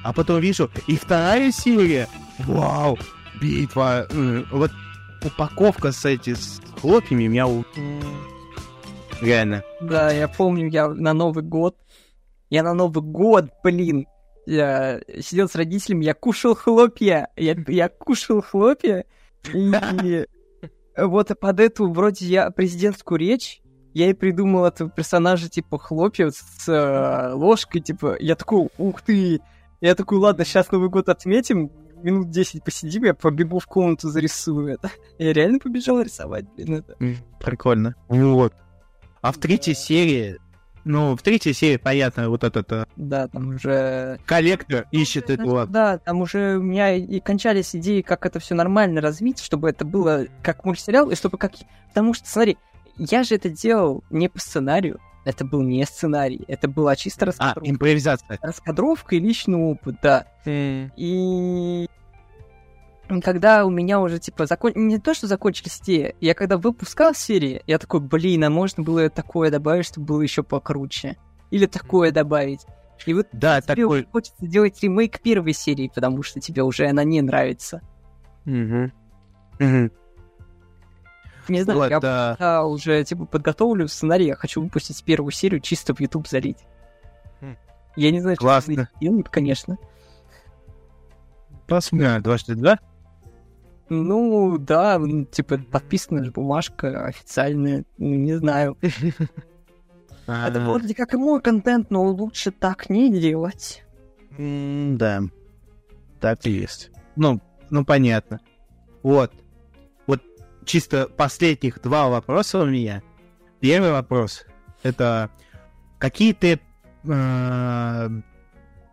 А 0.02 0.12
потом 0.12 0.40
вижу, 0.40 0.70
и 0.86 0.97
вторая 0.97 1.51
серия. 1.52 2.06
Вау, 2.40 2.98
битва. 3.40 4.06
Вот 4.51 4.70
упаковка 5.23 5.90
с 5.93 6.05
эти 6.05 6.35
с 6.35 6.61
хлопьями 6.81 7.28
меня 7.28 7.47
реально. 9.23 9.62
Да, 9.81 10.11
я 10.12 10.28
помню, 10.28 10.69
я 10.69 10.89
на 10.89 11.15
Новый 11.15 11.43
год, 11.43 11.77
я 12.55 12.62
на 12.62 12.72
Новый 12.72 13.02
год, 13.02 13.47
блин, 13.64 14.06
я 14.47 15.01
сидел 15.20 15.48
с 15.48 15.56
родителями, 15.56 16.05
я 16.05 16.14
кушал 16.14 16.55
хлопья, 16.55 17.28
я, 17.36 17.56
я 17.66 17.89
кушал 17.89 18.43
хлопья, 18.43 19.06
и 19.52 20.24
вот 20.97 21.32
под 21.40 21.60
эту, 21.60 21.90
вроде 21.90 22.26
я 22.26 22.51
президентскую 22.52 23.18
речь, 23.18 23.60
я 23.93 24.09
и 24.09 24.12
придумал 24.14 24.66
этого 24.66 24.89
персонажа, 24.89 25.48
типа, 25.48 25.81
хлопья 25.81 26.26
вот 26.26 26.36
с 26.36 26.68
э, 26.68 27.32
ложкой, 27.35 27.81
типа, 27.81 28.16
я 28.20 28.36
такой, 28.36 28.68
ух 28.78 29.02
ты, 29.02 29.40
я 29.81 29.97
такой, 29.97 30.18
ладно, 30.18 30.44
сейчас 30.44 30.70
Новый 30.70 30.90
год 30.90 31.09
отметим, 31.09 31.72
минут 32.05 32.31
10 32.31 32.62
посидим, 32.62 33.02
я 33.02 33.14
побегу 33.14 33.59
в 33.59 33.66
комнату, 33.66 34.10
зарисую 34.10 34.68
это. 34.68 34.93
Я 35.18 35.32
реально 35.32 35.59
побежал 35.59 36.01
рисовать, 36.01 36.44
блин, 36.55 36.74
это. 36.74 36.97
Прикольно. 37.40 37.97
Вот. 38.06 38.55
А 39.22 39.32
в 39.32 39.39
третьей 39.39 39.74
серии, 39.74 40.39
ну, 40.85 41.16
в 41.16 41.23
третьей 41.23 41.52
серии, 41.52 41.77
понятно, 41.77 42.28
вот 42.28 42.44
этот 42.44 42.70
э, 42.73 42.85
Да, 42.97 43.28
там 43.28 43.48
уже 43.55 44.19
коллектор 44.27 44.86
ищет 44.93 45.28
Ну, 45.28 45.35
эту 45.35 45.47
вот. 45.48 45.70
Да, 45.70 45.98
там 45.98 46.20
уже 46.20 46.56
у 46.59 46.62
меня 46.62 46.94
и 46.94 47.20
кончались 47.20 47.74
идеи, 47.74 48.02
как 48.02 48.27
это 48.27 48.39
все 48.39 48.55
нормально 48.55 49.01
развить, 49.01 49.40
чтобы 49.40 49.70
это 49.70 49.85
было 49.85 50.27
как 50.43 50.65
мультсериал, 50.65 51.11
и 51.11 51.15
чтобы 51.16 51.39
как... 51.39 51.52
Потому 51.89 52.12
что, 52.15 52.28
смотри, 52.28 52.59
я 52.98 53.23
же 53.24 53.35
это 53.35 53.48
делал 53.48 54.05
не 54.11 54.28
по 54.28 54.39
сценарию, 54.39 55.01
это 55.24 55.44
был 55.44 55.62
не 55.62 55.85
сценарий, 55.86 56.44
это 56.48 56.69
была 56.69 56.97
чисто 56.97 57.24
А, 57.24 57.27
раскадровка. 57.27 57.70
импровизация. 57.70 58.39
Раскадровка 58.43 59.16
и 59.16 59.20
личный 59.20 59.56
опыт, 59.56 59.97
да. 60.02 60.27
И 60.44 61.89
когда 63.22 63.64
у 63.66 63.70
меня 63.70 64.01
уже, 64.01 64.18
типа, 64.18 64.47
закон... 64.47 64.72
не 64.74 64.98
то, 64.98 65.14
что 65.14 65.26
закончились 65.26 65.81
идеи, 65.81 66.16
я 66.20 66.35
когда 66.35 66.56
выпускал 66.56 67.14
серии, 67.14 67.62
я 67.66 67.78
такой, 67.78 68.01
блин, 68.01 68.44
а 68.44 68.51
можно 68.51 68.82
было 68.82 69.10
такое 69.10 69.51
добавить, 69.51 69.86
чтобы 69.86 70.06
было 70.06 70.22
еще 70.22 70.43
покруче. 70.43 71.16
Или 71.51 71.66
такое 71.66 72.10
добавить. 72.12 72.66
И 73.06 73.12
вот 73.12 73.26
Да, 73.32 73.60
тебе 73.60 73.82
такой. 73.82 73.98
уже 74.01 74.06
хочется 74.10 74.47
делать 74.47 74.82
ремейк 74.82 75.20
первой 75.20 75.52
серии, 75.52 75.90
потому 75.94 76.22
что 76.22 76.40
тебе 76.40 76.62
уже 76.62 76.86
она 76.86 77.05
не 77.05 77.20
нравится. 77.20 77.81
Мгм. 78.44 78.93
Не 81.48 81.62
знаю, 81.62 81.78
Вот, 81.78 81.90
я 81.90 82.01
да. 82.01 82.31
пока 82.39 82.64
уже 82.64 83.05
типа 83.05 83.26
подготовлю 83.26 83.86
сценарий, 83.89 84.26
я 84.28 84.35
хочу 84.36 84.62
выпустить 84.62 85.05
первую 85.05 85.31
серию 85.31 85.60
чисто 85.60 85.94
в 85.94 86.01
YouTube 86.01 86.26
залить. 86.26 86.64
Хм. 87.43 87.56
Я 87.97 88.10
не 88.10 88.20
знаю, 88.20 88.39
Классно. 88.39 88.86
что 88.86 88.89
делают, 89.01 89.28
конечно. 89.28 89.76
Посмотрим. 91.66 92.22
Дважды 92.22 92.55
два. 92.55 92.78
Ну, 93.89 94.59
да, 94.59 95.01
типа 95.31 95.59
подписана 95.59 96.24
же 96.24 96.31
бумажка 96.31 97.06
официальная, 97.06 97.85
ну, 97.98 98.15
не 98.15 98.35
знаю. 98.35 98.77
А, 100.27 100.48
Это 100.48 100.61
вроде 100.61 100.94
как 100.94 101.12
и 101.12 101.19
мой 101.19 101.39
контент, 101.43 101.90
но 101.90 102.02
лучше 102.05 102.51
так 102.51 102.89
не 102.89 103.12
делать. 103.12 103.85
Да. 104.39 105.20
Так 106.19 106.47
и 106.47 106.51
есть. 106.51 106.90
Ну, 107.15 107.43
ну, 107.69 107.85
понятно. 107.85 108.40
Вот. 109.02 109.32
Вот 110.06 110.23
чисто 110.65 111.09
последних 111.09 111.82
два 111.82 112.09
вопроса 112.09 112.61
у 112.61 112.65
меня. 112.65 113.02
Первый 113.61 113.93
вопрос. 113.93 114.47
Это 114.82 115.28
какие 115.98 116.32
ты 116.32 116.59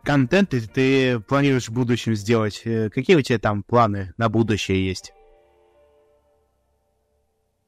контенты 0.04 0.62
ты 0.62 1.20
планируешь 1.20 1.70
в 1.70 1.74
будущем 1.74 2.16
сделать? 2.16 2.62
Э, 2.66 2.90
Какие 2.90 3.16
у 3.16 3.22
тебя 3.22 3.40
там 3.40 3.64
планы 3.64 4.14
на 4.18 4.30
будущее 4.30 4.86
есть? 4.86 5.14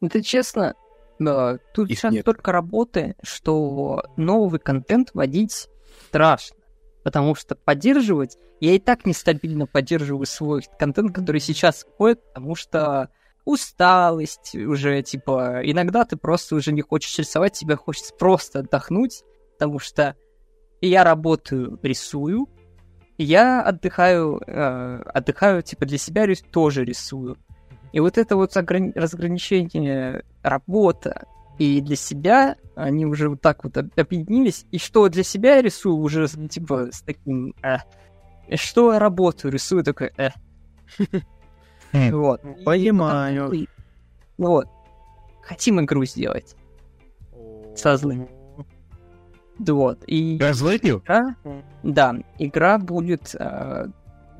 Это 0.01 0.21
честно, 0.21 0.75
да, 1.19 1.59
тут 1.73 1.89
Их 1.89 1.97
сейчас 1.97 2.13
нет. 2.13 2.25
только 2.25 2.51
работы, 2.51 3.15
что 3.23 4.03
новый 4.17 4.59
контент 4.59 5.11
вводить 5.13 5.69
страшно. 6.07 6.57
Потому 7.03 7.35
что 7.35 7.55
поддерживать, 7.55 8.37
я 8.59 8.73
и 8.73 8.79
так 8.79 9.05
нестабильно 9.05 9.65
поддерживаю 9.65 10.25
свой 10.25 10.63
контент, 10.79 11.13
который 11.13 11.41
сейчас 11.41 11.83
входит, 11.85 12.23
потому 12.33 12.55
что 12.55 13.09
усталость 13.45 14.55
уже, 14.55 15.01
типа, 15.03 15.61
иногда 15.63 16.05
ты 16.05 16.15
просто 16.15 16.55
уже 16.55 16.71
не 16.71 16.81
хочешь 16.81 17.17
рисовать, 17.19 17.53
тебе 17.53 17.75
хочется 17.75 18.13
просто 18.15 18.59
отдохнуть, 18.59 19.23
потому 19.57 19.79
что 19.79 20.15
я 20.87 21.03
работаю, 21.03 21.79
рисую, 21.83 22.47
я 23.17 23.61
отдыхаю, 23.61 24.41
э, 24.45 25.01
отдыхаю, 25.13 25.61
типа, 25.61 25.85
для 25.85 25.97
себя 25.97 26.25
рис- 26.25 26.43
тоже 26.51 26.83
рисую. 26.83 27.37
И 27.91 27.99
вот 27.99 28.17
это 28.17 28.35
вот 28.35 28.57
ограни- 28.57 28.91
разграничение 28.95 30.23
работа 30.41 31.27
и 31.59 31.79
для 31.81 31.95
себя, 31.95 32.55
они 32.75 33.05
уже 33.05 33.29
вот 33.29 33.41
так 33.41 33.63
вот 33.63 33.77
об- 33.77 33.91
объединились. 33.95 34.65
И 34.71 34.79
что 34.79 35.07
для 35.09 35.23
себя 35.23 35.57
я 35.57 35.61
рисую 35.61 35.97
уже, 35.97 36.27
типа, 36.27 36.89
с 36.91 37.01
таким... 37.03 37.53
э. 37.61 37.77
И 38.47 38.55
что 38.57 38.93
я 38.93 38.99
работаю, 38.99 39.51
рисую 39.51 39.83
такой... 39.83 40.11
э. 40.17 40.29
Хм. 41.93 42.11
Вот. 42.11 42.43
И 42.43 42.63
Понимаю. 42.63 43.67
вот. 44.37 44.67
Хотим 45.43 45.79
игру 45.81 46.03
сделать. 46.05 46.55
Со 47.75 47.95
злым. 49.57 49.75
Вот. 49.75 50.03
И 50.07 50.37
Разлытил? 50.39 51.03
игра, 51.07 51.35
да, 51.83 52.15
игра 52.39 52.77
будет, 52.77 53.35
э, 53.37 53.87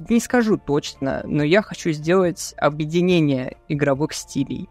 не 0.10 0.20
скажу 0.20 0.58
точно, 0.58 1.22
но 1.26 1.44
я 1.44 1.62
хочу 1.62 1.92
сделать 1.92 2.54
объединение 2.58 3.58
игровых 3.68 4.14
стилей. 4.14 4.70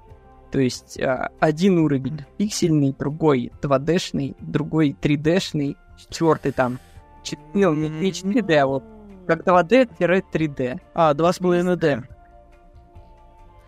То 0.51 0.60
есть 0.60 0.98
э, 0.98 1.31
один 1.40 1.78
уровень 1.78 2.24
пиксельный, 2.36 2.94
другой 2.98 3.52
2D-шный, 3.62 4.36
другой 4.40 4.97
3D-шный, 5.01 5.77
четвертый 5.98 6.52
там, 6.52 6.78
чет- 7.23 7.39
ну, 7.55 7.74
не, 7.74 7.89
не 7.89 8.10
4D, 8.10 8.55
а 8.56 8.66
вот 8.66 8.85
как 9.27 9.47
2D-3D. 9.47 10.81
А, 10.94 11.14
2,5D. 11.14 12.05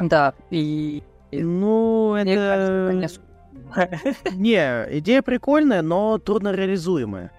Да, 0.00 0.34
и... 0.50 1.02
Ну, 1.32 2.14
мне 2.14 2.36
кажется, 2.36 3.16
это... 3.16 3.33
не 4.32 4.56
идея 4.98 5.22
прикольная, 5.22 5.82
но 5.82 6.18
трудно 6.18 6.52
реализуемая. 6.52 7.30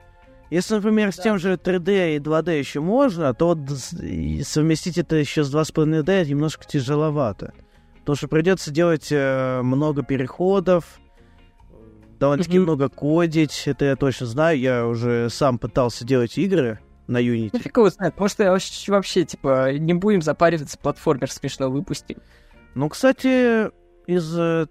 Если, 0.50 0.76
например, 0.76 1.12
с 1.12 1.18
тем 1.18 1.40
же 1.40 1.54
3D 1.54 2.16
и 2.16 2.20
2D 2.20 2.58
еще 2.58 2.80
можно, 2.80 3.34
то 3.34 3.48
вот 3.48 3.60
совместить 3.70 4.98
это 4.98 5.16
еще 5.16 5.44
с 5.44 5.54
2,5D 5.54 6.26
немножко 6.28 6.66
тяжеловато. 6.66 7.54
Потому 8.00 8.16
что 8.16 8.28
придется 8.28 8.70
делать 8.70 9.08
э, 9.12 9.62
много 9.64 10.04
переходов, 10.04 11.00
довольно-таки 12.20 12.60
много 12.60 12.90
кодить. 12.90 13.64
Это 13.66 13.86
я 13.86 13.96
точно 13.96 14.28
знаю. 14.28 14.60
Я 14.60 14.86
уже 14.86 15.30
сам 15.32 15.58
пытался 15.58 16.06
делать 16.06 16.38
игры 16.38 16.80
на 17.08 17.20
Ну, 17.20 17.26
Unity. 17.26 17.60
фиг 17.60 17.78
его 17.78 17.90
знает, 17.90 18.20
может, 18.20 18.40
я 18.40 18.52
вообще, 18.52 18.92
вообще, 18.92 19.26
типа, 19.26 19.74
не 19.74 19.94
будем 19.94 20.22
запариваться, 20.22 20.78
платформер 20.78 21.32
смешно 21.32 21.70
выпустим. 21.70 22.18
Ну, 22.76 22.90
кстати, 22.90 23.70
из 24.08 24.38
э, 24.38 24.68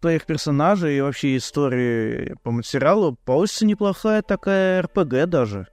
твоих 0.00 0.26
персонажей 0.26 0.96
и 0.98 1.00
вообще 1.00 1.36
истории 1.36 2.34
по 2.42 2.50
материалу 2.50 3.16
получится 3.24 3.66
неплохая 3.66 4.22
такая 4.22 4.82
РПГ 4.82 5.26
даже. 5.26 5.66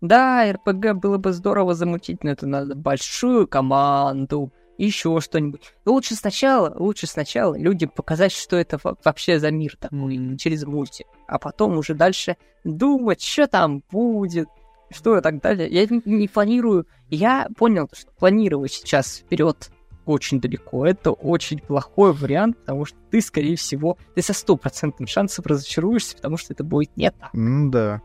Да, 0.00 0.50
РПГ 0.52 0.94
было 0.94 1.18
бы 1.18 1.32
здорово 1.32 1.74
замутить, 1.74 2.24
но 2.24 2.30
это 2.30 2.46
надо 2.46 2.74
большую 2.74 3.46
команду, 3.46 4.52
еще 4.78 5.20
что-нибудь. 5.20 5.74
Лучше 5.86 6.16
сначала, 6.16 6.74
лучше 6.76 7.06
сначала 7.06 7.56
людям 7.56 7.90
показать, 7.90 8.32
что 8.32 8.56
это 8.56 8.78
во- 8.82 8.96
вообще 9.04 9.38
за 9.38 9.52
мир 9.52 9.76
такой, 9.78 10.18
Мгм. 10.18 10.36
через 10.38 10.64
мультик. 10.64 11.06
А 11.28 11.38
потом 11.38 11.78
уже 11.78 11.94
дальше 11.94 12.36
думать, 12.64 13.22
что 13.22 13.46
там 13.46 13.82
будет, 13.92 14.48
что 14.90 15.16
и 15.16 15.20
так 15.20 15.40
далее. 15.40 15.68
Я 15.68 15.86
не, 15.86 16.02
не 16.04 16.26
планирую. 16.26 16.86
Я 17.08 17.46
понял, 17.56 17.88
что 17.92 18.10
планировать 18.12 18.72
сейчас 18.72 19.18
вперед 19.18 19.70
очень 20.06 20.40
далеко. 20.40 20.86
Это 20.86 21.12
очень 21.12 21.58
плохой 21.58 22.12
вариант, 22.12 22.58
потому 22.58 22.84
что 22.84 22.96
ты, 23.10 23.20
скорее 23.20 23.56
всего, 23.56 23.96
ты 24.14 24.22
со 24.22 24.32
стопроцентным 24.32 25.06
шансом 25.06 25.44
разочаруешься, 25.46 26.16
потому 26.16 26.36
что 26.36 26.52
это 26.52 26.64
будет 26.64 26.96
не 26.96 27.10
так. 27.10 27.30
да. 27.32 28.00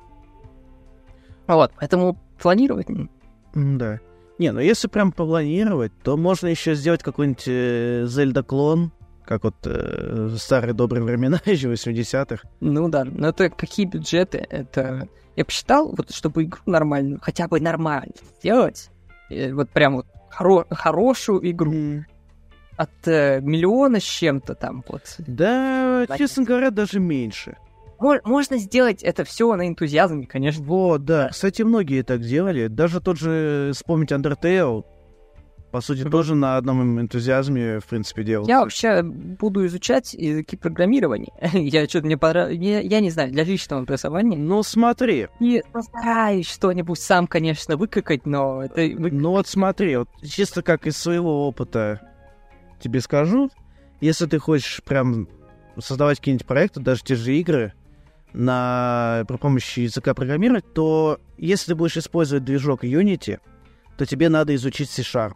Вот, 1.47 1.71
поэтому 1.79 2.17
планировать 2.39 2.87
Да. 3.55 3.99
Не, 4.37 4.51
ну 4.51 4.59
если 4.59 4.87
прям 4.87 5.11
попланировать, 5.11 5.91
то 6.03 6.15
можно 6.15 6.47
еще 6.47 6.75
сделать 6.75 7.01
какой-нибудь 7.01 7.47
э, 7.47 8.05
Зельда-клон, 8.05 8.91
как 9.25 9.43
вот 9.43 9.55
э, 9.65 10.35
старые 10.37 10.73
добрые 10.73 11.03
времена, 11.03 11.41
еще 11.45 11.71
80-х. 11.71 12.47
Ну 12.59 12.87
да, 12.89 13.03
но 13.05 13.29
это 13.29 13.49
какие 13.49 13.85
бюджеты? 13.87 14.45
Это 14.49 15.07
я 15.35 15.45
посчитал, 15.45 15.93
вот 15.95 16.11
чтобы 16.11 16.43
игру 16.43 16.61
нормальную, 16.65 17.19
хотя 17.21 17.47
бы 17.47 17.59
нормально 17.59 18.13
сделать, 18.39 18.89
вот 19.29 19.69
прям 19.69 19.97
вот 19.97 20.07
хоро- 20.37 20.65
хорошую 20.69 21.49
игру 21.51 22.03
от 22.75 22.89
э, 23.07 23.39
миллиона 23.41 23.99
с 23.99 24.03
чем-то 24.03 24.53
там 24.55 24.83
вот. 24.87 25.01
Да, 25.19 26.05
Понятно. 26.07 26.17
честно 26.17 26.43
говоря, 26.43 26.69
даже 26.71 26.99
меньше. 26.99 27.57
Мо- 27.99 28.21
Можно 28.23 28.57
сделать 28.57 29.01
это 29.01 29.23
все 29.23 29.55
на 29.55 29.67
энтузиазме, 29.67 30.27
конечно. 30.27 30.63
Вот, 30.63 31.03
да. 31.03 31.29
Кстати, 31.29 31.63
многие 31.63 32.03
так 32.03 32.21
делали. 32.21 32.67
Даже 32.67 33.01
тот 33.01 33.17
же, 33.17 33.71
вспомнить 33.73 34.11
Undertale, 34.11 34.83
по 35.71 35.81
сути, 35.81 36.01
Мгм. 36.01 36.11
тоже 36.11 36.35
на 36.35 36.57
одном 36.57 36.99
энтузиазме, 37.01 37.79
в 37.79 37.85
принципе, 37.85 38.23
делал. 38.23 38.47
Я 38.47 38.61
вообще 38.61 39.03
буду 39.03 39.65
изучать 39.65 40.13
языки 40.13 40.55
программирования. 40.55 41.33
я 41.53 41.87
что-то 41.87 42.05
мне 42.05 42.17
понравилось. 42.17 42.57
Я, 42.59 42.79
я 42.79 42.99
не 43.01 43.09
знаю, 43.09 43.31
для 43.31 43.43
личного 43.43 43.81
образования. 43.83 44.37
Ну, 44.37 44.63
смотри, 44.63 45.27
И 45.39 45.61
постараюсь 45.71 46.47
что-нибудь 46.49 46.99
сам, 46.99 47.27
конечно, 47.27 47.75
выкакать, 47.77 48.25
но 48.25 48.63
это 48.63 48.81
ну 48.97 49.31
вот 49.31 49.47
смотри, 49.47 49.97
вот 49.97 50.09
чисто 50.23 50.61
как 50.61 50.87
из 50.87 50.97
своего 50.97 51.47
опыта 51.47 52.01
тебе 52.79 53.01
скажу, 53.01 53.49
если 53.99 54.25
ты 54.25 54.39
хочешь 54.39 54.81
прям 54.83 55.27
создавать 55.79 56.19
какие-нибудь 56.19 56.47
проекты, 56.47 56.79
даже 56.79 57.03
те 57.03 57.15
же 57.15 57.35
игры, 57.35 57.73
на, 58.33 59.23
при 59.27 59.37
помощи 59.37 59.81
языка 59.81 60.13
программировать, 60.13 60.73
то 60.73 61.19
если 61.37 61.71
ты 61.71 61.75
будешь 61.75 61.97
использовать 61.97 62.43
движок 62.43 62.83
Unity, 62.83 63.39
то 63.97 64.05
тебе 64.05 64.29
надо 64.29 64.53
изучить 64.55 64.89
C-Sharp. 64.89 65.33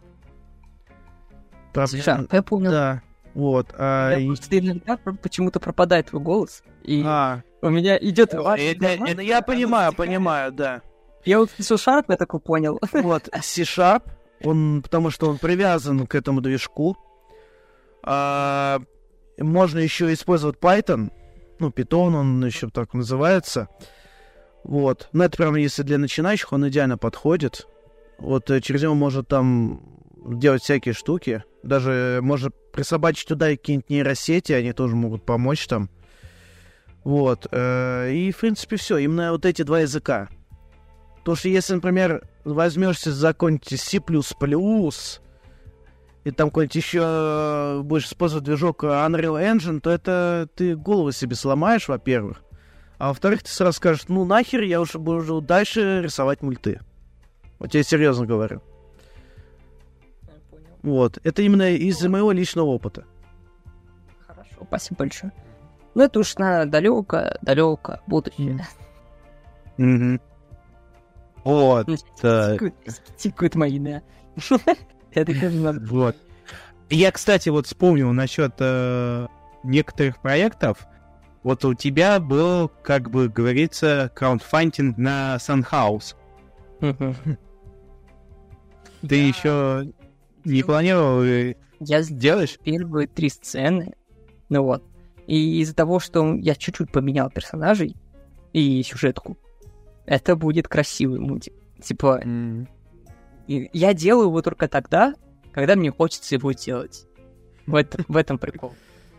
Проблема- 1.72 2.02
Слушай, 2.04 2.28
я 2.32 2.42
помню, 2.42 2.70
Да, 2.70 3.02
вот. 3.34 3.68
а, 3.78 4.10
Я 4.12 4.18
и- 4.18 4.26
иногда 4.26 4.96
почему-то 4.96 5.58
пропадает 5.60 6.06
твой 6.06 6.22
голос, 6.22 6.62
и 6.82 7.02
а, 7.04 7.42
у 7.62 7.70
меня 7.70 7.96
идет... 7.98 8.34
это- 8.34 8.54
это 8.56 9.22
я 9.22 9.42
понимаю, 9.42 9.92
понимаю, 9.94 10.52
да. 10.52 10.82
Я 11.24 11.38
вот 11.38 11.50
шарп, 11.58 12.10
я 12.10 12.16
такой 12.16 12.40
понял. 12.40 12.80
Вот, 12.92 13.28
C-Sharp, 13.40 14.02
он, 14.44 14.82
потому 14.82 15.10
что 15.10 15.28
он 15.28 15.38
привязан 15.38 16.06
к 16.06 16.14
этому 16.14 16.40
движку. 16.40 16.96
А, 18.02 18.80
можно 19.38 19.78
еще 19.78 20.12
использовать 20.12 20.58
Python, 20.58 21.10
ну, 21.58 21.68
Python, 21.70 22.14
он 22.16 22.44
еще 22.44 22.68
так 22.70 22.92
называется. 22.94 23.68
Вот. 24.64 25.08
Но 25.12 25.24
это 25.24 25.36
прям, 25.36 25.54
если 25.56 25.82
для 25.82 25.98
начинающих, 25.98 26.52
он 26.52 26.68
идеально 26.68 26.98
подходит. 26.98 27.66
Вот 28.18 28.50
э, 28.50 28.60
через 28.60 28.82
него 28.82 28.94
можно 28.94 29.24
там 29.24 29.91
делать 30.26 30.62
всякие 30.62 30.94
штуки. 30.94 31.44
Даже 31.62 32.20
можно 32.22 32.50
присобачить 32.72 33.28
туда 33.28 33.50
какие-нибудь 33.50 33.90
нейросети, 33.90 34.52
они 34.52 34.72
тоже 34.72 34.96
могут 34.96 35.24
помочь 35.24 35.66
там. 35.66 35.90
Вот. 37.04 37.46
э, 37.50 38.12
И, 38.12 38.32
в 38.32 38.38
принципе, 38.38 38.76
все. 38.76 38.98
Именно 38.98 39.32
вот 39.32 39.44
эти 39.44 39.62
два 39.62 39.80
языка. 39.80 40.28
Потому 41.18 41.36
что 41.36 41.48
если, 41.48 41.74
например, 41.74 42.22
возьмешься 42.44 43.12
за 43.12 43.28
какой-нибудь 43.28 43.80
C++, 43.80 43.98
и 46.24 46.30
там 46.30 46.50
какой-нибудь 46.50 46.74
еще 46.74 47.80
будешь 47.84 48.06
использовать 48.06 48.44
движок 48.44 48.84
Unreal 48.84 49.40
Engine, 49.40 49.80
то 49.80 49.90
это 49.90 50.48
ты 50.54 50.76
голову 50.76 51.12
себе 51.12 51.34
сломаешь, 51.34 51.88
во-первых. 51.88 52.42
А 52.98 53.08
во-вторых, 53.08 53.42
ты 53.42 53.50
сразу 53.50 53.76
скажешь, 53.76 54.04
ну 54.06 54.24
нахер, 54.24 54.62
я 54.62 54.80
уже 54.80 54.98
буду 54.98 55.40
дальше 55.40 56.02
рисовать 56.02 56.42
мульты. 56.42 56.80
Вот 57.58 57.74
я 57.74 57.82
серьезно 57.82 58.26
говорю. 58.26 58.62
Вот. 60.82 61.18
Это 61.22 61.42
именно 61.42 61.70
из-за 61.70 62.08
моего 62.08 62.32
личного 62.32 62.66
опыта. 62.66 63.04
Хорошо, 64.26 64.64
спасибо 64.66 64.98
большое. 64.98 65.32
Ну, 65.94 66.02
это 66.02 66.20
уж 66.20 66.36
на 66.36 66.64
далеко, 66.64 67.36
далеко 67.42 68.00
будущее. 68.06 68.66
Мгм. 69.76 70.20
Вот. 71.44 71.88
так. 72.20 72.60
Тикают- 73.16 73.56
мои, 73.56 73.78
да. 73.78 74.02
Это. 75.12 75.32
Вот. 75.82 76.16
Я, 76.88 77.10
кстати, 77.10 77.48
вот 77.48 77.66
вспомнил 77.66 78.12
насчет 78.12 78.54
э, 78.58 79.26
некоторых 79.62 80.20
проектов. 80.20 80.86
Вот 81.42 81.64
у 81.64 81.74
тебя 81.74 82.20
был, 82.20 82.68
как 82.68 83.10
бы 83.10 83.28
говорится, 83.28 84.10
краундфандинг 84.14 84.96
на 84.96 85.36
Sunhouse. 85.36 86.14
Ты 86.80 87.36
еще 89.16 89.92
не 90.44 90.62
планировал 90.62 91.22
э, 91.22 91.54
Я 91.80 92.02
делаешь? 92.02 92.58
первые 92.62 93.06
три 93.08 93.28
сцены, 93.28 93.94
ну 94.48 94.62
вот. 94.62 94.82
И 95.26 95.60
из-за 95.60 95.74
того, 95.74 96.00
что 96.00 96.34
я 96.34 96.54
чуть-чуть 96.54 96.90
поменял 96.90 97.30
персонажей 97.30 97.96
и 98.52 98.82
сюжетку, 98.82 99.36
это 100.04 100.34
будет 100.36 100.68
красивый 100.68 101.20
мультик. 101.20 101.54
Типа, 101.82 102.22
и 103.46 103.70
я 103.72 103.94
делаю 103.94 104.28
его 104.28 104.42
только 104.42 104.68
тогда, 104.68 105.14
когда 105.52 105.76
мне 105.76 105.90
хочется 105.90 106.34
его 106.34 106.52
делать. 106.52 107.06
В 107.66 107.76
этом, 107.76 108.04
в 108.08 108.16
этом 108.16 108.38
прикол. 108.38 108.74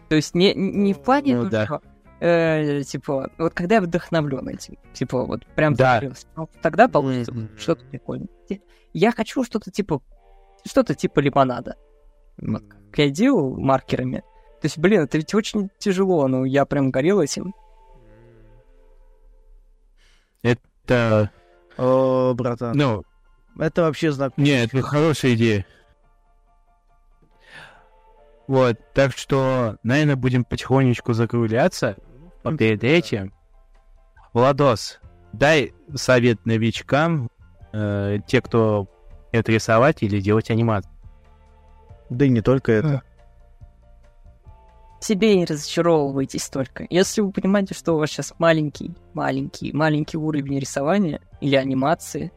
То 0.09 0.15
есть 0.15 0.35
не, 0.35 0.53
не 0.53 0.93
в 0.93 0.99
плане, 1.01 1.37
Ну 1.37 1.49
да. 1.49 1.79
э, 2.19 2.83
типа, 2.83 3.31
вот 3.37 3.53
когда 3.53 3.75
я 3.75 3.81
вдохновлен 3.81 4.47
этим, 4.49 4.75
типа, 4.93 5.25
вот 5.25 5.45
прям 5.55 5.73
Да. 5.73 6.01
ну, 6.35 6.49
тогда 6.61 6.87
получится 6.89 7.33
Мгм. 7.33 7.49
что-то 7.57 7.85
прикольное. 7.85 8.27
Я 8.93 9.11
хочу 9.13 9.43
что-то 9.45 9.71
типа, 9.71 10.01
что-то 10.65 10.95
типа 10.95 11.19
лимонада. 11.19 11.75
Вот 12.37 12.63
как 12.93 12.99
я 12.99 13.09
делал 13.09 13.57
маркерами. 13.59 14.19
То 14.61 14.65
есть, 14.67 14.77
блин, 14.77 15.01
это 15.01 15.17
ведь 15.17 15.33
очень 15.33 15.69
тяжело, 15.77 16.27
но 16.27 16.45
я 16.45 16.65
прям 16.65 16.91
горел 16.91 17.19
этим. 17.21 17.53
Это, 20.41 21.31
О, 21.77 22.33
братан. 22.33 22.77
ну, 22.77 23.03
Это 23.59 23.83
вообще 23.83 24.11
знак. 24.11 24.37
нет, 24.37 24.73
это 24.73 24.83
хорошая 24.83 25.33
идея. 25.33 25.65
Вот, 28.47 28.77
так 28.93 29.17
что, 29.17 29.77
наверное, 29.83 30.15
будем 30.17 30.43
потихонечку 30.43 31.13
закругляться. 31.13 31.97
А 32.43 32.55
перед 32.55 32.83
этим, 32.83 33.33
Владос, 34.33 34.99
дай 35.31 35.73
совет 35.95 36.45
новичкам, 36.45 37.29
э, 37.71 38.19
те, 38.27 38.41
кто 38.41 38.87
это 39.33 39.51
рисовать 39.51 40.03
или 40.03 40.21
делать 40.21 40.49
анимацию. 40.49 40.93
Да 42.09 42.25
и 42.25 42.29
не 42.29 42.41
только 42.41 42.71
это. 42.71 43.01
Себе 45.01 45.35
не 45.35 45.45
разочаровывайтесь 45.45 46.47
только. 46.47 46.87
Если 46.89 47.19
вы 47.19 47.31
понимаете, 47.31 47.73
что 47.73 47.93
у 47.93 47.97
вас 47.97 48.09
сейчас 48.09 48.33
маленький, 48.37 48.95
маленький, 49.13 49.73
маленький 49.73 50.17
уровень 50.17 50.59
рисования 50.59 51.19
или 51.41 51.55
анимации, 51.55 52.31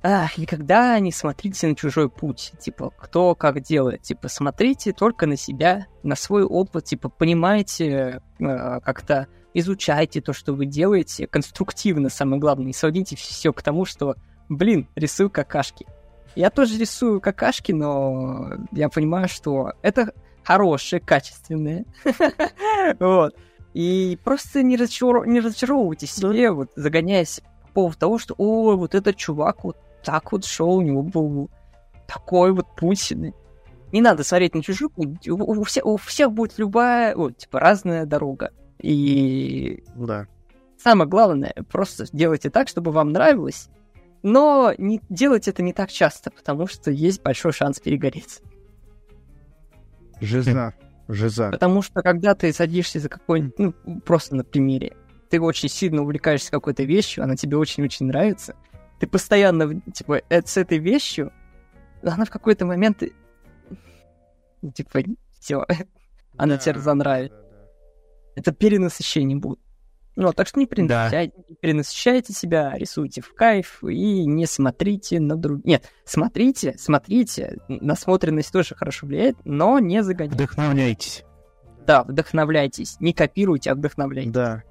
а, 0.00 0.28
никогда 0.36 0.96
не 1.00 1.10
смотрите 1.10 1.66
на 1.66 1.74
чужой 1.74 2.08
путь, 2.08 2.52
типа, 2.60 2.92
кто 2.96 3.34
как 3.34 3.60
делает, 3.60 4.02
типа, 4.02 4.28
смотрите 4.28 4.92
только 4.92 5.26
на 5.26 5.36
себя, 5.36 5.86
на 6.04 6.14
свой 6.14 6.44
опыт, 6.44 6.84
типа, 6.84 7.08
понимаете, 7.08 8.22
э, 8.38 8.80
как-то 8.80 9.26
изучайте 9.54 10.20
то, 10.20 10.32
что 10.32 10.54
вы 10.54 10.66
делаете, 10.66 11.26
конструктивно, 11.26 12.10
самое 12.10 12.40
главное, 12.40 12.66
не 12.66 12.72
сводите 12.72 13.16
все 13.16 13.52
к 13.52 13.60
тому, 13.60 13.84
что, 13.84 14.14
блин, 14.48 14.88
рисую 14.94 15.30
какашки. 15.30 15.86
Я 16.34 16.50
тоже 16.50 16.78
рисую 16.78 17.20
какашки, 17.20 17.72
но 17.72 18.50
я 18.72 18.88
понимаю, 18.88 19.28
что 19.28 19.72
это 19.82 20.12
хорошие, 20.44 21.00
качественные. 21.00 21.84
Вот. 23.00 23.34
И 23.74 24.18
просто 24.24 24.62
не, 24.62 24.76
разочаров... 24.76 25.26
не 25.26 25.40
разочаровывайтесь 25.40 26.12
себе, 26.12 26.50
вот, 26.50 26.70
загоняясь 26.74 27.42
по 27.62 27.72
поводу 27.72 27.98
того, 27.98 28.18
что, 28.18 28.34
ой, 28.38 28.76
вот 28.76 28.94
этот 28.94 29.16
чувак 29.16 29.62
вот 29.64 29.76
так 30.02 30.32
вот 30.32 30.44
шел, 30.44 30.76
у 30.76 30.80
него 30.82 31.02
был 31.02 31.50
такой 32.06 32.52
вот 32.52 32.66
путь. 32.76 33.12
Не 33.92 34.00
надо 34.00 34.24
смотреть 34.24 34.54
на 34.54 34.62
чужой 34.62 34.88
путь. 34.88 35.28
У, 35.28 35.34
у, 35.36 35.62
всех, 35.64 35.84
у 35.84 35.96
всех 35.96 36.32
будет 36.32 36.58
любая, 36.58 37.14
вот, 37.14 37.36
типа, 37.36 37.60
разная 37.60 38.06
дорога. 38.06 38.52
И 38.80 39.84
Да. 39.94 40.26
самое 40.78 41.08
главное, 41.08 41.54
просто 41.70 42.06
делайте 42.12 42.48
так, 42.50 42.68
чтобы 42.68 42.90
вам 42.90 43.12
нравилось, 43.12 43.68
но 44.22 44.74
не 44.78 45.00
делайте 45.08 45.50
это 45.50 45.62
не 45.62 45.72
так 45.72 45.90
часто, 45.90 46.30
потому 46.30 46.66
что 46.66 46.90
есть 46.90 47.22
большой 47.22 47.52
шанс 47.52 47.80
перегореть. 47.80 48.40
Жиза. 50.20 50.74
Жиза. 51.08 51.50
Потому 51.50 51.80
что 51.80 52.02
когда 52.02 52.34
ты 52.34 52.52
садишься 52.52 53.00
за 53.00 53.08
какой-нибудь, 53.08 53.58
ну, 53.58 54.00
просто 54.00 54.36
на 54.36 54.44
примере, 54.44 54.94
ты 55.30 55.40
очень 55.40 55.68
сильно 55.68 56.02
увлекаешься 56.02 56.50
какой-то 56.50 56.82
вещью, 56.82 57.24
она 57.24 57.34
тебе 57.34 57.56
очень-очень 57.56 58.06
нравится, 58.06 58.54
ты 58.98 59.06
постоянно, 59.06 59.80
типа, 59.92 60.22
э, 60.28 60.42
с 60.44 60.56
этой 60.56 60.78
вещью, 60.78 61.32
она 62.02 62.24
в 62.24 62.30
какой-то 62.30 62.66
момент, 62.66 63.02
типа, 64.74 65.00
все, 65.38 65.64
она 66.36 66.58
тебе 66.58 66.72
разонравит. 66.72 67.32
Это 68.34 68.52
перенасыщение 68.52 69.36
будет. 69.36 69.60
Ну, 70.20 70.32
так 70.32 70.48
что 70.48 70.58
не 70.58 70.66
перенасыщайте, 70.66 71.44
не 71.48 71.54
перенасыщайте 71.54 72.32
себя, 72.32 72.72
рисуйте 72.74 73.20
в 73.20 73.32
кайф 73.34 73.84
и 73.84 74.26
не 74.26 74.46
смотрите 74.46 75.20
на 75.20 75.36
других. 75.36 75.64
Нет, 75.64 75.92
смотрите, 76.04 76.74
смотрите, 76.76 77.58
насмотренность 77.68 78.52
тоже 78.52 78.74
хорошо 78.74 79.06
влияет, 79.06 79.36
но 79.44 79.78
не 79.78 80.02
загоняйте. 80.02 80.34
Вдохновляйтесь. 80.34 81.24
Да, 81.86 82.02
вдохновляйтесь, 82.02 82.96
не 82.98 83.12
копируйте, 83.12 83.70
а 83.70 83.76
вдохновляйтесь. 83.76 84.32
Да. 84.32 84.64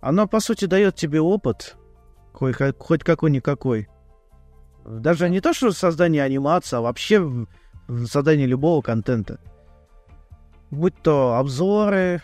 Оно, 0.00 0.26
по 0.26 0.40
сути, 0.40 0.64
дает 0.64 0.96
тебе 0.96 1.20
опыт, 1.20 1.76
хоть, 2.32 3.04
какой-никакой. 3.04 3.86
Даже 4.84 5.30
не 5.30 5.40
то, 5.40 5.52
что 5.52 5.70
создание 5.70 6.24
анимации, 6.24 6.78
а 6.78 6.80
вообще 6.80 7.46
создание 8.06 8.48
любого 8.48 8.82
контента. 8.82 9.38
Будь 10.72 11.00
то 11.00 11.36
обзоры, 11.36 12.22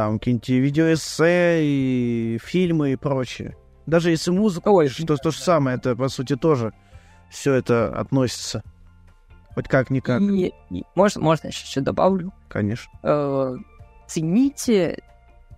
там 0.00 0.18
какие-нибудь 0.18 0.48
видеоэссе, 0.48 1.60
и 1.62 2.38
фильмы 2.42 2.92
и 2.92 2.96
прочее. 2.96 3.54
Даже 3.84 4.10
если 4.10 4.30
музыка, 4.30 4.68
Ой, 4.68 4.88
что 4.88 5.16
то 5.18 5.30
же 5.30 5.38
самое, 5.38 5.76
это, 5.76 5.94
по 5.94 6.08
сути, 6.08 6.36
тоже 6.36 6.72
все 7.30 7.52
это 7.52 7.94
относится. 7.98 8.62
Хоть 9.54 9.68
как-никак, 9.68 10.22
И, 10.22 10.54
и 10.70 10.84
можно, 10.94 11.20
можно 11.20 11.48
я 11.48 11.50
еще 11.50 11.80
добавлю. 11.82 12.32
конечно. 12.48 12.90
Э, 13.02 13.56
цените 14.08 15.02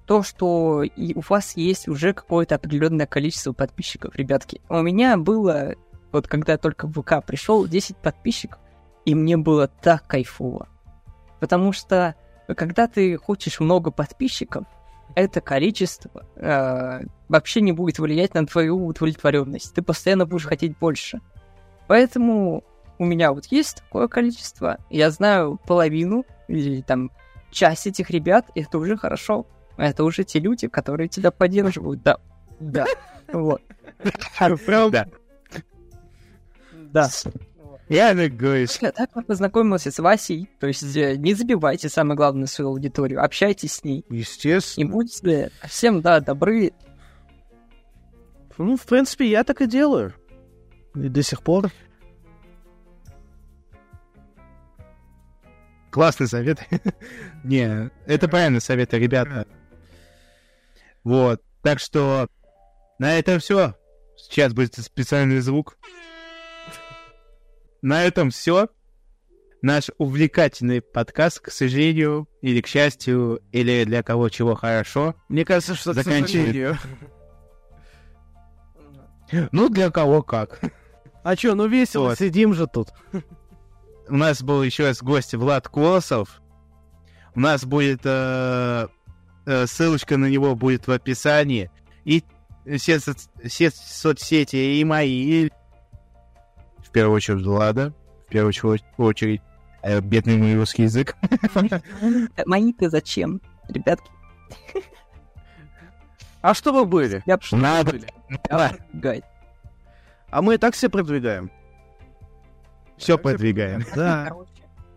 то, 0.06 0.24
что 0.24 0.82
и 0.82 1.14
у 1.14 1.22
вас 1.28 1.56
есть 1.56 1.86
уже 1.86 2.12
какое-то 2.12 2.56
определенное 2.56 3.06
количество 3.06 3.52
подписчиков, 3.52 4.16
ребятки. 4.16 4.60
У 4.68 4.80
меня 4.82 5.16
было, 5.16 5.74
вот 6.10 6.26
когда 6.26 6.52
я 6.52 6.58
только 6.58 6.88
в 6.88 7.00
ВК 7.00 7.24
пришел, 7.24 7.64
10 7.68 7.96
подписчиков, 7.96 8.58
и 9.04 9.14
мне 9.14 9.36
было 9.36 9.68
так 9.68 10.04
кайфово. 10.08 10.66
Потому 11.38 11.72
что, 11.72 12.16
когда 12.46 12.86
ты 12.86 13.16
хочешь 13.16 13.60
много 13.60 13.90
подписчиков, 13.90 14.64
это 15.14 15.40
количество 15.40 16.26
э, 16.36 17.04
вообще 17.28 17.60
не 17.60 17.72
будет 17.72 17.98
влиять 17.98 18.34
на 18.34 18.46
твою 18.46 18.86
удовлетворенность. 18.86 19.74
Ты 19.74 19.82
постоянно 19.82 20.26
будешь 20.26 20.46
хотеть 20.46 20.78
больше. 20.78 21.20
Поэтому 21.86 22.64
у 22.98 23.04
меня 23.04 23.32
вот 23.32 23.46
есть 23.46 23.82
такое 23.82 24.08
количество. 24.08 24.78
Я 24.88 25.10
знаю 25.10 25.60
половину 25.66 26.24
или 26.48 26.80
там 26.80 27.10
часть 27.50 27.86
этих 27.86 28.10
ребят, 28.10 28.46
и 28.54 28.62
это 28.62 28.78
уже 28.78 28.96
хорошо. 28.96 29.46
Это 29.76 30.04
уже 30.04 30.24
те 30.24 30.38
люди, 30.38 30.68
которые 30.68 31.08
тебя 31.08 31.30
поддерживают, 31.30 32.02
да. 32.02 32.18
Да. 32.60 32.86
Вот. 33.32 33.60
Прям 34.38 34.90
Да. 34.90 35.06
Да. 36.72 37.08
Я 37.92 38.14
так 38.14 38.34
говорю. 38.34 38.66
Так 38.80 38.94
я 38.98 39.22
познакомился 39.22 39.90
с 39.90 39.98
Васей. 39.98 40.48
То 40.58 40.66
есть 40.66 40.96
э, 40.96 41.16
не 41.16 41.34
забивайте, 41.34 41.90
самое 41.90 42.16
главное, 42.16 42.46
свою 42.46 42.70
аудиторию. 42.70 43.22
Общайтесь 43.22 43.74
с 43.74 43.84
ней. 43.84 44.06
И 44.08 44.16
естественно. 44.16 44.90
будьте 44.90 45.50
всем, 45.68 46.00
да, 46.00 46.20
добры. 46.20 46.72
Ну, 48.56 48.76
в 48.78 48.86
принципе, 48.86 49.28
я 49.28 49.44
так 49.44 49.60
и 49.60 49.66
делаю. 49.66 50.14
И 50.94 51.08
до 51.08 51.22
сих 51.22 51.42
пор. 51.42 51.70
Классный 55.90 56.28
совет. 56.28 56.60
Не, 57.44 57.90
это 58.06 58.26
правильный 58.26 58.62
совет, 58.62 58.94
ребята. 58.94 59.46
Вот. 61.04 61.42
Так 61.60 61.78
что 61.78 62.26
на 62.98 63.18
этом 63.18 63.38
все. 63.38 63.74
Сейчас 64.16 64.54
будет 64.54 64.76
специальный 64.76 65.40
звук. 65.40 65.76
На 67.82 68.04
этом 68.04 68.30
все. 68.30 68.68
Наш 69.60 69.90
увлекательный 69.98 70.80
подкаст, 70.80 71.38
к 71.40 71.50
сожалению, 71.50 72.28
или 72.40 72.60
к 72.60 72.66
счастью, 72.66 73.40
или 73.52 73.84
для 73.84 74.02
кого 74.02 74.28
чего 74.28 74.54
хорошо. 74.56 75.14
Мне 75.28 75.44
кажется, 75.44 75.74
что 75.76 75.92
Заканчивает. 75.92 76.78
Ну, 79.52 79.68
для 79.68 79.90
кого 79.90 80.22
как. 80.22 80.60
А 81.24 81.36
чё, 81.36 81.54
ну 81.54 81.68
весело, 81.68 82.08
Вот. 82.08 82.18
сидим 82.18 82.52
же 82.54 82.66
тут. 82.66 82.88
У 84.08 84.16
нас 84.16 84.42
был 84.42 84.62
еще 84.62 84.86
раз 84.88 85.00
гость 85.02 85.34
Влад 85.34 85.68
Колосов. 85.68 86.42
У 87.34 87.40
нас 87.40 87.64
будет 87.64 88.00
э, 88.04 88.88
э, 89.46 89.66
ссылочка 89.66 90.16
на 90.16 90.26
него 90.26 90.54
будет 90.56 90.86
в 90.88 90.90
описании. 90.90 91.70
И 92.04 92.24
все, 92.76 92.96
соц- 92.96 93.28
все 93.48 93.70
соцсети 93.70 94.56
и 94.80 94.84
мои. 94.84 95.44
и 95.46 95.52
В 96.82 96.90
первую 96.90 97.16
очередь 97.16 97.44
Влада. 97.44 97.92
В 98.26 98.30
первую 98.30 98.50
очередь- 98.50 98.84
очередь 98.96 99.42
э, 99.82 100.00
бедный 100.00 100.36
мой 100.36 100.54
русский 100.56 100.82
язык. 100.84 101.16
Э, 102.36 102.42
Мои-то 102.46 102.90
зачем, 102.90 103.40
ребятки? 103.68 104.10
А 106.40 106.54
что 106.54 106.72
вы 106.72 106.84
были? 106.86 107.22
Я 107.26 107.38
Надо. 107.52 107.98
Гайд. 108.92 109.24
А 110.30 110.42
мы 110.42 110.54
и 110.54 110.58
так 110.58 110.74
все 110.74 110.88
продвигаем. 110.88 111.50
Все 112.96 113.16
подвигаем. 113.18 113.84
Да. 113.94 114.32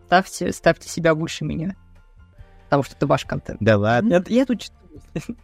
Ставьте, 0.07 0.51
ставьте 0.51 0.87
себя 0.87 1.13
выше 1.15 1.45
меня. 1.45 1.75
Потому 2.65 2.83
что 2.83 2.95
это 2.95 3.07
ваш 3.07 3.25
контент. 3.25 3.57
Да 3.59 3.77
ладно. 3.77 4.13
Я, 4.13 4.23
я 4.27 4.45
тут 4.45 4.61
читаю. 4.61 5.37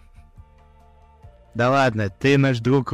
Да 1.55 1.69
ладно, 1.69 2.09
ты 2.09 2.37
наш 2.37 2.59
друг. 2.59 2.93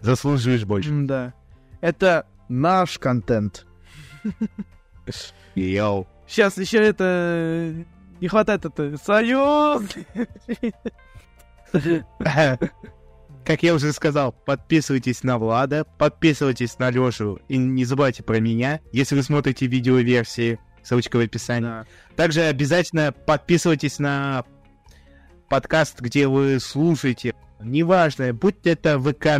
Заслуживаешь 0.00 0.64
больше. 0.64 0.90
Да. 1.02 1.34
Это 1.80 2.26
наш 2.48 2.98
контент. 2.98 3.66
Йоу. 5.54 6.06
Сейчас 6.26 6.58
еще 6.58 6.78
это... 6.78 7.74
Не 8.20 8.28
хватает 8.28 8.64
это... 8.64 8.96
Союз! 8.98 9.82
Как 13.44 13.62
я 13.62 13.74
уже 13.74 13.92
сказал, 13.92 14.32
подписывайтесь 14.32 15.22
на 15.24 15.38
Влада, 15.38 15.84
подписывайтесь 15.98 16.78
на 16.78 16.90
Лешу 16.90 17.40
и 17.48 17.56
не 17.56 17.84
забывайте 17.84 18.22
про 18.22 18.38
меня, 18.38 18.80
если 18.92 19.16
вы 19.16 19.22
смотрите 19.22 19.66
видеоверсии, 19.66 20.60
ссылочка 20.82 21.16
в 21.16 21.20
описании. 21.20 21.66
Да. 21.66 21.86
Также 22.16 22.42
обязательно 22.42 23.12
подписывайтесь 23.12 23.98
на 23.98 24.44
подкаст, 25.48 26.00
где 26.00 26.28
вы 26.28 26.60
слушаете. 26.60 27.34
Неважно, 27.62 28.32
будь 28.32 28.66
это 28.66 28.98
ВК 28.98 29.38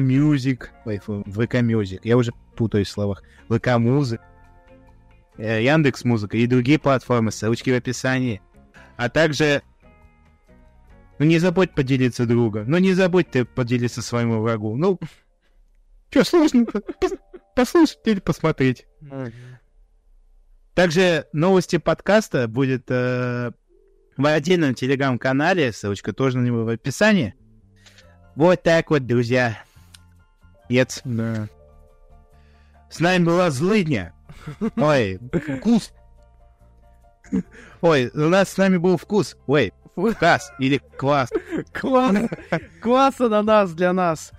фу, 1.03 1.25
ВК 1.27 1.55
Music, 1.57 2.01
я 2.05 2.17
уже 2.17 2.33
путаюсь 2.57 2.89
в 2.89 2.93
словах, 2.93 3.23
ВК 3.49 3.79
Музык, 3.79 4.21
э, 5.39 5.63
Яндекс 5.65 6.05
Музыка 6.05 6.37
и 6.37 6.47
другие 6.47 6.79
платформы, 6.79 7.33
ссылочки 7.33 7.71
в 7.71 7.75
описании. 7.75 8.43
А 8.97 9.09
также 9.09 9.63
ну 11.21 11.27
не 11.27 11.39
забудь 11.39 11.75
поделиться 11.75 12.25
друга. 12.25 12.65
Ну 12.67 12.79
не 12.79 12.95
забудь 12.95 13.31
ты 13.31 13.45
поделиться 13.45 14.01
своему 14.01 14.41
врагу. 14.41 14.75
Ну, 14.77 14.99
что 16.11 16.25
сложно 16.25 16.67
послушать 17.55 18.01
или 18.07 18.21
посмотреть. 18.21 18.87
Также 20.75 21.27
новости 21.35 21.77
подкаста 21.77 22.49
будет 22.49 22.85
э, 22.89 23.53
в 24.17 24.27
отдельном 24.27 24.75
телеграм-канале, 24.75 25.73
ссылочка 25.73 26.15
тоже 26.15 26.39
на 26.39 26.47
него 26.47 26.65
в 26.65 26.69
описании. 26.69 27.35
Вот 28.37 28.63
так 28.63 28.91
вот, 28.91 29.07
друзья. 29.07 29.59
Нет. 30.69 31.01
Да. 31.05 31.49
С 32.89 33.01
нами 33.01 33.25
была 33.25 33.51
злыдня. 33.51 34.13
Ой, 34.77 35.21
вкус. 35.59 35.93
Ой, 37.81 38.11
у 38.15 38.29
нас 38.29 38.49
с 38.51 38.57
нами 38.57 38.77
был 38.77 38.97
вкус. 38.97 39.37
Ой, 39.47 39.73
квас 40.19 40.53
или 40.59 40.79
квас. 40.97 41.31
Класс! 41.73 42.17
Класс 42.81 43.21
ананас 43.21 43.73
для 43.73 43.93
нас. 43.93 44.33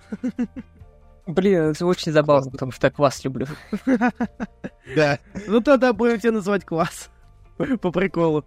Блин, 1.26 1.70
это 1.70 1.86
очень 1.86 2.12
забавно, 2.12 2.50
потому 2.50 2.72
что 2.72 2.88
я 2.88 2.90
квас 2.90 3.24
люблю. 3.24 3.46
Да. 4.96 5.18
Ну 5.46 5.60
тогда 5.60 5.92
будем 5.92 6.18
тебя 6.18 6.32
называть 6.32 6.64
класс. 6.64 7.10
По 7.56 7.92
приколу. 7.92 8.44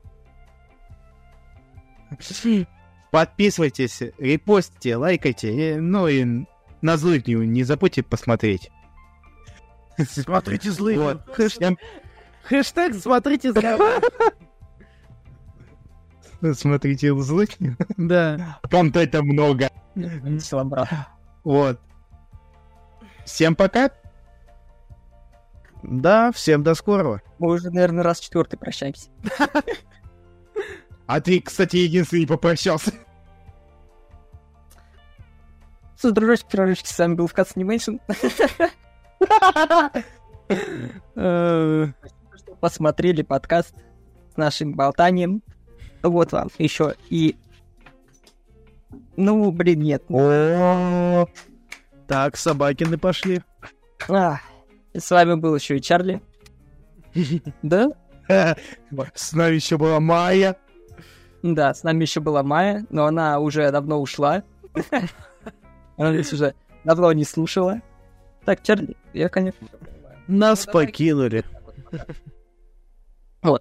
Подписывайтесь, 3.16 4.02
репостите, 4.18 4.98
лайкайте. 4.98 5.76
и- 5.76 5.80
Ну 5.80 6.06
и 6.10 6.46
на 6.82 6.98
злыдню 6.98 7.44
не 7.44 7.64
забудьте 7.64 8.04
посмотреть. 8.04 8.70
Смотрите 10.06 10.70
злые. 10.70 11.00
Вот. 11.00 11.26
Хэш- 11.30 11.78
Хэштег 12.44 12.94
смотрите 12.96 13.54
злые. 13.54 13.78
Смотрите 16.56 17.16
злыдню. 17.16 17.78
Да. 17.96 18.60
Контента 18.70 19.24
много. 19.24 19.70
Брат. 19.96 20.90
Вот. 21.46 21.80
Всем 23.24 23.56
пока. 23.56 23.92
Да, 25.84 26.34
всем 26.34 26.64
до 26.64 26.76
скорого. 26.76 27.22
Мы 27.40 27.54
уже, 27.54 27.70
наверное, 27.72 28.04
раз 28.04 28.20
четвертый 28.20 28.58
прощаемся. 28.58 29.10
А 31.08 31.22
ты, 31.22 31.40
кстати, 31.42 31.78
единственный 31.78 32.28
попрощался. 32.28 32.92
С 35.98 36.12
дружочки, 36.12 36.48
дружочки, 36.52 36.88
с 36.88 36.98
вами 36.98 37.14
был 37.16 37.28
Вкац 37.28 37.52
Анимейшн. 37.56 37.98
Э, 41.16 41.88
Посмотрели 42.60 43.22
подкаст 43.22 43.74
с 44.34 44.38
нашим 44.38 44.74
болтанием. 44.74 45.42
Вот 46.04 46.32
вам 46.32 46.50
еще 46.58 46.96
и... 47.10 47.36
Ну, 49.18 49.52
блин, 49.52 49.82
нет. 49.82 50.04
О, 50.10 51.28
Так, 52.08 52.38
собакины 52.38 52.98
пошли. 52.98 53.42
А, 54.10 54.40
с 54.94 55.10
вами 55.10 55.36
был 55.36 55.56
еще 55.56 55.78
и 55.78 55.82
Чарли. 55.82 56.22
Да? 57.62 57.90
С 59.14 59.34
нами 59.34 59.56
еще 59.56 59.78
была 59.78 60.00
Майя. 60.00 60.58
Да, 61.54 61.76
с 61.76 61.84
нами 61.84 62.02
еще 62.02 62.22
была 62.22 62.42
Майя, 62.42 62.84
но 62.90 63.06
она 63.06 63.40
уже 63.40 63.70
давно 63.72 64.02
ушла. 64.02 64.42
Она 65.98 66.12
нас 66.12 66.34
уже 66.34 66.56
давно 66.84 67.12
не 67.14 67.24
слушала. 67.24 67.82
Так, 68.46 68.64
Чарли, 68.64 68.98
я, 69.14 69.30
конечно... 69.30 69.68
Нас 70.28 70.66
Ну, 70.66 70.74
покинули. 70.74 71.46
Ох, 73.44 73.60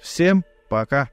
Всем 0.00 0.44
пока. 0.68 1.10